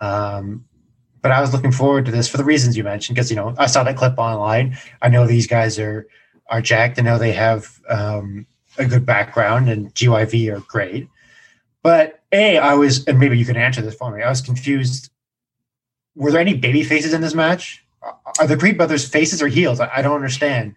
um, 0.00 0.64
but 1.22 1.30
I 1.30 1.40
was 1.40 1.52
looking 1.52 1.72
forward 1.72 2.06
to 2.06 2.10
this 2.10 2.28
for 2.28 2.38
the 2.38 2.44
reasons 2.44 2.76
you 2.76 2.84
mentioned 2.84 3.14
because 3.14 3.30
you 3.30 3.36
know 3.36 3.54
I 3.58 3.66
saw 3.66 3.84
that 3.84 3.96
clip 3.96 4.18
online. 4.18 4.76
I 5.02 5.08
know 5.08 5.26
these 5.26 5.46
guys 5.46 5.78
are 5.78 6.06
are 6.48 6.60
jacked. 6.60 6.98
I 6.98 7.02
know 7.02 7.18
they 7.18 7.32
have 7.32 7.80
um, 7.88 8.46
a 8.78 8.84
good 8.84 9.06
background 9.06 9.68
and 9.68 9.94
GYV 9.94 10.54
are 10.54 10.60
great. 10.60 11.08
But 11.82 12.20
A, 12.32 12.58
I 12.58 12.74
was, 12.74 13.06
and 13.06 13.18
maybe 13.18 13.38
you 13.38 13.44
can 13.44 13.56
answer 13.56 13.80
this 13.80 13.94
for 13.94 14.14
me, 14.14 14.22
I 14.22 14.28
was 14.28 14.40
confused. 14.40 15.10
Were 16.14 16.30
there 16.30 16.40
any 16.40 16.54
baby 16.54 16.82
faces 16.82 17.12
in 17.12 17.20
this 17.20 17.34
match? 17.34 17.84
Are 18.38 18.46
the 18.46 18.56
Creed 18.56 18.76
brothers 18.76 19.08
faces 19.08 19.42
or 19.42 19.48
heels? 19.48 19.80
I, 19.80 19.90
I 19.96 20.02
don't 20.02 20.14
understand. 20.14 20.74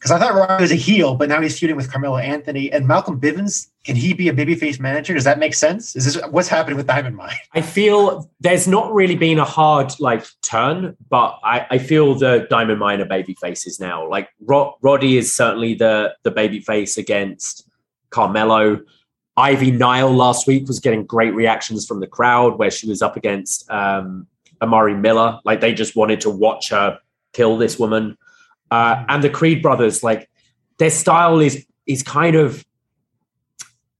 Because 0.00 0.12
I 0.12 0.18
thought 0.18 0.34
Roddy 0.34 0.62
was 0.62 0.72
a 0.72 0.76
heel, 0.76 1.14
but 1.14 1.28
now 1.28 1.42
he's 1.42 1.58
feuding 1.58 1.76
with 1.76 1.92
Carmelo 1.92 2.16
Anthony 2.16 2.72
and 2.72 2.88
Malcolm 2.88 3.20
Bivens. 3.20 3.68
Can 3.84 3.96
he 3.96 4.14
be 4.14 4.30
a 4.30 4.32
babyface 4.32 4.80
manager? 4.80 5.12
Does 5.12 5.24
that 5.24 5.38
make 5.38 5.52
sense? 5.52 5.94
Is 5.94 6.06
this 6.06 6.26
what's 6.30 6.48
happening 6.48 6.78
with 6.78 6.86
Diamond 6.86 7.16
Mine? 7.16 7.36
I 7.52 7.60
feel 7.60 8.30
there's 8.40 8.66
not 8.66 8.90
really 8.94 9.14
been 9.14 9.38
a 9.38 9.44
hard 9.44 9.92
like 10.00 10.24
turn, 10.40 10.96
but 11.10 11.38
I, 11.44 11.66
I 11.72 11.78
feel 11.78 12.14
the 12.14 12.46
Diamond 12.48 12.80
Mine 12.80 13.02
are 13.02 13.04
baby 13.04 13.34
faces 13.34 13.78
now. 13.78 14.08
Like 14.08 14.30
Rod, 14.40 14.72
Roddy 14.80 15.18
is 15.18 15.30
certainly 15.30 15.74
the 15.74 16.14
the 16.22 16.30
baby 16.30 16.60
face 16.60 16.96
against 16.96 17.68
Carmelo. 18.08 18.80
Ivy 19.36 19.70
Nile 19.70 20.10
last 20.10 20.46
week 20.46 20.66
was 20.66 20.80
getting 20.80 21.04
great 21.04 21.34
reactions 21.34 21.86
from 21.86 22.00
the 22.00 22.06
crowd 22.06 22.58
where 22.58 22.70
she 22.70 22.88
was 22.88 23.02
up 23.02 23.18
against 23.18 23.70
um, 23.70 24.26
Amari 24.62 24.94
Miller. 24.94 25.40
Like 25.44 25.60
they 25.60 25.74
just 25.74 25.94
wanted 25.94 26.22
to 26.22 26.30
watch 26.30 26.70
her 26.70 26.98
kill 27.34 27.58
this 27.58 27.78
woman. 27.78 28.16
Uh, 28.70 29.04
and 29.08 29.22
the 29.22 29.30
Creed 29.30 29.62
brothers, 29.62 30.02
like 30.02 30.28
their 30.78 30.90
style 30.90 31.40
is 31.40 31.66
is 31.86 32.02
kind 32.02 32.36
of 32.36 32.64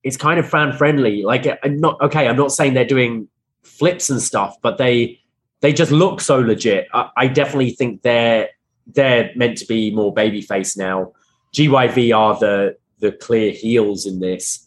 it's 0.02 0.16
kind 0.16 0.38
of 0.40 0.48
fan 0.48 0.72
friendly. 0.72 1.22
Like 1.22 1.46
I'm 1.62 1.80
not 1.80 2.00
okay. 2.00 2.28
I'm 2.28 2.36
not 2.36 2.52
saying 2.52 2.74
they're 2.74 2.84
doing 2.84 3.28
flips 3.62 4.10
and 4.10 4.20
stuff, 4.20 4.56
but 4.62 4.78
they 4.78 5.20
they 5.60 5.72
just 5.72 5.92
look 5.92 6.20
so 6.20 6.38
legit. 6.38 6.88
I, 6.92 7.10
I 7.16 7.26
definitely 7.26 7.70
think 7.70 8.02
they're 8.02 8.48
they're 8.86 9.30
meant 9.36 9.58
to 9.58 9.66
be 9.66 9.90
more 9.90 10.14
babyface 10.14 10.76
now. 10.76 11.12
GYV 11.54 12.16
are 12.16 12.38
the 12.38 12.76
the 13.00 13.12
clear 13.12 13.52
heels 13.52 14.06
in 14.06 14.20
this. 14.20 14.66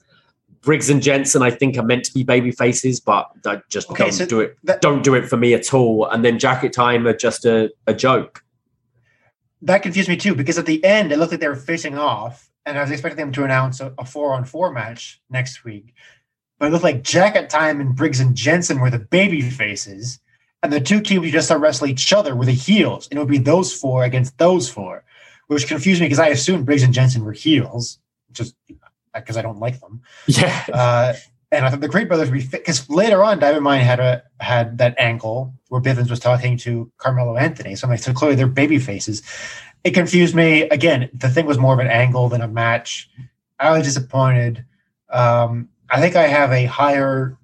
Briggs 0.61 0.89
and 0.89 1.01
Jensen, 1.01 1.41
I 1.41 1.51
think, 1.51 1.77
are 1.77 1.83
meant 1.83 2.05
to 2.05 2.13
be 2.13 2.23
baby 2.23 2.51
faces, 2.51 2.99
but 3.01 3.29
just 3.69 3.91
okay, 3.91 4.05
don't 4.05 4.13
so 4.13 4.25
do 4.25 4.39
it. 4.39 4.57
That, 4.63 4.81
don't 4.81 5.03
do 5.03 5.13
it 5.13 5.27
for 5.27 5.35
me 5.35 5.53
at 5.53 5.73
all. 5.73 6.05
And 6.07 6.23
then 6.23 6.39
Jacket 6.39 6.71
Time 6.71 7.05
are 7.05 7.15
just 7.15 7.43
a, 7.43 7.69
a 7.85 7.93
joke 7.93 8.42
that 9.63 9.81
confused 9.81 10.09
me 10.09 10.17
too 10.17 10.35
because 10.35 10.57
at 10.57 10.65
the 10.65 10.83
end 10.83 11.11
it 11.11 11.17
looked 11.17 11.31
like 11.31 11.41
they 11.41 11.47
were 11.47 11.55
facing 11.55 11.97
off, 11.97 12.49
and 12.65 12.77
I 12.77 12.81
was 12.81 12.91
expecting 12.91 13.17
them 13.17 13.33
to 13.33 13.43
announce 13.43 13.79
a, 13.79 13.93
a 13.97 14.05
four 14.05 14.33
on 14.33 14.45
four 14.45 14.71
match 14.71 15.21
next 15.29 15.63
week. 15.63 15.93
But 16.59 16.67
it 16.67 16.71
looked 16.71 16.83
like 16.83 17.03
Jack, 17.03 17.33
Jacket 17.33 17.49
Time 17.49 17.81
and 17.81 17.95
Briggs 17.95 18.19
and 18.19 18.35
Jensen 18.35 18.79
were 18.79 18.89
the 18.89 18.99
baby 18.99 19.41
faces, 19.41 20.19
and 20.61 20.71
the 20.71 20.79
two 20.79 21.01
teams 21.01 21.25
you 21.25 21.31
just 21.31 21.47
saw 21.47 21.55
wrestle 21.55 21.87
each 21.87 22.13
other 22.13 22.35
were 22.35 22.45
the 22.45 22.51
heels, 22.51 23.07
and 23.09 23.17
it 23.17 23.21
would 23.21 23.31
be 23.31 23.37
those 23.37 23.73
four 23.73 24.03
against 24.03 24.37
those 24.37 24.69
four, 24.69 25.03
which 25.47 25.67
confused 25.67 26.01
me 26.01 26.05
because 26.05 26.19
I 26.19 26.27
assumed 26.27 26.65
Briggs 26.65 26.83
and 26.83 26.93
Jensen 26.93 27.23
were 27.23 27.33
heels, 27.33 27.99
just 28.31 28.55
because 29.13 29.37
I 29.37 29.41
don't 29.41 29.59
like 29.59 29.79
them. 29.79 30.01
Yeah. 30.27 30.65
Uh, 30.71 31.13
and 31.53 31.65
I 31.65 31.69
thought 31.69 31.81
the 31.81 31.89
Creed 31.89 32.07
brothers 32.07 32.29
would 32.29 32.35
be 32.35 32.41
fit 32.41 32.61
because 32.61 32.89
later 32.89 33.23
on, 33.23 33.39
Diamond 33.39 33.63
Mine 33.63 33.81
had 33.81 33.99
a 33.99 34.23
had 34.39 34.79
that 34.79 34.95
angle 34.97 35.53
where 35.69 35.79
Bivens 35.79 36.09
was 36.09 36.19
talking 36.19 36.57
to 36.59 36.91
Carmelo 36.97 37.37
Anthony. 37.37 37.75
So 37.75 37.85
I'm 37.85 37.91
like, 37.91 37.99
so 37.99 38.11
clearly 38.11 38.35
they're 38.35 38.47
baby 38.47 38.79
faces. 38.79 39.21
It 39.83 39.91
confused 39.91 40.33
me. 40.33 40.63
Again, 40.63 41.09
the 41.13 41.29
thing 41.29 41.45
was 41.45 41.59
more 41.59 41.73
of 41.73 41.79
an 41.79 41.87
angle 41.87 42.27
than 42.27 42.41
a 42.41 42.47
match. 42.47 43.09
I 43.59 43.71
was 43.71 43.83
disappointed. 43.83 44.65
Um, 45.09 45.69
I 45.91 46.01
think 46.01 46.15
I 46.15 46.27
have 46.27 46.51
a 46.51 46.65
higher 46.65 47.37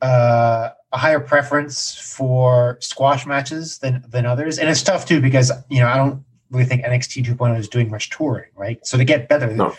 uh, 0.00 0.70
a 0.92 0.98
higher 0.98 1.20
preference 1.20 1.94
for 1.96 2.78
squash 2.80 3.26
matches 3.26 3.78
than 3.78 4.04
than 4.08 4.26
others, 4.26 4.58
and 4.58 4.70
it's 4.70 4.82
tough 4.82 5.06
too 5.06 5.20
because 5.20 5.50
you 5.68 5.80
know 5.80 5.88
I 5.88 5.96
don't 5.96 6.24
really 6.50 6.66
think 6.66 6.84
NXT 6.84 7.24
2.0 7.24 7.58
is 7.58 7.68
doing 7.68 7.90
much 7.90 8.10
touring, 8.10 8.50
right? 8.56 8.84
So 8.84 8.96
to 8.96 9.04
get 9.04 9.28
better, 9.28 9.52
no 9.52 9.74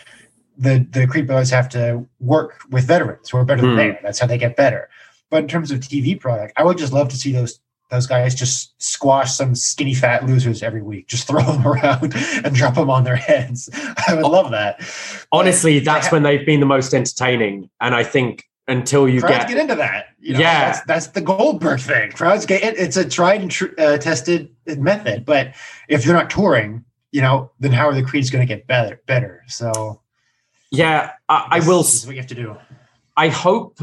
the 0.56 0.86
the 0.90 1.06
Creed 1.06 1.26
brothers 1.26 1.50
have 1.50 1.68
to 1.70 2.06
work 2.20 2.60
with 2.70 2.84
veterans 2.84 3.30
who 3.30 3.38
are 3.38 3.44
better 3.44 3.62
than 3.62 3.70
mm. 3.72 3.76
they 3.76 3.98
That's 4.02 4.18
how 4.18 4.26
they 4.26 4.38
get 4.38 4.56
better. 4.56 4.88
But 5.30 5.42
in 5.42 5.48
terms 5.48 5.70
of 5.70 5.80
TV 5.80 6.18
product, 6.18 6.52
I 6.56 6.64
would 6.64 6.78
just 6.78 6.92
love 6.92 7.08
to 7.08 7.16
see 7.16 7.32
those 7.32 7.60
those 7.90 8.06
guys 8.06 8.34
just 8.34 8.72
squash 8.82 9.34
some 9.34 9.54
skinny 9.54 9.94
fat 9.94 10.24
losers 10.26 10.62
every 10.62 10.82
week. 10.82 11.08
Just 11.08 11.26
throw 11.28 11.42
them 11.42 11.66
around 11.66 12.14
and 12.44 12.54
drop 12.54 12.74
them 12.74 12.90
on 12.90 13.04
their 13.04 13.16
heads. 13.16 13.68
I 14.08 14.14
would 14.14 14.26
love 14.26 14.50
that. 14.50 14.80
Honestly, 15.30 15.78
but 15.78 15.84
that's 15.84 16.10
when 16.10 16.22
they've 16.22 16.44
been 16.44 16.60
the 16.60 16.66
most 16.66 16.94
entertaining. 16.94 17.70
And 17.80 17.94
I 17.94 18.04
think 18.04 18.44
until 18.68 19.08
you 19.08 19.20
get, 19.20 19.48
get 19.48 19.58
into 19.58 19.74
that, 19.74 20.06
you 20.20 20.34
know, 20.34 20.40
yeah, 20.40 20.66
that's, 20.66 20.84
that's, 20.86 21.06
the 21.08 21.20
Goldberg 21.20 21.80
thing. 21.80 22.12
Crowds 22.12 22.46
get 22.46 22.62
it, 22.62 22.78
it's 22.78 22.96
a 22.96 23.08
tried 23.08 23.42
and 23.42 23.50
tr- 23.50 23.74
uh, 23.76 23.98
tested 23.98 24.54
method. 24.66 25.24
But 25.24 25.54
if 25.88 26.04
they're 26.04 26.14
not 26.14 26.30
touring, 26.30 26.84
you 27.10 27.20
know, 27.20 27.50
then 27.58 27.72
how 27.72 27.88
are 27.88 27.94
the 27.94 28.02
Creeds 28.02 28.30
going 28.30 28.46
to 28.46 28.54
get 28.54 28.66
better? 28.66 29.00
Better. 29.06 29.42
So 29.48 30.01
yeah, 30.72 31.10
I, 31.28 31.46
I 31.50 31.60
will. 31.60 31.82
This 31.82 31.94
is 31.94 32.06
what 32.06 32.16
you 32.16 32.20
have 32.22 32.28
to 32.30 32.34
do. 32.34 32.56
I 33.16 33.28
hope, 33.28 33.78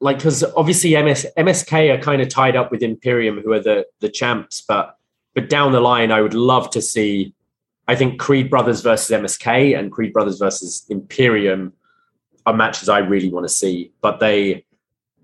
like, 0.00 0.18
because 0.18 0.44
obviously 0.44 0.90
MS, 1.02 1.26
MSK 1.38 1.98
are 1.98 2.00
kind 2.00 2.20
of 2.20 2.28
tied 2.28 2.54
up 2.54 2.70
with 2.70 2.82
Imperium, 2.82 3.40
who 3.40 3.52
are 3.52 3.60
the 3.60 3.86
the 4.00 4.10
champs. 4.10 4.60
But 4.60 4.96
but 5.34 5.48
down 5.48 5.72
the 5.72 5.80
line, 5.80 6.12
I 6.12 6.20
would 6.20 6.34
love 6.34 6.70
to 6.70 6.82
see. 6.82 7.34
I 7.88 7.96
think 7.96 8.20
Creed 8.20 8.50
Brothers 8.50 8.82
versus 8.82 9.10
MSK 9.10 9.76
and 9.76 9.90
Creed 9.90 10.12
Brothers 10.12 10.38
versus 10.38 10.84
Imperium 10.88 11.72
are 12.46 12.54
matches 12.54 12.88
I 12.88 12.98
really 12.98 13.28
want 13.28 13.44
to 13.44 13.52
see. 13.52 13.92
But 14.02 14.20
they 14.20 14.64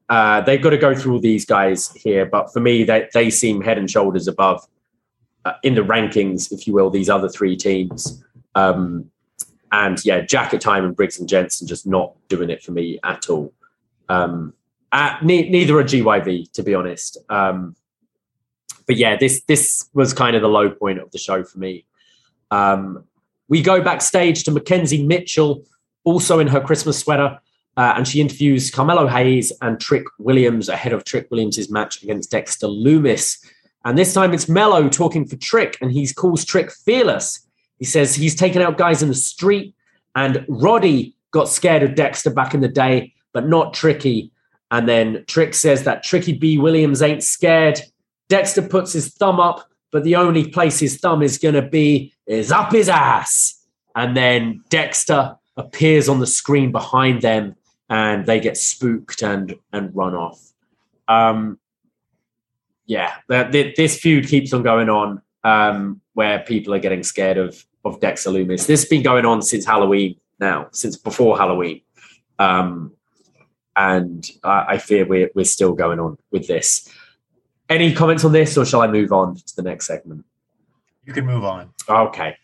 uh, 0.08 0.40
they've 0.40 0.62
got 0.62 0.70
to 0.70 0.78
go 0.78 0.94
through 0.94 1.14
all 1.14 1.20
these 1.20 1.44
guys 1.44 1.92
here. 1.92 2.24
But 2.24 2.50
for 2.52 2.60
me, 2.60 2.84
they 2.84 3.08
they 3.12 3.28
seem 3.28 3.60
head 3.60 3.76
and 3.76 3.90
shoulders 3.90 4.26
above 4.26 4.66
uh, 5.44 5.52
in 5.62 5.74
the 5.74 5.82
rankings, 5.82 6.50
if 6.50 6.66
you 6.66 6.72
will. 6.72 6.88
These 6.88 7.10
other 7.10 7.28
three 7.28 7.56
teams. 7.56 8.24
Um, 8.54 9.10
and 9.72 10.02
yeah, 10.04 10.20
Jacket 10.20 10.60
Time 10.60 10.84
and 10.84 10.96
Briggs 10.96 11.18
and 11.18 11.28
Jensen 11.28 11.66
just 11.66 11.86
not 11.86 12.14
doing 12.28 12.50
it 12.50 12.62
for 12.62 12.72
me 12.72 12.98
at 13.04 13.28
all. 13.28 13.52
Um, 14.08 14.54
at, 14.92 15.22
ne- 15.24 15.48
neither 15.48 15.78
are 15.78 15.84
GYV, 15.84 16.52
to 16.52 16.62
be 16.62 16.74
honest. 16.74 17.18
Um, 17.28 17.76
but 18.86 18.96
yeah, 18.96 19.16
this 19.16 19.42
this 19.42 19.88
was 19.92 20.14
kind 20.14 20.34
of 20.34 20.42
the 20.42 20.48
low 20.48 20.70
point 20.70 20.98
of 20.98 21.10
the 21.10 21.18
show 21.18 21.44
for 21.44 21.58
me. 21.58 21.84
Um, 22.50 23.04
we 23.48 23.62
go 23.62 23.82
backstage 23.82 24.44
to 24.44 24.50
McKenzie 24.50 25.06
Mitchell, 25.06 25.64
also 26.04 26.38
in 26.38 26.46
her 26.48 26.60
Christmas 26.60 26.98
sweater, 26.98 27.38
uh, 27.76 27.94
and 27.96 28.08
she 28.08 28.20
interviews 28.20 28.70
Carmelo 28.70 29.06
Hayes 29.06 29.52
and 29.60 29.78
Trick 29.78 30.04
Williams 30.18 30.68
ahead 30.68 30.92
of 30.92 31.04
Trick 31.04 31.30
Williams' 31.30 31.70
match 31.70 32.02
against 32.02 32.30
Dexter 32.30 32.66
Lumis. 32.66 33.44
And 33.84 33.96
this 33.96 34.12
time 34.12 34.34
it's 34.34 34.48
Mello 34.48 34.88
talking 34.88 35.26
for 35.26 35.36
Trick, 35.36 35.76
and 35.80 35.92
he 35.92 36.06
calls 36.12 36.44
Trick 36.44 36.72
fearless. 36.72 37.46
He 37.78 37.84
says 37.84 38.14
he's 38.14 38.34
taken 38.34 38.60
out 38.62 38.78
guys 38.78 39.02
in 39.02 39.08
the 39.08 39.14
street, 39.14 39.74
and 40.14 40.44
Roddy 40.48 41.14
got 41.30 41.48
scared 41.48 41.82
of 41.82 41.94
Dexter 41.94 42.30
back 42.30 42.54
in 42.54 42.60
the 42.60 42.68
day, 42.68 43.12
but 43.32 43.46
not 43.46 43.74
Tricky. 43.74 44.30
And 44.70 44.88
then 44.88 45.24
Trick 45.26 45.54
says 45.54 45.84
that 45.84 46.02
Tricky 46.02 46.32
B. 46.32 46.58
Williams 46.58 47.02
ain't 47.02 47.22
scared. 47.22 47.80
Dexter 48.28 48.62
puts 48.62 48.92
his 48.92 49.08
thumb 49.14 49.40
up, 49.40 49.68
but 49.90 50.04
the 50.04 50.16
only 50.16 50.48
place 50.48 50.78
his 50.78 50.98
thumb 50.98 51.22
is 51.22 51.38
going 51.38 51.54
to 51.54 51.62
be 51.62 52.12
is 52.26 52.52
up 52.52 52.72
his 52.72 52.88
ass. 52.88 53.64
And 53.94 54.16
then 54.16 54.62
Dexter 54.68 55.36
appears 55.56 56.08
on 56.08 56.20
the 56.20 56.26
screen 56.26 56.72
behind 56.72 57.22
them, 57.22 57.56
and 57.88 58.26
they 58.26 58.40
get 58.40 58.56
spooked 58.56 59.22
and 59.22 59.54
and 59.72 59.94
run 59.94 60.14
off. 60.14 60.52
Um, 61.06 61.58
yeah, 62.86 63.14
this 63.28 63.98
feud 63.98 64.26
keeps 64.28 64.52
on 64.52 64.62
going 64.62 64.88
on. 64.88 65.22
um, 65.44 66.00
where 66.14 66.40
people 66.40 66.74
are 66.74 66.78
getting 66.78 67.02
scared 67.02 67.38
of 67.38 67.64
of 67.84 68.00
Dexter 68.00 68.30
Lumis. 68.30 68.66
This 68.66 68.82
has 68.82 68.84
been 68.86 69.02
going 69.02 69.24
on 69.24 69.42
since 69.42 69.64
Halloween 69.64 70.16
now, 70.40 70.68
since 70.72 70.96
before 70.96 71.36
Halloween. 71.36 71.82
Um, 72.38 72.92
and 73.76 74.28
I, 74.42 74.64
I 74.68 74.78
fear 74.78 75.06
we're, 75.06 75.30
we're 75.34 75.44
still 75.44 75.72
going 75.72 76.00
on 76.00 76.18
with 76.30 76.46
this. 76.48 76.92
Any 77.68 77.94
comments 77.94 78.24
on 78.24 78.32
this, 78.32 78.56
or 78.56 78.64
shall 78.64 78.82
I 78.82 78.86
move 78.86 79.12
on 79.12 79.36
to 79.36 79.56
the 79.56 79.62
next 79.62 79.86
segment? 79.86 80.24
You 81.04 81.12
can 81.12 81.26
move 81.26 81.44
on. 81.44 81.70
Okay. 81.88 82.36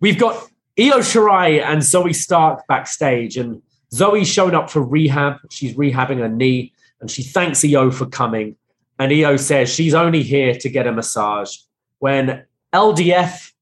We've 0.00 0.18
got 0.18 0.34
Io 0.78 0.98
Shirai 0.98 1.62
and 1.62 1.82
Zoey 1.82 2.14
Stark 2.14 2.66
backstage, 2.68 3.36
and 3.36 3.62
Zoey's 3.92 4.28
shown 4.28 4.54
up 4.54 4.70
for 4.70 4.82
rehab. 4.82 5.36
She's 5.50 5.74
rehabbing 5.74 6.18
her 6.18 6.28
knee, 6.28 6.72
and 7.00 7.10
she 7.10 7.22
thanks 7.22 7.64
Io 7.64 7.90
for 7.90 8.06
coming. 8.06 8.56
And 8.98 9.12
Io 9.12 9.36
says 9.36 9.72
she's 9.72 9.94
only 9.94 10.22
here 10.22 10.54
to 10.54 10.68
get 10.68 10.86
a 10.86 10.92
massage. 10.92 11.56
When 11.98 12.44
LDF, 12.72 13.52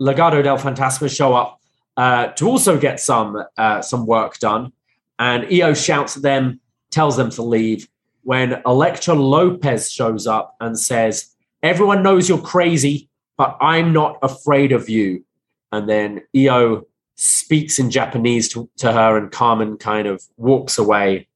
Legado 0.00 0.42
del 0.42 0.58
Fantasma, 0.58 1.14
show 1.14 1.34
up 1.34 1.60
uh, 1.96 2.28
to 2.28 2.48
also 2.48 2.78
get 2.78 3.00
some 3.00 3.42
uh, 3.56 3.82
some 3.82 4.06
work 4.06 4.38
done, 4.38 4.72
and 5.18 5.46
Io 5.52 5.74
shouts 5.74 6.16
at 6.16 6.22
them, 6.22 6.60
tells 6.90 7.16
them 7.16 7.30
to 7.30 7.42
leave. 7.42 7.88
When 8.22 8.62
Elektra 8.66 9.14
Lopez 9.14 9.90
shows 9.90 10.26
up 10.26 10.56
and 10.60 10.78
says, 10.78 11.34
"Everyone 11.62 12.02
knows 12.02 12.28
you're 12.28 12.38
crazy, 12.38 13.08
but 13.36 13.56
I'm 13.60 13.92
not 13.92 14.18
afraid 14.22 14.72
of 14.72 14.88
you." 14.88 15.24
And 15.72 15.88
then 15.88 16.22
Io 16.36 16.86
speaks 17.20 17.78
in 17.78 17.90
Japanese 17.90 18.48
to, 18.48 18.68
to 18.78 18.92
her, 18.92 19.18
and 19.18 19.30
Carmen 19.30 19.76
kind 19.76 20.08
of 20.08 20.22
walks 20.38 20.78
away. 20.78 21.28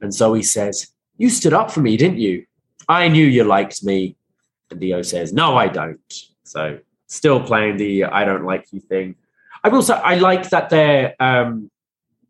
And 0.00 0.12
Zoey 0.12 0.44
says, 0.44 0.88
You 1.16 1.30
stood 1.30 1.54
up 1.54 1.70
for 1.70 1.80
me, 1.80 1.96
didn't 1.96 2.18
you? 2.18 2.44
I 2.88 3.08
knew 3.08 3.26
you 3.26 3.44
liked 3.44 3.82
me. 3.82 4.16
And 4.70 4.82
Io 4.84 5.00
says, 5.00 5.32
No, 5.32 5.56
I 5.56 5.68
don't. 5.68 5.98
So 6.44 6.78
still 7.10 7.42
playing 7.42 7.76
the 7.76 8.04
I 8.04 8.24
don't 8.24 8.44
like 8.44 8.66
you 8.72 8.80
thing. 8.80 9.16
I 9.62 9.68
will 9.68 9.82
say 9.82 9.94
I 9.94 10.14
like 10.14 10.48
that 10.50 10.70
they're 10.70 11.14
um 11.20 11.70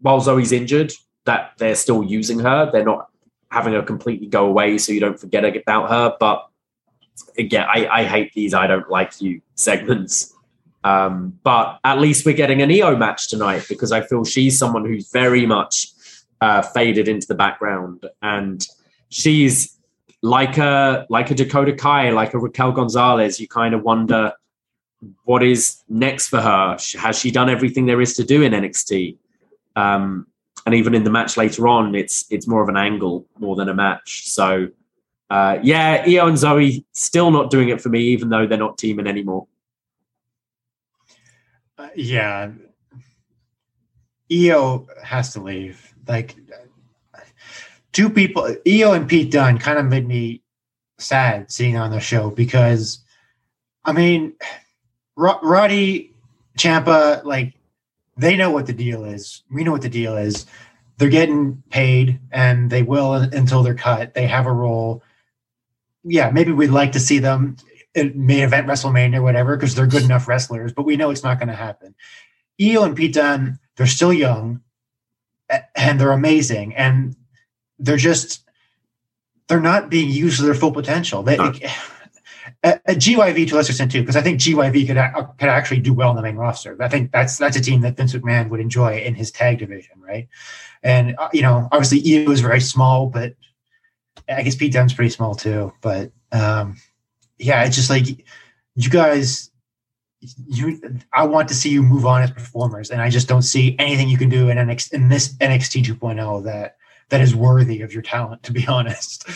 while 0.00 0.20
Zoey's 0.20 0.50
injured, 0.50 0.92
that 1.26 1.52
they're 1.58 1.74
still 1.74 2.02
using 2.02 2.40
her. 2.40 2.70
They're 2.72 2.84
not 2.84 3.08
having 3.50 3.74
her 3.74 3.82
completely 3.82 4.26
go 4.26 4.46
away 4.46 4.78
so 4.78 4.92
you 4.92 5.00
don't 5.00 5.20
forget 5.20 5.44
about 5.44 5.90
her. 5.90 6.16
But 6.18 6.48
again, 7.36 7.66
I, 7.68 7.86
I 7.86 8.04
hate 8.04 8.32
these 8.32 8.54
I 8.54 8.66
don't 8.66 8.88
like 8.88 9.20
you 9.20 9.42
segments. 9.54 10.34
Um, 10.82 11.38
but 11.42 11.78
at 11.84 12.00
least 12.00 12.24
we're 12.24 12.34
getting 12.34 12.62
an 12.62 12.70
Io 12.70 12.96
match 12.96 13.28
tonight 13.28 13.66
because 13.68 13.92
I 13.92 14.00
feel 14.00 14.24
she's 14.24 14.58
someone 14.58 14.86
who's 14.86 15.12
very 15.12 15.44
much 15.44 15.88
uh, 16.40 16.62
faded 16.62 17.06
into 17.06 17.26
the 17.26 17.34
background, 17.34 18.06
and 18.22 18.66
she's 19.10 19.76
like 20.22 20.56
a 20.56 21.06
like 21.10 21.30
a 21.30 21.34
Dakota 21.34 21.74
Kai, 21.74 22.08
like 22.12 22.32
a 22.32 22.38
Raquel 22.38 22.72
Gonzalez. 22.72 23.38
You 23.38 23.46
kind 23.46 23.74
of 23.74 23.82
wonder 23.82 24.32
what 25.24 25.42
is 25.42 25.82
next 25.88 26.28
for 26.28 26.40
her. 26.40 26.76
Has 26.98 27.18
she 27.18 27.30
done 27.30 27.48
everything 27.48 27.86
there 27.86 28.00
is 28.00 28.14
to 28.16 28.24
do 28.24 28.42
in 28.42 28.52
NXT? 28.52 29.16
Um, 29.76 30.26
and 30.66 30.74
even 30.74 30.94
in 30.94 31.04
the 31.04 31.10
match 31.10 31.36
later 31.36 31.68
on, 31.68 31.94
it's 31.94 32.26
it's 32.30 32.46
more 32.46 32.62
of 32.62 32.68
an 32.68 32.76
angle 32.76 33.26
more 33.38 33.56
than 33.56 33.68
a 33.68 33.74
match. 33.74 34.28
So 34.28 34.68
uh, 35.30 35.58
yeah, 35.62 36.04
Io 36.06 36.26
and 36.26 36.36
Zoey 36.36 36.84
still 36.92 37.30
not 37.30 37.50
doing 37.50 37.68
it 37.68 37.80
for 37.80 37.88
me, 37.88 38.00
even 38.00 38.28
though 38.28 38.46
they're 38.46 38.58
not 38.58 38.78
teaming 38.78 39.06
anymore. 39.06 39.46
Uh, 41.78 41.88
yeah, 41.94 42.50
Io 44.30 44.86
has 45.02 45.32
to 45.34 45.40
leave. 45.40 45.94
Like 46.08 46.36
two 47.92 48.10
people, 48.10 48.54
Io 48.66 48.92
and 48.92 49.08
Pete 49.08 49.30
Dunne, 49.30 49.58
kind 49.58 49.78
of 49.78 49.86
made 49.86 50.06
me 50.06 50.42
sad 50.98 51.50
seeing 51.50 51.76
on 51.76 51.92
the 51.92 52.00
show 52.00 52.30
because, 52.30 53.04
I 53.84 53.92
mean, 53.92 54.34
Roddy 55.16 56.12
Ciampa, 56.58 57.24
like 57.24 57.54
they 58.16 58.36
know 58.36 58.50
what 58.50 58.66
the 58.66 58.72
deal 58.72 59.04
is. 59.04 59.42
We 59.50 59.64
know 59.64 59.72
what 59.72 59.82
the 59.82 59.88
deal 59.88 60.16
is. 60.16 60.46
They're 60.98 61.08
getting 61.08 61.62
paid, 61.70 62.20
and 62.30 62.70
they 62.70 62.82
will 62.82 63.14
until 63.14 63.62
they're 63.62 63.74
cut. 63.74 64.14
They 64.14 64.26
have 64.26 64.46
a 64.46 64.52
role. 64.52 65.02
Yeah, 66.04 66.30
maybe 66.30 66.52
we'd 66.52 66.68
like 66.68 66.92
to 66.92 67.00
see 67.00 67.18
them 67.18 67.56
main 67.94 68.42
event 68.44 68.66
WrestleMania 68.66 69.16
or 69.16 69.22
whatever 69.22 69.56
because 69.56 69.74
they're 69.74 69.86
good 69.86 70.04
enough 70.04 70.28
wrestlers, 70.28 70.72
but 70.72 70.84
we 70.84 70.96
know 70.96 71.10
it's 71.10 71.24
not 71.24 71.38
going 71.38 71.48
to 71.48 71.54
happen. 71.54 71.94
Io 72.60 72.84
and 72.84 72.94
Pete 72.94 73.14
Dunne, 73.14 73.58
they're 73.76 73.86
still 73.86 74.12
young 74.12 74.60
and 75.74 76.00
they're 76.00 76.12
amazing, 76.12 76.74
and 76.76 77.16
they're 77.78 77.96
just 77.96 78.44
they're 79.48 79.60
not 79.60 79.90
being 79.90 80.10
used 80.10 80.38
to 80.38 80.44
their 80.44 80.54
full 80.54 80.72
potential. 80.72 81.22
They, 81.22 81.36
no. 81.36 81.52
A, 82.62 82.80
a 82.86 82.94
GYV 82.94 83.48
to 83.48 83.54
a 83.54 83.56
lesser 83.56 83.70
extent 83.70 83.90
too, 83.90 84.00
because 84.00 84.16
I 84.16 84.22
think 84.22 84.40
GYV 84.40 84.86
could 84.86 85.38
could 85.38 85.48
actually 85.48 85.80
do 85.80 85.94
well 85.94 86.10
in 86.10 86.16
the 86.16 86.22
main 86.22 86.36
roster. 86.36 86.76
I 86.80 86.88
think 86.88 87.10
that's 87.12 87.38
that's 87.38 87.56
a 87.56 87.60
team 87.60 87.80
that 87.82 87.96
Vince 87.96 88.12
McMahon 88.12 88.50
would 88.50 88.60
enjoy 88.60 88.98
in 88.98 89.14
his 89.14 89.30
tag 89.30 89.58
division, 89.58 90.00
right? 90.00 90.28
And 90.82 91.16
uh, 91.18 91.28
you 91.32 91.42
know, 91.42 91.68
obviously 91.72 91.98
Io 91.98 92.30
is 92.30 92.40
very 92.40 92.60
small, 92.60 93.06
but 93.06 93.34
I 94.28 94.42
guess 94.42 94.56
Pete 94.56 94.72
Dunne's 94.72 94.94
pretty 94.94 95.10
small 95.10 95.34
too. 95.34 95.72
But 95.80 96.12
um, 96.32 96.76
yeah, 97.38 97.64
it's 97.64 97.76
just 97.76 97.90
like 97.90 98.06
you 98.74 98.90
guys 98.90 99.50
you 100.46 100.78
I 101.12 101.24
want 101.24 101.48
to 101.48 101.54
see 101.54 101.70
you 101.70 101.82
move 101.82 102.04
on 102.04 102.22
as 102.22 102.30
performers 102.30 102.90
and 102.90 103.00
I 103.00 103.08
just 103.08 103.26
don't 103.26 103.42
see 103.42 103.74
anything 103.78 104.08
you 104.08 104.18
can 104.18 104.28
do 104.28 104.50
in 104.50 104.58
NXT 104.58 104.92
in 104.92 105.08
this 105.08 105.34
NXT 105.38 105.84
2.0 105.84 106.44
that 106.44 106.76
that 107.10 107.20
is 107.20 107.34
worthy 107.34 107.82
of 107.82 107.92
your 107.92 108.02
talent 108.02 108.42
to 108.44 108.52
be 108.52 108.66
honest. 108.68 109.28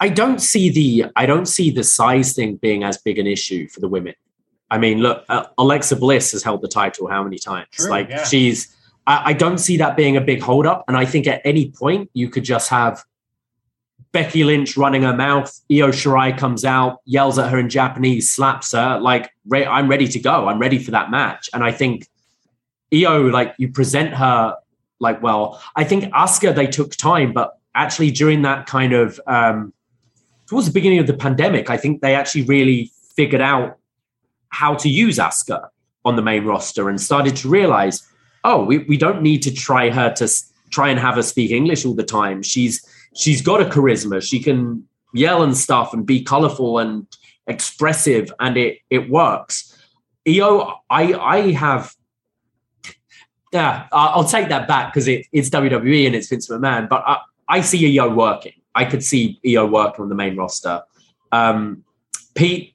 I 0.00 0.08
don't 0.08 0.40
see 0.40 0.70
the 0.70 1.10
I 1.16 1.26
don't 1.26 1.46
see 1.46 1.70
the 1.70 1.84
size 1.84 2.32
thing 2.32 2.56
being 2.56 2.82
as 2.82 2.98
big 2.98 3.18
an 3.18 3.26
issue 3.26 3.68
for 3.68 3.80
the 3.80 3.88
women. 3.88 4.14
I 4.72 4.78
mean, 4.78 4.98
look, 4.98 5.24
uh, 5.28 5.46
Alexa 5.58 5.96
Bliss 5.96 6.32
has 6.32 6.42
held 6.42 6.62
the 6.62 6.68
title 6.68 7.08
how 7.08 7.22
many 7.24 7.38
times? 7.38 7.68
True, 7.72 7.90
like 7.90 8.08
yeah. 8.08 8.24
she's 8.24 8.74
I, 9.06 9.30
I 9.30 9.32
don't 9.32 9.58
see 9.58 9.76
that 9.78 9.96
being 9.96 10.16
a 10.16 10.20
big 10.20 10.42
holdup 10.42 10.84
and 10.88 10.96
I 10.96 11.04
think 11.04 11.26
at 11.26 11.40
any 11.44 11.70
point 11.70 12.10
you 12.12 12.28
could 12.28 12.44
just 12.44 12.68
have 12.70 13.04
Becky 14.12 14.42
Lynch 14.42 14.76
running 14.76 15.02
her 15.02 15.16
mouth. 15.16 15.56
Io 15.70 15.88
Shirai 15.88 16.36
comes 16.36 16.64
out, 16.64 16.98
yells 17.04 17.38
at 17.38 17.50
her 17.50 17.58
in 17.58 17.68
Japanese, 17.68 18.30
slaps 18.30 18.72
her. 18.72 18.98
Like, 18.98 19.30
I'm 19.52 19.88
ready 19.88 20.08
to 20.08 20.18
go. 20.18 20.48
I'm 20.48 20.58
ready 20.58 20.78
for 20.78 20.90
that 20.90 21.10
match. 21.10 21.48
And 21.52 21.62
I 21.62 21.70
think 21.70 22.08
Io, 22.92 23.22
like, 23.28 23.54
you 23.56 23.68
present 23.68 24.12
her 24.14 24.56
like, 25.00 25.22
well, 25.22 25.60
I 25.76 25.84
think 25.84 26.04
Asuka, 26.12 26.54
they 26.54 26.66
took 26.66 26.94
time, 26.96 27.32
but 27.32 27.58
actually 27.74 28.10
during 28.10 28.42
that 28.42 28.66
kind 28.66 28.92
of, 28.92 29.20
um, 29.26 29.72
towards 30.46 30.66
the 30.66 30.72
beginning 30.72 30.98
of 30.98 31.06
the 31.06 31.14
pandemic, 31.14 31.70
I 31.70 31.76
think 31.76 32.00
they 32.00 32.14
actually 32.14 32.44
really 32.44 32.92
figured 33.16 33.40
out 33.40 33.78
how 34.50 34.74
to 34.74 34.88
use 34.88 35.18
Asuka 35.18 35.68
on 36.04 36.16
the 36.16 36.22
main 36.22 36.44
roster 36.44 36.88
and 36.88 37.00
started 37.00 37.36
to 37.36 37.48
realize, 37.48 38.06
oh, 38.44 38.64
we, 38.64 38.78
we 38.78 38.96
don't 38.96 39.22
need 39.22 39.42
to 39.42 39.52
try 39.52 39.90
her 39.90 40.12
to 40.14 40.28
try 40.70 40.88
and 40.88 40.98
have 40.98 41.16
her 41.16 41.22
speak 41.22 41.50
English 41.50 41.84
all 41.84 41.94
the 41.94 42.04
time. 42.04 42.42
She's, 42.42 42.84
she's 43.14 43.42
got 43.42 43.60
a 43.60 43.64
charisma. 43.64 44.22
She 44.22 44.40
can 44.40 44.86
yell 45.12 45.42
and 45.42 45.56
stuff 45.56 45.92
and 45.92 46.06
be 46.06 46.22
colorful 46.22 46.78
and 46.78 47.06
expressive, 47.46 48.32
and 48.38 48.56
it 48.56 48.78
it 48.90 49.10
works. 49.10 49.76
Io, 50.28 50.80
I 50.88 51.12
I 51.14 51.52
have. 51.52 51.94
Yeah, 53.52 53.88
I'll 53.90 54.24
take 54.24 54.48
that 54.48 54.68
back 54.68 54.92
because 54.92 55.08
it, 55.08 55.26
it's 55.32 55.50
WWE 55.50 56.06
and 56.06 56.14
it's 56.14 56.28
Vince 56.28 56.48
McMahon. 56.48 56.88
But 56.88 57.02
I, 57.06 57.18
I 57.48 57.60
see 57.60 57.98
Io 57.98 58.08
working. 58.14 58.52
I 58.74 58.84
could 58.84 59.02
see 59.02 59.40
Io 59.44 59.66
working 59.66 60.04
on 60.04 60.08
the 60.08 60.14
main 60.14 60.36
roster. 60.36 60.82
Um, 61.32 61.84
Pete, 62.34 62.74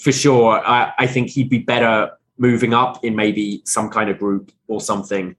for 0.00 0.12
sure, 0.12 0.64
I, 0.64 0.92
I 0.98 1.06
think 1.06 1.30
he'd 1.30 1.48
be 1.48 1.58
better 1.58 2.12
moving 2.38 2.72
up 2.72 3.04
in 3.04 3.16
maybe 3.16 3.62
some 3.64 3.90
kind 3.90 4.10
of 4.10 4.18
group 4.18 4.52
or 4.68 4.80
something. 4.80 5.34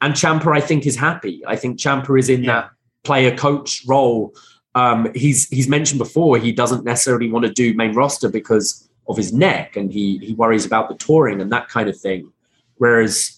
And 0.00 0.14
Ciampa, 0.14 0.54
I 0.54 0.60
think, 0.60 0.86
is 0.86 0.96
happy. 0.96 1.42
I 1.46 1.56
think 1.56 1.78
Ciampa 1.78 2.18
is 2.18 2.28
in 2.28 2.44
yeah. 2.44 2.52
that 2.52 2.70
player 3.04 3.36
coach 3.36 3.84
role. 3.86 4.34
Um, 4.74 5.10
he's 5.14 5.48
he's 5.48 5.68
mentioned 5.68 5.98
before 5.98 6.36
he 6.36 6.52
doesn't 6.52 6.84
necessarily 6.84 7.30
want 7.30 7.46
to 7.46 7.52
do 7.52 7.74
main 7.74 7.94
roster 7.94 8.28
because 8.28 8.88
of 9.08 9.16
his 9.16 9.32
neck 9.32 9.76
and 9.76 9.90
he 9.90 10.18
he 10.18 10.34
worries 10.34 10.66
about 10.66 10.88
the 10.88 10.96
touring 10.96 11.40
and 11.40 11.50
that 11.52 11.68
kind 11.68 11.88
of 11.88 11.98
thing. 11.98 12.30
Whereas 12.76 13.35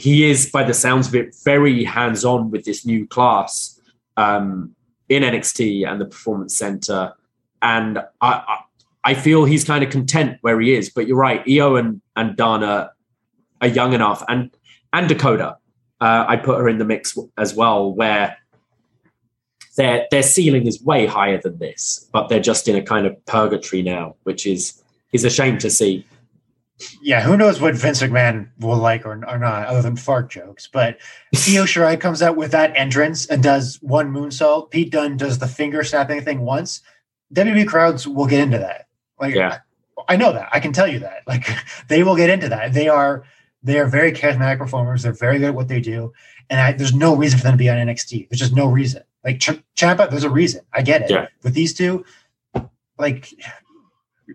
he 0.00 0.30
is, 0.30 0.50
by 0.50 0.64
the 0.64 0.72
sounds 0.72 1.08
of 1.08 1.14
it, 1.14 1.36
very 1.44 1.84
hands 1.84 2.24
on 2.24 2.50
with 2.50 2.64
this 2.64 2.86
new 2.86 3.06
class 3.06 3.78
um, 4.16 4.74
in 5.10 5.22
NXT 5.22 5.86
and 5.86 6.00
the 6.00 6.06
Performance 6.06 6.56
Center. 6.56 7.12
And 7.60 8.02
I, 8.22 8.60
I, 9.04 9.12
feel 9.12 9.44
he's 9.44 9.62
kind 9.62 9.84
of 9.84 9.90
content 9.90 10.38
where 10.40 10.58
he 10.58 10.72
is. 10.72 10.88
But 10.88 11.06
you're 11.06 11.18
right, 11.18 11.42
Io 11.46 11.76
and 11.76 12.00
and 12.16 12.34
Dana 12.34 12.92
are 13.60 13.68
young 13.68 13.92
enough, 13.92 14.24
and 14.26 14.50
and 14.94 15.06
Dakota. 15.06 15.58
Uh, 16.00 16.24
I 16.26 16.36
put 16.36 16.58
her 16.58 16.66
in 16.66 16.78
the 16.78 16.86
mix 16.86 17.18
as 17.36 17.54
well, 17.54 17.92
where 17.92 18.38
their 19.76 20.06
their 20.10 20.22
ceiling 20.22 20.66
is 20.66 20.82
way 20.82 21.04
higher 21.04 21.38
than 21.38 21.58
this, 21.58 22.08
but 22.10 22.28
they're 22.30 22.40
just 22.40 22.68
in 22.68 22.74
a 22.74 22.82
kind 22.82 23.06
of 23.06 23.22
purgatory 23.26 23.82
now, 23.82 24.16
which 24.22 24.46
is 24.46 24.82
is 25.12 25.24
a 25.24 25.30
shame 25.30 25.58
to 25.58 25.68
see. 25.68 26.06
Yeah, 27.02 27.20
who 27.22 27.36
knows 27.36 27.60
what 27.60 27.74
Vince 27.74 28.02
McMahon 28.02 28.48
will 28.58 28.76
like 28.76 29.04
or, 29.04 29.12
or 29.28 29.38
not, 29.38 29.66
other 29.66 29.82
than 29.82 29.96
fart 29.96 30.30
jokes. 30.30 30.66
But 30.66 30.98
Io 31.34 31.64
Shirai 31.64 32.00
comes 32.00 32.22
out 32.22 32.36
with 32.36 32.52
that 32.52 32.72
entrance 32.76 33.26
and 33.26 33.42
does 33.42 33.78
one 33.82 34.12
moonsault. 34.12 34.70
Pete 34.70 34.90
Dunne 34.90 35.16
does 35.16 35.38
the 35.38 35.48
finger 35.48 35.82
snapping 35.84 36.22
thing 36.22 36.40
once. 36.40 36.80
WWE 37.34 37.66
crowds 37.66 38.06
will 38.06 38.26
get 38.26 38.40
into 38.40 38.58
that. 38.58 38.86
Like, 39.20 39.34
yeah. 39.34 39.58
I, 40.08 40.14
I 40.14 40.16
know 40.16 40.32
that. 40.32 40.48
I 40.52 40.60
can 40.60 40.72
tell 40.72 40.88
you 40.88 40.98
that. 41.00 41.22
Like 41.26 41.46
they 41.88 42.02
will 42.02 42.16
get 42.16 42.30
into 42.30 42.48
that. 42.48 42.72
They 42.72 42.88
are 42.88 43.24
they 43.62 43.78
are 43.78 43.86
very 43.86 44.10
charismatic 44.12 44.58
performers. 44.58 45.02
They're 45.02 45.12
very 45.12 45.38
good 45.38 45.48
at 45.48 45.54
what 45.54 45.68
they 45.68 45.80
do, 45.80 46.12
and 46.48 46.60
I, 46.60 46.72
there's 46.72 46.94
no 46.94 47.14
reason 47.14 47.38
for 47.38 47.44
them 47.44 47.54
to 47.54 47.58
be 47.58 47.68
on 47.68 47.76
NXT. 47.76 48.28
There's 48.28 48.40
just 48.40 48.54
no 48.54 48.66
reason. 48.66 49.02
Like 49.22 49.38
Ch- 49.38 49.62
Ciampa, 49.76 50.10
there's 50.10 50.24
a 50.24 50.30
reason. 50.30 50.62
I 50.72 50.82
get 50.82 51.02
it. 51.02 51.10
Yeah. 51.10 51.26
With 51.42 51.54
these 51.54 51.74
two, 51.74 52.04
like 52.98 53.32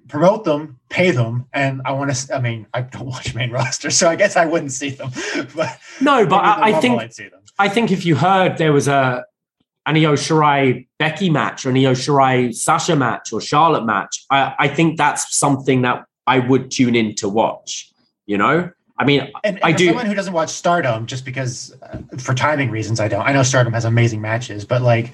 promote 0.07 0.43
them, 0.43 0.80
pay 0.89 1.11
them, 1.11 1.45
and 1.53 1.81
I 1.85 1.91
want 1.91 2.13
to. 2.13 2.35
I 2.35 2.39
mean, 2.39 2.67
I 2.73 2.81
don't 2.81 3.05
watch 3.05 3.34
main 3.35 3.51
roster, 3.59 3.89
so 3.89 4.09
I 4.09 4.15
guess 4.15 4.35
I 4.35 4.45
wouldn't 4.45 4.72
see 4.72 4.89
them. 4.89 5.11
but 5.55 5.77
No, 6.01 6.26
but 6.26 6.38
I, 6.38 6.69
I 6.69 6.80
think 6.80 7.01
I'd 7.01 7.13
see 7.13 7.27
them. 7.30 7.41
I 7.57 7.69
think 7.69 7.91
if 7.91 8.05
you 8.05 8.15
heard 8.15 8.57
there 8.57 8.73
was 8.73 8.88
a 8.88 9.23
an 9.85 9.95
Io 9.97 10.13
Shirai 10.13 10.88
Becky 10.97 11.30
match 11.30 11.65
or 11.65 11.69
an 11.69 11.77
Io 11.77 11.91
Shirai 11.91 12.53
Sasha 12.53 12.95
match 12.95 13.31
or 13.31 13.39
Charlotte 13.39 13.85
match, 13.85 14.26
I, 14.30 14.55
I 14.57 14.67
think 14.67 14.97
that's 14.97 15.38
something 15.38 15.84
that 15.84 16.05
I 16.26 16.39
would 16.39 16.72
tune 16.72 16.95
in 16.95 17.15
to 17.15 17.30
watch. 17.30 17.91
You 18.26 18.39
know, 18.39 18.72
I 18.97 19.05
mean, 19.05 19.22
And, 19.43 19.57
and 19.57 19.59
I 19.61 19.72
do- 19.72 19.88
someone 19.88 20.05
who 20.05 20.15
doesn't 20.15 20.34
watch 20.34 20.49
Stardom, 20.49 21.05
just 21.05 21.26
because 21.26 21.76
uh, 21.84 21.99
for 22.17 22.34
timing 22.34 22.72
reasons, 22.72 22.99
I 22.99 23.07
don't. 23.07 23.22
I 23.22 23.34
know 23.34 23.43
Stardom 23.43 23.73
has 23.73 23.85
amazing 23.85 24.22
matches, 24.22 24.65
but 24.65 24.81
like 24.81 25.11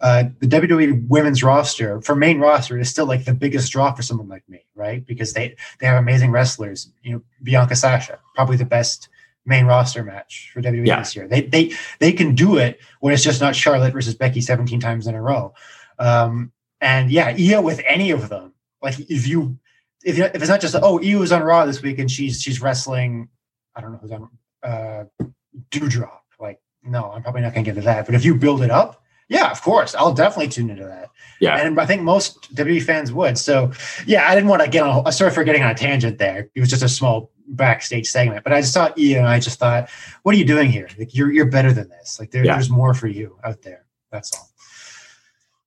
uh, 0.00 0.24
the 0.40 0.46
WWE 0.46 1.06
women's 1.08 1.42
roster 1.42 2.00
for 2.00 2.14
main 2.16 2.38
roster 2.40 2.78
is 2.78 2.88
still 2.88 3.06
like 3.06 3.24
the 3.24 3.34
biggest 3.34 3.70
draw 3.72 3.92
for 3.92 4.02
someone 4.02 4.28
like 4.28 4.48
me, 4.48 4.64
right? 4.74 5.04
Because 5.06 5.32
they 5.34 5.54
they 5.78 5.86
have 5.86 5.98
amazing 5.98 6.30
wrestlers. 6.30 6.90
You 7.02 7.12
know, 7.14 7.22
Bianca 7.42 7.76
Sasha, 7.76 8.18
probably 8.34 8.56
the 8.56 8.64
best 8.64 9.08
main 9.46 9.66
roster 9.66 10.02
match 10.04 10.50
for 10.54 10.60
WWE 10.62 10.86
Yeah. 10.86 10.98
this 11.00 11.14
year. 11.16 11.28
They 11.28 11.42
they 11.42 11.72
they 11.98 12.12
can 12.12 12.34
do 12.34 12.56
it 12.56 12.80
when 13.00 13.12
it's 13.12 13.22
just 13.22 13.40
not 13.40 13.54
Charlotte 13.56 13.92
versus 13.92 14.14
Becky 14.14 14.40
17 14.40 14.80
times 14.80 15.06
in 15.06 15.14
a 15.14 15.20
row. 15.22 15.52
Um, 15.98 16.52
and 16.80 17.10
yeah, 17.10 17.34
Io 17.38 17.60
with 17.60 17.80
any 17.86 18.10
of 18.10 18.28
them, 18.30 18.54
like 18.82 18.98
if 18.98 19.26
you 19.26 19.58
if, 20.02 20.16
you- 20.16 20.24
if 20.24 20.36
it's 20.36 20.48
not 20.48 20.62
just 20.62 20.74
oh 20.80 20.98
Io 21.02 21.20
is 21.22 21.30
on 21.32 21.42
Raw 21.42 21.66
this 21.66 21.82
week 21.82 21.98
and 21.98 22.10
she's 22.10 22.40
she's 22.40 22.62
wrestling, 22.62 23.28
I 23.76 23.82
don't 23.82 23.92
know 23.92 23.98
who's 23.98 24.12
on 24.12 24.28
uh, 24.62 25.04
Doudrop. 25.70 26.20
Like 26.38 26.60
no, 26.82 27.10
I'm 27.12 27.22
probably 27.22 27.42
not 27.42 27.52
going 27.54 27.64
to 27.64 27.70
get 27.70 27.74
to 27.80 27.84
that. 27.84 28.06
But 28.06 28.14
if 28.14 28.24
you 28.24 28.34
build 28.34 28.62
it 28.62 28.70
up, 28.70 28.99
yeah, 29.30 29.50
of 29.50 29.62
course, 29.62 29.94
I'll 29.94 30.12
definitely 30.12 30.48
tune 30.48 30.68
into 30.68 30.84
that. 30.84 31.08
yeah, 31.40 31.56
And 31.64 31.80
I 31.80 31.86
think 31.86 32.02
most 32.02 32.54
WWE 32.54 32.82
fans 32.82 33.10
would. 33.12 33.38
So 33.38 33.70
yeah, 34.06 34.28
I 34.28 34.34
didn't 34.34 34.50
want 34.50 34.62
to 34.62 34.68
get 34.68 34.82
on. 34.82 35.06
a- 35.06 35.12
Sorry 35.12 35.30
for 35.30 35.42
getting 35.44 35.62
on 35.62 35.70
a 35.70 35.74
tangent 35.74 36.18
there. 36.18 36.50
It 36.54 36.60
was 36.60 36.68
just 36.68 36.82
a 36.82 36.88
small 36.88 37.30
backstage 37.46 38.06
segment, 38.08 38.44
but 38.44 38.52
I 38.52 38.60
just 38.60 38.74
thought, 38.74 38.98
Io 38.98 39.18
and 39.18 39.26
I 39.26 39.40
just 39.40 39.58
thought, 39.58 39.88
what 40.24 40.34
are 40.34 40.38
you 40.38 40.44
doing 40.44 40.70
here? 40.70 40.88
Like 40.98 41.14
you're 41.14 41.32
you're 41.32 41.46
better 41.50 41.72
than 41.72 41.88
this. 41.88 42.18
Like 42.20 42.30
there, 42.30 42.44
Yeah. 42.44 42.54
there's 42.54 42.68
more 42.70 42.92
for 42.92 43.06
you 43.06 43.38
out 43.42 43.62
there. 43.62 43.86
That's 44.12 44.36
all. 44.36 44.48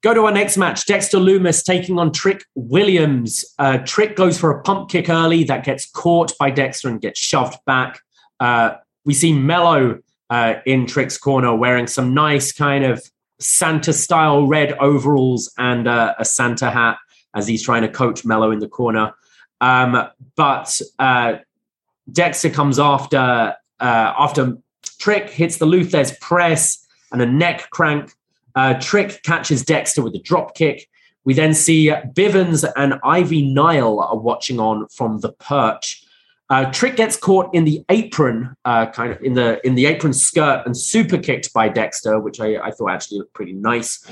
Go 0.02 0.14
to 0.14 0.26
our 0.26 0.32
next 0.34 0.58
match. 0.58 0.86
Dexter 0.86 1.18
Lumis 1.18 1.64
taking 1.64 1.98
on 1.98 2.12
Trick 2.12 2.44
Williams. 2.56 3.46
Uh, 3.58 3.78
Trick 3.80 4.18
goes 4.18 4.38
for 4.38 4.52
a 4.52 4.62
pump 4.62 4.90
kick 4.90 5.08
early 5.10 5.46
that 5.46 5.64
gets 5.64 5.90
caught 5.90 6.34
by 6.38 6.50
Dexter 6.52 6.90
and 6.90 7.00
gets 7.00 7.20
shoved 7.20 7.56
back. 7.66 8.02
Uh, 8.38 8.76
we 9.06 9.14
see 9.14 9.32
Mello 9.32 10.00
uh, 10.30 10.56
in 10.66 10.88
Trick's 10.88 11.18
corner 11.18 11.56
wearing 11.56 11.88
some 11.88 12.14
nice 12.14 12.52
kind 12.52 12.84
of 12.84 13.02
Santa 13.44 13.94
style 13.94 14.48
red 14.48 14.74
overalls 14.74 15.52
and 15.58 15.88
a 15.88 16.24
Santa 16.24 16.72
hat 16.72 16.98
as 17.36 17.48
he's 17.48 17.64
trying 17.64 17.82
to 17.82 17.90
coach 17.90 18.26
Mello 18.26 18.52
in 18.52 18.60
the 18.60 18.68
corner. 18.68 19.14
Um, 19.62 20.08
but 20.36 20.80
uh, 21.00 21.38
Dexter 22.12 22.50
comes 22.50 22.80
after 22.80 23.56
uh, 23.80 24.14
after 24.18 24.58
Trick 25.00 25.30
hits 25.30 25.58
the 25.58 25.66
Lou 25.66 25.84
Thesz 25.84 26.20
press 26.20 26.86
and 27.12 27.22
a 27.22 27.26
neck 27.26 27.70
crank. 27.72 28.12
Uh, 28.56 28.76
Trick 28.80 29.24
catches 29.24 29.64
Dexter 29.64 30.02
with 30.02 30.16
a 30.16 30.20
drop 30.20 30.56
kick. 30.56 30.90
We 31.26 31.34
then 31.34 31.54
see 31.54 31.88
Bivens 31.88 32.70
and 32.76 33.00
Ivy 33.04 33.54
Nile 33.54 34.00
are 34.00 34.18
watching 34.18 34.60
on 34.60 34.88
from 34.90 35.22
the 35.22 35.32
perch. 35.32 36.03
Uh, 36.50 36.72
Trick 36.72 36.98
gets 36.98 37.16
caught 37.16 37.54
in 37.56 37.66
the 37.66 37.84
apron, 37.90 38.56
uh, 38.66 38.86
kind 38.88 39.12
of 39.12 39.22
in 39.22 39.34
the 39.34 39.66
in 39.66 39.76
the 39.76 39.86
apron 39.86 40.14
skirt, 40.14 40.64
and 40.66 40.76
super 40.78 41.18
kicked 41.18 41.54
by 41.54 41.70
Dexter, 41.70 42.20
which 42.20 42.40
I, 42.40 42.58
I 42.58 42.72
thought 42.72 42.92
actually 42.92 43.20
looked 43.20 43.34
pretty 43.34 43.54
nice. 43.54 44.06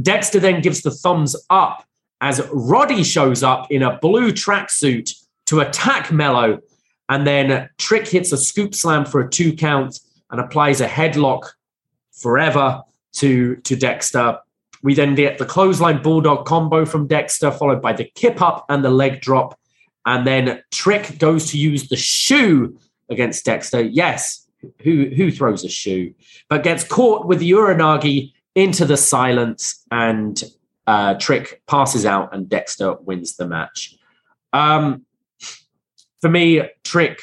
Dexter 0.00 0.40
then 0.40 0.60
gives 0.60 0.82
the 0.82 0.90
thumbs 0.90 1.36
up 1.50 1.84
as 2.20 2.40
Roddy 2.52 3.04
shows 3.04 3.42
up 3.42 3.70
in 3.70 3.82
a 3.82 3.98
blue 3.98 4.32
tracksuit 4.32 5.10
to 5.46 5.60
attack 5.60 6.10
Mello, 6.10 6.60
and 7.08 7.26
then 7.26 7.68
Trick 7.78 8.08
hits 8.08 8.32
a 8.32 8.36
scoop 8.36 8.74
slam 8.74 9.04
for 9.04 9.20
a 9.20 9.30
two 9.30 9.52
count 9.54 10.00
and 10.30 10.40
applies 10.40 10.80
a 10.80 10.88
headlock 10.88 11.50
forever 12.12 12.82
to 13.12 13.56
to 13.56 13.76
Dexter. 13.76 14.38
We 14.82 14.94
then 14.94 15.14
get 15.14 15.38
the 15.38 15.44
clothesline 15.44 16.02
bulldog 16.02 16.46
combo 16.46 16.84
from 16.84 17.06
Dexter, 17.06 17.50
followed 17.50 17.82
by 17.82 17.92
the 17.92 18.10
kip 18.14 18.40
up 18.40 18.64
and 18.68 18.84
the 18.84 18.90
leg 18.90 19.20
drop. 19.20 19.58
And 20.08 20.26
then 20.26 20.62
Trick 20.70 21.18
goes 21.18 21.50
to 21.50 21.58
use 21.58 21.90
the 21.90 21.96
shoe 21.96 22.78
against 23.10 23.44
Dexter. 23.44 23.82
Yes, 23.82 24.46
who 24.82 25.10
who 25.14 25.30
throws 25.30 25.64
a 25.64 25.68
shoe, 25.68 26.14
but 26.48 26.62
gets 26.62 26.82
caught 26.82 27.26
with 27.26 27.40
the 27.40 27.50
uranage 27.50 28.32
into 28.54 28.86
the 28.86 28.96
silence, 28.96 29.84
and 29.90 30.42
uh, 30.86 31.12
Trick 31.18 31.60
passes 31.66 32.06
out, 32.06 32.34
and 32.34 32.48
Dexter 32.48 32.94
wins 32.94 33.36
the 33.36 33.46
match. 33.46 33.96
Um, 34.54 35.04
for 36.22 36.30
me, 36.30 36.62
Trick 36.84 37.20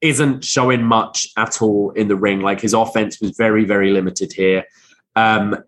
isn't 0.00 0.46
showing 0.46 0.82
much 0.82 1.28
at 1.36 1.60
all 1.60 1.90
in 1.90 2.08
the 2.08 2.16
ring. 2.16 2.40
Like 2.40 2.62
his 2.62 2.72
offense 2.72 3.20
was 3.20 3.32
very, 3.36 3.66
very 3.66 3.92
limited 3.92 4.32
here. 4.32 4.64
Um, 5.14 5.62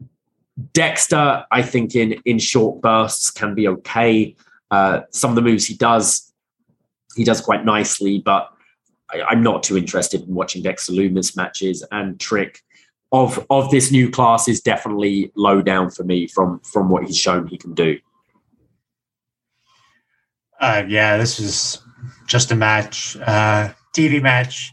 Dexter, 0.73 1.45
I 1.51 1.61
think 1.61 1.95
in 1.95 2.13
in 2.25 2.39
short 2.39 2.81
bursts 2.81 3.31
can 3.31 3.55
be 3.55 3.69
okay. 3.69 4.35
Uh, 4.71 5.03
some 5.11 5.31
of 5.31 5.37
the 5.37 5.43
moves 5.43 5.67
he 5.67 5.75
does, 5.75 6.33
he 7.17 7.25
does 7.25 7.41
quite 7.41 7.65
nicely, 7.65 8.19
but 8.19 8.51
I, 9.11 9.23
I'm 9.23 9.43
not 9.43 9.63
too 9.63 9.77
interested 9.77 10.23
in 10.23 10.35
watching 10.35 10.63
Dexter 10.63 10.93
Lumis 10.93 11.37
matches. 11.37 11.85
And 11.91 12.19
Trick 12.19 12.61
of 13.13 13.47
of 13.49 13.71
this 13.71 13.93
new 13.93 14.11
class 14.11 14.49
is 14.49 14.61
definitely 14.61 15.31
low 15.37 15.63
down 15.63 15.91
for 15.91 16.03
me 16.03 16.27
from 16.27 16.61
from 16.61 16.89
what 16.89 17.05
he's 17.05 17.17
shown 17.17 17.47
he 17.47 17.57
can 17.57 17.75
do. 17.75 17.99
Uh, 20.61 20.85
yeah, 20.89 21.17
this 21.17 21.39
was 21.39 21.83
just 22.27 22.51
a 22.51 22.57
match, 22.57 23.17
uh, 23.19 23.73
TV 23.95 24.21
match. 24.21 24.73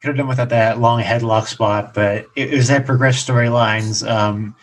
Could 0.00 0.08
have 0.08 0.16
done 0.16 0.28
without 0.28 0.50
that 0.50 0.78
long 0.78 1.02
headlock 1.02 1.46
spot, 1.46 1.94
but 1.94 2.26
it, 2.36 2.52
it 2.52 2.56
was 2.56 2.68
that 2.68 2.86
progressed 2.86 3.26
storylines. 3.26 4.08
Um, 4.08 4.54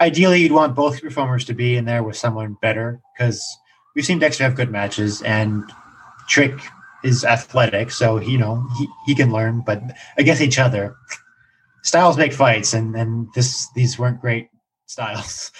ideally, 0.00 0.42
you'd 0.42 0.52
want 0.52 0.74
both 0.74 1.00
performers 1.00 1.44
to 1.46 1.54
be 1.54 1.76
in 1.76 1.86
there 1.86 2.02
with 2.02 2.16
someone 2.16 2.56
better 2.60 3.00
because 3.16 3.44
we've 3.94 4.04
seen 4.04 4.18
Dexter 4.18 4.44
have 4.44 4.54
good 4.54 4.70
matches, 4.70 5.22
and 5.22 5.64
Trick 6.28 6.58
is 7.04 7.24
athletic, 7.24 7.90
so 7.90 8.20
you 8.20 8.38
know 8.38 8.66
he, 8.78 8.88
he 9.06 9.14
can 9.14 9.32
learn. 9.32 9.62
But 9.64 9.82
against 10.18 10.42
each 10.42 10.58
other, 10.58 10.96
styles 11.82 12.16
make 12.16 12.32
fights, 12.32 12.72
and 12.72 12.94
and 12.96 13.28
this 13.34 13.68
these 13.74 13.98
weren't 13.98 14.20
great 14.20 14.48
styles. 14.86 15.50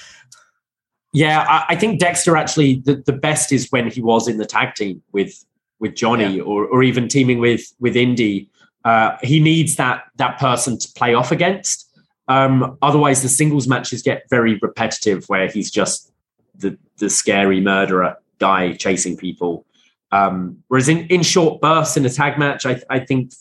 Yeah, 1.12 1.44
I, 1.46 1.74
I 1.74 1.76
think 1.76 2.00
Dexter 2.00 2.36
actually 2.36 2.76
the, 2.84 3.02
the 3.04 3.12
best 3.12 3.52
is 3.52 3.70
when 3.70 3.90
he 3.90 4.00
was 4.00 4.28
in 4.28 4.38
the 4.38 4.46
tag 4.46 4.74
team 4.74 5.02
with 5.12 5.44
with 5.78 5.94
Johnny 5.94 6.36
Yeah. 6.36 6.42
or 6.42 6.66
or 6.66 6.82
even 6.82 7.08
teaming 7.08 7.38
with 7.38 7.72
with 7.80 7.96
Indi. 7.96 8.48
Uh, 8.84 9.16
he 9.22 9.38
needs 9.38 9.76
that 9.76 10.04
that 10.16 10.38
person 10.38 10.78
to 10.78 10.88
play 10.94 11.14
off 11.14 11.30
against. 11.30 11.88
Um, 12.28 12.78
otherwise, 12.82 13.20
the 13.22 13.28
singles 13.28 13.68
matches 13.68 14.00
get 14.00 14.22
very 14.30 14.58
repetitive, 14.62 15.28
where 15.28 15.48
he's 15.48 15.70
just 15.70 16.10
the 16.56 16.78
the 16.98 17.10
scary 17.10 17.60
murderer 17.60 18.16
guy 18.46 18.72
chasing 18.72 19.16
people. 19.16 19.64
Um, 20.10 20.58
whereas 20.68 20.88
in, 20.88 21.06
in 21.06 21.22
short 21.22 21.60
bursts 21.60 21.96
in 21.96 22.04
a 22.04 22.10
tag 22.10 22.38
match, 22.38 22.66
I, 22.66 22.82
I 22.90 22.98
think 22.98 23.32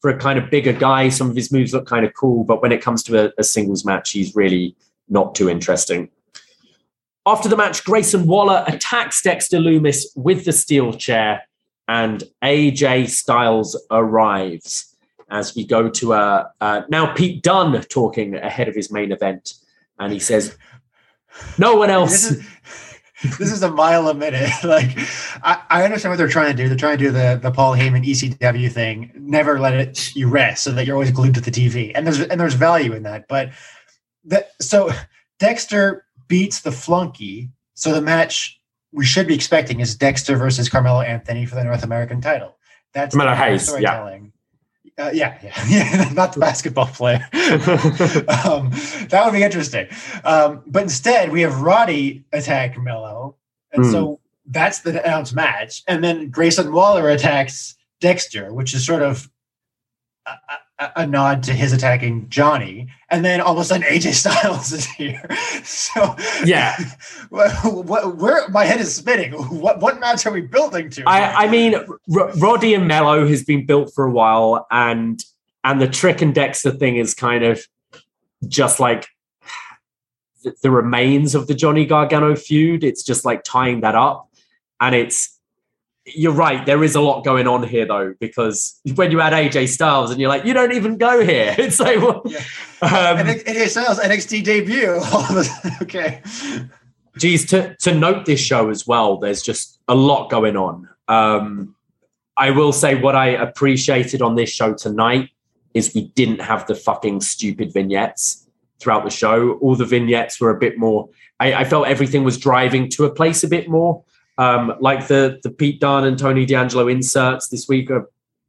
for 0.00 0.10
a 0.10 0.18
kind 0.18 0.38
of 0.38 0.50
bigger 0.50 0.72
guy, 0.72 1.10
some 1.10 1.28
of 1.30 1.36
his 1.36 1.52
moves 1.52 1.72
look 1.74 1.86
kind 1.86 2.04
of 2.06 2.14
cool. 2.14 2.44
But 2.44 2.62
when 2.62 2.72
it 2.72 2.82
comes 2.82 3.02
to 3.04 3.26
a, 3.26 3.32
a 3.38 3.44
singles 3.44 3.84
match, 3.84 4.12
he's 4.12 4.34
really 4.34 4.74
not 5.08 5.34
too 5.34 5.48
interesting. 5.48 6.08
After 7.26 7.48
the 7.48 7.56
match, 7.56 7.84
Grayson 7.84 8.26
Waller 8.26 8.64
attacks 8.66 9.22
Dexter 9.22 9.58
Lumis 9.58 10.06
with 10.16 10.44
the 10.44 10.52
steel 10.52 10.92
chair, 10.94 11.42
and 11.86 12.24
AJ 12.42 13.10
Styles 13.10 13.80
arrives 13.90 14.96
as 15.30 15.54
we 15.54 15.64
go 15.64 15.90
to 15.90 16.14
uh, 16.14 16.48
uh, 16.60 16.82
now 16.88 17.12
Pete 17.14 17.42
Dunne 17.42 17.80
talking 17.82 18.34
ahead 18.34 18.68
of 18.68 18.74
his 18.74 18.90
main 18.90 19.12
event, 19.12 19.54
and 19.98 20.12
he 20.12 20.18
says, 20.18 20.56
"No 21.58 21.76
one 21.76 21.90
else." 21.90 22.34
This 23.22 23.52
is 23.52 23.62
a 23.62 23.70
mile 23.70 24.08
a 24.08 24.14
minute. 24.14 24.50
Like 24.64 24.98
I, 25.42 25.62
I 25.70 25.84
understand 25.84 26.12
what 26.12 26.18
they're 26.18 26.28
trying 26.28 26.54
to 26.54 26.62
do. 26.62 26.68
They're 26.68 26.76
trying 26.76 26.98
to 26.98 27.04
do 27.04 27.10
the 27.10 27.38
the 27.40 27.50
Paul 27.50 27.74
Heyman 27.74 28.06
ECW 28.06 28.70
thing. 28.70 29.12
Never 29.14 29.58
let 29.58 29.74
it 29.74 30.14
you 30.14 30.28
rest, 30.28 30.64
so 30.64 30.72
that 30.72 30.86
you're 30.86 30.96
always 30.96 31.10
glued 31.10 31.34
to 31.34 31.40
the 31.40 31.50
TV. 31.50 31.92
And 31.94 32.06
there's 32.06 32.20
and 32.20 32.40
there's 32.40 32.54
value 32.54 32.92
in 32.92 33.04
that. 33.04 33.26
But 33.28 33.50
that 34.24 34.50
so 34.60 34.90
Dexter 35.38 36.04
beats 36.28 36.60
the 36.60 36.72
flunky. 36.72 37.50
So 37.74 37.92
the 37.92 38.02
match 38.02 38.60
we 38.92 39.04
should 39.04 39.26
be 39.26 39.34
expecting 39.34 39.80
is 39.80 39.94
Dexter 39.94 40.36
versus 40.36 40.68
Carmelo 40.68 41.00
Anthony 41.00 41.46
for 41.46 41.54
the 41.54 41.64
North 41.64 41.84
American 41.84 42.20
title. 42.20 42.56
That's 42.92 43.14
Carmelo 43.14 43.36
Hayes, 43.36 43.72
yeah. 43.80 44.18
Uh, 44.98 45.10
yeah, 45.14 45.38
yeah, 45.42 45.64
yeah, 45.68 46.10
not 46.12 46.32
the 46.32 46.40
basketball 46.40 46.86
player. 46.86 47.20
um, 48.44 48.70
that 49.08 49.22
would 49.24 49.32
be 49.32 49.42
interesting. 49.44 49.86
Um, 50.24 50.62
but 50.66 50.82
instead, 50.82 51.30
we 51.30 51.42
have 51.42 51.60
Roddy 51.60 52.24
attack 52.32 52.76
Mello, 52.76 53.36
and 53.72 53.84
Hmm. 53.84 53.92
so 53.92 54.20
that's 54.46 54.80
the 54.80 55.02
announced 55.04 55.34
match. 55.34 55.82
And 55.86 56.02
then 56.02 56.30
Grayson 56.30 56.72
Waller 56.72 57.08
attacks 57.10 57.76
Dexter, 58.00 58.52
which 58.52 58.74
is 58.74 58.84
sort 58.84 59.02
of 59.02 59.30
a, 60.26 60.32
a, 60.78 61.06
nod 61.06 61.42
to 61.44 61.52
his 61.52 61.72
attacking 61.72 62.28
Johnny. 62.28 62.88
And 63.10 63.24
then 63.24 63.40
all 63.40 63.54
of 63.54 63.58
a 63.58 63.64
sudden 63.64 63.86
AJ 63.86 64.14
Styles 64.14 64.72
is 64.72 64.86
here. 64.86 65.22
So 65.64 66.16
Yeah. 66.44 66.76
what, 67.30 67.52
what, 67.64 68.16
where 68.16 68.48
my 68.48 68.64
head 68.64 68.80
is 68.80 68.94
spinning. 68.94 69.32
What 69.32 69.80
what 69.80 70.00
match 70.00 70.26
are 70.26 70.32
we 70.32 70.42
building 70.42 70.90
to? 70.90 71.04
I, 71.06 71.44
I 71.44 71.48
mean, 71.48 71.74
R- 71.74 72.32
Roddy 72.36 72.74
and 72.74 72.86
Mello 72.86 73.26
has 73.26 73.44
been 73.44 73.66
built 73.66 73.92
for 73.94 74.04
a 74.04 74.10
while, 74.10 74.66
and 74.70 75.22
and 75.64 75.80
the 75.80 75.88
Trick 75.88 76.22
and 76.22 76.34
Dexter 76.34 76.70
thing 76.70 76.96
is 76.96 77.14
kind 77.14 77.44
of 77.44 77.66
just 78.46 78.78
like 78.78 79.08
the, 80.44 80.54
the 80.62 80.70
remains 80.70 81.34
of 81.34 81.46
the 81.46 81.54
Johnny 81.54 81.86
Gargano 81.86 82.36
feud. 82.36 82.84
It's 82.84 83.02
just 83.02 83.24
like 83.24 83.42
tying 83.44 83.80
that 83.80 83.94
up, 83.94 84.28
and 84.80 84.94
it's 84.94 85.37
you're 86.14 86.32
right. 86.32 86.64
There 86.66 86.82
is 86.84 86.94
a 86.94 87.00
lot 87.00 87.24
going 87.24 87.46
on 87.46 87.62
here 87.62 87.86
though, 87.86 88.14
because 88.20 88.80
when 88.94 89.10
you 89.10 89.20
add 89.20 89.32
AJ 89.32 89.68
Styles 89.68 90.10
and 90.10 90.20
you're 90.20 90.28
like, 90.28 90.44
you 90.44 90.54
don't 90.54 90.72
even 90.72 90.96
go 90.98 91.24
here. 91.24 91.54
It's 91.58 91.80
like, 91.80 91.98
well, 92.00 92.22
Yeah. 92.26 92.38
um, 92.82 93.26
AJ 93.26 93.68
Styles 93.68 93.98
NXT 93.98 94.44
debut. 94.44 94.92
All 95.12 95.24
of 95.24 95.36
a 95.36 95.44
sudden, 95.44 95.72
okay. 95.82 96.22
geez, 97.16 97.46
to, 97.46 97.74
to 97.76 97.94
note 97.94 98.26
this 98.26 98.40
show 98.40 98.70
as 98.70 98.86
well, 98.86 99.18
there's 99.18 99.42
just 99.42 99.80
a 99.88 99.94
lot 99.94 100.30
going 100.30 100.56
on. 100.56 100.88
Um, 101.08 101.74
I 102.36 102.50
will 102.50 102.72
say 102.72 102.94
what 102.94 103.16
I 103.16 103.28
appreciated 103.28 104.22
on 104.22 104.36
this 104.36 104.50
show 104.50 104.72
tonight 104.74 105.30
is 105.74 105.94
we 105.94 106.08
didn't 106.14 106.40
have 106.40 106.66
the 106.66 106.74
fucking 106.74 107.20
stupid 107.20 107.72
vignettes 107.72 108.46
throughout 108.78 109.04
the 109.04 109.10
show. 109.10 109.52
All 109.54 109.74
the 109.74 109.84
vignettes 109.84 110.40
were 110.40 110.50
a 110.50 110.58
bit 110.58 110.78
more. 110.78 111.08
I, 111.40 111.52
I 111.54 111.64
felt 111.64 111.88
everything 111.88 112.24
was 112.24 112.38
driving 112.38 112.88
to 112.90 113.04
a 113.04 113.10
place 113.10 113.42
a 113.42 113.48
bit 113.48 113.68
more. 113.68 114.04
Um, 114.38 114.74
like 114.80 115.08
the 115.08 115.40
the 115.42 115.50
Pete 115.50 115.80
Dunne 115.80 116.04
and 116.04 116.18
Tony 116.18 116.46
D'Angelo 116.46 116.88
inserts 116.88 117.48
this 117.48 117.68
week 117.68 117.90
are 117.90 118.08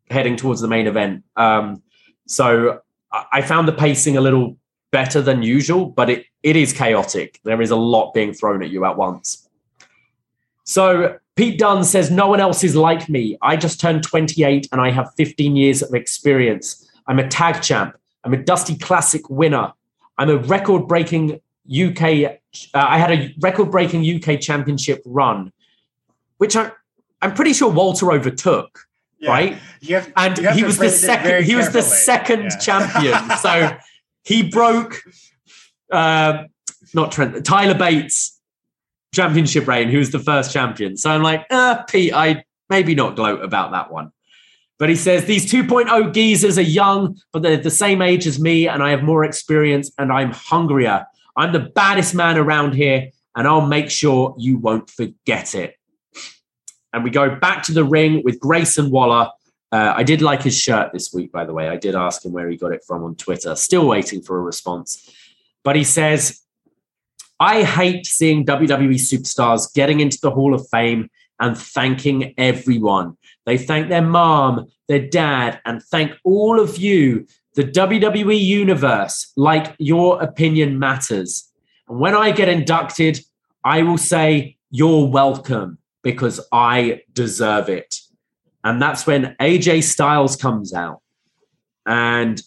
heading 0.09 0.35
towards 0.35 0.61
the 0.61 0.67
main 0.67 0.87
event. 0.87 1.23
Um, 1.35 1.81
so 2.27 2.79
I 3.11 3.41
found 3.41 3.67
the 3.67 3.73
pacing 3.73 4.15
a 4.15 4.21
little 4.21 4.55
better 4.91 5.21
than 5.21 5.41
usual, 5.41 5.87
but 5.87 6.09
it 6.09 6.25
it 6.43 6.55
is 6.55 6.73
chaotic. 6.73 7.39
There 7.43 7.61
is 7.61 7.71
a 7.71 7.75
lot 7.75 8.13
being 8.13 8.33
thrown 8.33 8.63
at 8.63 8.69
you 8.69 8.85
at 8.85 8.97
once. 8.97 9.49
So 10.63 11.17
Pete 11.35 11.57
Dunne 11.57 11.83
says, 11.83 12.11
No 12.11 12.27
one 12.27 12.39
else 12.39 12.63
is 12.63 12.75
like 12.75 13.09
me. 13.09 13.37
I 13.41 13.55
just 13.55 13.79
turned 13.79 14.03
28 14.03 14.67
and 14.71 14.79
I 14.79 14.91
have 14.91 15.09
15 15.17 15.55
years 15.55 15.81
of 15.81 15.93
experience. 15.93 16.87
I'm 17.07 17.17
a 17.17 17.27
tag 17.27 17.61
champ. 17.63 17.95
I'm 18.23 18.33
a 18.33 18.37
Dusty 18.37 18.77
Classic 18.77 19.27
winner. 19.29 19.73
I'm 20.17 20.29
a 20.29 20.37
record 20.37 20.87
breaking 20.87 21.39
UK, 21.69 22.03
uh, 22.03 22.35
I 22.73 22.97
had 22.97 23.11
a 23.11 23.33
record 23.39 23.71
breaking 23.71 24.03
UK 24.03 24.39
championship 24.39 25.01
run, 25.05 25.51
which 26.39 26.55
I, 26.55 26.71
I'm 27.21 27.33
pretty 27.35 27.53
sure 27.53 27.69
Walter 27.69 28.11
overtook, 28.11 28.79
Yeah. 29.19 29.29
right? 29.29 29.57
Have, 29.89 30.11
and 30.17 30.37
he 30.55 30.63
was 30.63 30.77
the 30.79 30.89
second 30.89 31.43
he 31.45 31.55
was 31.55 31.69
the 31.69 31.81
second 31.83 32.43
Yeah. 32.43 32.57
champion 32.57 33.37
so 33.41 33.77
he 34.23 34.43
broke 34.49 35.01
uh, 35.91 36.43
not 36.93 37.11
Trent 37.11 37.45
Tyler 37.45 37.75
Bate's 37.77 38.37
championship 39.13 39.67
reign 39.67 39.89
who 39.89 39.97
was 39.99 40.11
the 40.11 40.19
first 40.19 40.51
champion 40.51 40.97
so 40.97 41.09
I'm 41.11 41.23
like 41.23 41.45
uh, 41.49 41.83
Pete 41.83 42.13
I 42.13 42.43
maybe 42.69 42.93
not 42.95 43.15
gloat 43.15 43.43
about 43.43 43.71
that 43.71 43.91
one 43.91 44.11
but 44.77 44.87
he 44.89 44.95
says 44.95 45.25
these 45.25 45.51
2.0 45.51 46.13
geezers 46.13 46.57
are 46.57 46.61
young 46.61 47.17
but 47.33 47.41
they're 47.41 47.57
the 47.57 47.71
same 47.71 48.01
age 48.01 48.27
as 48.27 48.39
me 48.39 48.67
and 48.67 48.83
I 48.83 48.91
have 48.91 49.01
more 49.03 49.23
experience 49.23 49.91
and 49.97 50.11
I'm 50.11 50.31
hungrier 50.31 51.05
I'm 51.35 51.53
the 51.53 51.59
baddest 51.75 52.13
man 52.13 52.37
around 52.37 52.75
here 52.75 53.09
and 53.35 53.47
I'll 53.47 53.65
make 53.65 53.89
sure 53.89 54.35
you 54.37 54.57
won't 54.57 54.89
forget 54.89 55.55
it 55.55 55.75
and 56.93 57.03
we 57.03 57.09
go 57.09 57.35
back 57.35 57.63
to 57.63 57.73
the 57.73 57.83
ring 57.83 58.21
with 58.23 58.39
Grayson 58.39 58.89
Waller 58.89 59.29
uh, 59.71 59.93
I 59.95 60.03
did 60.03 60.21
like 60.21 60.41
his 60.41 60.57
shirt 60.57 60.91
this 60.93 61.13
week, 61.13 61.31
by 61.31 61.45
the 61.45 61.53
way. 61.53 61.69
I 61.69 61.77
did 61.77 61.95
ask 61.95 62.25
him 62.25 62.31
where 62.31 62.49
he 62.49 62.57
got 62.57 62.71
it 62.71 62.83
from 62.85 63.03
on 63.03 63.15
Twitter. 63.15 63.55
Still 63.55 63.87
waiting 63.87 64.21
for 64.21 64.37
a 64.37 64.41
response. 64.41 65.09
But 65.63 65.75
he 65.75 65.83
says, 65.83 66.41
I 67.39 67.63
hate 67.63 68.05
seeing 68.05 68.45
WWE 68.45 68.95
superstars 68.95 69.71
getting 69.73 69.99
into 69.99 70.17
the 70.21 70.31
Hall 70.31 70.55
of 70.55 70.67
Fame 70.69 71.09
and 71.39 71.57
thanking 71.57 72.33
everyone. 72.37 73.17
They 73.45 73.57
thank 73.57 73.89
their 73.89 74.01
mom, 74.01 74.67
their 74.87 75.07
dad, 75.07 75.61
and 75.65 75.81
thank 75.83 76.13
all 76.23 76.59
of 76.59 76.77
you, 76.77 77.27
the 77.53 77.63
WWE 77.63 78.39
universe, 78.39 79.31
like 79.37 79.75
your 79.77 80.21
opinion 80.21 80.79
matters. 80.79 81.49
And 81.87 81.99
when 81.99 82.15
I 82.15 82.31
get 82.31 82.49
inducted, 82.49 83.19
I 83.63 83.83
will 83.83 83.97
say, 83.97 84.57
You're 84.71 85.07
welcome 85.07 85.78
because 86.01 86.39
I 86.51 87.01
deserve 87.13 87.69
it 87.69 87.99
and 88.63 88.81
that's 88.81 89.07
when 89.07 89.35
AJ 89.39 89.83
Styles 89.83 90.35
comes 90.35 90.73
out, 90.73 91.01
and 91.85 92.41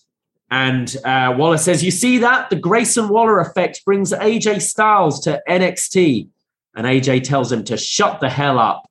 and 0.50 0.94
uh, 1.04 1.34
Waller 1.36 1.58
says, 1.58 1.82
"You 1.82 1.90
see 1.90 2.18
that 2.18 2.50
the 2.50 2.56
Grayson 2.56 3.08
Waller 3.08 3.40
effect 3.40 3.84
brings 3.84 4.12
AJ 4.12 4.62
Styles 4.62 5.20
to 5.20 5.42
NXT," 5.48 6.28
and 6.74 6.86
AJ 6.86 7.24
tells 7.24 7.50
him 7.50 7.64
to 7.64 7.76
shut 7.76 8.20
the 8.20 8.28
hell 8.28 8.58
up, 8.58 8.90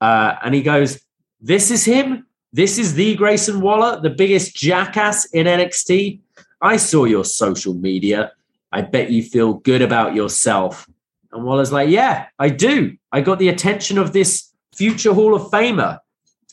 uh, 0.00 0.36
and 0.42 0.54
he 0.54 0.62
goes, 0.62 1.00
"This 1.40 1.70
is 1.70 1.84
him. 1.84 2.26
This 2.52 2.78
is 2.78 2.94
the 2.94 3.14
Grayson 3.14 3.60
Waller, 3.60 4.00
the 4.00 4.10
biggest 4.10 4.54
jackass 4.54 5.26
in 5.26 5.46
NXT. 5.46 6.20
I 6.60 6.76
saw 6.76 7.04
your 7.04 7.24
social 7.24 7.74
media. 7.74 8.32
I 8.72 8.82
bet 8.82 9.10
you 9.10 9.22
feel 9.22 9.54
good 9.54 9.82
about 9.82 10.14
yourself." 10.14 10.88
And 11.32 11.44
Waller's 11.44 11.72
like, 11.72 11.88
"Yeah, 11.88 12.26
I 12.38 12.48
do. 12.48 12.96
I 13.12 13.20
got 13.20 13.38
the 13.38 13.48
attention 13.48 13.98
of 13.98 14.12
this 14.12 14.50
future 14.74 15.14
Hall 15.14 15.34
of 15.34 15.50
Famer." 15.50 15.98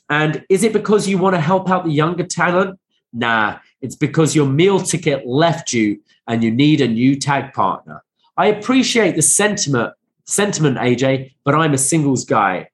And 0.10 0.46
is 0.50 0.64
it 0.64 0.74
because 0.74 1.08
you 1.08 1.18
want 1.18 1.36
to 1.36 1.42
help 1.42 1.70
out 1.70 1.84
the 1.84 1.92
younger 1.92 2.26
talent? 2.26 2.80
Nah, 3.14 3.60
it's 3.82 3.96
because 3.96 4.36
your 4.36 4.48
meal 4.48 4.80
ticket 4.80 5.26
left 5.26 5.74
you 5.74 6.00
and 6.28 6.44
you 6.44 6.52
need 6.52 6.82
a 6.82 6.88
new 6.88 7.16
tag 7.16 7.54
partner. 7.54 8.04
I 8.38 8.48
appreciate 8.48 9.16
the 9.16 9.22
sentiment, 9.22 9.94
sentiment, 10.26 10.78
AJ, 10.78 11.34
but 11.44 11.56
I'm 11.56 11.74
a 11.74 11.78
singles 11.78 12.26
guy. 12.26 12.70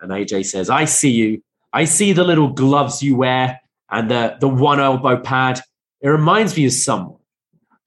And 0.00 0.10
AJ 0.10 0.46
says, 0.46 0.70
I 0.70 0.84
see 0.84 1.10
you. 1.10 1.42
I 1.72 1.84
see 1.84 2.12
the 2.12 2.24
little 2.24 2.48
gloves 2.48 3.02
you 3.02 3.16
wear 3.16 3.60
and 3.90 4.10
the, 4.10 4.36
the 4.40 4.48
one 4.48 4.80
elbow 4.80 5.18
pad. 5.18 5.60
It 6.00 6.08
reminds 6.08 6.56
me 6.56 6.66
of 6.66 6.72
someone. 6.72 7.17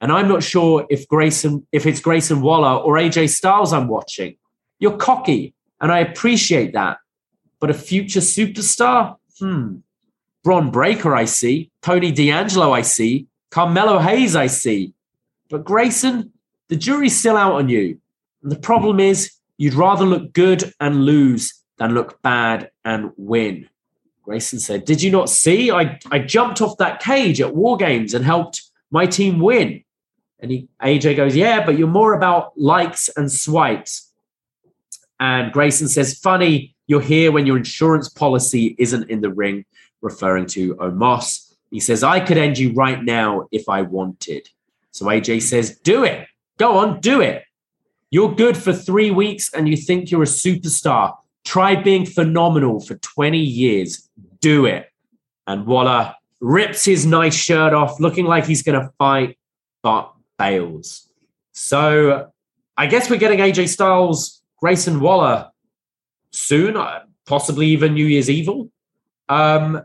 And 0.01 0.11
I'm 0.11 0.27
not 0.27 0.43
sure 0.43 0.85
if 0.89 1.07
Grayson, 1.07 1.65
if 1.71 1.85
it's 1.85 2.01
Grayson 2.01 2.41
Waller 2.41 2.81
or 2.81 2.95
AJ 2.95 3.29
Styles 3.29 3.71
I'm 3.71 3.87
watching. 3.87 4.35
You're 4.79 4.97
cocky, 4.97 5.53
and 5.79 5.91
I 5.91 5.99
appreciate 5.99 6.73
that 6.73 6.97
but 7.61 7.69
a 7.69 7.73
future 7.73 8.19
superstar? 8.19 9.15
Hmm. 9.39 9.77
Bron 10.43 10.71
Breakker, 10.71 11.15
I 11.15 11.25
see. 11.25 11.71
Tony 11.81 12.11
D'Angelo, 12.11 12.73
I 12.73 12.81
see. 12.81 13.27
Carmelo 13.51 13.99
Hayes, 13.99 14.35
I 14.35 14.47
see. 14.47 14.93
But 15.49 15.63
Grayson, 15.63 16.33
the 16.67 16.75
jury's 16.75 17.17
still 17.17 17.37
out 17.37 17.53
on 17.53 17.69
you. 17.69 17.99
And 18.41 18.51
the 18.51 18.59
problem 18.59 18.99
is, 18.99 19.31
you'd 19.57 19.75
rather 19.75 20.03
look 20.03 20.33
good 20.33 20.73
and 20.79 21.05
lose 21.05 21.53
than 21.77 21.93
look 21.93 22.21
bad 22.23 22.71
and 22.83 23.11
win. 23.15 23.69
Grayson 24.23 24.59
said, 24.59 24.85
Did 24.85 25.03
you 25.03 25.11
not 25.11 25.29
see? 25.29 25.71
I, 25.71 25.99
I 26.09 26.19
jumped 26.19 26.61
off 26.61 26.77
that 26.77 27.01
cage 27.01 27.39
at 27.39 27.55
War 27.55 27.77
Games 27.77 28.15
and 28.15 28.25
helped 28.25 28.63
my 28.89 29.05
team 29.05 29.39
win. 29.39 29.83
And 30.41 30.51
he, 30.51 30.67
AJ 30.81 31.15
goes, 31.17 31.35
Yeah, 31.35 31.65
but 31.65 31.77
you're 31.77 31.87
more 31.87 32.13
about 32.13 32.57
likes 32.57 33.09
and 33.15 33.31
swipes. 33.31 34.11
And 35.19 35.51
Grayson 35.53 35.87
says, 35.87 36.17
Funny, 36.17 36.75
you're 36.87 37.01
here 37.01 37.31
when 37.31 37.45
your 37.45 37.57
insurance 37.57 38.09
policy 38.09 38.75
isn't 38.77 39.09
in 39.09 39.21
the 39.21 39.31
ring, 39.31 39.65
referring 40.01 40.47
to 40.47 40.75
Omos. 40.75 41.53
He 41.69 41.79
says, 41.79 42.03
I 42.03 42.19
could 42.19 42.37
end 42.37 42.57
you 42.57 42.73
right 42.73 43.01
now 43.01 43.47
if 43.51 43.69
I 43.69 43.83
wanted. 43.83 44.49
So 44.91 45.05
AJ 45.05 45.43
says, 45.43 45.77
Do 45.79 46.03
it. 46.03 46.27
Go 46.57 46.77
on, 46.77 46.99
do 46.99 47.21
it. 47.21 47.43
You're 48.09 48.35
good 48.35 48.57
for 48.57 48.73
three 48.73 49.09
weeks 49.09 49.53
and 49.53 49.69
you 49.69 49.77
think 49.77 50.11
you're 50.11 50.23
a 50.23 50.25
superstar. 50.25 51.15
Try 51.45 51.75
being 51.75 52.05
phenomenal 52.05 52.81
for 52.81 52.95
20 52.95 53.39
years. 53.39 54.09
Do 54.41 54.65
it. 54.65 54.91
And 55.47 55.65
Waller 55.65 56.13
rips 56.41 56.83
his 56.83 57.05
nice 57.05 57.35
shirt 57.35 57.73
off, 57.73 57.99
looking 57.99 58.25
like 58.25 58.45
he's 58.45 58.63
going 58.63 58.79
to 58.79 58.91
fight, 58.97 59.37
but 59.81 60.13
bails. 60.41 61.07
So 61.51 62.31
I 62.77 62.87
guess 62.87 63.09
we're 63.09 63.17
getting 63.17 63.39
AJ 63.39 63.69
Styles, 63.69 64.41
Grayson 64.57 64.99
Waller 64.99 65.51
soon, 66.31 66.75
uh, 66.77 67.01
possibly 67.25 67.67
even 67.67 67.93
New 67.93 68.05
Year's 68.05 68.29
Evil. 68.29 68.71
Um, 69.29 69.83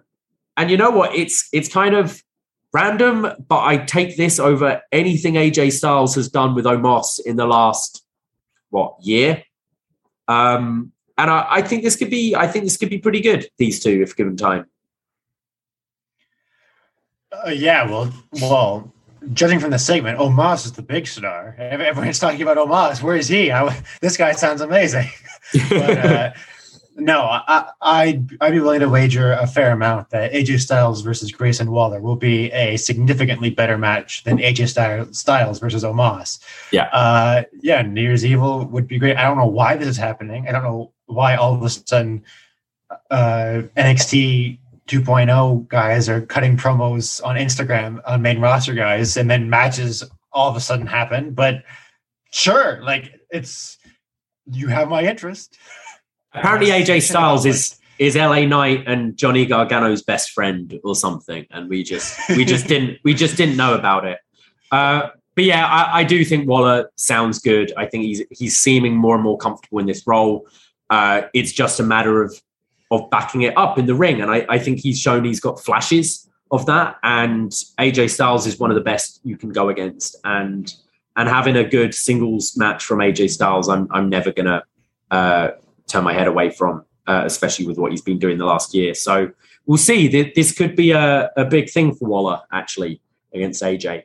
and 0.56 0.70
you 0.70 0.76
know 0.76 0.90
what? 0.90 1.14
It's 1.14 1.48
it's 1.52 1.68
kind 1.68 1.94
of 1.94 2.22
random, 2.72 3.28
but 3.48 3.64
I 3.64 3.76
take 3.76 4.16
this 4.16 4.38
over 4.38 4.80
anything 4.92 5.34
AJ 5.34 5.72
Styles 5.72 6.14
has 6.14 6.28
done 6.28 6.54
with 6.54 6.64
Omos 6.64 7.20
in 7.24 7.36
the 7.36 7.46
last 7.46 8.04
what 8.70 8.96
year. 9.00 9.44
Um, 10.28 10.92
and 11.18 11.30
I, 11.30 11.46
I 11.50 11.62
think 11.62 11.82
this 11.82 11.96
could 11.96 12.10
be 12.10 12.34
I 12.34 12.46
think 12.46 12.64
this 12.64 12.76
could 12.76 12.90
be 12.90 12.98
pretty 12.98 13.20
good. 13.20 13.48
These 13.58 13.82
two, 13.82 14.02
if 14.02 14.16
given 14.16 14.36
time. 14.36 14.66
Uh, 17.30 17.50
yeah, 17.50 17.84
well, 17.90 18.10
well, 18.40 18.94
judging 19.32 19.60
from 19.60 19.70
the 19.70 19.78
segment, 19.78 20.18
Omos 20.18 20.66
is 20.66 20.72
the 20.72 20.82
big 20.82 21.06
star. 21.06 21.54
Everyone's 21.58 22.18
talking 22.18 22.42
about 22.42 22.56
Omos. 22.56 23.02
Where 23.02 23.16
is 23.16 23.28
he? 23.28 23.50
I, 23.50 23.82
this 24.00 24.16
guy 24.16 24.32
sounds 24.32 24.60
amazing. 24.60 25.08
but 25.70 25.98
uh, 25.98 26.32
no, 26.96 27.22
I, 27.22 27.70
I'd, 27.82 28.28
I'd 28.40 28.52
be 28.52 28.60
willing 28.60 28.80
to 28.80 28.88
wager 28.88 29.32
a 29.32 29.46
fair 29.46 29.72
amount 29.72 30.10
that 30.10 30.32
AJ 30.32 30.60
Styles 30.60 31.02
versus 31.02 31.30
Grayson 31.30 31.70
Waller 31.70 32.00
will 32.00 32.16
be 32.16 32.50
a 32.52 32.76
significantly 32.76 33.50
better 33.50 33.76
match 33.76 34.24
than 34.24 34.38
AJ 34.38 35.14
Styles 35.14 35.58
versus 35.58 35.84
Omos. 35.84 36.38
Yeah. 36.72 36.84
Uh, 36.86 37.44
yeah, 37.60 37.82
New 37.82 38.02
Year's 38.02 38.24
Evil 38.24 38.64
would 38.66 38.88
be 38.88 38.98
great. 38.98 39.16
I 39.16 39.24
don't 39.24 39.36
know 39.36 39.46
why 39.46 39.76
this 39.76 39.88
is 39.88 39.96
happening. 39.96 40.48
I 40.48 40.52
don't 40.52 40.62
know 40.62 40.92
why 41.06 41.36
all 41.36 41.54
of 41.54 41.62
a 41.62 41.68
sudden 41.68 42.24
uh, 43.10 43.62
NXT 43.76 44.58
2.0 44.86 45.68
guys 45.68 46.08
are 46.08 46.20
cutting 46.20 46.56
promos 46.56 47.24
on 47.24 47.36
Instagram 47.36 48.00
on 48.06 48.22
main 48.22 48.40
roster 48.40 48.74
guys, 48.74 49.16
and 49.16 49.30
then 49.30 49.50
matches 49.50 50.04
all 50.32 50.48
of 50.48 50.56
a 50.56 50.60
sudden 50.60 50.86
happen. 50.86 51.32
But 51.32 51.64
sure, 52.32 52.80
like 52.82 53.20
it's 53.30 53.78
you 54.50 54.68
have 54.68 54.88
my 54.88 55.02
interest. 55.02 55.56
Apparently, 56.32 56.68
AJ 56.68 57.02
Styles 57.02 57.46
is 57.46 57.78
is 57.98 58.14
LA 58.14 58.44
Knight 58.44 58.84
and 58.86 59.16
Johnny 59.16 59.46
Gargano's 59.46 60.02
best 60.02 60.30
friend 60.30 60.78
or 60.84 60.94
something, 60.94 61.46
and 61.50 61.68
we 61.68 61.82
just 61.82 62.18
we 62.30 62.44
just 62.44 62.66
didn't 62.68 62.98
we 63.04 63.14
just 63.14 63.36
didn't 63.36 63.56
know 63.56 63.74
about 63.74 64.04
it. 64.04 64.18
Uh, 64.70 65.08
but 65.34 65.44
yeah, 65.44 65.66
I, 65.66 66.00
I, 66.00 66.04
do 66.04 66.24
think 66.24 66.48
Waller 66.48 66.90
sounds 66.96 67.38
good. 67.38 67.72
I 67.76 67.86
think 67.86 68.04
he's 68.04 68.22
he's 68.30 68.56
seeming 68.56 68.96
more 68.96 69.14
and 69.14 69.22
more 69.22 69.38
comfortable 69.38 69.78
in 69.78 69.86
this 69.86 70.06
role. 70.06 70.46
Uh, 70.90 71.22
it's 71.34 71.52
just 71.52 71.78
a 71.78 71.82
matter 71.82 72.22
of 72.22 72.40
of 72.90 73.10
backing 73.10 73.42
it 73.42 73.56
up 73.56 73.78
in 73.78 73.86
the 73.86 73.94
ring, 73.94 74.20
and 74.20 74.30
I, 74.30 74.46
I 74.48 74.58
think 74.58 74.80
he's 74.80 75.00
shown 75.00 75.24
he's 75.24 75.40
got 75.40 75.60
flashes 75.60 76.28
of 76.50 76.66
that. 76.66 76.96
And 77.02 77.50
AJ 77.78 78.10
Styles 78.10 78.46
is 78.46 78.58
one 78.58 78.70
of 78.70 78.76
the 78.76 78.82
best 78.82 79.20
you 79.24 79.36
can 79.36 79.50
go 79.50 79.68
against, 79.68 80.16
and 80.24 80.72
and 81.16 81.28
having 81.28 81.56
a 81.56 81.64
good 81.64 81.94
singles 81.94 82.56
match 82.56 82.84
from 82.84 82.98
AJ 82.98 83.30
Styles, 83.30 83.68
I'm 83.68 83.88
I'm 83.90 84.08
never 84.08 84.32
gonna 84.32 84.62
uh, 85.10 85.50
turn 85.86 86.04
my 86.04 86.12
head 86.12 86.28
away 86.28 86.50
from, 86.50 86.84
uh, 87.06 87.22
especially 87.24 87.66
with 87.66 87.78
what 87.78 87.90
he's 87.90 88.02
been 88.02 88.18
doing 88.18 88.38
the 88.38 88.44
last 88.44 88.74
year. 88.74 88.94
So 88.94 89.30
we'll 89.66 89.78
see. 89.78 90.08
This 90.08 90.52
could 90.52 90.76
be 90.76 90.92
a, 90.92 91.30
a 91.36 91.44
big 91.44 91.70
thing 91.70 91.94
for 91.94 92.08
Waller 92.08 92.40
actually 92.52 93.00
against 93.32 93.62
AJ. 93.62 94.04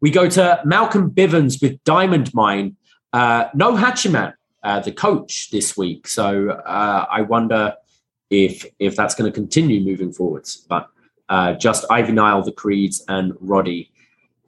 We 0.00 0.10
go 0.10 0.28
to 0.30 0.60
Malcolm 0.64 1.10
Bivens 1.10 1.60
with 1.60 1.82
Diamond 1.84 2.32
Mine. 2.34 2.76
Uh, 3.12 3.48
no 3.54 3.76
Hachiman, 3.76 4.34
uh, 4.62 4.80
the 4.80 4.92
coach 4.92 5.50
this 5.50 5.76
week. 5.76 6.06
So 6.08 6.50
uh, 6.50 7.06
I 7.10 7.22
wonder 7.22 7.74
if 8.30 8.64
if 8.78 8.96
that's 8.96 9.14
going 9.14 9.30
to 9.30 9.34
continue 9.34 9.80
moving 9.80 10.12
forwards. 10.12 10.56
But 10.56 10.88
uh, 11.28 11.54
just 11.54 11.84
Ivy 11.90 12.12
Nile, 12.12 12.42
the 12.42 12.52
Creeds, 12.52 13.04
and 13.08 13.34
Roddy. 13.40 13.90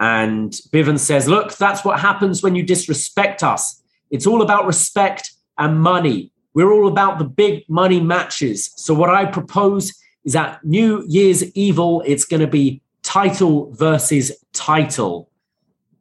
And 0.00 0.52
Bivens 0.72 1.00
says, 1.00 1.28
"Look, 1.28 1.56
that's 1.56 1.84
what 1.84 2.00
happens 2.00 2.42
when 2.42 2.54
you 2.54 2.62
disrespect 2.62 3.42
us. 3.42 3.82
It's 4.10 4.26
all 4.26 4.42
about 4.42 4.66
respect 4.66 5.32
and 5.58 5.80
money. 5.80 6.32
We're 6.54 6.72
all 6.72 6.88
about 6.88 7.18
the 7.18 7.24
big 7.24 7.64
money 7.68 8.00
matches. 8.00 8.70
So, 8.76 8.94
what 8.94 9.10
I 9.10 9.24
propose 9.24 9.92
is 10.24 10.34
that 10.34 10.64
New 10.64 11.04
Year's 11.08 11.44
Evil, 11.56 12.02
it's 12.06 12.24
going 12.24 12.40
to 12.40 12.46
be 12.46 12.82
title 13.02 13.72
versus 13.72 14.32
title. 14.52 15.30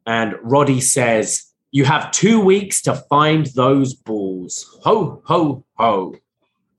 And 0.06 0.34
Roddy 0.42 0.80
says, 0.80 1.51
You 1.72 1.84
have 1.84 2.10
two 2.10 2.40
weeks 2.40 2.82
to 2.82 2.94
find 2.94 3.46
those 3.46 3.94
balls. 3.94 4.78
Ho, 4.84 5.22
ho, 5.24 5.64
ho. 5.74 6.14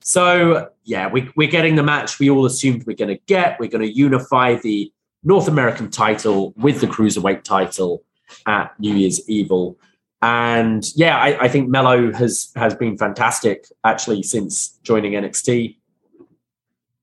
So, 0.02 0.70
yeah, 0.84 1.10
we, 1.10 1.30
we're 1.36 1.49
getting 1.49 1.76
the 1.76 1.84
match 1.84 2.20
we 2.20 2.30
all 2.30 2.45
assumed 2.45 2.86
we're 2.86 2.95
going 2.95 3.15
to 3.15 3.22
get. 3.26 3.60
We're 3.60 3.70
going 3.70 3.82
to 3.82 3.91
unify 3.91 4.56
the 4.56 4.91
North 5.24 5.48
American 5.48 5.90
title 5.90 6.53
with 6.57 6.80
the 6.80 6.88
Cruiserweight 6.88 7.44
title 7.44 8.03
at 8.45 8.80
New 8.80 8.94
Year's 8.94 9.28
Evil. 9.28 9.78
And 10.22 10.86
yeah, 10.95 11.18
I, 11.18 11.45
I 11.45 11.48
think 11.49 11.70
Mello 11.70 12.14
has 12.14 12.52
has 12.56 12.76
been 12.76 12.98
fantastic 12.98 13.65
actually 13.84 14.24
since 14.24 14.80
joining 14.84 15.14
NXT. 15.14 15.78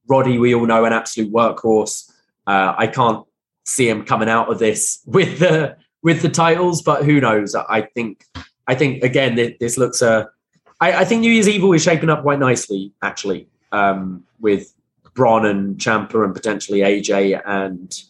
Roddy, 0.09 0.39
we 0.39 0.55
all 0.55 0.67
know, 0.67 0.85
an 0.85 0.93
absolute 0.93 1.33
workhorse. 1.33 2.11
Uh, 2.47 2.75
I 2.77 2.87
can't 2.87 3.27
see 3.67 3.89
him 3.89 4.05
coming 4.05 4.29
out 4.29 4.51
of 4.51 4.59
this 4.59 5.03
with 5.07 5.39
the 5.39 5.77
with 6.02 6.22
the 6.22 6.28
titles, 6.28 6.82
but 6.82 7.05
who 7.05 7.20
knows? 7.20 7.55
I 7.55 7.82
think 7.82 8.24
I 8.66 8.74
think 8.74 9.02
again 9.02 9.35
this 9.60 9.77
looks 9.77 10.02
a. 10.02 10.10
Uh, 10.10 10.24
I, 10.81 11.01
I 11.01 11.05
think 11.05 11.20
New 11.20 11.31
Year's 11.31 11.48
Evil 11.48 11.72
is 11.74 11.82
shaping 11.82 12.09
up 12.09 12.22
quite 12.22 12.39
nicely 12.39 12.93
actually 13.02 13.47
um, 13.72 14.24
with 14.40 14.72
Bron 15.14 15.44
and 15.44 15.77
Ciampa 15.77 16.24
and 16.24 16.35
potentially 16.35 16.81
AJ 16.81 17.43
and 17.44 18.02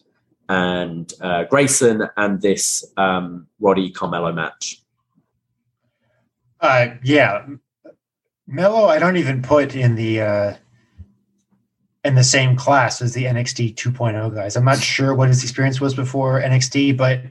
and 0.47 1.13
uh, 1.21 1.45
Grayson 1.45 2.03
and 2.17 2.41
this 2.41 2.85
um, 2.97 3.47
Roddy 3.59 3.89
Carmelo 3.91 4.31
match. 4.33 4.81
Uh, 6.59 6.89
yeah, 7.03 7.45
Melo. 8.47 8.85
I 8.85 8.99
don't 8.99 9.17
even 9.17 9.41
put 9.41 9.75
in 9.75 9.95
the 9.95 10.21
uh, 10.21 10.53
in 12.03 12.15
the 12.15 12.23
same 12.23 12.55
class 12.55 13.01
as 13.01 13.13
the 13.13 13.25
NXT 13.25 13.75
2.0 13.75 14.33
guys. 14.33 14.55
I'm 14.55 14.65
not 14.65 14.79
sure 14.79 15.13
what 15.13 15.27
his 15.27 15.43
experience 15.43 15.79
was 15.79 15.93
before 15.93 16.41
NXT, 16.41 16.97
but 16.97 17.21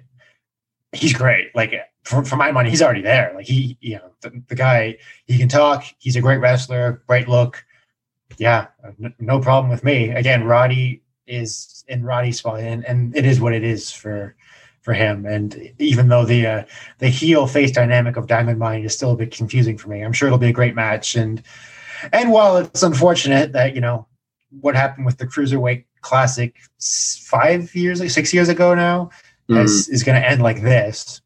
he's 0.92 1.12
great. 1.12 1.54
Like 1.54 1.74
for, 2.04 2.24
for 2.24 2.36
my 2.36 2.52
money, 2.52 2.70
he's 2.70 2.82
already 2.82 3.02
there. 3.02 3.32
Like 3.34 3.46
he, 3.46 3.76
you 3.80 3.96
know, 3.96 4.10
the, 4.20 4.42
the 4.48 4.54
guy 4.54 4.96
he 5.26 5.38
can 5.38 5.48
talk. 5.48 5.84
He's 5.98 6.16
a 6.16 6.20
great 6.20 6.38
wrestler, 6.38 7.02
great 7.06 7.28
look. 7.28 7.64
Yeah, 8.38 8.68
n- 9.02 9.14
no 9.18 9.40
problem 9.40 9.70
with 9.70 9.84
me. 9.84 10.10
Again, 10.10 10.44
Roddy 10.44 11.02
is 11.26 11.84
in 11.88 12.04
Roddy's 12.04 12.38
spot, 12.38 12.60
and, 12.60 12.84
and 12.84 13.16
it 13.16 13.24
is 13.24 13.40
what 13.40 13.52
it 13.52 13.64
is 13.64 13.90
for 13.90 14.36
for 14.82 14.94
him. 14.94 15.26
And 15.26 15.72
even 15.78 16.08
though 16.08 16.24
the 16.24 16.46
uh, 16.46 16.64
the 16.98 17.08
heel 17.08 17.46
face 17.46 17.70
dynamic 17.70 18.16
of 18.16 18.26
Diamond 18.26 18.58
Mine 18.58 18.84
is 18.84 18.94
still 18.94 19.12
a 19.12 19.16
bit 19.16 19.30
confusing 19.30 19.76
for 19.76 19.88
me, 19.88 20.02
I'm 20.02 20.12
sure 20.12 20.28
it'll 20.28 20.38
be 20.38 20.48
a 20.48 20.52
great 20.52 20.74
match. 20.74 21.14
And 21.14 21.42
and 22.12 22.30
while 22.30 22.56
it's 22.56 22.82
unfortunate 22.82 23.52
that 23.52 23.74
you 23.74 23.80
know 23.80 24.06
what 24.60 24.74
happened 24.74 25.06
with 25.06 25.18
the 25.18 25.26
cruiserweight 25.26 25.84
classic 26.00 26.56
five 27.22 27.74
years, 27.74 28.12
six 28.12 28.32
years 28.32 28.48
ago 28.48 28.74
now, 28.74 29.10
mm. 29.50 29.64
is, 29.64 29.88
is 29.88 30.02
going 30.02 30.20
to 30.20 30.26
end 30.26 30.42
like 30.42 30.62
this. 30.62 31.20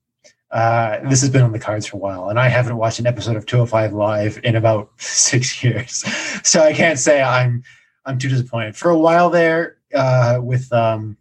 Uh, 0.51 1.01
this 1.09 1.21
has 1.21 1.31
been 1.31 1.43
on 1.43 1.53
the 1.53 1.59
cards 1.59 1.85
for 1.85 1.97
a 1.97 2.01
while, 2.01 2.29
and 2.29 2.39
I 2.39 2.49
haven't 2.49 2.77
watched 2.77 3.01
an 3.01 3.07
episode 3.07 3.35
of 3.37 3.45
205 3.45 3.93
Live 3.93 4.41
in 4.45 4.55
about 4.55 4.91
six 4.99 5.63
years, 5.65 6.05
so 6.47 6.63
I 6.63 6.73
can't 6.73 6.99
say 6.99 7.21
I'm 7.21 7.65
I'm 8.07 8.19
too 8.19 8.29
disappointed. 8.29 8.77
For 8.77 8.91
a 8.91 8.99
while 8.99 9.31
there, 9.31 9.79
uh, 9.95 10.39
with 10.41 10.73
um, 10.73 11.17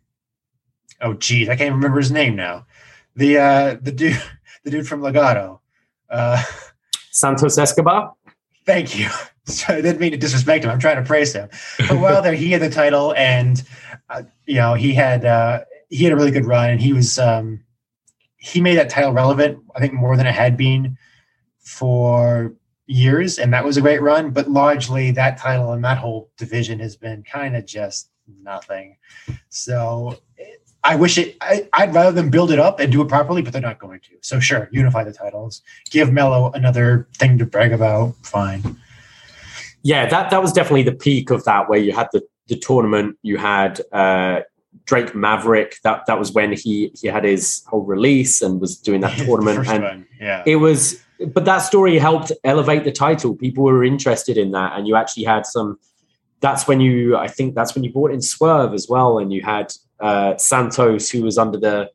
oh 1.02 1.14
geez, 1.14 1.50
I 1.50 1.56
can't 1.56 1.74
remember 1.74 1.98
his 1.98 2.12
name 2.12 2.36
now. 2.36 2.68
The 3.16 3.38
uh, 3.40 3.78
the 3.82 3.92
dude 3.92 4.22
the 4.64 4.72
dude 4.72 4.88
from 4.88 5.02
Legado, 5.02 5.60
Uh, 6.10 6.44
Santos 7.10 7.58
Escobar. 7.58 8.14
Thank 8.66 8.98
you. 8.98 9.10
So 9.46 9.74
I 9.74 9.82
didn't 9.82 10.00
mean 10.00 10.12
to 10.12 10.18
disrespect 10.18 10.64
him. 10.64 10.72
I'm 10.72 10.80
trying 10.80 10.96
to 10.96 11.04
praise 11.04 11.34
him. 11.34 11.50
For 11.50 11.96
a 11.96 12.00
while 12.00 12.22
there, 12.22 12.34
he 12.34 12.52
had 12.52 12.62
the 12.62 12.70
title, 12.70 13.14
and 13.16 13.62
uh, 14.10 14.24
you 14.46 14.56
know 14.56 14.74
he 14.74 14.94
had 14.94 15.26
uh, 15.26 15.66
he 15.94 16.04
had 16.04 16.14
a 16.14 16.16
really 16.16 16.32
good 16.32 16.46
run, 16.46 16.72
and 16.72 16.82
he 16.82 16.92
was 16.92 17.20
um, 17.20 17.64
he 18.38 18.60
made 18.60 18.78
that 18.78 18.90
title 18.90 19.14
relevant. 19.14 19.60
I 19.76 19.80
think 19.80 19.94
more 19.94 20.18
than 20.18 20.26
it 20.26 20.34
had 20.34 20.58
been 20.58 20.98
for 21.60 22.54
years, 22.88 23.38
and 23.38 23.54
that 23.54 23.64
was 23.64 23.78
a 23.78 23.82
great 23.82 24.02
run. 24.02 24.32
But 24.32 24.50
largely, 24.50 25.12
that 25.12 25.38
title 25.38 25.72
and 25.74 25.84
that 25.84 26.00
whole 26.00 26.32
division 26.36 26.80
has 26.80 26.96
been 26.96 27.24
kind 27.24 27.56
of 27.56 27.68
just 27.68 28.10
nothing. 28.42 28.98
So 29.50 30.18
I 30.84 30.96
wish 30.96 31.20
it. 31.20 31.38
I, 31.42 31.68
would 31.86 31.94
rather 31.94 32.12
them 32.12 32.32
build 32.32 32.52
it 32.52 32.60
up 32.60 32.80
and 32.80 32.92
do 32.92 33.04
it 33.04 33.08
properly, 33.08 33.44
but 33.44 33.54
they're 33.54 33.62
not 33.62 33.78
going 33.78 34.00
to. 34.00 34.18
So 34.22 34.40
sure, 34.40 34.70
unify 34.72 35.04
the 35.04 35.14
titles, 35.14 35.62
give 35.92 36.12
Mello 36.12 36.52
another 36.54 37.08
thing 37.18 37.38
to 37.38 37.46
brag 37.46 37.72
about. 37.72 38.16
Fine. 38.24 38.82
Yeah, 39.84 40.08
that 40.08 40.32
that 40.32 40.42
was 40.42 40.54
definitely 40.54 40.84
the 40.84 40.94
peak 40.94 41.30
of 41.30 41.44
that, 41.44 41.70
where 41.70 41.80
you 41.80 41.94
had 41.94 42.08
the 42.14 42.24
the 42.48 42.58
tournament, 42.58 43.18
you 43.22 43.38
had 43.38 43.82
uh, 43.92 44.42
Drake 44.86 45.16
Maverick. 45.16 45.78
That 45.84 46.06
that 46.08 46.20
was 46.20 46.32
when 46.32 46.54
he 46.54 46.92
he 47.00 47.08
had 47.08 47.24
his 47.24 47.64
whole 47.68 47.84
release 47.84 48.42
and 48.42 48.60
was 48.60 48.78
doing 48.78 49.02
that 49.02 49.18
tournament, 49.26 49.68
and 49.68 49.84
one. 49.84 50.08
yeah, 50.20 50.44
it 50.46 50.58
was. 50.58 51.02
But 51.28 51.46
that 51.46 51.60
story 51.60 51.98
helped 52.00 52.32
elevate 52.44 52.84
the 52.84 52.92
title. 52.92 53.36
People 53.36 53.64
were 53.64 53.84
interested 53.84 54.38
in 54.38 54.52
that, 54.52 54.78
and 54.78 54.88
you 54.88 54.96
actually 54.96 55.24
had 55.24 55.46
some. 55.46 55.80
That's 56.42 56.68
when 56.68 56.82
you, 56.82 57.16
I 57.16 57.30
think, 57.30 57.56
that's 57.56 57.74
when 57.74 57.86
you 57.86 57.94
brought 57.94 58.12
in 58.12 58.22
Swerve 58.22 58.74
as 58.74 58.90
well, 58.90 59.18
and 59.18 59.32
you 59.32 59.42
had 59.42 59.74
uh, 60.02 60.36
Santos, 60.38 61.10
who 61.10 61.22
was 61.22 61.38
under 61.38 61.58
the 61.58 61.90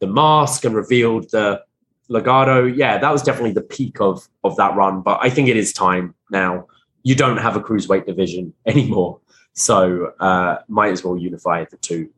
the 0.00 0.06
mask 0.06 0.64
and 0.64 0.74
revealed 0.74 1.30
the 1.30 1.62
Legado. 2.10 2.74
Yeah, 2.76 2.98
that 2.98 3.10
was 3.10 3.22
definitely 3.22 3.52
the 3.52 3.62
peak 3.62 4.00
of 4.00 4.28
of 4.42 4.56
that 4.56 4.76
run. 4.76 5.00
But 5.00 5.20
I 5.22 5.30
think 5.30 5.48
it 5.48 5.56
is 5.56 5.72
time 5.72 6.14
now. 6.30 6.66
You 7.02 7.14
don't 7.14 7.38
have 7.38 7.56
a 7.56 7.60
cruiserweight 7.60 8.06
division 8.06 8.52
anymore, 8.66 9.20
so 9.54 10.12
uh, 10.20 10.58
might 10.68 10.92
as 10.92 11.02
well 11.02 11.16
unify 11.16 11.64
the 11.64 11.78
two. 11.78 12.10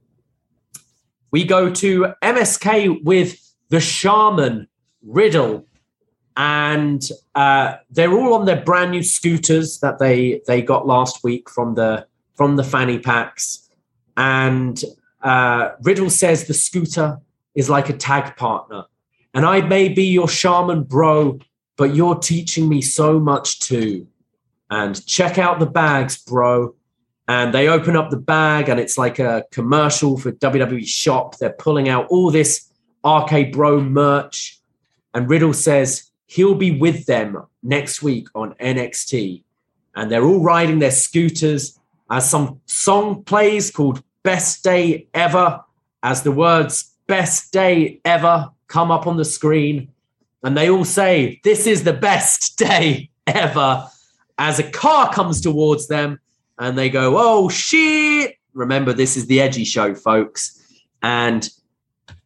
We 1.37 1.45
go 1.45 1.71
to 1.71 2.15
MSK 2.23 3.05
with 3.05 3.39
the 3.69 3.79
Shaman 3.79 4.69
Riddle, 5.03 5.67
and 6.35 7.07
uh, 7.35 7.75
they're 7.91 8.15
all 8.15 8.33
on 8.33 8.47
their 8.47 8.63
brand 8.63 8.93
new 8.93 9.03
scooters 9.03 9.81
that 9.81 9.99
they 9.99 10.41
they 10.47 10.63
got 10.63 10.87
last 10.87 11.23
week 11.23 11.51
from 11.51 11.75
the 11.75 12.07
from 12.33 12.57
the 12.57 12.65
fanny 12.65 12.99
packs, 12.99 13.69
and 14.17 14.83
uh, 15.21 15.73
Riddle 15.83 16.09
says 16.09 16.47
the 16.47 16.55
scooter 16.55 17.19
is 17.55 17.69
like 17.69 17.91
a 17.91 17.99
tag 17.99 18.35
partner, 18.39 18.87
and 19.35 19.45
I 19.45 19.61
may 19.61 19.91
be 19.91 20.05
your 20.05 20.29
shaman 20.29 20.85
bro, 20.85 21.39
but 21.77 21.95
you're 21.95 22.19
teaching 22.19 22.67
me 22.67 22.81
so 22.81 23.21
much 23.21 23.61
too. 23.61 24.07
And 24.71 25.07
check 25.07 25.37
out 25.37 25.59
the 25.59 25.67
bags, 25.67 26.17
bro. 26.17 26.75
And 27.29 27.53
they 27.53 27.69
open 27.69 27.97
up 27.97 28.11
the 28.11 28.17
bag, 28.17 28.69
and 28.69 28.79
it's 28.79 28.97
like 28.97 29.19
a 29.19 29.45
commercial 29.51 30.17
for 30.17 30.31
WWE 30.33 30.87
Shop. 30.87 31.37
They're 31.39 31.51
pulling 31.51 31.89
out 31.89 32.07
all 32.09 32.31
this 32.31 32.71
RK 33.05 33.53
Bro 33.53 33.83
merch. 33.83 34.61
And 35.13 35.29
Riddle 35.29 35.53
says 35.53 36.11
he'll 36.27 36.55
be 36.55 36.79
with 36.79 37.07
them 37.07 37.45
next 37.63 38.03
week 38.03 38.29
on 38.35 38.55
NXT. 38.55 39.43
And 39.95 40.11
they're 40.11 40.25
all 40.25 40.41
riding 40.41 40.79
their 40.79 40.91
scooters 40.91 41.79
as 42.11 42.31
some 42.31 42.61
song 42.67 43.25
plays 43.25 43.71
called 43.71 44.03
Best 44.23 44.63
Day 44.63 45.09
Ever, 45.15 45.65
as 46.03 46.23
the 46.23 46.33
words 46.33 46.93
Best 47.07 47.53
Day 47.53 48.01
Ever 48.05 48.51
come 48.69 48.91
up 48.91 49.07
on 49.07 49.17
the 49.17 49.25
screen. 49.25 49.89
And 50.43 50.57
they 50.57 50.71
all 50.71 50.85
say, 50.85 51.41
This 51.43 51.67
is 51.67 51.83
the 51.83 51.93
best 51.93 52.57
day 52.59 53.11
ever. 53.27 53.89
As 54.39 54.59
a 54.59 54.71
car 54.71 55.13
comes 55.13 55.41
towards 55.41 55.89
them 55.89 56.21
and 56.59 56.77
they 56.77 56.91
go, 56.91 57.15
Oh 57.17 57.49
shit. 57.49 58.37
Remember, 58.55 58.93
this 58.93 59.17
is 59.17 59.27
the 59.27 59.41
edgy 59.41 59.65
show, 59.65 59.95
folks. 59.95 60.63
And 61.03 61.49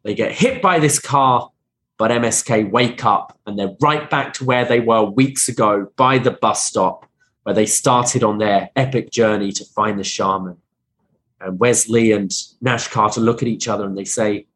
they 0.03 0.15
get 0.15 0.33
hit 0.33 0.63
by 0.63 0.79
this 0.79 0.99
car, 0.99 1.51
but 1.99 2.11
MSK 2.11 2.71
wake 2.71 3.05
up 3.05 3.39
and 3.47 3.59
they're 3.59 3.77
right 3.81 4.09
back 4.09 4.33
to 4.35 4.45
where 4.45 4.65
they 4.65 4.81
were 4.81 5.03
weeks 5.03 5.49
ago 5.49 5.91
by 5.97 6.19
the 6.19 6.31
bus 6.31 6.65
stop 6.65 7.07
where 7.43 7.55
they 7.55 7.67
started 7.67 8.23
on 8.23 8.39
their 8.39 8.71
epic 8.77 9.11
journey 9.11 9.53
to 9.53 9.65
find 9.65 9.99
the 9.99 10.05
shaman. 10.05 10.57
And 11.41 11.59
Wesley 11.59 12.13
and 12.13 12.31
Nash 12.61 12.89
Carter 12.89 13.21
look 13.21 13.43
at 13.43 13.49
each 13.49 13.67
other 13.67 13.85
and 13.85 13.97
they 13.97 14.05
say, 14.05 14.47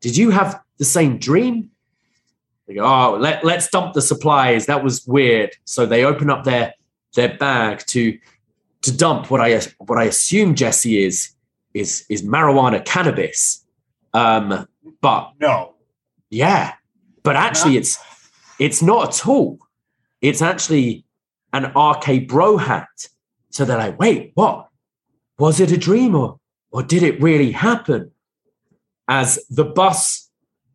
Did 0.00 0.16
you 0.16 0.30
have 0.30 0.60
the 0.78 0.84
same 0.84 1.18
dream? 1.18 1.70
They 2.66 2.74
go, 2.74 2.84
Oh, 2.84 3.16
let, 3.16 3.44
let's 3.44 3.68
dump 3.68 3.94
the 3.94 4.02
supplies. 4.02 4.66
That 4.66 4.82
was 4.82 5.06
weird. 5.06 5.56
So 5.64 5.86
they 5.86 6.04
open 6.04 6.30
up 6.30 6.44
their 6.44 6.74
their 7.14 7.36
bag 7.36 7.78
to 7.86 8.18
to 8.86 8.96
dump 8.96 9.30
what 9.30 9.40
I 9.40 9.60
what 9.78 9.98
I 9.98 10.04
assume 10.04 10.54
Jesse 10.54 11.04
is 11.04 11.30
is 11.74 12.04
is 12.08 12.22
marijuana 12.22 12.84
cannabis. 12.84 13.64
Um, 14.14 14.66
but 15.02 15.32
No. 15.40 15.74
yeah, 16.30 16.72
but 17.22 17.36
actually, 17.36 17.76
it's 17.76 17.98
it's 18.58 18.80
not 18.82 19.08
at 19.08 19.26
all. 19.26 19.58
It's 20.22 20.40
actually 20.40 21.04
an 21.52 21.64
RK 21.76 22.26
Bro 22.26 22.56
hat. 22.58 22.88
So 23.50 23.64
they're 23.64 23.78
like, 23.78 23.98
wait, 23.98 24.32
what? 24.34 24.68
Was 25.38 25.60
it 25.60 25.70
a 25.72 25.76
dream 25.76 26.14
or 26.14 26.40
or 26.70 26.82
did 26.82 27.02
it 27.02 27.20
really 27.20 27.52
happen? 27.52 28.10
As 29.08 29.38
the 29.50 29.64
bus 29.64 30.30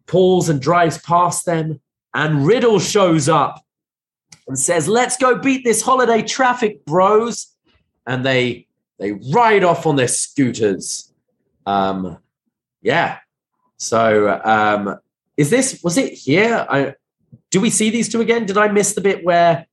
pulls 0.08 0.50
and 0.50 0.62
drives 0.62 0.98
past 1.00 1.46
them, 1.46 1.82
and 2.14 2.46
Riddle 2.46 2.80
shows 2.80 3.28
up 3.28 3.64
and 4.48 4.58
says, 4.58 4.88
"Let's 4.88 5.18
go 5.18 5.38
beat 5.38 5.64
this 5.64 5.82
holiday 5.82 6.22
traffic, 6.22 6.86
bros!" 6.86 7.48
And 8.08 8.26
they 8.26 8.68
they 9.00 9.14
ride 9.34 9.64
off 9.64 9.86
on 9.86 9.96
their 9.96 10.08
scooters. 10.08 11.12
Um, 11.66 12.18
yeah. 12.82 13.20
So 13.78 14.40
um, 14.44 15.00
is 15.38 15.50
this 15.50 15.82
was 15.84 15.98
it 15.98 16.14
here? 16.14 16.66
I 16.70 16.96
do 17.50 17.60
we 17.62 17.70
see 17.70 17.90
these 17.90 18.10
two 18.10 18.22
again? 18.22 18.46
Did 18.46 18.58
I 18.58 18.68
miss 18.68 18.94
the 18.94 19.02
bit 19.02 19.24
where? 19.24 19.66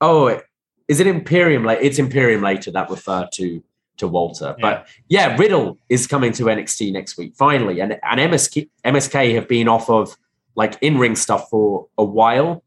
Oh, 0.00 0.40
is 0.88 1.00
it 1.00 1.06
Imperium? 1.06 1.64
Like 1.64 1.78
it's 1.82 1.98
Imperium 1.98 2.42
later 2.42 2.70
that 2.70 2.90
refer 2.90 3.28
to 3.34 3.62
to 3.98 4.08
Walter. 4.08 4.56
But 4.60 4.86
yeah, 5.08 5.36
Riddle 5.36 5.78
is 5.88 6.06
coming 6.06 6.32
to 6.32 6.44
NXT 6.44 6.92
next 6.92 7.18
week 7.18 7.34
finally, 7.36 7.80
and 7.80 7.98
and 8.02 8.20
MSK 8.20 8.68
MSK 8.84 9.34
have 9.34 9.48
been 9.48 9.68
off 9.68 9.90
of 9.90 10.16
like 10.54 10.78
in 10.80 10.98
ring 10.98 11.16
stuff 11.16 11.50
for 11.50 11.86
a 11.98 12.04
while. 12.04 12.64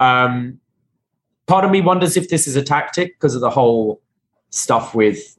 Um, 0.00 0.60
part 1.46 1.64
of 1.64 1.70
me 1.70 1.80
wonders 1.80 2.16
if 2.16 2.28
this 2.28 2.46
is 2.46 2.56
a 2.56 2.62
tactic 2.62 3.14
because 3.16 3.34
of 3.34 3.40
the 3.40 3.50
whole 3.50 4.00
stuff 4.54 4.94
with 4.94 5.36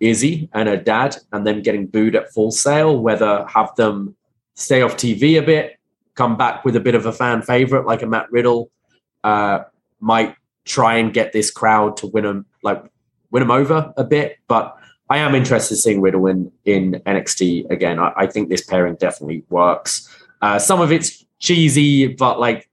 Izzy 0.00 0.48
and 0.52 0.68
her 0.68 0.76
dad, 0.76 1.16
and 1.32 1.46
them 1.46 1.62
getting 1.62 1.86
booed 1.86 2.16
at 2.16 2.32
Full 2.32 2.50
Sail. 2.50 2.98
Whether 2.98 3.44
have 3.46 3.74
them 3.76 4.16
stay 4.54 4.82
off 4.82 4.96
TV 4.96 5.38
a 5.38 5.42
bit, 5.42 5.78
come 6.14 6.36
back 6.36 6.64
with 6.64 6.76
a 6.76 6.80
bit 6.80 6.94
of 6.94 7.06
a 7.06 7.12
fan 7.12 7.42
favorite 7.42 7.86
like 7.86 8.02
a 8.02 8.06
Matt 8.06 8.30
Riddle, 8.30 8.70
uh, 9.24 9.60
might 10.00 10.34
try 10.64 10.96
and 10.96 11.12
get 11.12 11.32
this 11.32 11.50
crowd 11.50 11.96
to 11.98 12.06
win 12.08 12.24
them, 12.24 12.46
like 12.62 12.82
win 13.30 13.40
them 13.40 13.50
over 13.50 13.92
a 13.96 14.04
bit. 14.04 14.38
But 14.48 14.76
I 15.08 15.18
am 15.18 15.34
interested 15.34 15.74
in 15.74 15.78
seeing 15.78 16.00
Riddle 16.00 16.26
in 16.26 16.50
in 16.64 17.02
NXT 17.06 17.70
again. 17.70 17.98
I, 17.98 18.12
I 18.16 18.26
think 18.26 18.48
this 18.48 18.64
pairing 18.64 18.96
definitely 18.96 19.44
works. 19.48 20.08
Uh, 20.42 20.58
some 20.58 20.80
of 20.80 20.92
it's 20.92 21.24
cheesy, 21.38 22.08
but 22.08 22.40
like 22.40 22.68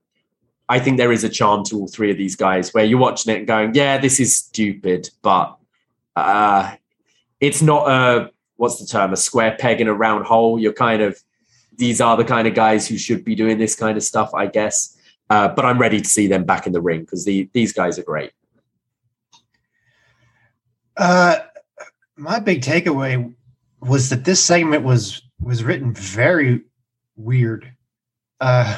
I 0.67 0.79
think 0.79 0.97
there 0.97 1.11
is 1.11 1.23
a 1.23 1.29
charm 1.29 1.63
to 1.65 1.79
all 1.79 1.87
three 1.87 2.11
of 2.11 2.17
these 2.17 2.35
guys 2.35 2.73
where 2.73 2.83
you're 2.83 2.99
watching 2.99 3.33
it 3.33 3.39
and 3.39 3.47
going, 3.47 3.75
"Yeah, 3.75 3.97
this 3.97 4.19
is 4.19 4.35
stupid," 4.35 5.09
but 5.21 5.57
uh, 6.15 6.75
it's 7.39 7.61
not 7.61 7.89
a 7.89 8.31
what's 8.55 8.79
the 8.79 8.85
term 8.85 9.13
a 9.13 9.17
square 9.17 9.55
peg 9.59 9.81
in 9.81 9.87
a 9.87 9.93
round 9.93 10.25
hole. 10.25 10.59
You're 10.59 10.73
kind 10.73 11.01
of 11.01 11.19
these 11.77 12.01
are 12.01 12.15
the 12.15 12.25
kind 12.25 12.47
of 12.47 12.53
guys 12.53 12.87
who 12.87 12.97
should 12.97 13.23
be 13.25 13.35
doing 13.35 13.57
this 13.57 13.75
kind 13.75 13.97
of 13.97 14.03
stuff, 14.03 14.33
I 14.33 14.47
guess. 14.47 14.97
Uh, 15.29 15.47
but 15.47 15.65
I'm 15.65 15.79
ready 15.79 15.99
to 16.01 16.07
see 16.07 16.27
them 16.27 16.43
back 16.43 16.67
in 16.67 16.73
the 16.73 16.81
ring 16.81 17.01
because 17.01 17.25
the, 17.25 17.49
these 17.53 17.73
guys 17.73 17.97
are 17.97 18.03
great. 18.03 18.31
Uh, 20.95 21.37
my 22.15 22.39
big 22.39 22.61
takeaway 22.61 23.33
was 23.81 24.09
that 24.09 24.25
this 24.25 24.43
segment 24.43 24.83
was 24.83 25.21
was 25.41 25.63
written 25.63 25.93
very 25.93 26.61
weird. 27.15 27.71
Uh, 28.39 28.77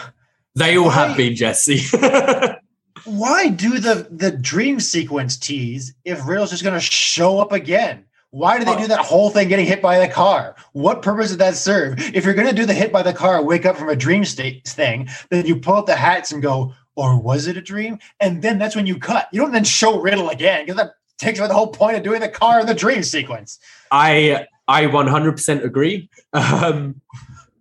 They 0.55 0.77
all 0.77 0.89
have 0.89 1.17
been 1.17 1.35
Jesse. 1.35 1.81
why 3.05 3.49
do 3.49 3.79
the 3.79 4.07
the 4.11 4.31
dream 4.31 4.79
sequence 4.79 5.37
tease 5.37 5.93
if 6.03 6.27
Riddle's 6.27 6.51
just 6.51 6.63
going 6.63 6.75
to 6.75 6.79
show 6.79 7.39
up 7.39 7.51
again? 7.51 8.05
Why 8.31 8.59
do 8.59 8.65
they 8.65 8.75
do 8.75 8.87
that 8.87 8.99
whole 8.99 9.29
thing 9.29 9.47
getting 9.47 9.65
hit 9.65 9.81
by 9.81 9.97
the 9.97 10.11
car? 10.11 10.57
What 10.73 11.01
purpose 11.01 11.29
did 11.29 11.39
that 11.39 11.55
serve? 11.55 11.97
If 12.13 12.25
you're 12.25 12.33
going 12.33 12.49
to 12.49 12.53
do 12.53 12.65
the 12.65 12.73
hit 12.73 12.91
by 12.91 13.01
the 13.01 13.13
car, 13.13 13.41
wake 13.41 13.65
up 13.65 13.77
from 13.77 13.87
a 13.87 13.95
dream 13.95 14.25
state 14.25 14.67
thing, 14.67 15.07
then 15.29 15.45
you 15.45 15.55
pull 15.55 15.75
out 15.75 15.85
the 15.85 15.95
hats 15.95 16.33
and 16.33 16.41
go, 16.41 16.73
or 16.95 17.17
was 17.17 17.47
it 17.47 17.55
a 17.55 17.61
dream? 17.61 17.97
And 18.19 18.41
then 18.41 18.59
that's 18.59 18.75
when 18.75 18.87
you 18.87 18.99
cut. 18.99 19.29
You 19.31 19.39
don't 19.39 19.53
then 19.53 19.63
show 19.63 20.01
Riddle 20.01 20.29
again 20.29 20.65
because 20.65 20.75
that 20.75 20.95
takes 21.17 21.39
away 21.39 21.47
the 21.47 21.53
whole 21.53 21.67
point 21.67 21.95
of 21.95 22.03
doing 22.03 22.19
the 22.19 22.27
car 22.27 22.59
in 22.59 22.65
the 22.65 22.73
dream 22.73 23.03
sequence. 23.03 23.57
I 23.89 24.47
I 24.67 24.85
100% 24.85 25.63
agree. 25.63 26.09
Um, 26.33 26.99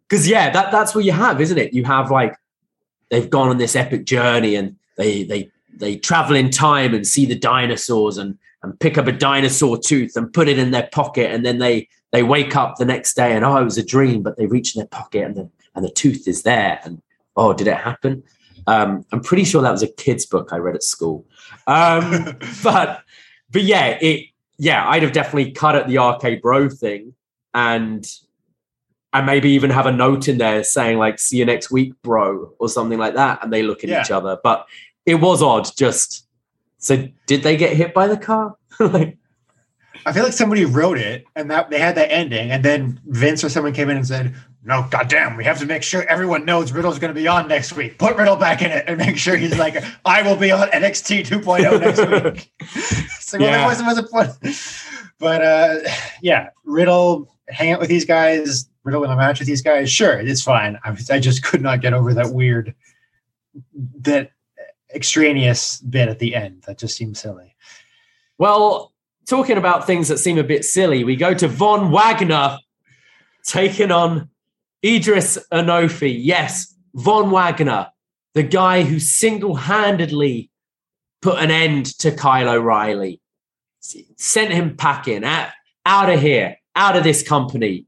because 0.09 0.29
yeah, 0.29 0.51
that 0.51 0.73
that's 0.73 0.95
what 0.95 1.05
you 1.05 1.13
have, 1.13 1.41
isn't 1.41 1.59
it? 1.59 1.73
You 1.73 1.85
have 1.85 2.11
like 2.11 2.37
they've 3.11 3.31
gone 3.31 3.49
on 3.49 3.59
this 3.59 3.77
epic 3.77 4.05
journey 4.07 4.55
and 4.57 4.77
they 4.97 5.25
they 5.25 5.51
they 5.77 5.97
travel 5.97 6.37
in 6.37 6.51
time 6.51 6.95
and 6.95 7.07
see 7.07 7.27
the 7.27 7.35
dinosaurs 7.35 8.19
and 8.19 8.39
and 8.63 8.79
pick 8.81 8.97
up 8.97 9.07
a 9.07 9.13
dinosaur 9.13 9.79
tooth 9.79 10.17
and 10.17 10.33
put 10.33 10.49
it 10.49 10.59
in 10.59 10.71
their 10.71 10.89
pocket. 10.91 11.31
And 11.31 11.45
then 11.45 11.59
they 11.59 11.89
they 12.13 12.23
wake 12.23 12.57
up 12.57 12.77
the 12.77 12.85
next 12.85 13.15
day 13.15 13.35
and 13.35 13.45
oh 13.45 13.57
it 13.57 13.65
was 13.65 13.79
a 13.79 13.85
dream 13.85 14.23
but 14.23 14.37
they 14.37 14.47
reach 14.47 14.75
in 14.75 14.81
their 14.81 14.89
pocket 14.89 15.25
and 15.25 15.37
the 15.37 15.51
and 15.75 15.85
the 15.85 15.91
tooth 15.91 16.27
is 16.27 16.43
there. 16.43 16.81
And 16.85 17.03
oh 17.37 17.53
did 17.53 17.67
it 17.67 17.77
happen? 17.77 18.23
Um 18.67 19.05
i'm 19.13 19.21
pretty 19.21 19.45
sure 19.45 19.63
that 19.63 19.71
was 19.71 19.83
a 19.83 19.89
kid's 19.89 20.27
book 20.27 20.51
i 20.53 20.57
read 20.57 20.75
at 20.75 20.83
school. 20.83 21.27
Um 21.67 22.39
but 22.63 23.03
but 23.51 23.63
yeah 23.63 23.99
it 24.01 24.27
yeah 24.57 24.89
i'd 24.89 25.03
have 25.03 25.13
definitely 25.13 25.53
cut 25.53 25.77
at 25.77 25.87
the 25.87 25.99
RK-Bro 25.99 26.71
thing. 26.71 27.15
And 27.53 28.05
and 29.15 29.25
maybe 29.25 29.49
even 29.51 29.71
have 29.71 29.87
a 29.87 29.93
note 29.93 30.29
in 30.29 30.37
there 30.39 30.63
saying 30.65 30.99
like 30.99 31.19
see 31.19 31.39
you 31.39 31.45
next 31.47 31.71
week 31.71 31.95
bro 32.03 32.53
or 32.59 32.69
something 32.69 32.99
like 32.99 33.15
that 33.15 33.43
and 33.43 33.51
they 33.53 33.63
look 33.63 33.83
at 33.85 33.89
Yeah. 33.89 34.03
each 34.03 34.11
other 34.11 34.39
but 34.45 34.67
it 35.07 35.15
was 35.17 35.43
odd 35.43 35.69
just 35.77 36.27
so 36.79 37.09
did 37.27 37.43
they 37.43 37.57
get 37.57 37.75
hit 37.75 37.95
by 37.95 38.07
the 38.07 38.17
car 38.19 38.57
like 38.81 39.17
I 40.07 40.13
feel 40.13 40.25
like 40.25 40.35
somebody 40.35 40.67
wrote 40.67 40.99
it 40.99 41.25
and 41.35 41.51
that 41.51 41.71
they 41.71 41.79
had 41.79 41.95
that 41.95 42.13
ending, 42.13 42.51
and 42.51 42.63
then 42.63 43.01
Vince 43.07 43.43
or 43.43 43.49
someone 43.49 43.73
came 43.73 43.89
in 43.89 43.97
and 43.97 44.07
said, 44.07 44.35
"No, 44.63 44.87
goddamn, 44.91 45.35
we 45.35 45.45
have 45.45 45.59
to 45.61 45.65
make 45.67 45.83
sure 45.83 46.03
everyone 46.03 46.45
knows 46.45 46.73
Riddle's 46.73 46.99
going 46.99 47.15
to 47.15 47.19
be 47.19 47.27
on 47.27 47.49
next 47.49 47.73
week. 47.75 47.97
Put 47.97 48.15
Riddle 48.17 48.37
back 48.37 48.61
in 48.61 48.71
it 48.71 48.85
and 48.87 48.99
make 48.99 49.17
sure 49.17 49.35
he's 49.35 49.57
like, 49.57 49.83
I 50.05 50.21
will 50.21 50.37
be 50.37 50.51
on 50.53 50.69
NXT 50.69 51.27
2.0 51.27 51.81
next 51.81 52.01
week." 52.35 52.53
so 53.21 53.39
well, 53.39 53.49
Yeah. 53.49 53.57
there 53.57 53.67
wasn't 53.67 53.87
was 53.89 53.97
a 53.99 54.03
point. 54.03 55.13
But 55.19 55.43
uh, 55.43 55.77
yeah, 56.21 56.51
Riddle 56.65 57.35
hang 57.49 57.71
out 57.73 57.81
with 57.81 57.89
these 57.89 58.05
guys. 58.05 58.69
Riddle 58.85 59.05
in 59.05 59.11
a 59.11 59.17
match 59.17 59.39
with 59.39 59.49
these 59.49 59.63
guys. 59.63 59.91
Sure, 59.91 60.19
it's 60.19 60.43
fine. 60.43 60.79
I, 60.85 60.97
I 61.11 61.19
just 61.19 61.43
could 61.43 61.63
not 61.63 61.81
get 61.81 61.95
over 61.95 62.15
that 62.15 62.33
weird, 62.33 62.75
that 64.01 64.31
extraneous 64.95 65.81
bit 65.81 66.09
at 66.09 66.19
the 66.19 66.35
end. 66.35 66.63
That 66.67 66.79
just 66.79 66.97
seemed 66.97 67.17
silly. 67.17 67.57
Well, 68.39 68.93
talking 69.27 69.57
about 69.57 69.87
things 69.87 70.09
that 70.09 70.19
seem 70.19 70.39
a 70.39 70.45
bit 70.45 70.65
silly, 70.65 71.03
we 71.03 71.17
go 71.17 71.35
to 71.35 71.49
Von 71.49 71.91
Wagner 71.91 72.59
taking 73.45 73.91
on 73.91 74.29
Edris 74.85 75.39
Enofe. 75.53 76.15
Yes, 76.23 76.75
Von 76.95 77.31
Wagner, 77.31 77.89
the 78.35 78.43
guy 78.43 78.83
who 78.83 78.99
single 78.99 79.55
handedly 79.55 80.51
put 81.23 81.39
an 81.39 81.51
end 81.51 81.87
to 82.01 82.13
Kyle 82.13 82.51
O'Reilly, 82.51 83.21
sent 83.81 84.53
him 84.53 84.77
packing 84.77 85.25
out, 85.25 85.51
out 85.87 86.11
of 86.11 86.21
here, 86.21 86.57
out 86.77 86.97
of 86.97 87.05
this 87.05 87.27
company. 87.27 87.87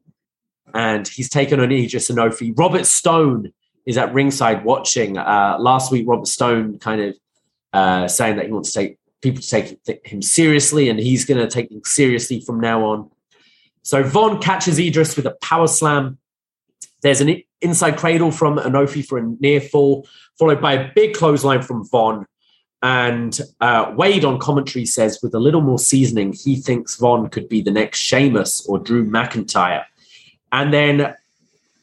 And 0.77 1.09
he's 1.09 1.31
taken 1.31 1.59
on 1.59 1.73
Edris 1.73 2.11
Enofe. 2.11 2.53
Robert 2.59 2.85
Stone 2.85 3.53
is 3.87 3.97
at 3.97 4.13
ringside 4.13 4.63
watching. 4.63 5.17
Uh, 5.17 5.57
last 5.59 5.91
week, 5.91 6.05
Robert 6.07 6.27
Stone 6.27 6.79
kind 6.81 7.01
of 7.01 7.17
uh, 7.73 8.09
saying 8.09 8.37
that 8.37 8.45
he 8.45 8.53
wants 8.53 8.73
to 8.73 8.81
take 8.81 8.99
people 9.23 9.41
to 9.41 9.49
take 9.49 10.07
him 10.07 10.21
seriously, 10.21 10.91
and 10.91 10.99
he's 10.99 11.25
going 11.25 11.41
to 11.41 11.49
take 11.49 11.71
them 11.71 11.81
seriously 11.85 12.41
from 12.41 12.61
now 12.61 12.85
on. 12.85 13.11
So 13.85 14.03
Von 14.03 14.39
catches 14.41 14.79
Idris 14.79 15.17
with 15.17 15.25
a 15.27 15.37
power 15.41 15.67
slam. 15.67 16.19
There's 17.03 17.23
an 17.23 17.43
inside 17.63 17.97
cradle 17.97 18.31
from 18.31 18.59
Enofe 18.59 19.07
for 19.07 19.17
a 19.17 19.23
near 19.41 19.63
fall, 19.63 20.07
followed 20.39 20.61
by 20.61 20.75
a 20.75 20.93
big 20.95 21.15
clothesline 21.15 21.63
from 21.63 21.89
Von. 21.89 22.27
And 22.83 23.41
uh, 23.61 23.95
Wade 23.97 24.25
on 24.25 24.39
commentary 24.39 24.85
says, 24.85 25.21
with 25.23 25.35
a 25.35 25.39
little 25.41 25.63
more 25.63 25.79
seasoning, 25.79 26.35
he 26.35 26.57
thinks 26.57 26.97
Von 26.97 27.31
could 27.31 27.49
be 27.49 27.63
the 27.63 27.71
next 27.71 27.99
Sheamus 28.01 28.67
or 28.67 28.79
Drew 28.79 29.09
McIntyre. 29.09 29.85
And 30.57 30.73
then 30.73 31.15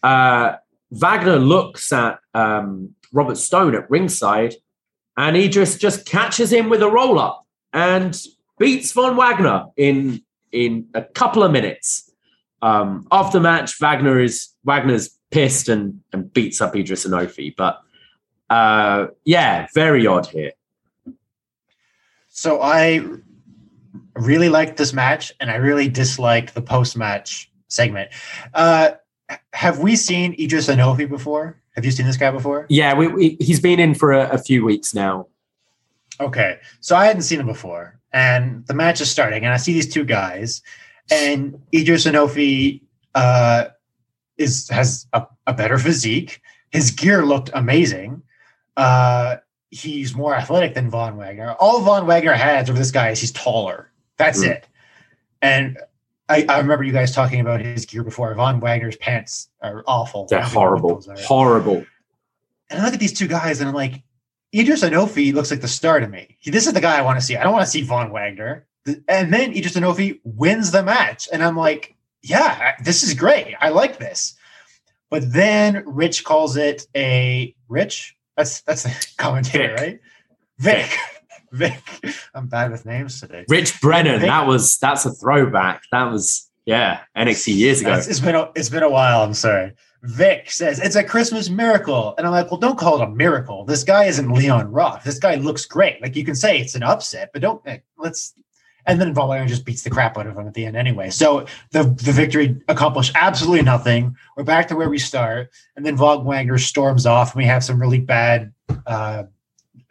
uh, 0.02 0.56
Wagner 0.90 1.38
looks 1.38 1.94
at 1.94 2.18
um, 2.34 2.96
Robert 3.12 3.38
Stone 3.38 3.76
at 3.76 3.88
ringside, 3.88 4.56
and 5.16 5.38
Edris 5.38 5.78
just 5.78 6.08
catches 6.08 6.52
him 6.52 6.70
with 6.70 6.82
a 6.82 6.90
roll 6.90 7.20
up 7.20 7.46
and 7.72 8.20
beats 8.58 8.92
Von 8.92 9.16
Wagner 9.16 9.66
in 9.78 10.24
in 10.52 10.88
a 10.96 11.04
couple 11.04 11.44
of 11.44 11.52
minutes. 11.52 12.10
Um, 12.64 13.08
after 13.12 13.40
match, 13.40 13.80
Wagner 13.80 14.20
is 14.20 14.50
Wagner's 14.64 15.16
pissed 15.30 15.70
and 15.70 16.02
and 16.12 16.34
beats 16.34 16.60
up 16.60 16.76
Edris 16.76 17.06
Enofe. 17.06 17.56
But 17.56 17.80
uh, 18.50 19.08
yeah, 19.24 19.68
very 19.76 20.08
odd 20.08 20.26
here. 20.26 20.54
So 22.30 22.60
I 22.60 23.02
really 24.16 24.50
liked 24.50 24.78
this 24.78 24.94
match, 24.94 25.32
and 25.40 25.52
I 25.52 25.58
really 25.58 25.90
disliked 25.90 26.56
the 26.56 26.62
post 26.64 26.98
match 26.98 27.52
segment. 27.74 28.12
Uh, 28.54 28.92
have 29.54 29.80
we 29.80 29.96
seen 29.96 30.36
Edris 30.40 30.68
Enofe 30.68 31.10
before? 31.10 31.60
Have 31.76 31.84
you 31.84 31.92
seen 31.92 32.06
this 32.06 32.18
guy 32.18 32.32
before? 32.32 32.66
Yeah, 32.70 32.94
we, 32.94 33.08
we, 33.08 33.38
he's 33.40 33.60
been 33.60 33.80
in 33.80 33.96
for 33.96 34.12
a, 34.12 34.30
a, 34.30 34.38
few 34.38 34.64
weeks 34.64 34.94
now. 34.94 35.28
Okay, 36.20 36.60
so 36.82 36.96
I 36.96 37.06
hadn't 37.06 37.24
seen 37.24 37.40
him 37.40 37.48
before, 37.48 38.00
and 38.12 38.66
the 38.68 38.76
match 38.76 39.02
is 39.02 39.10
starting, 39.10 39.44
and 39.44 39.54
I 39.54 39.58
see 39.58 39.74
these 39.74 39.92
two 39.92 40.04
guys, 40.04 40.62
and 41.10 41.60
Edris 41.74 42.06
Enofe 42.06 42.80
uh, 43.16 43.66
is 44.38 44.70
has 44.70 45.08
a, 45.14 45.26
a, 45.48 45.54
better 45.54 45.80
physique. 45.80 46.40
His 46.70 46.92
gear 46.92 47.26
looked 47.26 47.50
amazing. 47.56 48.22
Uh, 48.78 49.38
he's 49.72 50.14
more 50.14 50.36
athletic 50.36 50.76
than 50.76 50.92
Von 50.92 51.18
Wagner. 51.18 51.54
All 51.54 51.82
Von 51.82 52.06
Wagner 52.06 52.34
has 52.34 52.70
over 52.70 52.78
this 52.78 52.92
guy 52.92 53.10
is 53.10 53.20
he's 53.20 53.32
taller. 53.32 53.92
That's 54.18 54.44
mm. 54.44 54.52
it. 54.52 54.68
And 55.42 55.78
I, 56.34 56.46
I, 56.50 56.58
remember 56.60 56.84
you 56.84 56.92
guys 56.92 57.14
talking 57.14 57.40
about 57.40 57.62
his 57.62 57.86
gear 57.86 58.04
before. 58.04 58.34
Von 58.34 58.60
Wagner's 58.60 58.98
pants 58.98 59.50
are 59.62 59.84
awful. 59.88 60.26
They're 60.28 60.42
horrible. 60.42 61.04
Horrible. 61.20 61.86
And 62.70 62.82
I 62.82 62.86
look 62.86 62.94
at 62.94 63.00
these 63.00 63.14
two 63.14 63.28
guys 63.28 63.60
and 63.60 63.70
I'm 63.70 63.76
like, 63.76 64.04
Edris 64.54 64.84
Enofe 64.84 65.34
looks 65.34 65.52
like 65.52 65.62
the 65.62 65.68
star 65.68 66.00
to 66.00 66.08
me. 66.08 66.38
He, 66.40 66.52
this 66.52 66.68
is 66.68 66.74
the 66.74 66.82
guy 66.82 66.98
I 66.98 67.02
want 67.02 67.20
to 67.20 67.26
see. 67.26 67.36
I 67.36 67.44
don't 67.44 67.54
want 67.54 67.66
to 67.66 67.72
see 67.72 67.82
Von 67.82 68.12
Wagner. 68.12 68.66
And 69.08 69.34
then 69.34 69.52
Edris 69.52 69.76
Enofe 69.76 70.20
wins 70.24 70.72
the 70.72 70.84
match. 70.84 71.28
And 71.32 71.44
I'm 71.44 71.56
like, 71.56 71.96
yeah, 72.22 72.76
this 72.84 73.04
is 73.04 73.14
great. 73.14 73.56
I 73.60 73.70
like 73.70 74.00
this. 74.00 74.36
But 75.10 75.32
then 75.32 75.84
Rich 75.86 76.24
calls 76.24 76.58
it 76.58 76.88
a 76.96 77.56
Rich. 77.68 78.16
That's 78.36 78.62
that's 78.62 78.84
the 78.84 79.08
commentator, 79.18 79.70
Vic. 79.70 79.80
right? 79.80 80.00
Vic. 80.58 80.86
Vic. 80.86 81.00
I'm 82.34 82.48
bad 82.48 82.72
with 82.72 82.86
names 82.86 83.20
today. 83.20 83.46
Rich 83.48 83.80
Brennan. 83.82 84.20
Vic. 84.20 84.30
That 84.30 84.48
was 84.48 84.78
that's 84.78 85.06
a 85.06 85.12
throwback. 85.12 85.84
That 85.92 86.12
was 86.12 86.50
yeah, 86.66 87.02
NXT 87.16 87.56
years 87.56 87.82
ago. 87.82 87.94
It's, 87.94 88.08
it's 88.08 88.20
been 88.20 88.36
a, 88.36 88.50
it's 88.56 88.70
been 88.70 88.84
a 88.84 88.90
while. 88.90 89.22
I'm 89.22 89.34
sorry. 89.34 89.74
Vic 90.04 90.52
says 90.52 90.80
it's 90.80 90.96
a 90.96 91.04
Christmas 91.04 91.50
miracle, 91.50 92.14
and 92.18 92.26
I'm 92.26 92.34
like, 92.34 92.52
well, 92.52 92.60
don't 92.60 92.78
call 92.78 93.02
it 93.02 93.04
a 93.04 93.10
miracle. 93.10 93.66
This 93.66 93.84
guy 93.84 94.06
isn't 94.06 94.32
Leon 94.32 94.72
Ruff. 94.72 95.04
This 95.04 95.20
guy 95.20 95.36
looks 95.36 95.66
great. 95.66 96.02
Like 96.02 96.16
you 96.16 96.26
can 96.26 96.36
say 96.36 96.60
it's 96.60 96.76
an 96.76 96.84
upset, 96.84 97.32
but 97.34 97.42
don't 97.42 97.62
eh, 97.66 97.80
let's. 97.98 98.34
And 98.86 99.00
then 99.00 99.14
Von 99.14 99.48
just 99.48 99.64
beats 99.64 99.84
the 99.84 99.90
crap 99.90 100.18
out 100.18 100.28
of 100.28 100.38
him 100.38 100.46
at 100.46 100.54
the 100.56 100.66
end 100.66 100.76
anyway. 100.76 101.10
So 101.10 101.46
the 101.72 101.84
the 101.84 102.12
victory 102.12 102.62
accomplished 102.68 103.14
absolutely 103.16 103.62
nothing. 103.62 104.16
We're 104.36 104.44
back 104.44 104.68
to 104.70 104.76
where 104.76 104.90
we 104.90 105.00
start, 105.00 105.52
and 105.78 105.86
then 105.86 105.96
Von 105.96 106.26
Wagner 106.26 106.58
storms 106.58 107.06
off, 107.06 107.34
and 107.34 107.42
we 107.42 107.46
have 107.46 107.64
some 107.64 107.80
really 107.80 108.00
bad 108.00 108.54
uh, 108.86 109.24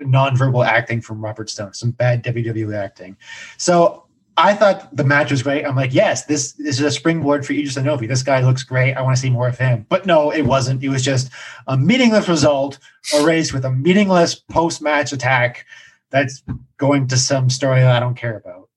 nonverbal 0.04 0.66
acting 0.66 1.00
from 1.00 1.22
Robert 1.22 1.50
Stone, 1.50 1.74
some 1.74 1.90
bad 1.90 2.24
WWE 2.24 2.76
acting. 2.76 3.16
So 3.56 4.04
I 4.36 4.54
thought 4.54 4.94
the 4.96 5.04
match 5.04 5.30
was 5.30 5.42
great. 5.42 5.64
I'm 5.64 5.76
like, 5.76 5.92
yes, 5.92 6.24
this, 6.24 6.52
this 6.52 6.78
is 6.78 6.80
a 6.80 6.90
springboard 6.90 7.44
for 7.44 7.52
Edris 7.52 7.76
Enofe. 7.76 8.08
This 8.08 8.22
guy 8.22 8.40
looks 8.40 8.62
great. 8.62 8.94
I 8.94 9.02
want 9.02 9.14
to 9.14 9.20
see 9.20 9.28
more 9.28 9.48
of 9.48 9.58
him. 9.58 9.84
But 9.88 10.06
no, 10.06 10.30
it 10.30 10.42
wasn't. 10.42 10.82
It 10.82 10.88
was 10.88 11.04
just 11.04 11.30
a 11.66 11.76
meaningless 11.76 12.28
result 12.28 12.78
erased 13.14 13.52
with 13.52 13.64
a 13.64 13.70
meaningless 13.70 14.34
post-match 14.34 15.12
attack 15.12 15.66
that's 16.10 16.42
going 16.78 17.08
to 17.08 17.16
some 17.16 17.50
story 17.50 17.80
that 17.80 17.96
I 17.96 18.00
don't 18.00 18.14
care 18.14 18.36
about. 18.36 18.68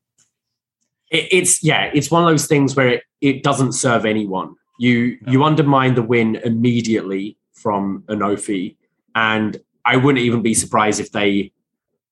it's 1.12 1.64
yeah, 1.64 1.92
it's 1.94 2.12
one 2.12 2.24
of 2.24 2.30
those 2.30 2.48
things 2.48 2.76
where 2.76 2.88
it, 2.88 3.04
it 3.22 3.44
doesn't 3.44 3.74
serve 3.74 4.06
anyone. 4.06 4.56
You 4.80 5.18
no. 5.22 5.32
you 5.32 5.44
undermine 5.44 5.96
the 5.96 6.02
win 6.02 6.36
immediately 6.38 7.38
from 7.54 8.04
Enofe, 8.08 8.76
and 9.14 9.62
I 9.86 9.98
wouldn't 9.98 10.24
even 10.24 10.42
be 10.42 10.54
surprised 10.54 11.00
if 11.00 11.12
they 11.12 11.52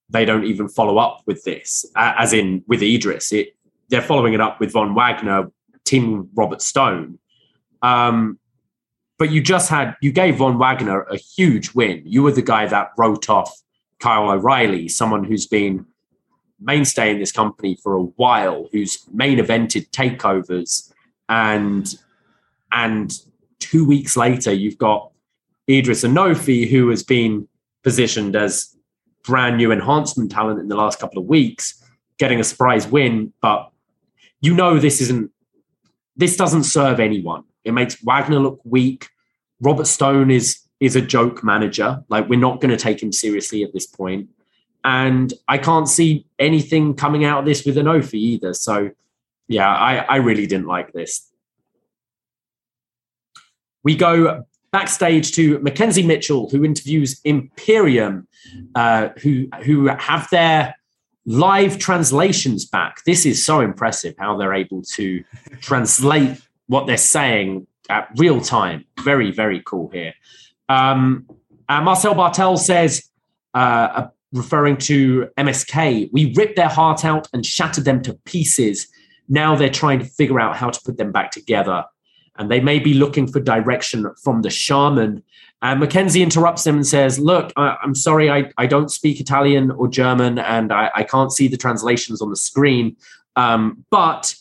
they 0.10 0.26
don't 0.26 0.46
even 0.46 0.68
follow 0.70 0.98
up 0.98 1.22
with 1.26 1.44
this, 1.44 1.86
as 1.96 2.34
in 2.34 2.64
with 2.68 2.82
Edris. 2.82 3.34
It 3.34 3.56
they're 3.90 4.02
following 4.02 4.34
it 4.34 4.42
up 4.42 4.60
with 4.60 4.72
Von 4.72 4.96
Wagner, 4.96 5.52
Team 5.84 6.30
Robert 6.34 6.62
Stone. 6.62 7.20
Um, 7.82 8.40
but 9.18 9.32
you 9.32 9.42
just 9.42 9.70
had 9.70 9.96
you 10.02 10.12
gave 10.12 10.38
Von 10.38 10.58
Wagner 10.58 11.02
a 11.04 11.18
huge 11.18 11.74
win. 11.74 12.04
You 12.06 12.24
were 12.24 12.32
the 12.32 12.42
guy 12.42 12.68
that 12.68 12.92
wrote 12.98 13.30
off 13.30 13.52
Kyle 14.00 14.30
O'Reilly, 14.30 14.88
someone 14.88 15.24
who's 15.24 15.48
been 15.48 15.86
mainstay 16.60 17.12
in 17.12 17.20
this 17.20 17.32
company 17.32 17.78
for 17.82 17.96
a 17.96 18.04
while, 18.04 18.68
who's 18.72 19.06
main 19.12 19.40
evented 19.40 19.90
takeovers, 19.92 20.92
and 21.30 21.96
and 22.72 23.20
two 23.60 23.86
weeks 23.86 24.18
later 24.18 24.52
you've 24.52 24.78
got 24.78 25.12
Edris 25.70 26.04
Enofe, 26.04 26.70
who 26.70 26.90
has 26.90 27.04
been 27.04 27.48
positioned 27.84 28.36
as 28.36 28.76
brand 29.24 29.58
new 29.58 29.72
enhancement 29.72 30.32
talent 30.32 30.60
in 30.60 30.68
the 30.68 30.76
last 30.76 31.00
couple 31.00 31.20
of 31.20 31.26
weeks, 31.26 31.84
getting 32.18 32.40
a 32.40 32.44
surprise 32.44 32.88
win. 32.88 33.34
But 33.42 33.72
you 34.42 34.54
know, 34.54 34.80
this 34.80 35.02
isn't, 35.02 35.32
this 36.16 36.36
doesn't 36.36 36.64
serve 36.64 37.00
anyone. 37.00 37.44
It 37.64 37.72
makes 37.72 38.02
Wagner 38.04 38.40
look 38.40 38.60
weak. 38.64 39.08
Robert 39.62 39.88
Stone 39.88 40.32
is 40.32 40.60
is 40.80 40.98
a 40.98 41.02
joke 41.02 41.44
manager. 41.46 42.04
Like 42.10 42.28
we're 42.28 42.40
not 42.40 42.60
going 42.60 42.72
to 42.72 42.78
take 42.78 43.02
him 43.02 43.14
seriously 43.14 43.64
at 43.64 43.72
this 43.72 43.86
point. 43.86 44.30
And 44.84 45.34
I 45.48 45.58
can't 45.58 45.88
see 45.88 46.26
anything 46.40 46.96
coming 46.96 47.24
out 47.24 47.40
of 47.40 47.46
this 47.46 47.66
with 47.66 47.78
an 47.78 47.86
Enofe 47.86 48.14
either. 48.14 48.54
So 48.54 48.92
yeah, 49.48 49.74
I, 49.74 49.98
I 50.00 50.16
really 50.18 50.46
didn't 50.46 50.68
like 50.68 50.92
this. 50.92 51.30
We 53.82 53.96
go 53.96 54.44
backstage 54.74 55.32
to 55.34 55.60
McKenzie 55.60 56.06
Mitchell, 56.06 56.50
who 56.50 56.66
interviews 56.66 57.22
Imperium, 57.24 58.28
uh, 58.76 59.10
who 59.22 59.48
who 59.64 59.88
have 59.88 60.28
their 60.32 60.76
live 61.26 61.78
translations 61.78 62.66
back. 62.66 62.98
This 63.06 63.26
is 63.26 63.46
so 63.46 63.62
impressive 63.62 64.16
how 64.18 64.36
they're 64.36 64.54
able 64.54 64.82
to 64.96 65.24
translate 65.62 66.42
what 66.68 66.88
they're 66.88 66.98
saying 66.98 67.68
at 67.90 68.10
real 68.18 68.42
time. 68.42 68.84
Very 69.02 69.32
very 69.32 69.62
cool 69.66 69.90
here. 69.94 70.14
Um, 70.68 71.30
uh, 71.70 71.82
Marcel 71.82 72.14
Barthel 72.16 72.58
says. 72.58 73.10
Uh, 73.56 73.58
uh 73.58 74.08
referring 74.36 74.76
to 74.76 75.30
MSK, 75.38 76.10
we 76.12 76.34
ripped 76.34 76.56
their 76.56 76.68
heart 76.68 77.06
out 77.06 77.28
and 77.34 77.46
shattered 77.46 77.86
them 77.86 78.02
to 78.02 78.16
pieces. 78.26 78.88
Now 79.30 79.56
they're 79.56 79.70
trying 79.70 80.00
to 80.00 80.06
figure 80.06 80.40
out 80.40 80.58
how 80.58 80.72
to 80.72 80.82
put 80.84 80.98
them 80.98 81.12
back 81.12 81.30
together 81.30 81.86
and 82.38 82.50
they 82.50 82.60
may 82.60 82.80
be 82.80 82.94
looking 82.94 83.28
for 83.28 83.40
direction 83.40 84.10
from 84.22 84.42
the 84.42 84.50
shaman. 84.50 85.24
And 85.62 85.82
McKenzie 85.82 86.22
interrupts 86.22 86.64
them 86.64 86.76
and 86.76 86.88
says, 86.88 87.20
Look, 87.20 87.54
I, 87.56 87.78
am 87.84 87.96
sorry, 87.96 88.30
I, 88.30 88.52
I 88.58 88.66
don't 88.66 88.90
speak 88.90 89.20
Italian 89.20 89.72
or 89.72 89.88
German, 89.88 90.40
and 90.40 90.72
I, 90.74 90.92
I 90.96 91.04
can't 91.04 91.32
see 91.32 91.48
the 91.48 91.58
translations 91.58 92.22
on 92.22 92.30
the 92.30 92.36
screen. 92.36 92.98
Um, 93.36 93.86
but 93.90 94.36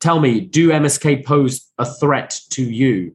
tell 0.00 0.20
me, 0.20 0.40
do 0.40 0.68
MSK 0.68 1.24
pose 1.24 1.66
a 1.78 1.84
threat 1.84 2.40
to 2.50 2.62
you? 2.62 3.14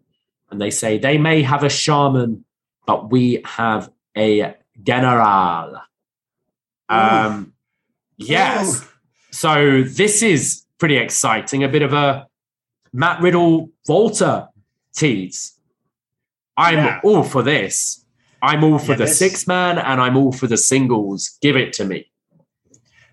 And 0.51 0.59
they 0.59 0.71
say, 0.71 0.97
They 0.97 1.17
may 1.17 1.41
have 1.41 1.63
a 1.63 1.69
shaman, 1.69 2.43
but 2.85 3.11
we 3.11 3.41
have 3.45 3.89
a 4.17 4.55
general. 4.81 5.81
Um, 6.89 7.53
yes. 8.17 8.81
Ooh. 8.81 8.87
So 9.31 9.83
this 9.83 10.21
is 10.21 10.63
pretty 10.77 10.97
exciting. 10.97 11.63
A 11.63 11.69
bit 11.69 11.81
of 11.81 11.93
a 11.93 12.27
Matt 12.93 13.21
Riddle, 13.21 13.71
Walter 13.87 14.47
tease. 14.95 15.53
I'm 16.55 16.77
yeah. 16.77 17.01
all 17.03 17.23
for 17.23 17.41
this. 17.41 18.05
I'm 18.41 18.63
all 18.63 18.77
for 18.77 18.91
yeah, 18.91 18.97
the 18.97 19.05
this... 19.05 19.17
six 19.17 19.47
man 19.47 19.79
and 19.79 19.99
I'm 19.99 20.15
all 20.15 20.31
for 20.31 20.47
the 20.47 20.57
singles. 20.57 21.37
Give 21.41 21.57
it 21.57 21.73
to 21.73 21.85
me. 21.85 22.09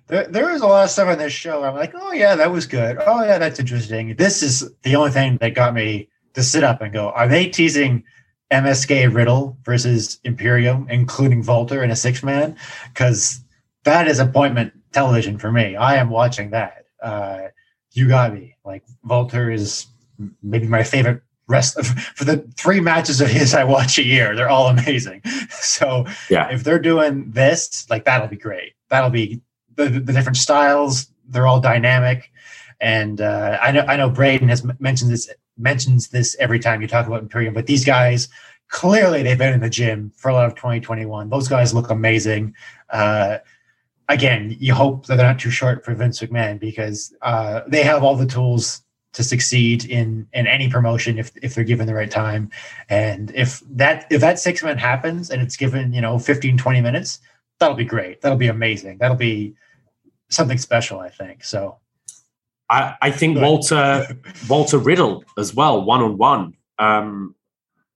There, 0.08 0.26
there 0.26 0.52
was 0.52 0.60
a 0.60 0.66
lot 0.66 0.84
of 0.84 0.90
stuff 0.90 1.08
on 1.08 1.18
this 1.18 1.32
show. 1.32 1.62
I'm 1.64 1.74
like, 1.74 1.92
oh 1.94 2.12
yeah, 2.12 2.34
that 2.34 2.50
was 2.50 2.66
good. 2.66 2.98
Oh 3.06 3.22
yeah, 3.22 3.38
that's 3.38 3.60
interesting. 3.60 4.16
This 4.16 4.42
is 4.42 4.70
the 4.82 4.96
only 4.96 5.12
thing 5.12 5.38
that 5.40 5.54
got 5.54 5.72
me 5.72 6.08
to 6.34 6.42
sit 6.42 6.64
up 6.64 6.82
and 6.82 6.92
go, 6.92 7.10
are 7.10 7.28
they 7.28 7.48
teasing 7.48 8.04
MSK 8.50 9.14
Riddle 9.14 9.56
versus 9.64 10.18
Imperium, 10.24 10.86
including 10.90 11.42
Volter 11.42 11.82
in 11.84 11.90
a 11.90 11.96
six 11.96 12.22
man, 12.22 12.56
because 12.92 13.40
that 13.84 14.08
is 14.08 14.18
appointment 14.18 14.72
television 14.92 15.38
for 15.38 15.52
me. 15.52 15.76
I 15.76 15.96
am 15.96 16.10
watching 16.10 16.50
that. 16.50 16.86
Uh, 17.00 17.48
you 17.92 18.08
got 18.08 18.32
me. 18.34 18.56
Like 18.64 18.84
Volter 19.06 19.52
is 19.52 19.86
maybe 20.42 20.66
my 20.66 20.82
favorite 20.82 21.22
rest 21.48 21.76
of, 21.76 21.86
for 22.14 22.24
the 22.24 22.38
three 22.56 22.80
matches 22.80 23.20
of 23.20 23.28
his 23.28 23.54
I 23.54 23.64
watch 23.64 23.98
a 23.98 24.04
year. 24.04 24.34
They're 24.36 24.50
all 24.50 24.68
amazing. 24.68 25.22
So 25.50 26.04
Yeah. 26.28 26.48
if 26.50 26.64
they're 26.64 26.78
doing 26.78 27.30
this, 27.30 27.88
like 27.90 28.04
that'll 28.04 28.28
be 28.28 28.36
great. 28.36 28.72
That'll 28.88 29.10
be 29.10 29.40
the, 29.76 29.88
the 29.88 30.12
different 30.12 30.36
styles. 30.36 31.10
They're 31.28 31.46
all 31.46 31.60
dynamic. 31.60 32.30
And 32.80 33.20
uh, 33.20 33.58
I 33.60 33.72
know 33.72 33.80
I 33.82 33.96
know 33.96 34.08
Braden 34.10 34.48
has 34.48 34.64
mentioned 34.80 35.10
this 35.12 35.28
mentions 35.58 36.08
this 36.08 36.34
every 36.40 36.58
time 36.58 36.80
you 36.82 36.88
talk 36.88 37.06
about 37.06 37.20
Imperium, 37.22 37.52
but 37.54 37.66
these 37.66 37.84
guys 37.84 38.28
clearly 38.68 39.22
they've 39.22 39.36
been 39.38 39.52
in 39.52 39.60
the 39.60 39.68
gym 39.70 40.12
for 40.16 40.28
a 40.30 40.32
lot 40.34 40.46
of 40.46 40.54
2021. 40.54 41.28
Those 41.28 41.46
guys 41.48 41.74
look 41.74 41.90
amazing. 41.90 42.54
Uh, 42.88 43.38
again, 44.10 44.56
you 44.58 44.74
hope 44.74 45.06
that 45.06 45.16
they're 45.16 45.26
not 45.26 45.38
too 45.38 45.50
short 45.50 45.84
for 45.84 45.94
Vince 45.94 46.20
McMahon 46.20 46.60
because 46.60 47.14
uh, 47.22 47.62
they 47.66 47.82
have 47.82 48.02
all 48.04 48.16
the 48.16 48.26
tools 48.26 48.82
to 49.12 49.24
succeed 49.24 49.84
in 49.86 50.28
in 50.32 50.46
any 50.46 50.68
promotion 50.68 51.18
if 51.18 51.32
if 51.42 51.54
they're 51.54 51.64
given 51.64 51.86
the 51.86 51.94
right 51.94 52.10
time. 52.10 52.50
And 52.88 53.32
if 53.34 53.62
that 53.70 54.06
if 54.10 54.20
that 54.20 54.38
six 54.38 54.62
man 54.62 54.78
happens 54.78 55.30
and 55.30 55.40
it's 55.42 55.56
given, 55.56 55.92
you 55.92 56.00
know, 56.00 56.18
15, 56.18 56.58
20 56.58 56.80
minutes, 56.80 57.20
that'll 57.58 57.76
be 57.76 57.84
great. 57.84 58.20
That'll 58.20 58.38
be 58.38 58.48
amazing. 58.48 58.98
That'll 58.98 59.16
be 59.16 59.54
something 60.28 60.58
special, 60.58 61.00
I 61.00 61.08
think. 61.08 61.44
So 61.44 61.78
I, 62.68 62.94
I 63.02 63.10
think 63.10 63.34
Good. 63.34 63.42
Walter 63.42 64.06
Walter 64.48 64.78
Riddle 64.78 65.24
as 65.36 65.54
well, 65.54 65.82
one 65.82 66.02
on 66.02 66.16
one. 66.16 66.54
Um, 66.78 67.34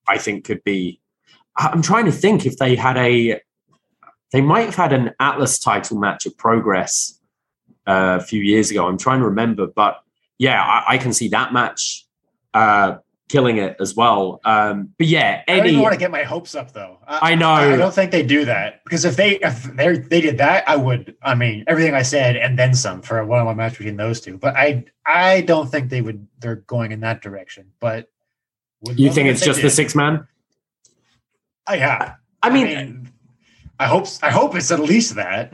I 0.08 0.18
think 0.18 0.44
could 0.44 0.62
be. 0.64 1.00
I'm 1.56 1.82
trying 1.82 2.06
to 2.06 2.12
think 2.12 2.44
if 2.44 2.58
they 2.58 2.74
had 2.74 2.96
a. 2.96 3.40
They 4.34 4.40
might 4.40 4.64
have 4.64 4.74
had 4.74 4.92
an 4.92 5.12
Atlas 5.20 5.60
title 5.60 5.96
match 5.96 6.26
at 6.26 6.36
Progress 6.36 7.20
uh, 7.86 8.18
a 8.20 8.24
few 8.24 8.42
years 8.42 8.68
ago. 8.68 8.88
I'm 8.88 8.98
trying 8.98 9.20
to 9.20 9.26
remember, 9.26 9.68
but 9.68 10.02
yeah, 10.38 10.60
I, 10.60 10.94
I 10.94 10.98
can 10.98 11.12
see 11.12 11.28
that 11.28 11.52
match 11.52 12.04
uh, 12.52 12.96
killing 13.28 13.58
it 13.58 13.76
as 13.78 13.94
well. 13.94 14.40
Um, 14.44 14.92
but 14.98 15.06
yeah, 15.06 15.44
I 15.46 15.58
don't 15.58 15.66
even 15.66 15.82
want 15.82 15.92
to 15.92 16.00
get 16.00 16.10
my 16.10 16.24
hopes 16.24 16.56
up 16.56 16.72
though. 16.72 16.98
I 17.06 17.36
know. 17.36 17.48
I 17.48 17.76
don't 17.76 17.94
think 17.94 18.10
they 18.10 18.24
do 18.24 18.44
that 18.46 18.82
because 18.82 19.04
if 19.04 19.14
they 19.14 19.36
if 19.36 19.62
they 19.76 19.98
they 19.98 20.20
did 20.20 20.38
that, 20.38 20.68
I 20.68 20.74
would. 20.74 21.14
I 21.22 21.36
mean, 21.36 21.62
everything 21.68 21.94
I 21.94 22.02
said 22.02 22.34
and 22.34 22.58
then 22.58 22.74
some 22.74 23.02
for 23.02 23.20
a 23.20 23.24
one-on-one 23.24 23.56
match 23.56 23.78
between 23.78 23.96
those 23.96 24.20
two. 24.20 24.36
But 24.36 24.56
I 24.56 24.84
I 25.06 25.42
don't 25.42 25.70
think 25.70 25.90
they 25.90 26.02
would. 26.02 26.26
They're 26.40 26.56
going 26.56 26.90
in 26.90 26.98
that 27.00 27.22
direction. 27.22 27.70
But 27.78 28.10
you 28.96 29.12
think 29.12 29.28
it's 29.28 29.44
just 29.44 29.62
the 29.62 29.70
six 29.70 29.94
man? 29.94 30.26
Uh, 31.68 31.74
yeah. 31.74 32.14
I 32.42 32.50
mean, 32.50 32.66
I 32.66 33.03
hope 33.80 34.06
I 34.22 34.30
hope 34.30 34.54
it's 34.54 34.70
at 34.70 34.80
least 34.80 35.14
that. 35.16 35.52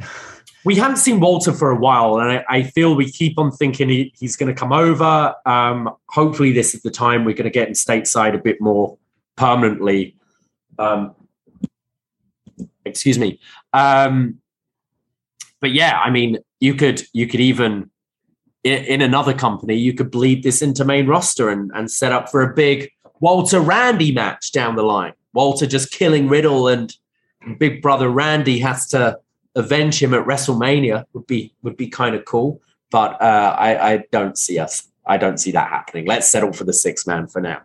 we 0.65 0.75
haven't 0.75 0.99
seen 0.99 1.21
Walter 1.21 1.53
for 1.53 1.71
a 1.71 1.77
while, 1.77 2.19
and 2.19 2.31
I, 2.31 2.45
I 2.49 2.63
feel 2.63 2.95
we 2.95 3.11
keep 3.11 3.39
on 3.39 3.51
thinking 3.51 3.89
he, 3.89 4.13
he's 4.19 4.37
going 4.37 4.55
to 4.55 4.59
come 4.59 4.73
over. 4.73 5.35
Um, 5.47 5.91
hopefully, 6.09 6.53
this 6.53 6.75
is 6.75 6.83
the 6.83 6.91
time 6.91 7.25
we're 7.25 7.35
going 7.35 7.45
to 7.45 7.51
get 7.51 7.69
him 7.69 7.75
stateside 7.75 8.35
a 8.35 8.39
bit 8.39 8.61
more 8.61 8.99
permanently. 9.37 10.17
Um, 10.79 11.15
excuse 12.85 13.19
me. 13.19 13.41
Um, 13.73 14.39
but 15.61 15.73
yeah, 15.73 15.99
I 15.99 16.11
mean, 16.11 16.39
you 16.59 16.75
could 16.75 17.03
you 17.13 17.27
could 17.27 17.41
even 17.41 17.91
in, 18.65 18.85
in 18.85 19.03
another 19.03 19.35
company 19.35 19.77
you 19.77 19.95
could 19.95 20.11
bleed 20.11 20.43
this 20.43 20.63
into 20.63 20.85
main 20.85 21.07
roster 21.07 21.49
and, 21.49 21.71
and 21.75 21.91
set 21.91 22.13
up 22.13 22.31
for 22.31 22.43
a 22.43 22.55
big 22.55 22.91
Walter 23.21 23.61
Randy 23.61 24.13
match 24.13 24.53
down 24.53 24.77
the 24.77 24.83
line. 24.83 25.13
Walter 25.33 25.67
just 25.67 25.93
killing 25.93 26.29
Riddle 26.29 26.69
and 26.69 26.95
Big 27.59 27.83
Brother 27.83 28.09
Randy 28.11 28.59
has 28.59 28.87
to 28.89 29.19
avenge 29.55 30.01
him 30.03 30.15
at 30.15 30.25
WrestleMania 30.25 31.05
would 31.13 31.27
be 31.27 31.53
would 31.63 31.77
be 31.77 31.89
kind 31.89 32.15
of 32.15 32.25
cool. 32.25 32.61
But 32.91 33.21
uh, 33.21 33.57
I, 33.59 33.93
I 33.93 34.05
don't 34.11 34.37
see 34.37 34.59
us. 34.59 34.89
I 35.07 35.17
don't 35.17 35.39
see 35.39 35.53
that 35.53 35.69
happening. 35.69 36.07
Let's 36.07 36.31
settle 36.31 36.53
for 36.53 36.65
the 36.65 36.73
six 36.73 37.07
man 37.07 37.27
for 37.27 37.41
now. 37.41 37.63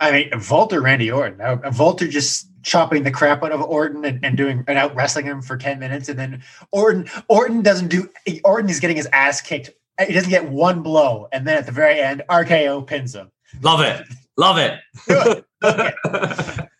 I 0.00 0.10
mean, 0.10 0.30
Volter, 0.32 0.82
Randy 0.82 1.10
Orton. 1.10 1.38
Now, 1.38 1.56
Volter 1.56 2.10
just 2.10 2.48
chopping 2.62 3.04
the 3.04 3.10
crap 3.10 3.42
out 3.42 3.52
of 3.52 3.60
Orton 3.60 4.04
and, 4.04 4.24
and 4.24 4.36
doing 4.36 4.64
and 4.66 4.78
out 4.78 4.94
wrestling 4.94 5.26
him 5.26 5.42
for 5.42 5.56
ten 5.56 5.78
minutes, 5.78 6.08
and 6.08 6.18
then 6.18 6.42
Orton 6.72 7.08
Orton 7.28 7.62
doesn't 7.62 7.88
do. 7.88 8.08
Orton 8.42 8.70
is 8.70 8.80
getting 8.80 8.96
his 8.96 9.08
ass 9.12 9.40
kicked. 9.40 9.70
He 10.04 10.12
doesn't 10.12 10.30
get 10.30 10.48
one 10.48 10.82
blow, 10.82 11.28
and 11.30 11.46
then 11.46 11.58
at 11.58 11.66
the 11.66 11.72
very 11.72 12.00
end, 12.00 12.22
RKO 12.28 12.86
pins 12.86 13.14
him. 13.14 13.30
Love 13.62 13.80
it. 13.80 14.04
Love 14.36 14.58
it. 14.58 15.44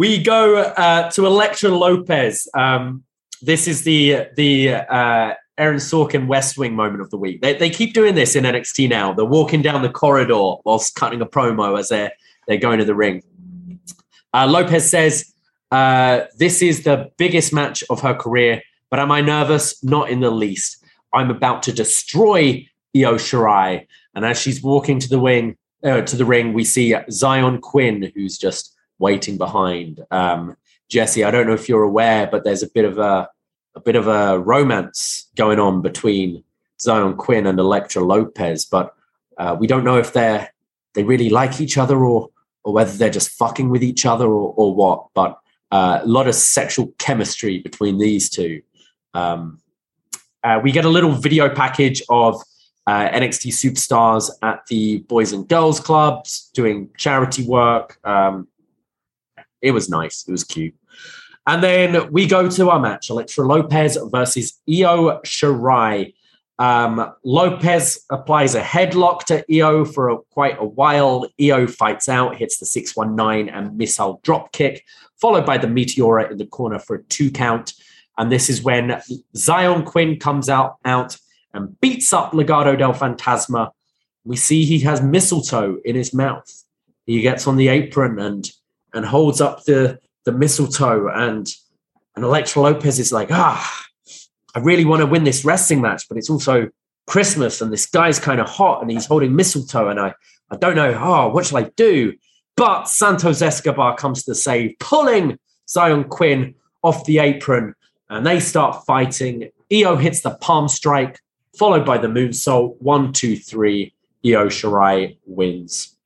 We 0.00 0.16
go 0.22 0.56
uh, 0.56 1.10
to 1.10 1.26
Elektra 1.26 1.68
Lopez. 1.68 2.48
Um, 2.54 3.04
this 3.42 3.68
is 3.68 3.82
the 3.82 4.28
the 4.34 4.72
uh, 4.76 5.34
Aaron 5.58 5.76
Sorkin 5.76 6.26
West 6.26 6.56
Wing 6.56 6.74
moment 6.74 7.02
of 7.02 7.10
the 7.10 7.18
week. 7.18 7.42
They, 7.42 7.52
they 7.52 7.68
keep 7.68 7.92
doing 7.92 8.14
this 8.14 8.34
in 8.34 8.44
NXT 8.44 8.88
now. 8.88 9.12
They're 9.12 9.26
walking 9.26 9.60
down 9.60 9.82
the 9.82 9.90
corridor 9.90 10.54
whilst 10.64 10.94
cutting 10.94 11.20
a 11.20 11.26
promo 11.26 11.78
as 11.78 11.90
they're 11.90 12.12
they're 12.48 12.56
going 12.56 12.78
to 12.78 12.86
the 12.86 12.94
ring. 12.94 13.22
Uh, 14.32 14.46
Lopez 14.46 14.88
says, 14.88 15.34
uh, 15.70 16.22
"This 16.38 16.62
is 16.62 16.82
the 16.82 17.10
biggest 17.18 17.52
match 17.52 17.84
of 17.90 18.00
her 18.00 18.14
career, 18.14 18.62
but 18.88 19.00
am 19.00 19.12
I 19.12 19.20
nervous? 19.20 19.84
Not 19.84 20.08
in 20.08 20.20
the 20.20 20.30
least. 20.30 20.82
I'm 21.12 21.30
about 21.30 21.62
to 21.64 21.72
destroy 21.72 22.66
Io 22.96 23.16
Shirai." 23.16 23.86
And 24.14 24.24
as 24.24 24.40
she's 24.40 24.62
walking 24.62 24.98
to 24.98 25.10
the 25.10 25.20
wing, 25.20 25.58
uh, 25.84 26.02
to 26.02 26.16
the 26.16 26.24
ring, 26.24 26.52
we 26.52 26.64
see 26.64 26.92
Xyon 26.92 27.60
Quinn, 27.60 28.10
who's 28.14 28.38
just 28.38 28.74
waiting 28.98 29.38
behind. 29.38 30.04
Um, 30.10 30.56
Jesse, 30.88 31.24
I 31.24 31.30
don't 31.30 31.46
know 31.46 31.54
if 31.54 31.68
you're 31.68 31.82
aware, 31.82 32.26
but 32.26 32.44
there's 32.44 32.62
a 32.62 32.70
bit 32.70 32.84
of 32.84 32.98
a 32.98 33.28
a 33.76 33.80
bit 33.80 33.94
of 33.94 34.08
a 34.08 34.38
romance 34.38 35.28
going 35.36 35.60
on 35.60 35.80
between 35.80 36.42
Xyon 36.80 37.16
Quinn 37.16 37.46
and 37.46 37.58
Elektra 37.58 38.02
Lopez, 38.02 38.64
but 38.64 38.94
uh, 39.38 39.56
we 39.58 39.66
don't 39.66 39.84
know 39.84 39.96
if 39.96 40.12
they're 40.12 40.52
they 40.94 41.04
really 41.04 41.30
like 41.30 41.60
each 41.60 41.78
other 41.78 42.04
or 42.04 42.30
or 42.64 42.72
whether 42.72 42.92
they're 42.92 43.10
just 43.10 43.30
fucking 43.30 43.70
with 43.70 43.82
each 43.82 44.04
other 44.04 44.26
or, 44.26 44.52
or 44.56 44.74
what. 44.74 45.06
But 45.14 45.38
uh, 45.70 46.00
a 46.02 46.06
lot 46.06 46.26
of 46.26 46.34
sexual 46.34 46.92
chemistry 46.98 47.58
between 47.58 47.98
these 47.98 48.28
two. 48.28 48.62
Um, 49.14 49.60
uh, 50.42 50.60
we 50.62 50.72
get 50.72 50.84
a 50.84 50.88
little 50.88 51.12
video 51.12 51.48
package 51.48 52.02
of 52.08 52.42
uh, 52.90 53.08
NXT 53.10 53.52
superstars 53.52 54.30
at 54.42 54.66
the 54.66 54.98
Boys 55.06 55.32
and 55.32 55.46
Girls 55.48 55.78
Clubs 55.78 56.50
doing 56.54 56.90
charity 56.96 57.44
work. 57.44 58.00
Um, 58.02 58.48
it 59.62 59.70
was 59.70 59.88
nice. 59.88 60.24
It 60.26 60.32
was 60.32 60.42
cute. 60.42 60.74
And 61.46 61.62
then 61.62 62.10
we 62.10 62.26
go 62.26 62.50
to 62.50 62.70
our 62.70 62.80
match: 62.80 63.08
Elektra 63.08 63.46
Lopez 63.46 63.96
versus 64.10 64.60
Io 64.68 65.20
Shirai. 65.24 66.14
Um, 66.58 67.14
Lopez 67.24 68.04
applies 68.10 68.56
a 68.56 68.60
headlock 68.60 69.20
to 69.26 69.44
Io 69.48 69.84
for 69.84 70.08
a, 70.08 70.18
quite 70.32 70.56
a 70.58 70.66
while. 70.66 71.28
Io 71.40 71.68
fights 71.68 72.08
out, 72.08 72.34
hits 72.34 72.58
the 72.58 72.66
619 72.66 73.54
and 73.54 73.78
missile 73.78 74.18
drop 74.24 74.50
kick, 74.50 74.84
followed 75.20 75.46
by 75.46 75.58
the 75.58 75.68
Meteora 75.68 76.28
in 76.28 76.38
the 76.38 76.46
corner 76.46 76.80
for 76.80 76.96
a 76.96 77.04
two 77.04 77.30
count. 77.30 77.72
And 78.18 78.32
this 78.32 78.50
is 78.50 78.64
when 78.64 79.00
Xyon 79.36 79.84
Quinn 79.84 80.18
comes 80.18 80.48
out, 80.48 80.78
out 80.84 81.16
and 81.52 81.78
beats 81.80 82.12
up 82.12 82.32
Legado 82.32 82.78
del 82.78 82.94
Fantasma. 82.94 83.70
We 84.24 84.36
see 84.36 84.64
he 84.64 84.80
has 84.80 85.02
mistletoe 85.02 85.78
in 85.84 85.96
his 85.96 86.12
mouth. 86.14 86.64
He 87.06 87.20
gets 87.20 87.46
on 87.46 87.56
the 87.56 87.68
apron 87.68 88.18
and 88.18 88.50
and 88.92 89.04
holds 89.04 89.40
up 89.40 89.64
the 89.64 89.98
the 90.24 90.32
mistletoe 90.32 91.08
and 91.08 91.52
and 92.16 92.24
Elektra 92.24 92.62
Lopez 92.62 92.98
is 92.98 93.12
like, 93.12 93.28
ah, 93.30 93.84
I 94.54 94.58
really 94.58 94.84
want 94.84 95.00
to 95.00 95.06
win 95.06 95.24
this 95.24 95.44
wrestling 95.44 95.80
match, 95.80 96.08
but 96.08 96.18
it's 96.18 96.30
also 96.30 96.68
Christmas 97.06 97.60
and 97.60 97.72
this 97.72 97.86
guy's 97.86 98.18
kind 98.18 98.40
of 98.40 98.48
hot 98.48 98.82
and 98.82 98.90
he's 98.90 99.06
holding 99.06 99.34
mistletoe 99.34 99.88
and 99.88 99.98
I 99.98 100.14
I 100.50 100.56
don't 100.56 100.74
know, 100.74 100.98
oh, 101.00 101.28
what 101.28 101.46
shall 101.46 101.58
I 101.58 101.70
do? 101.76 102.14
But 102.56 102.88
Santos 102.88 103.40
Escobar 103.40 103.96
comes 103.96 104.24
to 104.24 104.32
the 104.32 104.34
save, 104.34 104.78
pulling 104.80 105.38
Xyon 105.68 106.08
Quinn 106.08 106.54
off 106.82 107.04
the 107.04 107.18
apron 107.18 107.74
and 108.08 108.26
they 108.26 108.40
start 108.40 108.84
fighting. 108.84 109.50
Io 109.72 109.96
hits 109.96 110.22
the 110.22 110.34
palm 110.36 110.68
strike, 110.68 111.20
followed 111.56 111.84
by 111.84 111.98
the 111.98 112.08
moonsault. 112.08 112.76
One, 112.80 113.12
two, 113.12 113.36
three. 113.36 113.94
Io 114.24 114.48
Shirai 114.48 115.16
wins. 115.24 115.96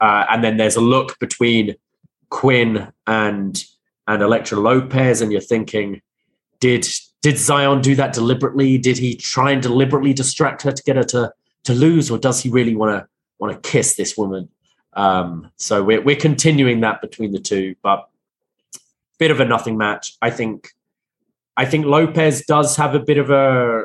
Uh, 0.00 0.24
and 0.30 0.42
then 0.42 0.56
there's 0.56 0.76
a 0.76 0.80
look 0.80 1.18
between 1.18 1.76
Quinn 2.30 2.90
and 3.06 3.62
and 4.06 4.22
Elektra 4.22 4.58
Lopez, 4.58 5.20
and 5.20 5.30
you're 5.30 5.40
thinking, 5.40 6.00
did 6.58 6.88
did 7.22 7.34
Xyon 7.34 7.82
do 7.82 7.94
that 7.96 8.14
deliberately? 8.14 8.78
Did 8.78 8.96
he 8.96 9.14
try 9.14 9.50
and 9.50 9.62
deliberately 9.62 10.14
distract 10.14 10.62
her 10.62 10.72
to 10.72 10.82
get 10.82 10.96
her 10.96 11.04
to 11.04 11.32
to 11.64 11.74
lose, 11.74 12.10
or 12.10 12.18
does 12.18 12.42
he 12.42 12.48
really 12.48 12.74
want 12.74 12.98
to 12.98 13.06
want 13.38 13.52
to 13.52 13.70
kiss 13.70 13.96
this 13.96 14.16
woman? 14.16 14.48
Um, 14.94 15.50
so 15.56 15.82
we're 15.82 16.00
we're 16.00 16.16
continuing 16.16 16.80
that 16.80 17.00
between 17.02 17.32
the 17.32 17.38
two, 17.38 17.74
but 17.82 18.08
bit 19.18 19.30
of 19.30 19.38
a 19.38 19.44
nothing 19.44 19.76
match. 19.76 20.16
I 20.22 20.30
think 20.30 20.70
I 21.56 21.66
think 21.66 21.84
Lopez 21.84 22.44
does 22.46 22.76
have 22.76 22.94
a 22.94 23.00
bit 23.00 23.18
of 23.18 23.30
a 23.30 23.84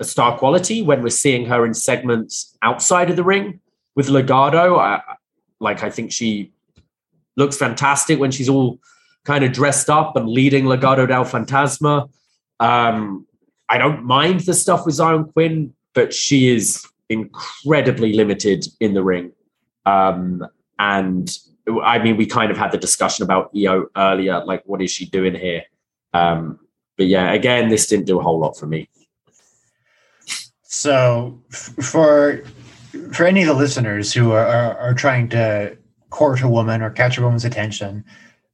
a 0.00 0.04
star 0.04 0.36
quality 0.38 0.82
when 0.82 1.02
we're 1.02 1.08
seeing 1.08 1.46
her 1.46 1.64
in 1.64 1.74
segments 1.74 2.56
outside 2.62 3.10
of 3.10 3.16
the 3.16 3.24
ring. 3.24 3.60
with 3.96 4.08
Legado. 4.08 4.78
I, 4.78 5.00
like 5.58 5.82
I 5.82 5.90
think 5.90 6.12
she 6.12 6.52
looks 7.36 7.56
fantastic 7.56 8.20
when 8.20 8.30
she's 8.30 8.48
all 8.48 8.78
kind 9.24 9.42
of 9.42 9.52
dressed 9.52 9.90
up 9.90 10.14
and 10.14 10.28
leading 10.28 10.64
Legado 10.66 11.08
del 11.08 11.24
Fantasma. 11.24 12.08
Um, 12.60 13.26
I 13.68 13.78
don't 13.78 14.04
mind 14.04 14.40
the 14.40 14.54
stuff 14.54 14.86
with 14.86 14.94
Xyon 14.94 15.32
Quinn, 15.32 15.74
but 15.94 16.14
she 16.14 16.54
is 16.54 16.86
incredibly 17.08 18.12
limited 18.12 18.66
in 18.80 18.94
the 18.94 19.02
ring. 19.02 19.32
Um, 19.84 20.46
and 20.78 21.36
I 21.82 21.98
mean, 21.98 22.16
we 22.16 22.26
kind 22.26 22.50
of 22.50 22.56
had 22.56 22.70
the 22.70 22.78
discussion 22.78 23.24
about 23.24 23.50
Io 23.56 23.86
earlier. 23.96 24.44
Like, 24.44 24.62
what 24.66 24.80
is 24.82 24.90
she 24.90 25.06
doing 25.06 25.34
here? 25.34 25.62
Um, 26.12 26.60
but 26.96 27.06
yeah, 27.06 27.32
again, 27.32 27.68
this 27.68 27.86
didn't 27.88 28.06
do 28.06 28.20
a 28.20 28.22
whole 28.22 28.38
lot 28.38 28.56
for 28.56 28.66
me. 28.66 28.88
So, 30.76 31.40
for 31.48 32.42
for 33.10 33.24
any 33.24 33.40
of 33.40 33.46
the 33.46 33.54
listeners 33.54 34.12
who 34.12 34.32
are, 34.32 34.46
are, 34.46 34.76
are 34.76 34.94
trying 34.94 35.30
to 35.30 35.74
court 36.10 36.42
a 36.42 36.48
woman 36.48 36.82
or 36.82 36.90
catch 36.90 37.16
a 37.16 37.22
woman's 37.22 37.46
attention, 37.46 38.04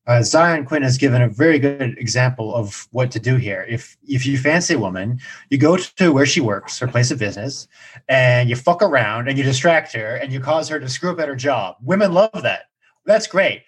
uh, 0.06 0.20
Xyon 0.20 0.64
Quinn 0.64 0.84
has 0.84 0.98
given 0.98 1.20
a 1.20 1.28
very 1.28 1.58
good 1.58 1.98
example 1.98 2.54
of 2.54 2.86
what 2.92 3.10
to 3.10 3.18
do 3.18 3.38
here. 3.38 3.66
If 3.68 3.96
if 4.06 4.24
you 4.24 4.38
fancy 4.38 4.74
a 4.74 4.78
woman, 4.78 5.18
you 5.50 5.58
go 5.58 5.76
to 5.76 6.12
where 6.12 6.24
she 6.24 6.40
works, 6.40 6.78
her 6.78 6.86
place 6.86 7.10
of 7.10 7.18
business, 7.18 7.66
and 8.08 8.48
you 8.48 8.54
fuck 8.54 8.82
around 8.82 9.26
and 9.26 9.36
you 9.36 9.42
distract 9.42 9.92
her 9.94 10.14
and 10.14 10.32
you 10.32 10.38
cause 10.38 10.68
her 10.68 10.78
to 10.78 10.88
screw 10.88 11.10
up 11.10 11.18
at 11.18 11.26
her 11.26 11.34
job. 11.34 11.74
Women 11.82 12.12
love 12.12 12.30
that. 12.44 12.66
That's 13.04 13.26
great. 13.26 13.64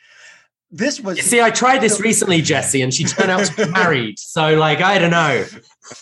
This 0.70 1.00
was 1.00 1.16
You 1.18 1.22
see, 1.22 1.40
I 1.40 1.50
tried 1.50 1.80
this 1.80 2.00
recently, 2.00 2.42
Jesse, 2.42 2.82
and 2.82 2.92
she 2.92 3.04
turned 3.04 3.30
out 3.30 3.44
to 3.44 3.66
be 3.66 3.70
married. 3.72 4.18
So, 4.18 4.56
like, 4.56 4.80
I 4.80 4.98
don't 4.98 5.10
know. 5.10 5.44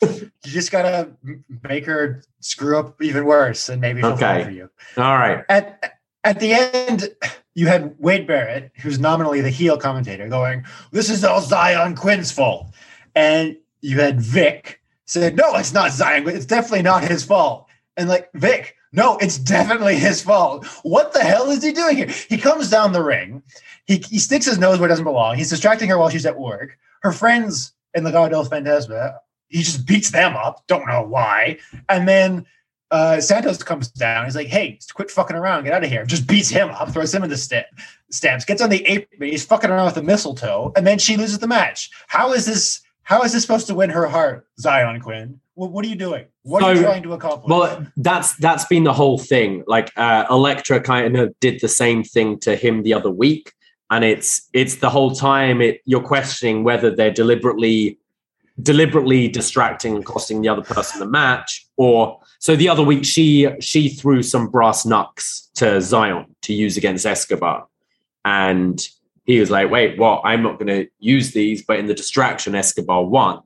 you 0.02 0.30
just 0.44 0.70
gotta 0.70 1.10
make 1.68 1.84
her 1.84 2.22
screw 2.40 2.78
up 2.78 3.00
even 3.02 3.24
worse, 3.26 3.68
and 3.68 3.80
maybe 3.80 4.00
she'll 4.00 4.12
Okay. 4.12 4.20
fall 4.36 4.44
for 4.44 4.50
you. 4.50 4.70
All 4.96 5.18
right. 5.18 5.44
At 5.48 5.98
at 6.24 6.38
the 6.40 6.52
end, 6.54 7.08
you 7.54 7.66
had 7.66 7.94
Wade 7.98 8.26
Barrett, 8.26 8.70
who's 8.76 8.98
nominally 8.98 9.40
the 9.40 9.50
heel 9.50 9.76
commentator, 9.76 10.28
going, 10.28 10.64
"This 10.92 11.10
is 11.10 11.22
all 11.24 11.42
Xyon 11.42 11.96
Quinn's 11.96 12.30
fault," 12.32 12.68
and 13.14 13.56
you 13.80 14.00
had 14.00 14.20
Vic 14.20 14.80
said, 15.04 15.36
"No, 15.36 15.54
it's 15.56 15.74
not 15.74 15.90
Xyon. 15.90 16.26
It's 16.28 16.46
definitely 16.46 16.82
not 16.82 17.04
his 17.04 17.24
fault." 17.24 17.66
And 17.98 18.08
like 18.08 18.30
Vic, 18.34 18.76
no, 18.92 19.18
it's 19.18 19.36
definitely 19.36 19.96
his 19.96 20.22
fault. 20.22 20.64
What 20.82 21.12
the 21.12 21.20
hell 21.20 21.50
is 21.50 21.62
he 21.62 21.72
doing 21.72 21.96
here? 21.96 22.08
He 22.28 22.38
comes 22.38 22.70
down 22.70 22.92
the 22.92 23.02
ring. 23.02 23.42
He, 23.86 23.96
he 24.08 24.18
sticks 24.18 24.46
his 24.46 24.58
nose 24.58 24.78
where 24.78 24.88
it 24.88 24.90
doesn't 24.90 25.04
belong. 25.04 25.36
He's 25.36 25.50
distracting 25.50 25.88
her 25.88 25.98
while 25.98 26.08
she's 26.08 26.26
at 26.26 26.38
work. 26.38 26.78
Her 27.02 27.12
friends 27.12 27.72
in 27.94 28.04
the 28.04 28.10
del 28.10 28.46
Fantasma, 28.46 29.16
he 29.48 29.62
just 29.62 29.86
beats 29.86 30.10
them 30.10 30.36
up. 30.36 30.64
Don't 30.66 30.86
know 30.86 31.02
why. 31.02 31.58
And 31.88 32.08
then 32.08 32.46
uh, 32.92 33.20
Santos 33.20 33.62
comes 33.62 33.88
down. 33.88 34.26
He's 34.26 34.36
like, 34.36 34.48
"Hey, 34.48 34.78
quit 34.94 35.10
fucking 35.10 35.34
around. 35.34 35.64
Get 35.64 35.72
out 35.72 35.82
of 35.82 35.90
here." 35.90 36.04
Just 36.04 36.26
beats 36.26 36.50
him 36.50 36.68
up, 36.70 36.90
throws 36.90 37.12
him 37.12 37.24
in 37.24 37.30
the 37.30 37.36
sta- 37.36 37.64
steps, 38.10 38.44
gets 38.44 38.62
on 38.62 38.70
the 38.70 38.84
apron. 38.86 39.30
He's 39.30 39.44
fucking 39.44 39.70
around 39.70 39.86
with 39.86 39.94
the 39.94 40.02
mistletoe, 40.02 40.72
and 40.76 40.86
then 40.86 40.98
she 40.98 41.16
loses 41.16 41.38
the 41.38 41.46
match. 41.46 41.90
How 42.06 42.32
is 42.32 42.46
this? 42.46 42.82
How 43.02 43.22
is 43.22 43.32
this 43.32 43.42
supposed 43.42 43.66
to 43.66 43.74
win 43.74 43.90
her 43.90 44.06
heart, 44.06 44.46
Xyon 44.60 45.00
Quinn? 45.00 45.40
What, 45.54 45.72
what 45.72 45.84
are 45.84 45.88
you 45.88 45.96
doing? 45.96 46.26
What 46.42 46.62
are 46.62 46.74
you 46.74 46.82
trying 46.82 47.02
to 47.02 47.14
accomplish? 47.14 47.50
Well, 47.50 47.86
that's 47.96 48.36
that's 48.36 48.66
been 48.66 48.84
the 48.84 48.92
whole 48.92 49.18
thing. 49.18 49.64
Like 49.66 49.90
uh, 49.96 50.26
Elektra 50.30 50.80
kind 50.80 51.16
of 51.16 51.34
did 51.40 51.60
the 51.60 51.68
same 51.68 52.04
thing 52.04 52.38
to 52.40 52.56
him 52.56 52.82
the 52.82 52.92
other 52.92 53.10
week, 53.10 53.52
and 53.92 54.04
it's 54.04 54.48
it's 54.54 54.76
the 54.76 54.88
whole 54.88 55.14
time 55.14 55.60
it 55.60 55.82
you're 55.84 56.02
questioning 56.02 56.64
whether 56.64 56.90
they're 56.90 57.12
deliberately 57.12 57.98
deliberately 58.62 59.28
distracting 59.28 59.94
and 59.94 60.04
costing 60.04 60.40
the 60.40 60.48
other 60.48 60.62
person 60.62 60.98
the 60.98 61.06
match, 61.06 61.66
or 61.76 62.18
so 62.38 62.56
the 62.56 62.68
other 62.68 62.82
week 62.82 63.04
she 63.04 63.48
she 63.60 63.90
threw 63.90 64.22
some 64.22 64.48
brass 64.48 64.86
knucks 64.86 65.50
to 65.54 65.64
Xyon 65.64 66.26
to 66.42 66.54
use 66.54 66.76
against 66.78 67.04
Escobar, 67.04 67.66
and 68.24 68.80
he 69.26 69.38
was 69.38 69.50
like, 69.50 69.70
"Wait, 69.70 69.98
what? 69.98 70.22
I'm 70.24 70.42
not 70.42 70.58
going 70.58 70.68
to 70.68 70.88
use 70.98 71.32
these," 71.32 71.62
but 71.62 71.78
in 71.78 71.86
the 71.86 71.94
distraction, 71.94 72.54
Escobar 72.54 73.04
won. 73.04 73.40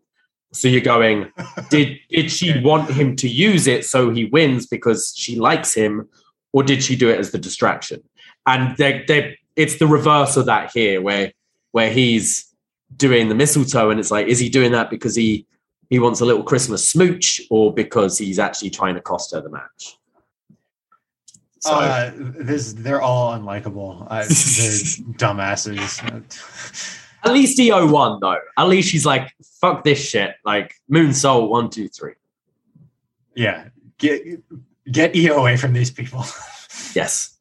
So 0.52 0.68
you're 0.68 0.81
going, 0.81 1.31
did 1.70 1.98
did 2.09 2.31
she 2.31 2.60
want 2.60 2.89
him 2.89 3.16
to 3.16 3.28
use 3.28 3.66
it 3.66 3.85
so 3.85 4.10
he 4.10 4.27
wins 4.27 4.66
because 4.66 5.12
she 5.16 5.35
likes 5.35 5.74
him, 5.74 6.09
or 6.52 6.62
did 6.62 6.85
she 6.85 6.94
do 6.94 7.10
it 7.10 7.18
as 7.18 7.32
the 7.32 7.39
distraction? 7.39 8.01
And 8.47 8.77
they 8.77 9.05
they 9.09 9.36
it's 9.56 9.78
the 9.78 9.86
reverse 9.86 10.36
of 10.36 10.46
that 10.46 10.70
here, 10.72 11.00
where 11.00 11.32
where 11.72 11.90
he's 11.90 12.54
doing 12.96 13.28
the 13.28 13.34
mistletoe, 13.34 13.90
and 13.90 13.98
it's 13.98 14.10
like, 14.10 14.28
is 14.28 14.38
he 14.38 14.48
doing 14.48 14.72
that 14.72 14.90
because 14.90 15.16
he 15.16 15.46
he 15.90 15.98
wants 15.98 16.20
a 16.20 16.24
little 16.24 16.42
Christmas 16.42 16.86
smooch, 16.88 17.40
or 17.50 17.72
because 17.72 18.18
he's 18.18 18.38
actually 18.38 18.70
trying 18.70 18.94
to 18.94 19.00
cost 19.00 19.32
her 19.34 19.40
the 19.40 19.50
match? 19.50 19.98
So 21.60 21.72
uh, 21.72 22.12
this 22.16 22.74
they're 22.74 23.02
all 23.02 23.36
unlikable. 23.36 24.06
Uh, 24.08 24.22
they're 24.22 24.26
dumbasses. 25.18 26.02
at 27.24 27.32
least 27.32 27.58
Io 27.58 27.86
won 27.86 28.20
though. 28.20 28.38
At 28.56 28.68
least 28.68 28.90
she's 28.90 29.06
like, 29.06 29.34
fuck 29.60 29.82
this 29.82 29.98
shit. 29.98 30.36
Like 30.44 30.74
Moonsault 30.90 31.48
one 31.48 31.70
two 31.70 31.88
three. 31.88 32.14
Yeah, 33.34 33.68
get 33.98 34.22
get 34.90 35.16
Io 35.16 35.38
away 35.38 35.56
from 35.56 35.72
these 35.72 35.90
people. 35.90 36.24
Yes. 36.94 37.35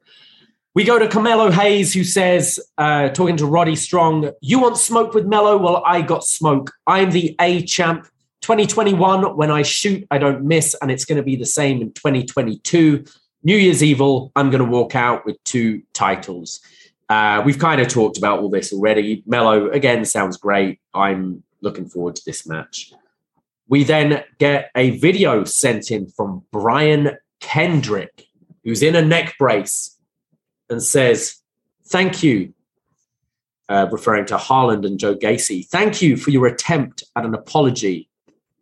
We 0.75 0.83
go 0.83 0.99
to 0.99 1.07
Carmelo 1.07 1.51
Hayes, 1.51 1.93
who 1.93 2.03
says, 2.03 2.59
uh, 2.77 3.07
talking 3.07 3.37
to 3.37 3.45
Roddy 3.45 3.77
Strong, 3.77 4.31
You 4.41 4.59
want 4.59 4.75
smoke 4.75 5.13
with 5.13 5.25
Melo? 5.25 5.55
Well, 5.55 5.81
I 5.85 6.01
got 6.01 6.25
smoke. 6.25 6.73
I'm 6.85 7.11
the 7.11 7.33
A 7.39 7.63
champ. 7.63 8.09
2021, 8.41 9.37
when 9.37 9.51
I 9.51 9.61
shoot, 9.61 10.05
I 10.11 10.17
don't 10.17 10.43
miss. 10.43 10.75
And 10.81 10.91
it's 10.91 11.05
going 11.05 11.15
to 11.15 11.23
be 11.23 11.37
the 11.37 11.45
same 11.45 11.81
in 11.81 11.93
2022. 11.93 13.05
New 13.43 13.55
Year's 13.55 13.81
Evil, 13.81 14.33
I'm 14.35 14.49
going 14.49 14.65
to 14.65 14.69
walk 14.69 14.95
out 14.95 15.25
with 15.25 15.41
two 15.45 15.81
titles. 15.93 16.59
Uh, 17.07 17.41
we've 17.45 17.57
kind 17.57 17.79
of 17.79 17.87
talked 17.87 18.17
about 18.17 18.39
all 18.39 18.49
this 18.49 18.73
already. 18.73 19.23
Melo, 19.25 19.69
again, 19.69 20.03
sounds 20.03 20.35
great. 20.35 20.81
I'm 20.93 21.41
looking 21.61 21.87
forward 21.87 22.17
to 22.17 22.25
this 22.25 22.45
match. 22.45 22.91
We 23.69 23.85
then 23.85 24.25
get 24.39 24.71
a 24.75 24.89
video 24.99 25.45
sent 25.45 25.89
in 25.89 26.07
from 26.07 26.43
Brian 26.51 27.11
Kendrick, 27.39 28.27
who's 28.65 28.83
in 28.83 28.97
a 28.97 29.01
neck 29.01 29.35
brace 29.39 29.94
and 30.69 30.81
says, 30.81 31.41
Thank 31.87 32.23
you, 32.23 32.53
uh, 33.69 33.87
referring 33.91 34.25
to 34.27 34.37
Harland 34.37 34.85
and 34.85 34.99
Joe 34.99 35.15
Gacy. 35.15 35.65
Thank 35.65 36.01
you 36.01 36.17
for 36.17 36.31
your 36.31 36.47
attempt 36.47 37.03
at 37.15 37.25
an 37.25 37.35
apology. 37.35 38.09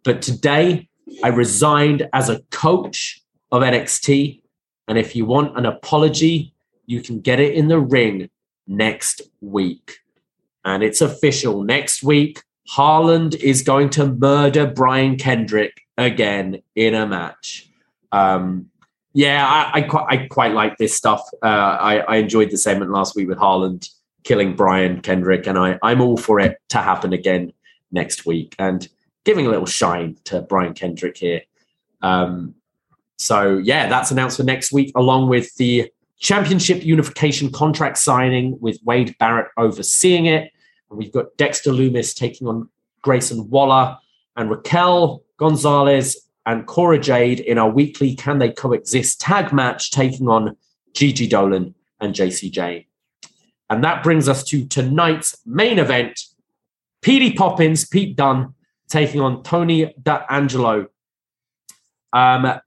But 0.03 0.21
today 0.21 0.89
I 1.23 1.30
resigned 1.30 2.09
as 2.13 2.30
a 2.30 2.41
coach 2.51 3.21
of 3.51 3.61
NXT. 3.61 4.41
And 4.88 4.97
if 4.97 5.15
you 5.15 5.25
want 5.25 5.57
an 5.57 5.65
apology, 5.65 6.53
you 6.85 7.01
can 7.01 7.21
get 7.21 7.39
it 7.39 7.53
in 7.53 7.67
the 7.67 7.80
ring 7.80 8.30
next 8.67 9.21
week. 9.41 9.99
And 10.65 10.84
it's 10.84 11.01
official. 11.01 11.63
Next 11.63 12.03
week, 12.03 12.41
Harland 12.67 13.35
is 13.35 13.61
going 13.61 13.89
to 13.91 14.07
murder 14.07 14.65
Brian 14.67 15.17
Kendrick 15.17 15.81
again 15.97 16.61
in 16.75 16.93
a 16.95 17.05
match. 17.05 17.69
Um, 18.11 18.69
yeah, 19.14 19.48
I, 19.48 19.77
I, 19.77 19.81
quite, 19.84 20.06
I 20.10 20.27
quite 20.27 20.53
like 20.53 20.77
this 20.77 20.94
stuff. 20.94 21.22
Uh, 21.41 21.45
I, 21.45 21.98
I 21.99 22.15
enjoyed 22.18 22.49
the 22.49 22.57
segment 22.57 22.91
last 22.91 23.15
week 23.15 23.27
with 23.27 23.38
Harland 23.38 23.90
killing 24.23 24.56
Brian 24.56 25.02
Kendrick, 25.02 25.48
and 25.48 25.57
I, 25.57 25.77
I'm 25.84 26.02
all 26.02 26.18
for 26.18 26.40
it 26.40 26.57
to 26.69 26.80
happen 26.80 27.14
again 27.14 27.53
next 27.91 28.26
week 28.26 28.56
and 28.57 28.88
giving 29.23 29.45
a 29.45 29.49
little 29.49 29.65
shine 29.65 30.18
to 30.26 30.41
Brian 30.41 30.73
Kendrick 30.73 31.18
here. 31.18 31.41
Um, 32.02 32.56
so, 33.18 33.57
yeah, 33.57 33.88
that's 33.88 34.11
announced 34.11 34.38
for 34.38 34.44
next 34.44 34.72
week, 34.72 34.91
along 34.95 35.30
with 35.30 35.56
the 35.56 35.91
championship 36.19 36.84
unification 36.84 37.52
contract 37.52 37.98
signing 37.98 38.57
with 38.60 38.80
Wade 38.84 39.15
Barrett 39.19 39.48
overseeing 39.57 40.26
it. 40.26 40.52
And 40.90 40.98
we've 40.98 41.11
got 41.11 41.38
Dexter 41.38 41.72
Lumis 41.72 42.15
taking 42.15 42.48
on 42.48 42.69
Grayson 43.02 43.49
Waller 43.49 43.98
and 44.35 44.49
Raquel 44.49 45.23
Gonzalez 45.38 46.18
and 46.45 46.65
Cora 46.65 46.99
Jade 46.99 47.40
in 47.40 47.57
our 47.57 47.70
weekly 47.70 48.15
Can 48.15 48.40
They 48.40 48.52
Coexist 48.52 49.22
tag 49.22 49.53
match, 49.53 49.91
taking 49.91 50.28
on 50.28 50.57
Gigi 50.94 51.28
Dolin 51.28 51.74
and 51.99 52.14
Jacy 52.14 52.49
Jayne. 52.49 52.86
And 53.70 53.84
that 53.84 54.03
brings 54.03 54.28
us 54.28 54.44
to 54.45 54.68
tonight's 54.68 55.38
main 55.45 55.80
event 55.80 56.20
Petey 57.02 57.34
Poppins, 57.34 57.86
Pete 57.86 58.15
Dunne, 58.15 58.53
taking 58.88 59.20
on 59.20 59.44
Tony 59.44 59.94
D'Angelo. 60.02 60.88
Um, 62.14 62.60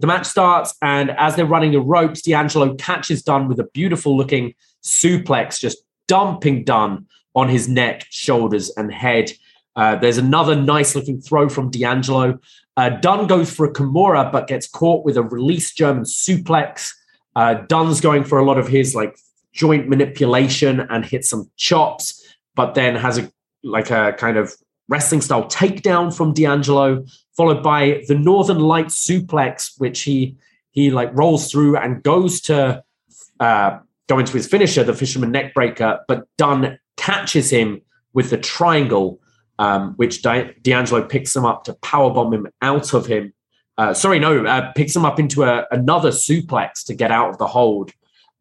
the 0.00 0.06
match 0.06 0.26
starts, 0.26 0.74
and 0.80 1.10
as 1.10 1.36
they're 1.36 1.46
running 1.46 1.72
the 1.72 1.80
ropes, 1.80 2.22
D'Angelo 2.22 2.74
catches 2.74 3.22
Dunne 3.22 3.48
with 3.48 3.60
a 3.60 3.64
beautiful 3.64 4.16
looking 4.16 4.54
suplex, 4.82 5.60
just 5.60 5.84
dumping 6.08 6.64
Dunne 6.64 7.06
on 7.34 7.48
his 7.48 7.68
neck, 7.68 8.06
shoulders, 8.10 8.70
and 8.76 8.92
head. 8.92 9.30
Uh, 9.76 9.96
there's 9.96 10.18
another 10.18 10.56
nice 10.56 10.94
looking 10.94 11.20
throw 11.20 11.48
from 11.48 11.70
D'Angelo. 11.70 12.38
Uh, 12.76 12.90
Dunne 12.90 13.26
goes 13.26 13.52
for 13.52 13.66
a 13.66 13.72
Kimura, 13.72 14.30
but 14.32 14.46
gets 14.46 14.66
caught 14.66 15.04
with 15.04 15.16
a 15.16 15.22
released 15.22 15.76
German 15.76 16.04
suplex. 16.04 16.92
Uh, 17.36 17.54
Dunne's 17.54 18.00
going 18.00 18.24
for 18.24 18.38
a 18.38 18.44
lot 18.44 18.58
of 18.58 18.68
his 18.68 18.94
like 18.94 19.16
joint 19.52 19.88
manipulation 19.88 20.80
and 20.80 21.04
hits 21.04 21.28
some 21.28 21.50
chops, 21.56 22.22
but 22.54 22.74
then 22.74 22.94
has 22.96 23.18
a 23.18 23.30
like 23.62 23.90
a 23.90 24.14
kind 24.18 24.36
of 24.36 24.54
wrestling 24.88 25.20
style 25.20 25.44
takedown 25.44 26.14
from 26.14 26.32
D'Angelo, 26.32 27.04
followed 27.36 27.62
by 27.62 28.02
the 28.08 28.14
Northern 28.14 28.58
Light 28.58 28.86
suplex, 28.86 29.78
which 29.78 30.02
he 30.02 30.36
he 30.70 30.90
like 30.90 31.10
rolls 31.12 31.50
through 31.50 31.76
and 31.76 32.02
goes 32.02 32.40
to 32.42 32.82
uh, 33.40 33.78
go 34.08 34.18
into 34.18 34.32
his 34.32 34.46
finisher, 34.46 34.84
the 34.84 34.94
fisherman 34.94 35.32
neckbreaker, 35.32 36.00
but 36.08 36.26
Dunne 36.36 36.78
catches 36.96 37.50
him 37.50 37.80
with 38.12 38.30
the 38.30 38.36
triangle, 38.36 39.20
um, 39.62 39.92
which 39.94 40.22
D'Angelo 40.22 41.06
picks 41.06 41.36
him 41.36 41.44
up 41.44 41.62
to 41.64 41.74
powerbomb 41.74 42.34
him 42.34 42.48
out 42.62 42.94
of 42.94 43.06
him. 43.06 43.32
Uh, 43.78 43.94
sorry, 43.94 44.18
no, 44.18 44.44
uh, 44.44 44.72
picks 44.72 44.94
him 44.96 45.04
up 45.04 45.20
into 45.20 45.44
a, 45.44 45.66
another 45.70 46.10
suplex 46.10 46.84
to 46.86 46.94
get 46.94 47.12
out 47.12 47.30
of 47.30 47.38
the 47.38 47.46
hold. 47.46 47.92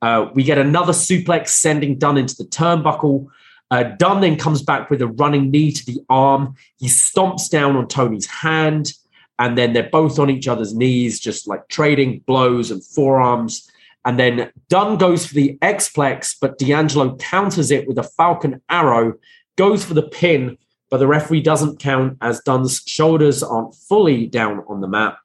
Uh, 0.02 0.31
we 0.34 0.41
get 0.41 0.57
another 0.57 0.93
suplex 0.93 1.49
sending 1.49 1.99
Dunne 1.99 2.18
into 2.18 2.35
the 2.35 2.45
turnbuckle. 2.45 3.27
Uh, 3.69 3.84
Dunne 3.84 4.22
then 4.22 4.35
comes 4.35 4.64
back 4.64 4.89
with 4.89 4.99
a 5.03 5.07
running 5.10 5.52
knee 5.52 5.72
to 5.72 5.85
the 5.85 5.99
arm. 6.10 6.56
He 6.80 6.88
stomps 6.88 7.52
down 7.52 7.76
on 7.76 7.88
Tony's 7.88 8.26
hand, 8.26 8.93
and 9.38 9.56
then 9.56 9.73
they're 9.73 9.91
both 9.91 10.18
on 10.18 10.31
each 10.31 10.48
other's 10.48 10.73
knees, 10.73 11.19
just 11.19 11.48
like 11.48 11.68
trading 11.68 12.23
blows 12.26 12.72
and 12.72 12.84
forearms. 12.84 13.69
And 14.06 14.18
then 14.19 14.52
Dunne 14.69 14.98
goes 14.98 15.27
for 15.27 15.35
the 15.35 15.60
X-Plex, 15.61 16.38
but 16.41 16.57
D'Angelo 16.57 17.15
counters 17.18 17.69
it 17.69 17.88
with 17.88 17.99
a 17.99 18.10
Falcon 18.18 18.60
Arrow, 18.69 19.14
goes 19.56 19.85
for 19.85 19.93
the 19.93 20.02
pin, 20.02 20.57
but 20.91 20.97
the 20.97 21.07
referee 21.07 21.41
doesn't 21.41 21.80
count 21.80 22.18
as 22.22 22.41
Dunne's 22.41 22.84
shoulders 22.85 23.41
aren't 23.41 23.73
fully 23.73 24.27
down 24.27 24.63
on 24.68 24.81
the 24.81 24.88
mat. 24.88 25.18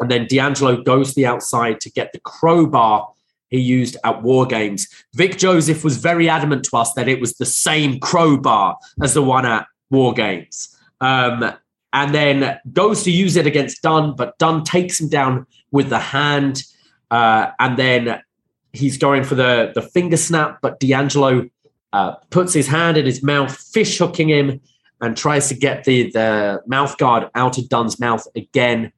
And 0.00 0.10
then 0.10 0.26
D'Angelo 0.26 0.82
goes 0.82 1.10
to 1.10 1.14
the 1.14 1.26
outside 1.26 1.80
to 1.82 1.90
get 1.90 2.12
the 2.12 2.20
crowbar 2.20 3.12
he 3.48 3.60
used 3.60 3.96
at 4.02 4.22
War 4.22 4.44
Games. 4.44 4.88
Vic 5.14 5.38
Joseph 5.38 5.84
was 5.84 5.98
very 5.98 6.28
adamant 6.28 6.64
to 6.64 6.76
us 6.76 6.92
that 6.94 7.08
it 7.08 7.20
was 7.20 7.34
the 7.34 7.46
same 7.46 8.00
crowbar 8.00 8.76
as 9.00 9.14
the 9.14 9.22
one 9.22 9.46
at 9.46 9.66
War 9.90 10.12
Games. 10.12 10.76
Um, 11.00 11.52
and 11.92 12.14
then 12.14 12.58
goes 12.72 13.04
to 13.04 13.12
use 13.12 13.36
it 13.36 13.46
against 13.46 13.82
Dunne, 13.82 14.16
but 14.16 14.36
Dunne 14.38 14.64
takes 14.64 15.00
him 15.00 15.08
down 15.08 15.46
with 15.70 15.90
the 15.90 15.98
hand. 15.98 16.64
Uh, 17.10 17.50
and 17.60 17.76
then 17.76 18.20
he's 18.72 18.98
going 18.98 19.22
for 19.22 19.36
the, 19.36 19.70
the 19.74 19.82
finger 19.82 20.16
snap, 20.16 20.58
but 20.60 20.80
D'Angelo 20.80 21.48
uh, 21.92 22.14
puts 22.30 22.52
his 22.52 22.66
hand 22.66 22.96
in 22.96 23.06
his 23.06 23.22
mouth, 23.22 23.56
fish 23.56 23.98
hooking 23.98 24.28
him, 24.28 24.60
and 25.00 25.16
tries 25.16 25.48
to 25.48 25.54
get 25.54 25.84
the, 25.84 26.10
the 26.12 26.62
mouth 26.66 26.96
guard 26.98 27.28
out 27.34 27.58
of 27.58 27.68
Dunne's 27.68 27.98
mouth 27.98 28.26
again, 28.36 28.92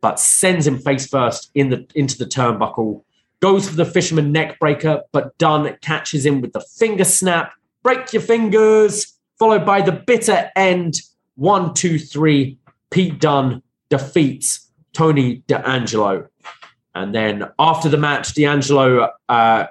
but 0.00 0.18
sends 0.18 0.66
him 0.66 0.78
face 0.78 1.06
first 1.06 1.50
in 1.54 1.70
the 1.70 1.86
into 1.94 2.18
the 2.18 2.26
turnbuckle 2.26 3.02
goes 3.40 3.68
for 3.68 3.76
the 3.76 3.84
fisherman 3.84 4.32
neck 4.32 4.58
breaker, 4.58 5.02
but 5.12 5.36
Dunne 5.38 5.76
catches 5.80 6.24
him 6.24 6.40
with 6.40 6.52
the 6.52 6.60
finger 6.60 7.04
snap. 7.04 7.52
Break 7.82 8.12
your 8.12 8.22
fingers, 8.22 9.14
followed 9.38 9.64
by 9.64 9.82
the 9.82 9.92
bitter 9.92 10.50
end. 10.56 11.00
One, 11.36 11.74
two, 11.74 11.98
three. 11.98 12.58
Pete 12.90 13.20
Dunne 13.20 13.62
defeats 13.88 14.70
Tony 14.92 15.42
D'Angelo. 15.46 16.28
And 16.94 17.14
then 17.14 17.44
after 17.58 17.88
the 17.88 17.98
match, 17.98 18.34
D'Angelo 18.34 19.10
uh, 19.28 19.66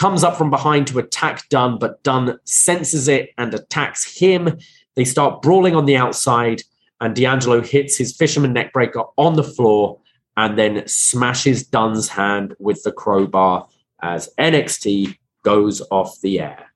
comes 0.00 0.24
up 0.24 0.34
from 0.34 0.48
behind 0.48 0.86
to 0.86 0.98
attack 0.98 1.46
Dunne, 1.50 1.78
but 1.78 2.02
Dunne 2.02 2.38
senses 2.44 3.06
it 3.06 3.34
and 3.36 3.52
attacks 3.52 4.18
him. 4.18 4.58
They 4.96 5.04
start 5.04 5.42
brawling 5.42 5.76
on 5.76 5.84
the 5.84 5.98
outside, 5.98 6.62
and 7.02 7.14
D'Angelo 7.14 7.60
hits 7.60 7.98
his 7.98 8.16
fisherman 8.16 8.54
neckbreaker 8.54 9.12
on 9.18 9.34
the 9.34 9.44
floor 9.44 9.98
and 10.38 10.58
then 10.58 10.88
smashes 10.88 11.66
Dunne's 11.66 12.08
hand 12.08 12.56
with 12.58 12.82
the 12.82 12.92
crowbar 12.92 13.68
as 14.00 14.30
NXT 14.38 15.18
goes 15.42 15.82
off 15.90 16.18
the 16.22 16.40
air. 16.40 16.72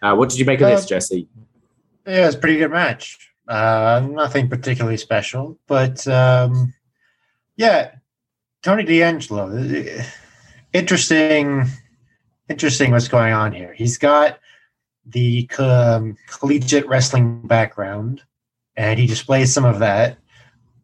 Uh, 0.00 0.14
what 0.14 0.30
did 0.30 0.38
you 0.38 0.46
make 0.46 0.62
of 0.62 0.70
this, 0.70 0.86
uh, 0.86 0.88
Jesse? 0.88 1.28
Yeah, 2.06 2.26
it's 2.26 2.36
a 2.36 2.38
pretty 2.38 2.56
good 2.56 2.70
match. 2.70 3.34
Uh, 3.46 4.06
nothing 4.10 4.48
particularly 4.48 4.96
special, 4.96 5.58
but 5.66 6.08
um, 6.08 6.72
yeah, 7.56 7.96
Tony 8.62 8.84
D'Angelo. 8.84 9.50
Interesting, 10.72 11.64
interesting. 12.48 12.90
What's 12.90 13.08
going 13.08 13.32
on 13.32 13.52
here? 13.52 13.72
He's 13.72 13.98
got 13.98 14.38
the 15.06 15.48
um, 15.58 16.16
collegiate 16.28 16.86
wrestling 16.86 17.46
background, 17.46 18.22
and 18.76 18.98
he 18.98 19.06
displays 19.06 19.52
some 19.52 19.64
of 19.64 19.78
that 19.78 20.18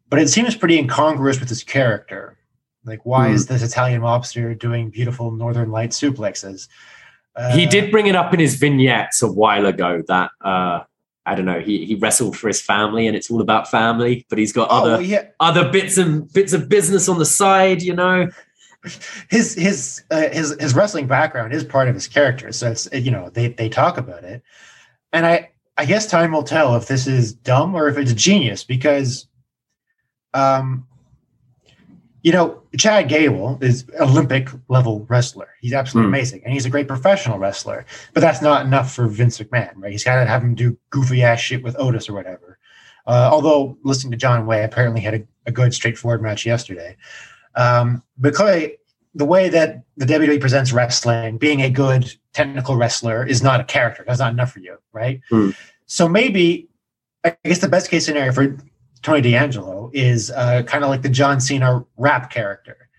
but 0.09 0.19
it 0.19 0.29
seems 0.29 0.55
pretty 0.55 0.77
incongruous 0.77 1.39
with 1.39 1.49
his 1.49 1.63
character. 1.63 2.37
Like, 2.85 3.05
why 3.05 3.29
mm. 3.29 3.33
is 3.33 3.47
this 3.47 3.63
Italian 3.63 4.01
mobster 4.01 4.57
doing 4.57 4.89
beautiful 4.89 5.31
Northern 5.31 5.71
Light 5.71 5.89
suplexes? 5.89 6.67
Uh, 7.35 7.55
he 7.55 7.65
did 7.65 7.91
bring 7.91 8.07
it 8.07 8.15
up 8.15 8.33
in 8.33 8.39
his 8.39 8.55
vignettes 8.55 9.21
a 9.21 9.31
while 9.31 9.65
ago 9.65 10.03
that 10.07 10.31
uh, 10.41 10.83
I 11.25 11.35
don't 11.35 11.45
know. 11.45 11.59
He 11.59 11.85
he 11.85 11.95
wrestled 11.95 12.37
for 12.37 12.47
his 12.47 12.61
family, 12.61 13.07
and 13.07 13.15
it's 13.15 13.29
all 13.29 13.41
about 13.41 13.69
family. 13.69 14.25
But 14.29 14.37
he's 14.37 14.53
got 14.53 14.69
oh, 14.69 14.93
other 14.93 15.01
yeah. 15.01 15.27
other 15.39 15.69
bits 15.69 15.97
and 15.97 16.31
bits 16.31 16.53
of 16.53 16.69
business 16.69 17.09
on 17.09 17.17
the 17.17 17.25
side. 17.25 17.81
You 17.81 17.95
know, 17.95 18.29
his 19.29 19.53
his 19.53 20.03
uh, 20.11 20.29
his 20.29 20.55
his 20.59 20.75
wrestling 20.75 21.07
background 21.07 21.53
is 21.53 21.63
part 21.63 21.87
of 21.87 21.95
his 21.95 22.07
character. 22.07 22.51
So 22.51 22.71
it's 22.71 22.87
you 22.93 23.11
know 23.11 23.29
they 23.29 23.49
they 23.49 23.69
talk 23.69 23.97
about 23.97 24.23
it, 24.23 24.43
and 25.13 25.25
I 25.25 25.51
I 25.77 25.85
guess 25.85 26.07
time 26.07 26.31
will 26.31 26.43
tell 26.43 26.75
if 26.75 26.87
this 26.87 27.07
is 27.07 27.33
dumb 27.33 27.75
or 27.75 27.87
if 27.87 27.97
it's 27.97 28.13
genius 28.13 28.63
because 28.63 29.27
um, 30.33 30.85
you 32.25 32.31
know, 32.31 32.59
Chad 32.75 33.07
Gable 33.07 33.59
is 33.61 33.85
Olympic 33.99 34.49
level 34.67 35.05
wrestler. 35.07 35.49
He's 35.61 35.73
absolutely 35.73 36.07
mm. 36.07 36.15
amazing, 36.15 36.41
and 36.43 36.51
he's 36.51 36.65
a 36.65 36.71
great 36.71 36.87
professional 36.87 37.37
wrestler. 37.37 37.85
But 38.15 38.21
that's 38.21 38.41
not 38.41 38.65
enough 38.65 38.91
for 38.91 39.05
Vince 39.07 39.37
McMahon, 39.37 39.73
right? 39.75 39.91
He's 39.91 40.03
got 40.03 40.15
to 40.15 40.25
have 40.25 40.41
him 40.41 40.55
do 40.55 40.75
goofy 40.89 41.21
ass 41.21 41.39
shit 41.39 41.61
with 41.61 41.75
Otis 41.77 42.09
or 42.09 42.13
whatever. 42.13 42.57
Uh, 43.05 43.29
although 43.31 43.77
listening 43.83 44.09
to 44.09 44.17
John 44.17 44.47
Way, 44.47 44.63
apparently 44.63 45.01
had 45.01 45.13
a, 45.13 45.23
a 45.45 45.51
good 45.51 45.71
straightforward 45.75 46.23
match 46.23 46.47
yesterday. 46.47 46.97
Um, 47.55 48.03
but 48.17 48.35
the 49.15 49.25
way 49.25 49.49
that 49.49 49.83
the 49.97 50.05
WWE 50.05 50.39
presents 50.41 50.73
wrestling, 50.73 51.37
being 51.37 51.61
a 51.61 51.69
good 51.69 52.13
technical 52.33 52.75
wrestler 52.75 53.25
is 53.25 53.41
not 53.41 53.61
a 53.61 53.63
character. 53.63 54.03
That's 54.05 54.19
not 54.19 54.33
enough 54.33 54.51
for 54.51 54.59
you, 54.59 54.77
right? 54.91 55.21
Mm. 55.31 55.55
So 55.85 56.09
maybe 56.09 56.67
I 57.23 57.35
guess 57.43 57.59
the 57.59 57.69
best 57.69 57.89
case 57.89 58.05
scenario 58.05 58.31
for 58.31 58.57
Tony 59.01 59.21
D'Angelo 59.21 59.89
is 59.93 60.31
uh, 60.31 60.63
kind 60.63 60.83
of 60.83 60.89
like 60.89 61.01
the 61.01 61.09
John 61.09 61.39
Cena 61.39 61.85
rap 61.97 62.31
character, 62.31 62.89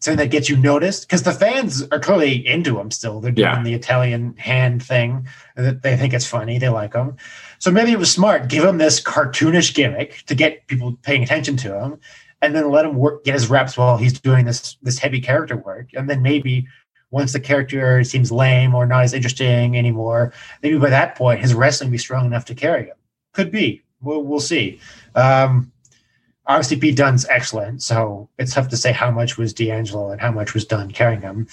something 0.00 0.18
that 0.18 0.30
gets 0.30 0.48
you 0.48 0.56
noticed 0.56 1.06
because 1.06 1.22
the 1.22 1.32
fans 1.32 1.82
are 1.92 2.00
clearly 2.00 2.46
into 2.46 2.78
him 2.78 2.90
still. 2.90 3.20
They're 3.20 3.30
doing 3.30 3.48
yeah. 3.48 3.62
the 3.62 3.74
Italian 3.74 4.36
hand 4.36 4.82
thing. 4.82 5.28
That 5.56 5.82
they 5.82 5.96
think 5.96 6.14
it's 6.14 6.26
funny. 6.26 6.58
They 6.58 6.68
like 6.68 6.94
him. 6.94 7.16
So 7.58 7.70
maybe 7.70 7.92
it 7.92 7.98
was 7.98 8.10
smart. 8.10 8.48
Give 8.48 8.64
him 8.64 8.78
this 8.78 9.00
cartoonish 9.00 9.74
gimmick 9.74 10.24
to 10.26 10.34
get 10.34 10.66
people 10.66 10.96
paying 11.02 11.22
attention 11.22 11.56
to 11.58 11.78
him, 11.78 12.00
and 12.42 12.54
then 12.54 12.70
let 12.70 12.84
him 12.84 12.96
work 12.96 13.24
get 13.24 13.34
his 13.34 13.50
reps 13.50 13.76
while 13.76 13.96
he's 13.96 14.20
doing 14.20 14.44
this 14.44 14.76
this 14.82 14.98
heavy 14.98 15.20
character 15.20 15.56
work. 15.56 15.88
And 15.94 16.08
then 16.08 16.22
maybe 16.22 16.66
once 17.10 17.32
the 17.32 17.40
character 17.40 18.04
seems 18.04 18.30
lame 18.30 18.74
or 18.74 18.86
not 18.86 19.04
as 19.04 19.14
interesting 19.14 19.76
anymore, 19.76 20.32
maybe 20.62 20.78
by 20.78 20.90
that 20.90 21.16
point 21.16 21.40
his 21.40 21.54
wrestling 21.54 21.90
be 21.90 21.98
strong 21.98 22.26
enough 22.26 22.44
to 22.46 22.54
carry 22.54 22.86
him. 22.86 22.96
Could 23.32 23.50
be. 23.50 23.82
We'll, 24.00 24.22
we'll 24.22 24.40
see. 24.40 24.80
Um, 25.14 25.72
obviously, 26.46 26.76
Pete 26.76 26.96
Dunne's 26.96 27.26
excellent, 27.26 27.82
so 27.82 28.28
it's 28.38 28.54
tough 28.54 28.68
to 28.68 28.76
say 28.76 28.92
how 28.92 29.10
much 29.10 29.36
was 29.36 29.52
D'Angelo 29.52 30.10
and 30.10 30.20
how 30.20 30.30
much 30.30 30.54
was 30.54 30.64
Dunne 30.64 30.90
carrying 30.90 31.20
him. 31.20 31.48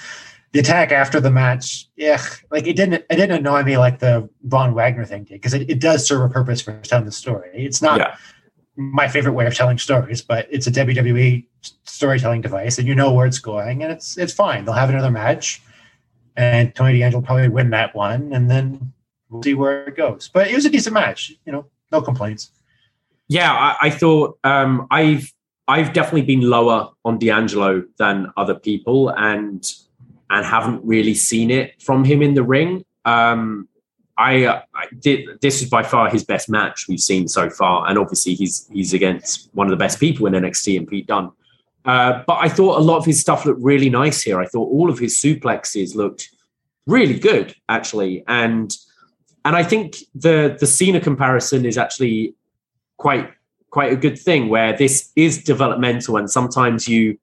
The 0.52 0.60
attack 0.60 0.92
after 0.92 1.20
the 1.20 1.32
match, 1.32 1.90
yeah, 1.98 2.22
like 2.50 2.66
it 2.66 2.78
didn't 2.78 2.94
it 3.10 3.16
didn't 3.16 3.40
annoy 3.40 3.64
me 3.64 3.78
like 3.78 4.00
the 4.00 4.30
Von 4.44 4.74
Wagner 4.74 5.04
thing 5.04 5.26
did 5.26 5.34
because 5.34 5.54
it, 5.54 5.70
it 5.70 5.80
does 5.80 6.08
serve 6.08 6.22
a 6.22 6.30
purpose 6.30 6.62
for 6.62 6.80
telling 6.80 7.06
the 7.06 7.12
story. 7.12 7.50
It's 7.54 7.82
not 7.82 8.00
yeah. 8.00 8.16
My 8.76 9.08
favorite 9.08 9.34
way 9.34 9.46
of 9.46 9.56
telling 9.56 9.78
stories, 9.78 10.22
but 10.22 10.48
it's 10.52 10.68
a 10.68 10.72
WWE 10.72 11.46
storytelling 11.84 12.42
device, 12.42 12.78
and 12.78 12.88
you 12.88 12.96
know 12.96 13.14
where 13.14 13.26
it's 13.26 13.40
going, 13.40 13.84
and 13.84 13.92
it's 13.92 14.18
it's 14.18 14.34
fine. 14.34 14.66
They'll 14.66 14.74
have 14.74 14.90
another 14.90 15.12
match, 15.12 15.62
and 16.36 16.74
Tony 16.76 17.00
D'Angelo 17.00 17.24
probably 17.24 17.50
win 17.50 17.70
that 17.72 17.96
one, 17.96 18.34
and 18.34 18.50
then 18.50 18.94
we'll 19.30 19.44
see 19.44 19.54
where 19.54 19.86
it 19.86 19.96
goes. 19.96 20.30
But 20.34 20.50
it 20.50 20.56
was 20.56 20.66
a 20.66 20.70
decent 20.70 20.94
match, 20.94 21.34
you 21.46 21.52
know, 21.52 21.66
no 21.92 22.02
complaints 22.02 22.52
yeah, 23.28 23.52
I, 23.52 23.88
I 23.88 23.90
thought 23.90 24.38
um, 24.44 24.88
I've 24.92 25.34
I've 25.68 25.94
definitely 25.94 26.24
been 26.24 26.42
lower 26.42 26.92
on 27.04 27.18
D'Angelo 27.18 27.84
than 27.98 28.32
other 28.38 28.56
people, 28.56 29.10
and 29.10 29.72
and 30.30 30.46
haven't 30.46 30.84
really 30.84 31.14
seen 31.14 31.52
it 31.52 31.82
from 31.82 32.04
him 32.04 32.22
in 32.22 32.34
the 32.34 32.44
ring. 32.44 32.86
Um, 33.06 33.68
I, 34.18 34.48
I 34.48 34.88
did. 35.00 35.42
This 35.42 35.62
is 35.62 35.70
by 35.70 35.84
far 35.84 36.10
his 36.10 36.24
best 36.24 36.50
match 36.50 36.88
we've 36.88 37.00
seen 37.00 37.28
so 37.28 37.50
far, 37.50 37.88
and 37.88 37.98
obviously 37.98 38.34
he's 38.34 38.68
he's 38.72 38.94
against 38.94 39.50
one 39.54 39.68
of 39.68 39.72
the 39.72 39.78
best 39.78 40.00
people 40.00 40.26
in 40.26 40.34
NXT 40.34 40.78
and 40.78 40.88
Pete 40.88 41.08
Dunne. 41.08 41.32
Uh, 41.84 42.24
but 42.26 42.38
I 42.42 42.50
thought 42.50 42.80
a 42.80 42.82
lot 42.82 42.98
of 42.98 43.06
his 43.06 43.20
stuff 43.20 43.46
looked 43.46 43.62
really 43.62 43.90
nice 43.90 44.22
here. 44.22 44.40
I 44.40 44.48
thought 44.48 44.72
all 44.72 44.90
of 44.90 44.98
his 44.98 45.16
suplexes 45.18 45.96
looked 45.96 46.30
really 46.88 47.20
good, 47.20 47.56
actually, 47.68 48.24
and 48.28 48.76
and 49.44 49.56
I 49.56 49.64
think 49.64 49.98
the 50.16 50.58
the 50.60 50.68
Cena 50.68 51.00
comparison 51.02 51.66
is 51.66 51.78
actually 51.78 52.36
quite 52.98 53.32
quite 53.76 53.92
a 53.92 53.96
good 53.98 54.18
thing 54.18 54.48
where 54.48 54.72
this 54.72 55.12
is 55.18 55.44
developmental 55.44 56.16
and 56.16 56.32
sometimes 56.32 56.88
you 56.88 57.18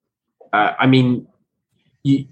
uh, 0.53 0.73
i 0.79 0.87
mean 0.87 1.27
you 2.03 2.27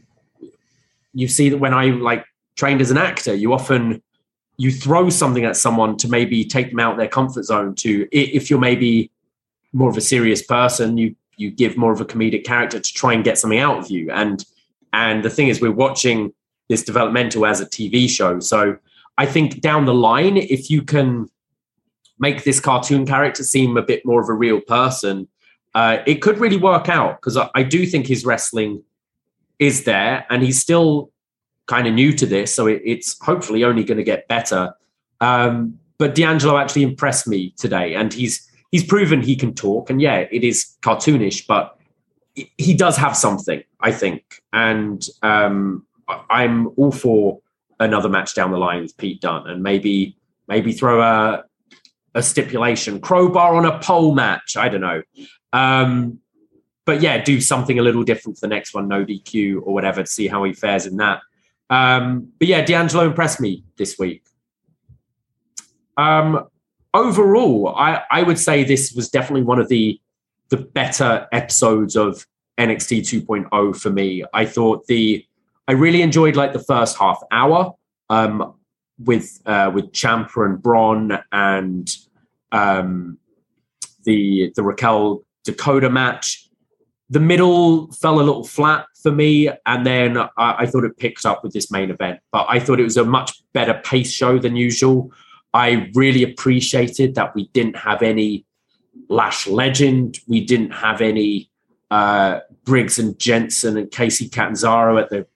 you 1.15 1.27
see 1.27 1.49
that 1.49 1.57
when 1.57 1.73
i 1.73 1.87
like 1.87 2.25
trained 2.55 2.83
as 2.83 2.91
an 2.91 2.99
actor 2.99 3.35
you 3.35 3.55
often 3.55 4.03
you 4.61 4.71
throw 4.71 5.09
something 5.09 5.45
at 5.45 5.57
someone 5.57 5.97
to 5.97 6.09
maybe 6.09 6.45
take 6.45 6.71
them 6.71 6.81
out 6.81 6.97
their 6.97 7.09
comfort 7.09 7.45
zone 7.45 7.75
to 7.75 8.07
if 8.13 8.51
you're 8.51 8.59
maybe 8.59 9.11
more 9.73 9.89
of 9.89 9.97
a 9.97 10.01
serious 10.01 10.43
person 10.43 10.99
you 10.99 11.15
you 11.41 11.51
give 11.51 11.77
more 11.77 11.91
of 11.91 12.01
a 12.01 12.05
comedic 12.05 12.45
character 12.45 12.79
to 12.79 12.93
try 12.95 13.15
and 13.15 13.25
get 13.25 13.39
something 13.39 13.59
out 13.59 13.79
of 13.79 13.91
you. 13.91 14.11
And 14.11 14.45
and 14.93 15.25
the 15.25 15.31
thing 15.31 15.49
is, 15.49 15.61
we're 15.61 15.73
watching 15.73 16.33
this 16.69 16.85
developmental 16.85 17.47
as 17.47 17.61
a 17.61 17.67
TV 17.67 18.09
show. 18.09 18.41
So 18.41 18.77
I 19.19 19.27
think 19.27 19.61
down 19.61 19.87
the 19.87 19.95
line, 19.95 20.37
if 20.37 20.71
you 20.71 20.83
can 20.83 21.29
make 22.19 22.45
this 22.45 22.61
cartoon 22.61 23.07
character 23.07 23.43
seem 23.43 23.77
a 23.77 23.83
bit 23.83 24.05
more 24.05 24.21
of 24.21 24.29
a 24.29 24.35
real 24.35 24.61
person, 24.61 25.29
uh, 25.75 25.99
it 26.07 26.17
could 26.17 26.39
really 26.39 26.57
work 26.57 26.89
out 26.89 27.21
because 27.21 27.37
I, 27.37 27.49
I, 27.55 27.63
do 27.63 27.87
think 27.87 28.07
his 28.07 28.25
wrestling 28.27 28.83
is 29.59 29.85
there 29.85 30.27
and 30.29 30.43
he's 30.43 30.61
still 30.61 31.11
kind 31.71 31.87
of 31.87 31.95
new 31.95 32.13
to 32.13 32.27
this. 32.27 32.53
So 32.53 32.67
it, 32.67 32.83
it's 32.85 33.17
hopefully 33.23 33.63
only 33.63 33.85
going 33.85 33.99
to 33.99 34.05
get 34.05 34.27
better. 34.27 34.75
Um, 35.21 35.79
but 35.99 36.17
D'Angelo 36.17 36.59
actually 36.59 36.83
impressed 36.83 37.29
me 37.29 37.55
today 37.57 37.95
and 37.95 38.13
he's 38.13 38.51
he's 38.73 38.85
proven 38.85 39.23
he 39.23 39.37
can 39.37 39.55
talk. 39.55 39.89
And 39.89 40.03
yeah, 40.03 40.27
it 40.31 40.43
is 40.43 40.77
cartoonish, 40.83 41.47
but 41.47 41.79
he 42.35 42.75
does 42.75 42.97
have 42.97 43.17
something, 43.17 43.63
I 43.81 43.93
think. 43.93 44.43
And 44.53 45.07
um, 45.23 45.87
I'm 46.29 46.69
all 46.77 46.91
for 46.91 47.41
another 47.79 48.09
match 48.09 48.35
down 48.35 48.51
the 48.51 48.59
line 48.59 48.83
with 48.83 48.97
Pete 48.97 49.21
Dunne 49.21 49.49
and 49.49 49.63
maybe 49.63 50.17
maybe 50.49 50.73
throw 50.73 51.01
a 51.01 51.45
a 52.17 52.23
stipulation 52.23 53.01
crowbar 53.01 53.55
on 53.55 53.65
a 53.65 53.79
pole 53.79 54.13
match. 54.15 54.57
I 54.57 54.69
don't 54.69 54.81
know. 54.81 55.03
Um, 55.53 56.19
but 56.85 57.01
yeah, 57.01 57.23
do 57.23 57.41
something 57.41 57.79
a 57.79 57.83
little 57.83 58.03
different 58.03 58.37
for 58.37 58.49
the 58.49 58.55
next 58.55 58.75
one, 58.75 58.89
no 58.89 59.05
DQ 59.05 59.63
or 59.63 59.73
whatever, 59.73 60.03
to 60.03 60.11
see 60.11 60.27
how 60.27 60.43
he 60.43 60.53
fares 60.53 60.87
in 60.87 60.97
that. 60.97 61.21
Um, 61.71 62.33
but 62.39 62.49
yeah, 62.49 62.63
D'Angelo 62.65 63.07
impressed 63.07 63.41
me 63.41 63.65
this 63.77 63.99
week. 63.99 64.25
Um, 65.97 66.49
overall, 66.93 67.75
I, 67.77 68.03
I 68.11 68.23
would 68.23 68.39
say 68.39 68.65
this 68.65 68.93
was 68.93 69.09
definitely 69.09 69.45
one 69.45 69.59
of 69.59 69.69
the 69.69 70.01
the 70.49 70.57
better 70.57 71.29
episodes 71.31 71.95
of 71.95 72.27
NXT 72.59 73.25
2.0 73.25 73.77
for 73.77 73.91
me. 73.91 74.25
I 74.35 74.45
thought 74.45 74.87
the 74.89 75.25
I 75.69 75.73
really 75.73 76.03
enjoyed 76.03 76.35
like 76.35 76.53
the 76.53 76.65
first 76.65 76.99
half 76.99 77.23
hour 77.31 77.73
um, 78.09 78.55
with 78.99 79.41
uh, 79.47 79.71
with 79.73 79.93
Ciampa 79.93 80.45
and 80.45 80.61
Bron 80.61 81.23
and 81.31 81.97
um, 82.51 83.19
the 84.05 84.53
the 84.57 84.63
Raquel 84.65 85.25
Dakota 85.45 85.89
match. 85.89 86.49
The 87.09 87.21
middle 87.21 87.91
fell 87.93 88.17
a 88.17 88.23
little 88.23 88.45
flat 88.45 88.87
for 89.03 89.13
me, 89.13 89.49
and 89.67 89.87
then 89.87 90.19
I, 90.19 90.29
I 90.37 90.67
thought 90.67 90.85
it 90.85 90.97
picked 90.99 91.27
up 91.27 91.43
with 91.43 91.53
this 91.53 91.71
main 91.71 91.91
event. 91.91 92.21
But 92.33 92.47
I 92.49 92.61
thought 92.61 92.81
it 92.81 92.85
was 92.85 92.97
a 92.97 93.05
much 93.05 93.43
better 93.53 93.75
pace 93.85 94.11
show 94.11 94.39
than 94.39 94.57
usual. 94.57 95.11
I 95.53 95.91
really 95.95 96.23
appreciated 96.23 97.15
that 97.17 97.35
we 97.35 97.49
didn't 97.49 97.77
have 97.77 98.03
any 98.03 98.45
Lash 99.09 99.47
Legend, 99.47 100.19
we 100.29 100.45
didn't 100.45 100.71
have 100.71 101.01
any 101.01 101.51
uh, 101.91 102.41
Briggs 102.65 102.99
and 102.99 103.19
Jensen 103.19 103.77
and 103.77 103.91
Kacy 103.91 104.31
Catanzaro 104.31 104.99
at 104.99 105.11
the 105.11 105.27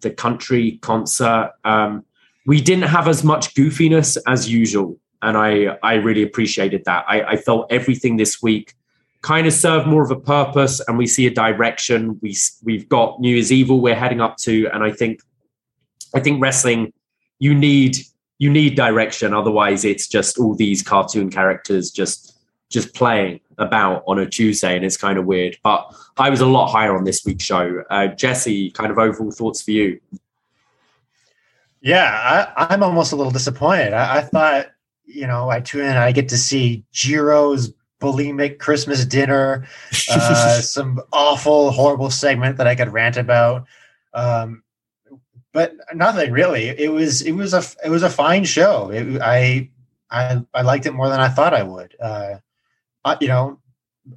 the 0.00 0.10
country 0.10 0.78
concert. 0.82 1.52
Um, 1.64 2.04
we 2.46 2.60
didn't 2.60 2.88
have 2.88 3.08
as 3.08 3.24
much 3.24 3.54
goofiness 3.54 4.16
as 4.26 4.50
usual, 4.50 4.98
and 5.22 5.36
I 5.36 5.76
I 5.82 5.94
really 5.94 6.22
appreciated 6.22 6.84
that. 6.84 7.04
I, 7.08 7.22
I 7.22 7.36
felt 7.36 7.70
everything 7.70 8.16
this 8.16 8.42
week 8.42 8.74
kind 9.22 9.46
of 9.46 9.52
serve 9.52 9.86
more 9.86 10.02
of 10.02 10.10
a 10.10 10.20
purpose, 10.20 10.80
and 10.86 10.96
we 10.96 11.06
see 11.06 11.26
a 11.26 11.30
direction. 11.30 12.18
We 12.22 12.36
we've 12.62 12.88
got 12.88 13.20
New 13.20 13.34
Year's 13.34 13.52
Evil 13.52 13.80
we're 13.80 13.94
heading 13.94 14.20
up 14.20 14.36
to, 14.38 14.68
and 14.72 14.82
I 14.82 14.92
think 14.92 15.20
I 16.14 16.20
think 16.20 16.42
wrestling 16.42 16.92
you 17.38 17.54
need 17.54 17.98
you 18.38 18.50
need 18.50 18.76
direction. 18.76 19.34
Otherwise, 19.34 19.84
it's 19.84 20.06
just 20.06 20.38
all 20.38 20.54
these 20.54 20.82
cartoon 20.82 21.30
characters 21.30 21.90
just 21.90 22.36
just 22.70 22.94
playing 22.94 23.40
about 23.56 24.04
on 24.06 24.18
a 24.18 24.26
Tuesday, 24.26 24.76
and 24.76 24.84
it's 24.84 24.96
kind 24.96 25.18
of 25.18 25.24
weird. 25.24 25.56
But 25.62 25.92
I 26.16 26.30
was 26.30 26.40
a 26.40 26.46
lot 26.46 26.68
higher 26.68 26.96
on 26.96 27.04
this 27.04 27.24
week's 27.24 27.44
show. 27.44 27.82
Uh, 27.90 28.08
Jesse, 28.08 28.70
kind 28.70 28.90
of 28.90 28.98
overall 28.98 29.32
thoughts 29.32 29.62
for 29.62 29.70
you? 29.72 30.00
Yeah, 31.80 32.52
I, 32.56 32.74
am 32.74 32.82
almost 32.82 33.12
a 33.12 33.16
little 33.16 33.32
disappointed. 33.32 33.92
I, 33.92 34.18
I, 34.18 34.20
thought, 34.22 34.66
you 35.06 35.26
know, 35.26 35.48
I 35.48 35.60
tune 35.60 35.84
in, 35.84 35.96
I 35.96 36.12
get 36.12 36.28
to 36.30 36.38
see 36.38 36.84
Jiro's 36.92 37.72
bulimic 38.00 38.58
Christmas 38.58 39.04
dinner, 39.04 39.66
uh, 40.10 40.60
some 40.60 41.00
awful, 41.12 41.70
horrible 41.70 42.10
segment 42.10 42.56
that 42.56 42.66
I 42.66 42.74
could 42.74 42.92
rant 42.92 43.16
about. 43.16 43.66
Um, 44.14 44.62
but 45.52 45.74
nothing 45.94 46.30
really. 46.30 46.68
It 46.68 46.92
was 46.92 47.22
it 47.22 47.32
was 47.32 47.54
a 47.54 47.62
it 47.84 47.90
was 47.90 48.02
a 48.02 48.10
fine 48.10 48.44
show. 48.44 48.90
It, 48.90 49.20
I 49.20 49.70
I 50.10 50.44
I 50.54 50.62
liked 50.62 50.86
it 50.86 50.92
more 50.92 51.08
than 51.08 51.20
I 51.20 51.28
thought 51.28 51.54
I 51.54 51.62
would. 51.62 51.96
Uh, 52.00 52.36
uh, 53.04 53.16
you 53.20 53.28
know, 53.28 53.58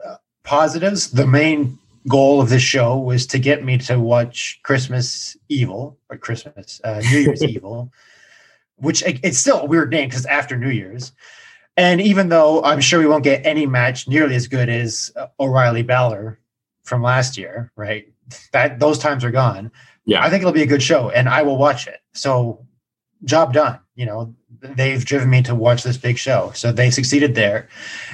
uh, 0.05 0.17
positives. 0.43 1.11
The 1.11 1.27
main 1.27 1.77
goal 2.07 2.41
of 2.41 2.49
this 2.49 2.63
show 2.63 2.97
was 2.97 3.25
to 3.27 3.39
get 3.39 3.63
me 3.63 3.77
to 3.79 3.99
watch 3.99 4.59
Christmas 4.63 5.37
Evil 5.49 5.97
or 6.09 6.17
Christmas 6.17 6.81
uh, 6.83 7.01
New 7.11 7.19
Year's 7.19 7.43
Evil, 7.55 7.91
which 8.77 9.03
it, 9.03 9.19
it's 9.23 9.37
still 9.37 9.61
a 9.61 9.65
weird 9.65 9.91
name 9.91 10.09
because 10.09 10.25
after 10.25 10.57
New 10.57 10.69
Year's. 10.69 11.11
And 11.77 12.01
even 12.01 12.29
though 12.29 12.63
I'm 12.63 12.81
sure 12.81 12.99
we 12.99 13.07
won't 13.07 13.23
get 13.23 13.45
any 13.45 13.65
match 13.65 14.07
nearly 14.07 14.35
as 14.35 14.47
good 14.47 14.69
as 14.69 15.11
O'Reilly 15.39 15.83
Balor 15.83 16.39
from 16.83 17.01
last 17.01 17.37
year, 17.37 17.71
right? 17.75 18.11
That 18.51 18.79
those 18.79 18.99
times 18.99 19.23
are 19.23 19.31
gone. 19.31 19.71
Yeah, 20.05 20.23
I 20.23 20.29
think 20.29 20.41
it'll 20.41 20.53
be 20.53 20.63
a 20.63 20.67
good 20.67 20.83
show, 20.83 21.09
and 21.09 21.29
I 21.29 21.43
will 21.43 21.57
watch 21.57 21.87
it. 21.87 21.99
So, 22.13 22.65
job 23.23 23.53
done. 23.53 23.79
You 23.95 24.05
know, 24.05 24.35
they've 24.61 25.03
driven 25.03 25.29
me 25.29 25.41
to 25.43 25.55
watch 25.55 25.83
this 25.83 25.97
big 25.97 26.17
show. 26.17 26.51
So 26.55 26.71
they 26.71 26.89
succeeded 26.89 27.35
there. 27.35 27.67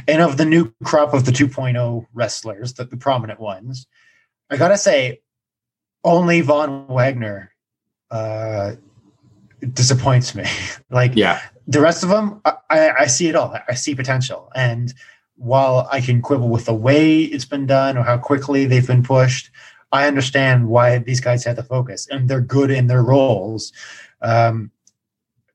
And 0.07 0.21
of 0.21 0.37
the 0.37 0.45
new 0.45 0.73
crop 0.83 1.13
of 1.13 1.25
the 1.25 1.31
2.0 1.31 2.05
wrestlers, 2.13 2.73
the, 2.73 2.85
the 2.85 2.97
prominent 2.97 3.39
ones, 3.39 3.87
I 4.49 4.57
gotta 4.57 4.77
say, 4.77 5.21
only 6.03 6.41
Von 6.41 6.87
Wagner 6.87 7.51
uh, 8.11 8.73
disappoints 9.73 10.35
me. 10.35 10.45
like, 10.89 11.15
yeah, 11.15 11.41
the 11.67 11.81
rest 11.81 12.03
of 12.03 12.09
them, 12.09 12.41
I, 12.45 12.91
I 12.99 13.07
see 13.07 13.27
it 13.27 13.35
all. 13.35 13.55
I 13.67 13.73
see 13.73 13.93
potential. 13.93 14.49
And 14.55 14.93
while 15.35 15.87
I 15.91 16.01
can 16.01 16.21
quibble 16.21 16.49
with 16.49 16.65
the 16.65 16.73
way 16.73 17.23
it's 17.23 17.45
been 17.45 17.65
done 17.65 17.97
or 17.97 18.03
how 18.03 18.17
quickly 18.17 18.65
they've 18.65 18.87
been 18.87 19.03
pushed, 19.03 19.51
I 19.91 20.07
understand 20.07 20.67
why 20.67 20.97
these 20.99 21.19
guys 21.19 21.43
had 21.43 21.55
the 21.55 21.63
focus 21.63 22.07
and 22.09 22.29
they're 22.29 22.41
good 22.41 22.71
in 22.71 22.87
their 22.87 23.03
roles. 23.03 23.73
Um, 24.21 24.71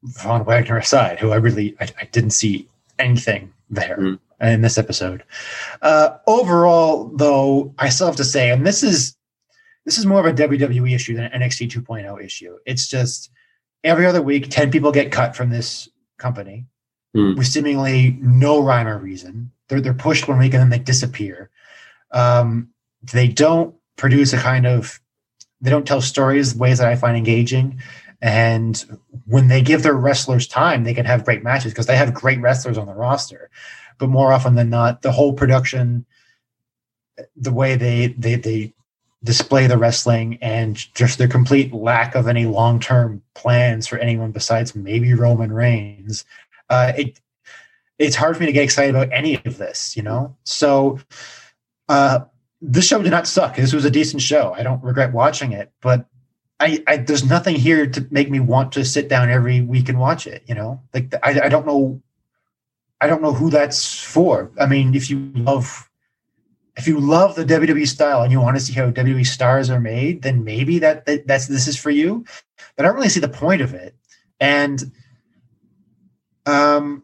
Von 0.04 0.44
Wagner 0.44 0.78
aside, 0.78 1.18
who 1.18 1.30
I 1.30 1.36
really 1.36 1.76
I, 1.80 1.88
I 2.00 2.04
didn't 2.06 2.30
see 2.30 2.68
anything 2.98 3.52
there 3.70 3.96
mm. 3.98 4.18
in 4.40 4.60
this 4.60 4.78
episode. 4.78 5.22
Uh, 5.80 6.18
overall, 6.26 7.10
though, 7.16 7.74
I 7.78 7.88
still 7.88 8.06
have 8.06 8.16
to 8.16 8.24
say, 8.24 8.50
and 8.50 8.66
this 8.66 8.82
is 8.82 9.16
this 9.84 9.98
is 9.98 10.06
more 10.06 10.20
of 10.20 10.26
a 10.26 10.32
WWE 10.32 10.94
issue 10.94 11.14
than 11.14 11.24
an 11.24 11.40
NXT 11.40 11.70
2.0 11.70 12.24
issue. 12.24 12.56
It's 12.66 12.88
just 12.88 13.30
every 13.84 14.06
other 14.06 14.22
week, 14.22 14.48
10 14.48 14.70
people 14.70 14.92
get 14.92 15.10
cut 15.10 15.34
from 15.34 15.50
this 15.50 15.88
company 16.22 16.66
mm. 17.16 17.36
with 17.36 17.46
seemingly 17.46 18.16
no 18.20 18.62
rhyme 18.62 18.88
or 18.88 18.98
reason. 18.98 19.50
They're 19.68 19.80
they're 19.80 19.94
pushed 19.94 20.28
one 20.28 20.38
week 20.38 20.54
and 20.54 20.62
then 20.62 20.70
they 20.70 20.78
disappear. 20.78 21.50
Um, 22.12 22.68
they 23.12 23.28
don't 23.28 23.74
produce 23.96 24.32
a 24.32 24.38
kind 24.38 24.66
of 24.66 25.00
they 25.60 25.70
don't 25.70 25.86
tell 25.86 26.00
stories 26.00 26.54
ways 26.54 26.78
that 26.78 26.88
I 26.88 26.96
find 26.96 27.16
engaging. 27.16 27.80
And 28.20 28.98
when 29.26 29.48
they 29.48 29.62
give 29.62 29.82
their 29.82 29.94
wrestlers 29.94 30.46
time, 30.46 30.84
they 30.84 30.94
can 30.94 31.06
have 31.06 31.24
great 31.24 31.42
matches 31.42 31.72
because 31.72 31.86
they 31.86 31.96
have 31.96 32.14
great 32.14 32.40
wrestlers 32.40 32.78
on 32.78 32.86
the 32.86 32.94
roster. 32.94 33.50
But 33.98 34.08
more 34.08 34.32
often 34.32 34.54
than 34.54 34.70
not, 34.70 35.02
the 35.02 35.12
whole 35.12 35.32
production, 35.32 36.06
the 37.36 37.52
way 37.52 37.76
they 37.76 38.08
they 38.08 38.36
they 38.36 38.74
display 39.24 39.66
the 39.66 39.78
wrestling 39.78 40.38
and 40.42 40.76
just 40.94 41.18
their 41.18 41.28
complete 41.28 41.72
lack 41.72 42.14
of 42.14 42.26
any 42.26 42.46
long 42.46 42.80
term 42.80 43.22
plans 43.34 43.86
for 43.86 43.98
anyone 43.98 44.32
besides 44.32 44.74
maybe 44.74 45.14
Roman 45.14 45.52
Reigns, 45.52 46.24
uh, 46.70 46.92
it 46.96 47.20
it's 47.98 48.16
hard 48.16 48.36
for 48.36 48.42
me 48.42 48.46
to 48.46 48.52
get 48.52 48.64
excited 48.64 48.94
about 48.94 49.12
any 49.12 49.40
of 49.44 49.58
this, 49.58 49.96
you 49.96 50.02
know. 50.02 50.36
So 50.44 50.98
uh, 51.88 52.20
this 52.60 52.86
show 52.86 53.02
did 53.02 53.10
not 53.10 53.26
suck. 53.26 53.56
This 53.56 53.72
was 53.72 53.84
a 53.84 53.90
decent 53.90 54.22
show. 54.22 54.54
I 54.56 54.62
don't 54.62 54.82
regret 54.82 55.12
watching 55.12 55.52
it, 55.52 55.70
but 55.80 56.06
I, 56.58 56.82
I, 56.86 56.96
there's 56.98 57.24
nothing 57.24 57.56
here 57.56 57.86
to 57.86 58.06
make 58.10 58.30
me 58.30 58.40
want 58.40 58.72
to 58.72 58.84
sit 58.84 59.08
down 59.08 59.30
every 59.30 59.60
week 59.60 59.88
and 59.88 59.98
watch 59.98 60.26
it. 60.26 60.42
You 60.46 60.54
know, 60.54 60.80
like 60.94 61.14
I, 61.22 61.40
I 61.42 61.48
don't 61.48 61.66
know, 61.66 62.00
I 63.00 63.06
don't 63.06 63.22
know 63.22 63.32
who 63.32 63.50
that's 63.50 64.00
for. 64.00 64.50
I 64.60 64.66
mean, 64.66 64.94
if 64.94 65.10
you 65.10 65.30
love, 65.34 65.90
if 66.76 66.88
you 66.88 66.98
love 66.98 67.34
the 67.34 67.44
WWE 67.44 67.86
style 67.86 68.22
and 68.22 68.32
you 68.32 68.40
want 68.40 68.56
to 68.56 68.62
see 68.62 68.72
how 68.72 68.90
WWE 68.90 69.26
stars 69.26 69.68
are 69.70 69.80
made, 69.80 70.22
then 70.22 70.44
maybe 70.44 70.78
that, 70.78 71.06
that 71.06 71.26
that's 71.26 71.46
this 71.46 71.68
is 71.68 71.76
for 71.76 71.90
you. 71.90 72.24
But 72.76 72.84
I 72.84 72.88
don't 72.88 72.96
really 72.96 73.08
see 73.08 73.20
the 73.20 73.28
point 73.28 73.60
of 73.60 73.74
it. 73.74 73.94
And, 74.40 74.92
um, 76.46 77.02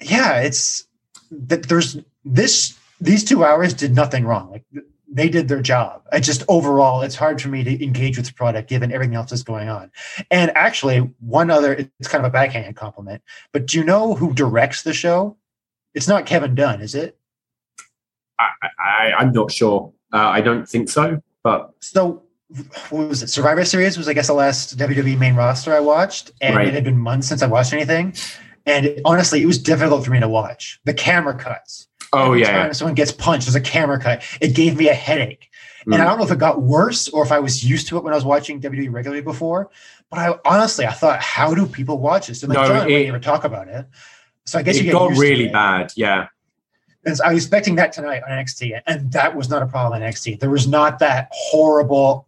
yeah, 0.00 0.40
it's 0.40 0.86
that 1.30 1.68
there's 1.68 1.98
this. 2.24 2.76
These 3.02 3.24
two 3.24 3.44
hours 3.44 3.72
did 3.72 3.94
nothing 3.94 4.26
wrong. 4.26 4.50
Like 4.50 4.64
they 5.10 5.28
did 5.28 5.48
their 5.48 5.62
job. 5.62 6.02
I 6.12 6.20
just 6.20 6.44
overall, 6.48 7.02
it's 7.02 7.16
hard 7.16 7.42
for 7.42 7.48
me 7.48 7.64
to 7.64 7.84
engage 7.84 8.16
with 8.16 8.26
the 8.26 8.34
product 8.34 8.68
given 8.68 8.92
everything 8.92 9.16
else 9.16 9.30
that's 9.30 9.42
going 9.42 9.68
on. 9.68 9.90
And 10.30 10.52
actually, 10.54 10.98
one 11.18 11.50
other, 11.50 11.72
it's 11.72 12.08
kind 12.08 12.24
of 12.24 12.28
a 12.28 12.32
backhand 12.32 12.76
compliment, 12.76 13.22
but 13.52 13.66
do 13.66 13.78
you 13.78 13.84
know 13.84 14.14
who 14.14 14.32
directs 14.32 14.82
the 14.82 14.92
show? 14.92 15.36
It's 15.94 16.06
not 16.06 16.26
Kevin 16.26 16.54
Dunn, 16.54 16.80
is 16.80 16.94
it? 16.94 17.18
I, 18.62 18.68
I, 18.78 19.12
I'm 19.18 19.32
not 19.32 19.50
sure. 19.52 19.92
Uh, 20.12 20.16
I 20.18 20.40
don't 20.40 20.68
think 20.68 20.88
so, 20.88 21.22
but 21.42 21.72
So, 21.80 22.22
what 22.90 23.08
was 23.08 23.22
it? 23.22 23.28
Survivor 23.28 23.64
Series 23.64 23.96
was, 23.96 24.08
I 24.08 24.12
guess, 24.12 24.26
the 24.26 24.34
last 24.34 24.76
WWE 24.76 25.18
main 25.18 25.34
roster 25.36 25.72
I 25.74 25.80
watched, 25.80 26.32
and 26.40 26.56
Right. 26.56 26.68
it 26.68 26.74
had 26.74 26.84
been 26.84 26.98
months 26.98 27.28
since 27.28 27.42
I 27.42 27.46
watched 27.46 27.72
anything. 27.72 28.14
And 28.66 28.86
it- 28.86 29.02
honestly, 29.04 29.40
it 29.42 29.46
was 29.46 29.58
difficult 29.58 30.04
for 30.04 30.10
me 30.10 30.20
to 30.20 30.28
watch. 30.28 30.80
The 30.84 30.94
camera 30.94 31.34
cuts. 31.34 31.86
oh 32.12 32.26
Every 32.26 32.40
yeah, 32.40 32.50
time 32.64 32.74
someone 32.74 32.94
gets 32.94 33.12
punched, 33.12 33.46
there's 33.46 33.54
a 33.54 33.60
camera 33.60 34.00
cut. 34.00 34.22
It 34.40 34.54
gave 34.54 34.76
me 34.76 34.88
a 34.88 34.94
headache. 34.94 35.48
And 35.86 35.94
Mm. 35.94 36.00
I 36.00 36.04
don't 36.04 36.18
know 36.18 36.24
if 36.24 36.30
it 36.32 36.38
got 36.38 36.60
worse 36.60 37.08
or 37.08 37.22
if 37.24 37.30
I 37.32 37.38
was 37.38 37.64
used 37.64 37.86
to 37.88 37.96
it 37.96 38.04
when 38.04 38.12
I 38.12 38.16
was 38.16 38.24
watching 38.24 38.60
WWE 38.60 38.88
regularly 38.92 39.22
before. 39.22 39.70
But 40.10 40.18
I 40.18 40.34
honestly, 40.44 40.86
I 40.86 40.90
thought, 40.92 41.20
how 41.22 41.54
do 41.54 41.64
people 41.66 41.98
watch 41.98 42.26
this? 42.26 42.42
And 42.42 42.50
like 42.52 42.58
No, 42.58 42.66
John 42.66 42.76
it- 42.90 42.92
wouldn't 42.92 43.08
ever 43.08 43.18
talk 43.20 43.44
about 43.44 43.68
it. 43.68 43.86
So 44.44 44.58
I 44.58 44.62
guess 44.62 44.74
you 44.74 44.82
it 44.82 44.84
get 44.86 44.92
got 44.92 45.12
really 45.16 45.48
bad. 45.48 45.92
Yeah, 45.96 46.26
And 47.04 47.16
so 47.16 47.24
I 47.24 47.32
was 47.32 47.44
expecting 47.44 47.76
that 47.76 47.92
tonight 47.92 48.22
on 48.22 48.30
NXT, 48.30 48.80
and 48.86 49.10
that 49.12 49.34
was 49.34 49.48
not 49.48 49.62
a 49.62 49.66
problem 49.66 50.02
on 50.02 50.08
NXT. 50.08 50.40
There 50.40 50.50
was 50.50 50.66
not 50.68 50.98
that 50.98 51.28
horrible, 51.32 52.26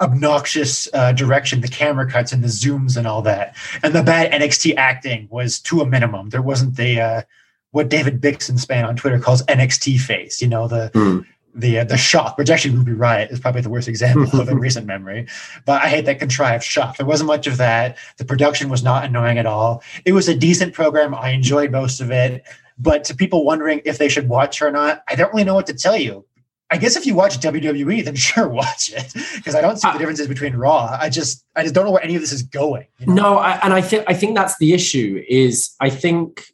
obnoxious 0.00 0.88
uh, 0.92 1.12
direction, 1.12 1.60
the 1.60 1.68
camera 1.68 2.10
cuts 2.10 2.32
and 2.32 2.42
the 2.42 2.48
zooms 2.48 2.96
and 2.96 3.06
all 3.06 3.22
that. 3.22 3.56
And 3.82 3.94
the 3.94 4.02
bad 4.02 4.32
NXT 4.32 4.76
acting 4.76 5.28
was 5.30 5.58
to 5.60 5.80
a 5.80 5.86
minimum. 5.86 6.30
There 6.30 6.42
wasn't 6.42 6.76
the 6.76 7.00
uh, 7.00 7.22
what 7.70 7.88
David 7.88 8.20
Bixenspan 8.20 8.86
on 8.86 8.96
Twitter 8.96 9.18
calls 9.18 9.42
NXT 9.44 10.00
face. 10.00 10.40
You 10.42 10.48
know 10.48 10.68
the 10.68 10.90
Hmm. 10.92 11.20
the 11.54 11.78
uh, 11.80 11.84
the 11.84 11.96
shop, 11.96 12.38
which 12.38 12.50
actually 12.50 12.74
Ruby 12.76 12.92
Riott 12.92 13.30
is 13.32 13.40
probably 13.40 13.62
the 13.62 13.70
worst 13.70 13.88
example 13.88 14.40
of 14.40 14.48
in 14.48 14.58
recent 14.68 14.86
memory. 14.86 15.26
But 15.64 15.82
I 15.82 15.88
hate 15.88 16.04
that 16.06 16.18
contrived 16.18 16.64
shop. 16.64 16.96
There 16.96 17.06
wasn't 17.06 17.28
much 17.28 17.46
of 17.46 17.56
that. 17.58 17.96
The 18.18 18.24
production 18.24 18.68
was 18.68 18.82
not 18.82 19.04
annoying 19.04 19.38
at 19.38 19.46
all. 19.46 19.82
It 20.04 20.12
was 20.12 20.28
a 20.28 20.36
decent 20.36 20.74
program. 20.74 21.14
I 21.14 21.30
enjoyed 21.30 21.70
most 21.70 22.00
of 22.00 22.10
it. 22.10 22.42
But 22.78 23.04
to 23.04 23.14
people 23.16 23.44
wondering 23.44 23.80
if 23.84 23.98
they 23.98 24.08
should 24.08 24.28
watch 24.28 24.60
or 24.60 24.70
not, 24.70 25.02
I 25.08 25.14
don't 25.14 25.32
really 25.32 25.44
know 25.44 25.54
what 25.54 25.66
to 25.68 25.74
tell 25.74 25.96
you. 25.96 26.26
I 26.68 26.78
guess 26.78 26.96
if 26.96 27.06
you 27.06 27.14
watch 27.14 27.38
WWE, 27.38 28.04
then 28.04 28.14
sure, 28.28 28.48
watch 28.48 28.92
it 28.92 29.12
because 29.36 29.54
I 29.54 29.60
don't 29.60 29.76
see 29.78 29.88
Uh, 29.88 29.92
the 29.92 29.98
differences 29.98 30.26
between 30.28 30.54
Raw. 30.56 30.96
I 31.00 31.08
just 31.08 31.44
I 31.54 31.62
just 31.62 31.74
don't 31.74 31.84
know 31.86 31.92
where 31.92 32.02
any 32.02 32.16
of 32.16 32.20
this 32.20 32.32
is 32.32 32.42
going. 32.42 32.86
you 32.98 33.06
know? 33.06 33.14
No, 33.14 33.38
I, 33.38 33.52
and 33.62 33.72
I 33.72 33.80
think 33.80 34.04
I 34.08 34.14
think 34.14 34.34
that's 34.36 34.58
the 34.58 34.72
issue. 34.74 35.22
Is 35.28 35.74
I 35.80 35.90
think 35.90 36.52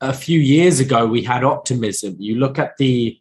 a 0.00 0.12
few 0.12 0.38
years 0.38 0.78
ago 0.78 1.06
we 1.06 1.22
had 1.22 1.42
optimism. 1.42 2.16
You 2.18 2.36
look 2.36 2.58
at 2.58 2.76
the 2.76 3.18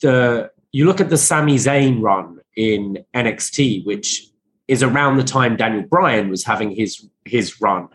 the 0.00 0.50
you 0.72 0.86
look 0.86 1.00
at 1.00 1.10
the 1.10 1.18
Sami 1.18 1.56
Zayn 1.56 2.00
run 2.00 2.38
in 2.54 3.04
NXT, 3.14 3.84
which 3.84 4.28
is 4.68 4.82
around 4.82 5.16
the 5.16 5.24
time 5.24 5.56
Daniel 5.56 5.82
Bryan 5.82 6.30
was 6.30 6.44
having 6.44 6.70
his 6.70 7.06
his 7.24 7.60
run 7.60 7.88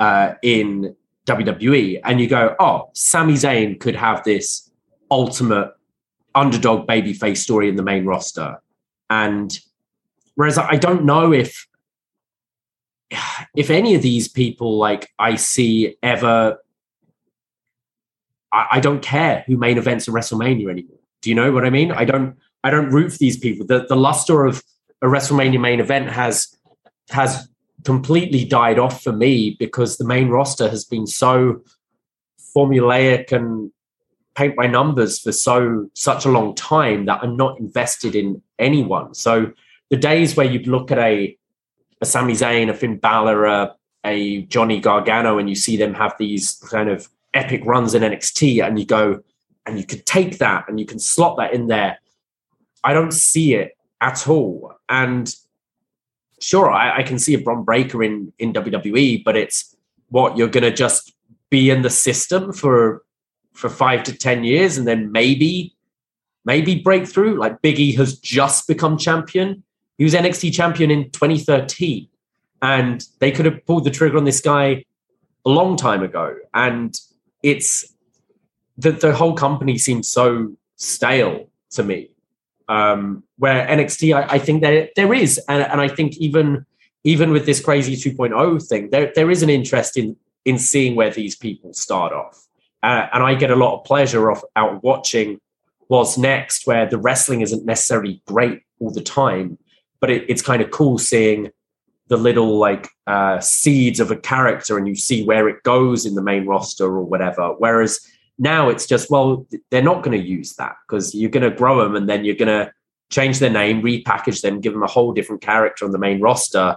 uh, 0.00 0.34
in 0.42 0.96
WWE, 1.26 2.00
and 2.04 2.20
you 2.20 2.28
go, 2.28 2.56
oh, 2.58 2.90
Sami 2.94 3.34
Zayn 3.34 3.78
could 3.78 3.94
have 3.94 4.24
this 4.24 4.70
ultimate 5.10 5.72
underdog 6.34 6.88
babyface 6.88 7.38
story 7.38 7.68
in 7.68 7.76
the 7.76 7.82
main 7.82 8.04
roster, 8.04 8.60
and 9.08 9.58
whereas 10.34 10.58
I 10.58 10.76
don't 10.76 11.04
know 11.04 11.32
if 11.32 11.68
if 13.54 13.70
any 13.70 13.94
of 13.94 14.02
these 14.02 14.28
people 14.28 14.78
like 14.78 15.10
I 15.18 15.36
see 15.36 15.96
ever, 16.02 16.58
I, 18.52 18.66
I 18.72 18.80
don't 18.80 19.02
care 19.02 19.44
who 19.46 19.56
main 19.56 19.78
events 19.78 20.08
a 20.08 20.10
WrestleMania 20.10 20.70
anymore. 20.70 20.98
Do 21.20 21.30
you 21.30 21.36
know 21.36 21.52
what 21.52 21.64
I 21.64 21.70
mean? 21.70 21.92
I 21.92 22.04
don't. 22.04 22.36
I 22.64 22.70
don't 22.70 22.90
root 22.90 23.12
for 23.12 23.18
these 23.18 23.36
people. 23.36 23.66
The 23.66 23.86
the 23.86 23.96
luster 23.96 24.44
of 24.44 24.62
a 25.02 25.06
WrestleMania 25.06 25.60
main 25.60 25.80
event 25.80 26.10
has 26.10 26.56
has 27.10 27.48
completely 27.84 28.44
died 28.44 28.78
off 28.78 29.02
for 29.02 29.12
me 29.12 29.56
because 29.58 29.96
the 29.96 30.06
main 30.06 30.28
roster 30.28 30.68
has 30.68 30.84
been 30.84 31.06
so 31.06 31.62
formulaic 32.54 33.32
and 33.32 33.70
paint 34.34 34.56
by 34.56 34.66
numbers 34.66 35.18
for 35.18 35.32
so 35.32 35.90
such 35.94 36.24
a 36.24 36.30
long 36.30 36.54
time 36.54 37.06
that 37.06 37.20
I'm 37.22 37.36
not 37.36 37.58
invested 37.58 38.14
in 38.14 38.42
anyone. 38.58 39.14
So 39.14 39.52
the 39.90 39.96
days 39.96 40.36
where 40.36 40.46
you'd 40.46 40.66
look 40.66 40.90
at 40.90 40.98
a 40.98 41.36
a 42.00 42.04
Sami 42.04 42.32
Zayn, 42.32 42.68
a 42.68 42.74
Finn 42.74 42.98
Balor, 42.98 43.44
a, 43.44 43.76
a 44.04 44.42
Johnny 44.42 44.80
Gargano, 44.80 45.38
and 45.38 45.48
you 45.48 45.54
see 45.54 45.76
them 45.76 45.94
have 45.94 46.14
these 46.18 46.54
kind 46.68 46.90
of 46.90 47.08
epic 47.32 47.62
runs 47.64 47.94
in 47.94 48.02
NXT, 48.02 48.66
and 48.66 48.76
you 48.78 48.84
go, 48.84 49.22
and 49.66 49.78
you 49.78 49.86
could 49.86 50.04
take 50.04 50.38
that 50.38 50.68
and 50.68 50.80
you 50.80 50.84
can 50.84 50.98
slot 50.98 51.36
that 51.36 51.54
in 51.54 51.68
there. 51.68 51.98
I 52.82 52.92
don't 52.92 53.12
see 53.12 53.54
it 53.54 53.76
at 54.00 54.26
all. 54.26 54.74
And 54.88 55.32
sure, 56.42 56.70
I, 56.70 56.98
I 56.98 57.02
can 57.02 57.18
see 57.18 57.34
a 57.34 57.38
Bron 57.38 57.64
Breakker 57.64 58.02
in 58.02 58.32
in 58.38 58.52
WWE, 58.52 59.24
but 59.24 59.36
it's 59.36 59.74
what 60.08 60.36
you're 60.36 60.48
going 60.48 60.64
to 60.64 60.72
just 60.72 61.14
be 61.50 61.70
in 61.70 61.82
the 61.82 61.90
system 61.90 62.52
for 62.52 63.02
for 63.52 63.68
five 63.68 64.02
to 64.04 64.12
ten 64.12 64.44
years, 64.44 64.76
and 64.76 64.86
then 64.86 65.12
maybe 65.12 65.74
maybe 66.44 66.80
break 66.80 67.06
through. 67.06 67.38
Like 67.38 67.62
Biggie 67.62 67.96
has 67.96 68.18
just 68.18 68.66
become 68.66 68.98
champion. 68.98 69.62
He 69.98 70.04
was 70.04 70.14
NXT 70.14 70.52
champion 70.52 70.90
in 70.90 71.10
2013, 71.10 72.08
and 72.60 73.06
they 73.20 73.30
could 73.30 73.46
have 73.46 73.64
pulled 73.66 73.84
the 73.84 73.90
trigger 73.90 74.16
on 74.16 74.24
this 74.24 74.40
guy 74.40 74.84
a 75.44 75.50
long 75.50 75.76
time 75.76 76.02
ago. 76.02 76.36
And 76.54 76.98
it's 77.42 77.92
the 78.78 78.92
the 78.92 79.14
whole 79.14 79.34
company 79.34 79.78
seems 79.78 80.08
so 80.08 80.56
stale 80.76 81.48
to 81.70 81.82
me. 81.82 82.11
Um, 82.72 83.24
where 83.36 83.66
NXT, 83.66 84.16
I, 84.16 84.36
I 84.36 84.38
think 84.38 84.62
there 84.62 84.88
there 84.96 85.12
is, 85.12 85.38
and, 85.46 85.62
and 85.62 85.80
I 85.80 85.88
think 85.88 86.16
even 86.16 86.64
even 87.04 87.30
with 87.30 87.44
this 87.44 87.60
crazy 87.60 87.96
2.0 87.96 88.66
thing, 88.66 88.88
there 88.90 89.12
there 89.14 89.30
is 89.30 89.42
an 89.42 89.50
interest 89.50 89.98
in 89.98 90.16
in 90.46 90.58
seeing 90.58 90.96
where 90.96 91.10
these 91.10 91.36
people 91.36 91.74
start 91.74 92.12
off, 92.14 92.46
uh, 92.82 93.08
and 93.12 93.22
I 93.22 93.34
get 93.34 93.50
a 93.50 93.56
lot 93.56 93.76
of 93.76 93.84
pleasure 93.84 94.30
off 94.30 94.42
out 94.56 94.82
watching 94.82 95.38
what's 95.88 96.16
next, 96.16 96.66
where 96.66 96.86
the 96.88 96.96
wrestling 96.96 97.42
isn't 97.42 97.66
necessarily 97.66 98.22
great 98.26 98.62
all 98.80 98.90
the 98.90 99.02
time, 99.02 99.58
but 100.00 100.08
it, 100.10 100.24
it's 100.30 100.40
kind 100.40 100.62
of 100.62 100.70
cool 100.70 100.96
seeing 100.96 101.50
the 102.08 102.16
little 102.16 102.56
like 102.58 102.88
uh, 103.06 103.38
seeds 103.40 104.00
of 104.00 104.10
a 104.10 104.16
character, 104.16 104.78
and 104.78 104.88
you 104.88 104.94
see 104.94 105.24
where 105.24 105.46
it 105.46 105.62
goes 105.62 106.06
in 106.06 106.14
the 106.14 106.22
main 106.22 106.46
roster 106.46 106.86
or 106.86 107.02
whatever. 107.02 107.54
Whereas 107.58 108.00
now 108.38 108.68
it's 108.68 108.86
just 108.86 109.10
well, 109.10 109.46
they're 109.70 109.82
not 109.82 110.02
going 110.02 110.18
to 110.20 110.26
use 110.26 110.54
that 110.56 110.74
because 110.86 111.14
you're 111.14 111.30
going 111.30 111.48
to 111.48 111.56
grow 111.56 111.82
them, 111.82 111.96
and 111.96 112.08
then 112.08 112.24
you're 112.24 112.36
going 112.36 112.48
to 112.48 112.72
change 113.10 113.38
their 113.40 113.50
name, 113.50 113.82
repackage 113.82 114.40
them, 114.40 114.60
give 114.60 114.72
them 114.72 114.82
a 114.82 114.86
whole 114.86 115.12
different 115.12 115.42
character 115.42 115.84
on 115.84 115.90
the 115.90 115.98
main 115.98 116.20
roster 116.20 116.76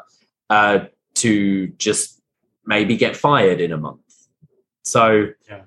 uh, 0.49 0.79
to 1.15 1.67
just 1.77 2.21
maybe 2.65 2.97
get 2.97 3.15
fired 3.15 3.61
in 3.61 3.71
a 3.71 3.77
month. 3.77 4.01
So 4.83 5.29
Yeah. 5.49 5.61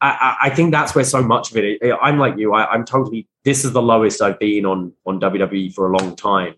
I, 0.00 0.36
I- 0.42 0.50
think 0.50 0.70
that's 0.72 0.94
where 0.94 1.04
so 1.04 1.22
much 1.22 1.50
of 1.50 1.56
it. 1.56 1.80
I'm 2.02 2.18
like 2.18 2.36
you. 2.36 2.52
I, 2.54 2.70
I'm 2.70 2.84
totally. 2.84 3.26
This 3.44 3.64
is 3.64 3.72
the 3.72 3.82
lowest 3.82 4.20
I've 4.20 4.38
been 4.38 4.66
on 4.66 4.92
on 5.06 5.18
WWE 5.20 5.72
for 5.74 5.90
a 5.90 5.96
long 5.96 6.14
time. 6.16 6.54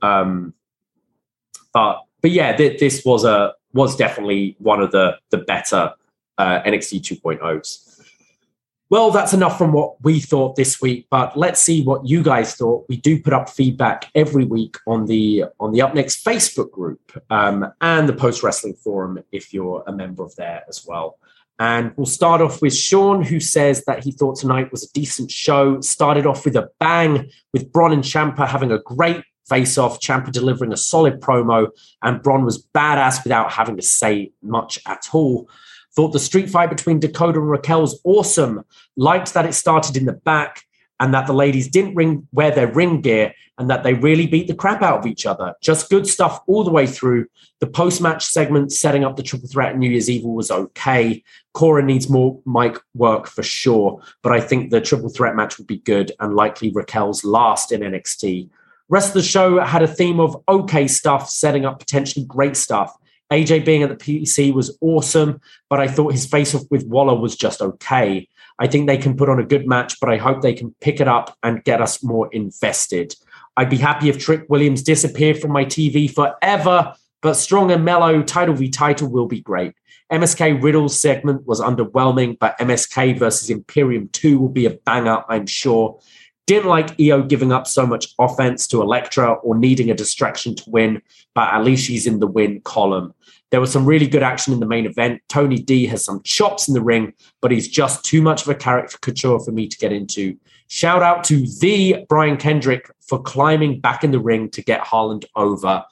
Um, 0.00 0.54
but 1.72 2.00
but 2.20 2.30
yeah, 2.30 2.54
th- 2.56 2.78
this 2.78 3.04
was 3.04 3.24
a 3.24 3.54
was 3.72 3.96
definitely 3.96 4.56
one 4.58 4.80
of 4.82 4.90
the 4.92 5.18
the 5.30 5.38
better 5.38 5.92
uh, 6.38 6.60
NXT 6.62 7.00
2.0s. 7.22 7.91
Well, 8.92 9.10
that's 9.10 9.32
enough 9.32 9.56
from 9.56 9.72
what 9.72 10.04
we 10.04 10.20
thought 10.20 10.54
this 10.54 10.82
week, 10.82 11.06
but 11.08 11.34
let's 11.34 11.62
see 11.62 11.82
what 11.82 12.06
you 12.06 12.22
guys 12.22 12.54
thought. 12.56 12.84
We 12.90 12.98
do 12.98 13.22
put 13.22 13.32
up 13.32 13.48
feedback 13.48 14.10
every 14.14 14.44
week 14.44 14.76
on 14.86 15.06
the 15.06 15.44
on 15.58 15.72
the 15.72 15.78
upNXT 15.78 16.22
Facebook 16.22 16.70
group 16.70 17.00
um, 17.30 17.72
and 17.80 18.06
the 18.06 18.12
Post 18.12 18.42
Wrestling 18.42 18.74
Forum 18.74 19.18
if 19.32 19.54
you're 19.54 19.82
a 19.86 19.92
member 19.92 20.22
of 20.22 20.36
there 20.36 20.64
as 20.68 20.84
well. 20.86 21.18
And 21.58 21.94
we'll 21.96 22.04
start 22.04 22.42
off 22.42 22.60
with 22.60 22.76
Sean, 22.76 23.22
who 23.22 23.40
says 23.40 23.82
that 23.86 24.04
he 24.04 24.12
thought 24.12 24.38
tonight 24.38 24.70
was 24.70 24.84
a 24.84 24.92
decent 24.92 25.30
show. 25.30 25.80
Started 25.80 26.26
off 26.26 26.44
with 26.44 26.56
a 26.56 26.68
bang, 26.78 27.30
with 27.54 27.72
Bron 27.72 27.92
and 27.92 28.04
Ciampa 28.04 28.46
having 28.46 28.72
a 28.72 28.78
great 28.78 29.24
face 29.48 29.78
off, 29.78 30.00
Ciampa 30.00 30.30
delivering 30.30 30.72
a 30.74 30.76
solid 30.76 31.18
promo, 31.22 31.68
and 32.02 32.22
Bron 32.22 32.44
was 32.44 32.62
badass 32.74 33.24
without 33.24 33.52
having 33.52 33.76
to 33.76 33.82
say 33.82 34.32
much 34.42 34.78
at 34.86 35.08
all. 35.14 35.48
Thought 35.94 36.12
the 36.12 36.18
street 36.18 36.48
fight 36.48 36.70
between 36.70 37.00
Dakota 37.00 37.38
and 37.38 37.50
Raquel 37.50 37.82
was 37.82 38.00
awesome. 38.04 38.64
Liked 38.96 39.34
that 39.34 39.46
it 39.46 39.54
started 39.54 39.96
in 39.96 40.06
the 40.06 40.12
back 40.12 40.64
and 41.00 41.12
that 41.12 41.26
the 41.26 41.34
ladies 41.34 41.68
didn't 41.68 41.96
ring 41.96 42.28
wear 42.32 42.50
their 42.50 42.72
ring 42.72 43.00
gear 43.00 43.34
and 43.58 43.68
that 43.68 43.82
they 43.82 43.92
really 43.92 44.26
beat 44.26 44.46
the 44.46 44.54
crap 44.54 44.82
out 44.82 45.00
of 45.00 45.06
each 45.06 45.26
other. 45.26 45.54
Just 45.60 45.90
good 45.90 46.06
stuff 46.06 46.40
all 46.46 46.64
the 46.64 46.70
way 46.70 46.86
through. 46.86 47.26
The 47.60 47.66
post-match 47.66 48.24
segment 48.24 48.72
setting 48.72 49.04
up 49.04 49.16
the 49.16 49.22
triple 49.22 49.48
threat 49.48 49.76
New 49.76 49.90
Year's 49.90 50.08
Evil 50.08 50.34
was 50.34 50.50
okay. 50.50 51.22
Cora 51.54 51.82
needs 51.82 52.08
more 52.08 52.40
mic 52.46 52.78
work 52.94 53.26
for 53.26 53.42
sure, 53.42 54.00
but 54.22 54.32
I 54.32 54.40
think 54.40 54.70
the 54.70 54.80
triple 54.80 55.10
threat 55.10 55.36
match 55.36 55.58
would 55.58 55.66
be 55.66 55.78
good 55.78 56.12
and 56.20 56.34
likely 56.34 56.70
Raquel's 56.72 57.24
last 57.24 57.72
in 57.72 57.80
NXT. 57.80 58.48
Rest 58.88 59.08
of 59.08 59.14
the 59.14 59.22
show 59.22 59.58
had 59.58 59.82
a 59.82 59.88
theme 59.88 60.20
of 60.20 60.42
okay 60.48 60.86
stuff, 60.86 61.28
setting 61.28 61.64
up 61.64 61.78
potentially 61.78 62.24
great 62.26 62.56
stuff. 62.56 62.96
AJ 63.32 63.64
being 63.64 63.82
at 63.82 63.88
the 63.88 63.96
PC 63.96 64.52
was 64.52 64.76
awesome, 64.82 65.40
but 65.70 65.80
I 65.80 65.88
thought 65.88 66.12
his 66.12 66.26
face 66.26 66.54
off 66.54 66.62
with 66.70 66.86
Waller 66.86 67.18
was 67.18 67.34
just 67.34 67.62
okay. 67.62 68.28
I 68.58 68.66
think 68.66 68.86
they 68.86 68.98
can 68.98 69.16
put 69.16 69.30
on 69.30 69.40
a 69.40 69.44
good 69.44 69.66
match, 69.66 69.98
but 70.00 70.10
I 70.10 70.18
hope 70.18 70.42
they 70.42 70.52
can 70.52 70.74
pick 70.80 71.00
it 71.00 71.08
up 71.08 71.36
and 71.42 71.64
get 71.64 71.80
us 71.80 72.04
more 72.04 72.28
invested. 72.32 73.16
I'd 73.56 73.70
be 73.70 73.78
happy 73.78 74.10
if 74.10 74.18
Trick 74.18 74.44
Williams 74.48 74.82
disappeared 74.82 75.40
from 75.40 75.50
my 75.50 75.64
TV 75.64 76.12
forever, 76.12 76.94
but 77.22 77.34
strong 77.34 77.70
and 77.70 77.84
Melo 77.84 78.22
title 78.22 78.54
v 78.54 78.68
title 78.68 79.08
will 79.08 79.26
be 79.26 79.40
great. 79.40 79.74
MSK 80.12 80.62
Riddle's 80.62 80.98
segment 80.98 81.46
was 81.46 81.60
underwhelming, 81.60 82.38
but 82.38 82.58
MSK 82.58 83.18
versus 83.18 83.48
Imperium 83.48 84.08
2 84.12 84.38
will 84.38 84.50
be 84.50 84.66
a 84.66 84.70
banger, 84.70 85.22
I'm 85.28 85.46
sure. 85.46 85.98
Didn't 86.46 86.68
like 86.68 87.00
Io 87.00 87.22
giving 87.22 87.52
up 87.52 87.66
so 87.66 87.86
much 87.86 88.08
offense 88.18 88.66
to 88.68 88.82
Elektra 88.82 89.32
or 89.32 89.56
needing 89.56 89.90
a 89.90 89.94
distraction 89.94 90.54
to 90.56 90.70
win, 90.70 91.00
but 91.34 91.52
at 91.52 91.64
least 91.64 91.86
she's 91.86 92.06
in 92.06 92.20
the 92.20 92.26
win 92.26 92.60
column. 92.60 93.14
There 93.52 93.60
was 93.60 93.70
some 93.70 93.84
really 93.84 94.06
good 94.06 94.22
action 94.22 94.54
in 94.54 94.60
the 94.60 94.66
main 94.66 94.86
event. 94.86 95.20
Tony 95.28 95.56
D 95.56 95.86
has 95.86 96.02
some 96.02 96.22
chops 96.22 96.68
in 96.68 96.74
the 96.74 96.80
ring, 96.80 97.12
but 97.42 97.50
he's 97.50 97.68
just 97.68 98.02
too 98.02 98.22
much 98.22 98.42
of 98.42 98.48
a 98.48 98.54
caricature 98.54 99.38
for 99.38 99.52
me 99.52 99.68
to 99.68 99.76
get 99.76 99.92
into. 99.92 100.38
Shout 100.68 101.02
out 101.02 101.22
to 101.24 101.46
the 101.60 102.06
Brian 102.08 102.38
Kendrick 102.38 102.90
for 103.02 103.20
climbing 103.20 103.78
back 103.78 104.04
in 104.04 104.10
the 104.10 104.18
ring 104.18 104.48
to 104.52 104.62
get 104.62 104.80
Harland 104.80 105.26
over. 105.36 105.84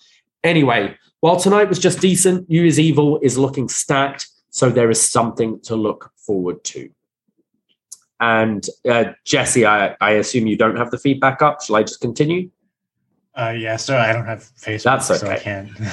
Anyway, 0.43 0.97
while 1.21 1.37
tonight 1.37 1.69
was 1.69 1.79
just 1.79 2.01
decent, 2.01 2.49
New 2.49 2.63
Year's 2.63 2.81
Evil 2.81 3.21
is 3.21 3.37
looking 3.37 3.69
stacked, 3.69 4.29
so 4.49 4.71
there 4.71 4.91
is 4.91 4.99
something 4.99 5.61
to 5.61 5.77
look 5.77 6.11
forward 6.17 6.65
to. 6.65 6.89
And 8.21 8.67
uh, 8.89 9.13
Jesse, 9.27 9.67
I, 9.67 9.97
I 10.01 10.13
assume 10.13 10.47
you 10.47 10.57
don't 10.57 10.77
have 10.77 10.91
the 10.91 10.99
feedback 10.99 11.43
up. 11.43 11.63
Shall 11.63 11.77
I 11.77 11.83
just 11.83 12.01
continue? 12.01 12.49
Uh, 13.35 13.55
yeah, 13.55 13.77
so 13.77 13.99
I 13.99 14.15
don't 14.15 14.25
have 14.25 14.51
Facebook, 14.59 14.83
That's 14.83 15.07
so 15.09 15.27
I 15.27 15.35
okay. 15.35 15.43
can't. 15.43 15.71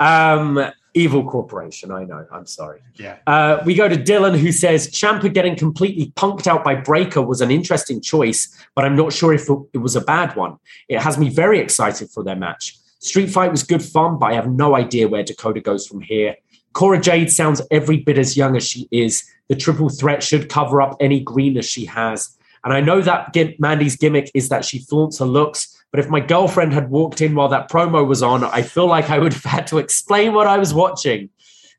Um, 0.00 0.72
Evil 0.94 1.24
Corporation. 1.24 1.90
I 1.90 2.04
know. 2.04 2.26
I'm 2.32 2.46
sorry. 2.46 2.80
yeah. 2.96 3.18
Uh, 3.26 3.62
we 3.64 3.74
go 3.74 3.88
to 3.88 3.96
Dylan, 3.96 4.38
who 4.38 4.52
says 4.52 4.90
Ciampa 4.90 5.32
getting 5.32 5.56
completely 5.56 6.12
punked 6.16 6.46
out 6.46 6.64
by 6.64 6.74
Breakker 6.74 7.22
was 7.22 7.40
an 7.40 7.50
interesting 7.50 8.00
choice, 8.00 8.54
but 8.74 8.84
I'm 8.84 8.96
not 8.96 9.12
sure 9.12 9.32
if 9.32 9.48
it, 9.48 9.58
it 9.74 9.78
was 9.78 9.96
a 9.96 10.00
bad 10.00 10.34
one. 10.36 10.56
It 10.88 11.00
has 11.00 11.18
me 11.18 11.28
very 11.28 11.58
excited 11.58 12.10
for 12.10 12.22
their 12.24 12.36
match. 12.36 12.76
Street 13.00 13.30
Fight 13.30 13.50
was 13.50 13.62
good 13.62 13.82
fun, 13.82 14.18
but 14.18 14.26
I 14.26 14.34
have 14.34 14.50
no 14.50 14.76
idea 14.76 15.08
where 15.08 15.22
Dakota 15.22 15.60
goes 15.60 15.86
from 15.86 16.00
here. 16.00 16.36
Cora 16.72 17.00
Jade 17.00 17.30
sounds 17.30 17.62
every 17.70 17.98
bit 17.98 18.18
as 18.18 18.36
young 18.36 18.56
as 18.56 18.66
she 18.66 18.88
is. 18.90 19.24
The 19.48 19.56
triple 19.56 19.88
threat 19.88 20.22
should 20.22 20.48
cover 20.48 20.80
up 20.82 20.96
any 21.00 21.20
greenness 21.20 21.66
she 21.66 21.84
has. 21.86 22.36
And 22.62 22.74
I 22.74 22.80
know 22.80 23.00
that 23.00 23.34
Mandy's 23.58 23.96
gimmick 23.96 24.30
is 24.34 24.50
that 24.50 24.64
she 24.64 24.80
flaunts 24.80 25.18
her 25.18 25.24
looks, 25.24 25.79
but 25.90 26.00
if 26.00 26.08
my 26.08 26.20
girlfriend 26.20 26.72
had 26.72 26.90
walked 26.90 27.20
in 27.20 27.34
while 27.34 27.48
that 27.48 27.70
promo 27.70 28.06
was 28.06 28.22
on, 28.22 28.44
I 28.44 28.62
feel 28.62 28.86
like 28.86 29.10
I 29.10 29.18
would 29.18 29.32
have 29.32 29.44
had 29.44 29.66
to 29.68 29.78
explain 29.78 30.32
what 30.32 30.46
I 30.46 30.58
was 30.58 30.72
watching. 30.72 31.30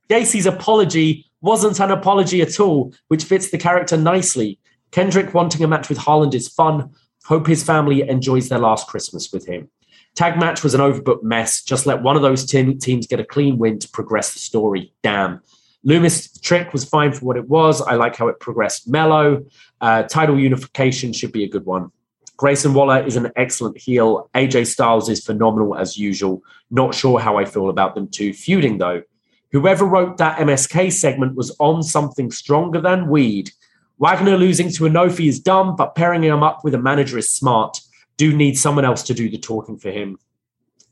Gacy's 0.10 0.46
apology 0.46 1.26
wasn't 1.42 1.80
an 1.80 1.92
apology 1.92 2.42
at 2.42 2.60
all, 2.60 2.94
which 3.08 3.24
fits 3.24 3.50
the 3.50 3.58
character 3.58 3.98
nicely. 3.98 4.60
Kendrick 4.92 5.34
wanting 5.34 5.64
a 5.64 5.68
match 5.68 5.90
with 5.90 5.98
Harland 5.98 6.36
is 6.36 6.48
fun. 6.48 6.92
Hope 7.26 7.48
his 7.48 7.64
family 7.64 8.08
enjoys 8.08 8.50
their 8.50 8.60
last 8.60 8.88
Christmas 8.88 9.32
with 9.32 9.48
him. 9.48 9.70
Tag 10.16 10.38
match 10.38 10.64
was 10.64 10.74
an 10.74 10.82
overbooked 10.82 11.24
mess. 11.24 11.64
Just 11.64 11.86
let 11.86 12.02
one 12.02 12.18
of 12.18 12.22
those 12.22 12.46
te- 12.46 12.76
teams 12.76 13.08
get 13.08 13.22
a 13.22 13.26
clean 13.26 13.58
win 13.58 13.80
to 13.80 13.90
progress 13.90 14.34
the 14.34 14.40
story. 14.40 14.94
Damn. 15.02 15.42
Lumis 15.88 16.40
trick 16.42 16.74
was 16.74 16.84
fine 16.84 17.14
for 17.14 17.26
what 17.26 17.38
it 17.38 17.48
was. 17.48 17.82
I 17.82 17.96
like 17.96 18.16
how 18.18 18.28
it 18.28 18.40
progressed 18.40 18.90
Melo. 18.90 19.46
Uh, 19.80 20.04
title 20.04 20.38
unification 20.38 21.14
should 21.14 21.32
be 21.32 21.44
a 21.44 21.50
good 21.50 21.66
one. 21.66 21.92
Grayson 22.42 22.74
Waller 22.74 23.06
is 23.06 23.18
an 23.18 23.32
excellent 23.36 23.78
heel. 23.78 24.28
AJ 24.34 24.66
Styles 24.66 25.10
is 25.10 25.24
phenomenal 25.24 25.76
as 25.76 25.96
usual. 25.96 26.42
Not 26.72 26.96
sure 26.96 27.20
how 27.20 27.38
I 27.38 27.46
feel 27.46 27.70
about 27.70 27.94
them 27.94 28.08
two 28.08 28.34
feuding 28.34 28.80
though. 28.80 29.04
Whoever 29.52 29.86
wrote 29.86 30.18
that 30.18 30.40
MSK 30.40 30.92
segment 30.92 31.36
was 31.36 31.56
on 31.60 31.84
something 31.84 32.32
stronger 32.32 32.82
than 32.82 33.10
weed. 33.10 33.52
Wagner 34.00 34.40
losing 34.40 34.72
to 34.72 34.86
Enofe 34.86 35.24
is 35.24 35.40
dumb, 35.40 35.76
but 35.76 35.94
pairing 35.94 36.24
him 36.24 36.42
up 36.42 36.64
with 36.64 36.74
a 36.74 36.80
manager 36.80 37.20
is 37.20 37.30
smart. 37.30 37.80
Do 38.18 38.36
need 38.36 38.58
someone 38.58 38.86
else 38.86 39.04
to 39.04 39.14
do 39.14 39.30
the 39.30 39.38
talking 39.38 39.78
for 39.78 39.92
him. 39.92 40.18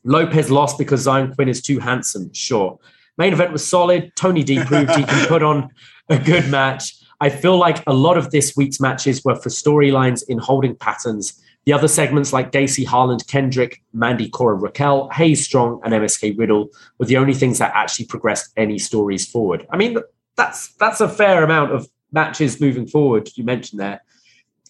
Lopez 0.04 0.52
lost 0.52 0.78
because 0.78 1.04
Xyon 1.04 1.34
Quinn 1.34 1.48
is 1.48 1.60
too 1.60 1.80
handsome. 1.80 2.32
Sure. 2.32 2.78
Main 3.18 3.32
event 3.32 3.50
was 3.50 3.66
solid. 3.66 4.12
Tony 4.14 4.44
D 4.44 4.62
proved 4.64 4.94
he 4.94 5.02
can 5.02 5.26
put 5.26 5.42
on 5.42 5.70
a 6.08 6.16
good 6.16 6.48
match. 6.48 6.94
I 7.20 7.28
feel 7.28 7.58
like 7.58 7.82
a 7.86 7.92
lot 7.92 8.16
of 8.16 8.30
this 8.30 8.56
week's 8.56 8.80
matches 8.80 9.22
were 9.24 9.34
for 9.34 9.50
storylines 9.50 10.22
in 10.28 10.38
holding 10.38 10.74
patterns. 10.74 11.40
The 11.66 11.74
other 11.74 11.88
segments 11.88 12.32
like 12.32 12.52
Gacy, 12.52 12.86
Harland, 12.86 13.26
Kendrick, 13.26 13.82
Mandy, 13.92 14.30
Cora, 14.30 14.54
Raquel, 14.54 15.10
Hayes 15.10 15.44
Strong, 15.44 15.82
and 15.84 15.92
MSK 15.92 16.38
Riddle 16.38 16.70
were 16.98 17.04
the 17.04 17.18
only 17.18 17.34
things 17.34 17.58
that 17.58 17.72
actually 17.74 18.06
progressed 18.06 18.52
any 18.56 18.78
stories 18.78 19.26
forward. 19.28 19.66
I 19.70 19.76
mean, 19.76 19.98
that's 20.36 20.72
that's 20.74 21.02
a 21.02 21.08
fair 21.08 21.44
amount 21.44 21.72
of 21.72 21.88
matches 22.12 22.60
moving 22.60 22.86
forward. 22.86 23.28
You 23.34 23.44
mentioned 23.44 23.80
there. 23.80 24.02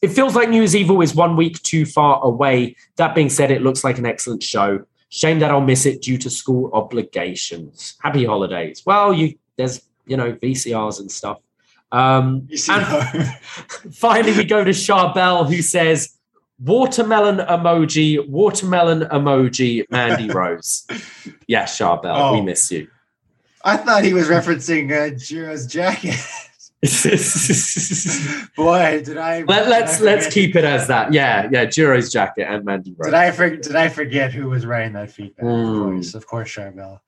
It 0.03 0.09
feels 0.09 0.35
like 0.35 0.49
New 0.49 0.57
Year's 0.57 0.75
Evil 0.75 1.01
is 1.03 1.15
one 1.15 1.37
week 1.37 1.63
too 1.63 1.87
far 1.87 2.21
away. 2.25 2.75
That 2.97 3.15
being 3.15 3.31
said, 3.31 3.51
it 3.51 3.63
looks 3.63 3.85
like 3.85 3.99
an 3.99 4.07
excellent 4.07 4.43
show. 4.43 4.85
Shame 5.11 5.39
that 5.41 5.51
I'll 5.51 5.61
miss 5.61 5.87
it 5.87 6.03
due 6.03 6.19
to 6.19 6.31
school 6.31 6.71
obligations. 6.73 7.97
Happy 8.01 8.25
holidays. 8.25 8.83
Well, 8.85 9.13
you 9.13 9.39
there's 9.57 9.83
you 10.07 10.17
know 10.17 10.33
VCRs 10.33 10.99
and 10.99 11.11
stuff. 11.11 11.39
Um, 11.93 12.49
and 12.69 13.27
finally, 13.93 14.33
we 14.37 14.45
go 14.45 14.63
to 14.65 14.71
Charbel, 14.71 15.49
who 15.53 15.61
says, 15.63 16.17
"Watermelon 16.61 17.39
emoji, 17.39 18.27
watermelon 18.29 19.01
emoji." 19.09 19.85
Mandy 19.91 20.29
Rose. 20.33 20.87
Yeah, 21.49 21.65
Charbel, 21.65 22.33
we 22.33 22.39
Oh. 22.39 22.43
miss 22.43 22.71
you. 22.71 22.89
I 23.65 23.77
thought 23.77 24.05
he 24.05 24.15
was 24.15 24.29
referencing 24.29 24.91
uh, 24.91 25.15
Jiro's 25.17 25.67
jacket. 25.67 26.17
Boy, 28.57 29.03
did 29.05 29.19
I? 29.19 29.43
Let, 29.43 29.69
let's 29.69 29.99
did 29.99 30.09
I 30.09 30.13
let's 30.15 30.33
keep 30.33 30.57
it 30.57 30.65
as 30.65 30.87
that. 30.89 31.13
Yeah, 31.13 31.47
yeah. 31.53 31.67
Jiro's 31.67 32.11
jacket 32.11 32.47
and 32.49 32.65
Mandy 32.65 32.95
Rose. 32.97 33.09
Did 33.11 33.15
I 33.15 33.31
forget? 33.33 33.63
Did 33.63 33.77
I 33.77 33.89
forget 33.91 34.33
who 34.33 34.49
was 34.49 34.65
writing 34.65 34.95
that 34.95 35.11
feedback? 35.11 35.45
Mm. 35.45 35.75
Of 35.77 35.93
course, 35.93 36.15
of 36.15 36.27
course, 36.27 36.49
Charbel. 36.57 37.01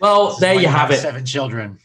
well, 0.00 0.28
This 0.28 0.38
there 0.40 0.54
you 0.54 0.68
have 0.68 0.90
it. 0.92 0.98
Seven 0.98 1.24
children. 1.24 1.78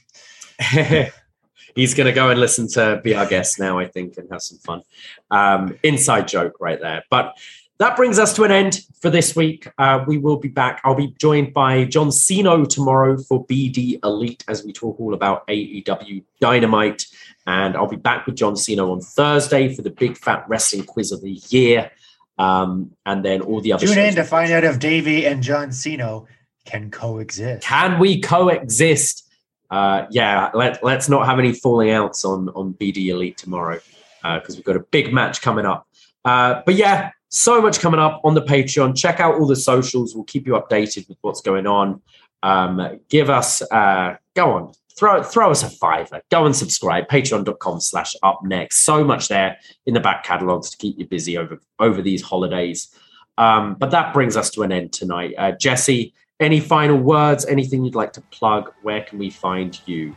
He's 1.75 1.93
going 1.93 2.07
to 2.07 2.13
go 2.13 2.29
and 2.29 2.39
listen 2.39 2.67
to 2.69 3.01
be 3.03 3.13
our 3.13 3.25
guest 3.25 3.59
now, 3.59 3.77
I 3.77 3.87
think, 3.87 4.17
and 4.17 4.29
have 4.31 4.41
some 4.41 4.57
fun. 4.59 4.81
Um, 5.29 5.77
inside 5.83 6.27
joke 6.27 6.53
right 6.59 6.79
there. 6.79 7.03
But 7.09 7.37
that 7.77 7.97
brings 7.97 8.17
us 8.17 8.33
to 8.35 8.43
an 8.43 8.51
end 8.51 8.79
for 9.01 9.09
this 9.09 9.35
week. 9.35 9.67
Uh, 9.77 10.03
we 10.07 10.17
will 10.17 10.37
be 10.37 10.47
back. 10.47 10.79
I'll 10.85 10.95
be 10.95 11.13
joined 11.19 11.53
by 11.53 11.83
John 11.83 12.07
Siino 12.07 12.67
tomorrow 12.67 13.17
for 13.17 13.45
BDElite 13.45 14.43
as 14.47 14.63
we 14.63 14.71
talk 14.71 14.99
all 14.99 15.13
about 15.13 15.45
AEW 15.47 16.23
Dynamite. 16.39 17.05
And 17.45 17.75
I'll 17.75 17.87
be 17.87 17.97
back 17.97 18.25
with 18.25 18.35
John 18.35 18.53
Siino 18.53 18.91
on 18.91 19.01
Thursday 19.01 19.75
for 19.75 19.81
the 19.81 19.89
Big 19.89 20.17
Fat 20.17 20.45
Wrestling 20.47 20.85
Quiz 20.85 21.11
of 21.11 21.21
the 21.21 21.41
Year. 21.49 21.91
Um, 22.37 22.91
and 23.05 23.23
then 23.23 23.41
all 23.41 23.59
the 23.59 23.73
other 23.73 23.85
Tune 23.85 23.97
in 23.97 24.15
to 24.15 24.23
find 24.23 24.51
out 24.51 24.63
if 24.63 24.79
Davie 24.79 25.25
and 25.25 25.43
John 25.43 25.69
Siino 25.69 26.25
can 26.65 26.89
coexist. 26.89 27.67
Can 27.67 27.99
we 27.99 28.21
coexist? 28.21 29.24
Uh, 29.69 30.05
yeah, 30.11 30.49
let, 30.53 30.83
let's 30.83 31.09
not 31.09 31.25
have 31.25 31.39
any 31.39 31.53
falling 31.53 31.91
outs 31.91 32.23
on, 32.25 32.49
on 32.49 32.73
BDElite 32.75 33.37
tomorrow 33.37 33.79
because 34.23 34.55
we've 34.55 34.65
got 34.65 34.75
a 34.75 34.85
big 34.91 35.13
match 35.13 35.41
coming 35.41 35.65
up. 35.65 35.87
Uh, 36.23 36.61
but 36.65 36.75
yeah, 36.75 37.11
so 37.29 37.61
much 37.61 37.79
coming 37.79 37.99
up 37.99 38.21
on 38.23 38.33
the 38.33 38.41
Patreon. 38.41 38.97
Check 38.97 39.19
out 39.19 39.35
all 39.35 39.45
the 39.45 39.55
socials. 39.55 40.15
We'll 40.15 40.23
keep 40.23 40.47
you 40.47 40.53
updated 40.53 41.07
with 41.07 41.17
what's 41.21 41.41
going 41.41 41.67
on. 41.67 42.01
Um, 42.41 42.99
give 43.09 43.29
us, 43.29 43.61
uh, 43.71 44.15
go 44.35 44.51
on, 44.51 44.73
throw 44.97 45.21
throw 45.23 45.51
us 45.51 45.63
a 45.63 45.69
fiver. 45.69 46.21
Go 46.31 46.45
and 46.45 46.55
subscribe. 46.55 47.07
Patreon.com 47.07 47.79
slash 47.79 48.15
upNXT. 48.23 48.73
So 48.73 49.03
much 49.03 49.27
there 49.27 49.57
in 49.85 49.93
the 49.93 49.99
back 49.99 50.23
catalogs 50.23 50.69
to 50.71 50.77
keep 50.77 50.97
you 50.97 51.05
busy 51.05 51.37
over 51.37 51.59
over 51.79 52.01
these 52.01 52.21
holidays. 52.21 52.89
Um, 53.37 53.75
but 53.75 53.91
that 53.91 54.13
brings 54.13 54.37
us 54.37 54.49
to 54.51 54.63
an 54.63 54.71
end 54.71 54.93
tonight. 54.93 55.33
Uh, 55.37 55.51
Jesse, 55.51 56.13
any 56.39 56.59
final 56.59 56.97
words? 56.97 57.45
Anything 57.45 57.85
you'd 57.85 57.95
like 57.95 58.13
to 58.13 58.21
plug? 58.21 58.73
Where 58.81 59.01
can 59.01 59.19
we 59.19 59.29
find 59.29 59.79
you? 59.85 60.15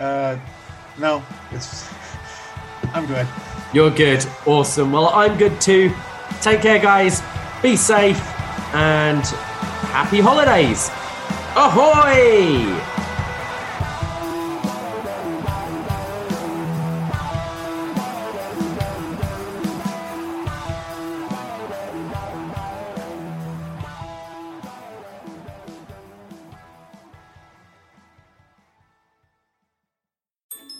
Uh, 0.00 0.38
no, 0.98 1.22
it's. 1.52 1.88
I'm 2.94 3.06
good. 3.06 3.26
You're 3.72 3.90
good. 3.90 4.24
Awesome. 4.46 4.92
Well, 4.92 5.08
I'm 5.08 5.36
good 5.36 5.60
too. 5.60 5.92
Take 6.40 6.62
care, 6.62 6.78
guys. 6.78 7.22
Be 7.62 7.76
safe 7.76 8.20
and 8.74 9.24
happy 9.92 10.20
holidays. 10.20 10.90
Ahoy! 11.56 12.95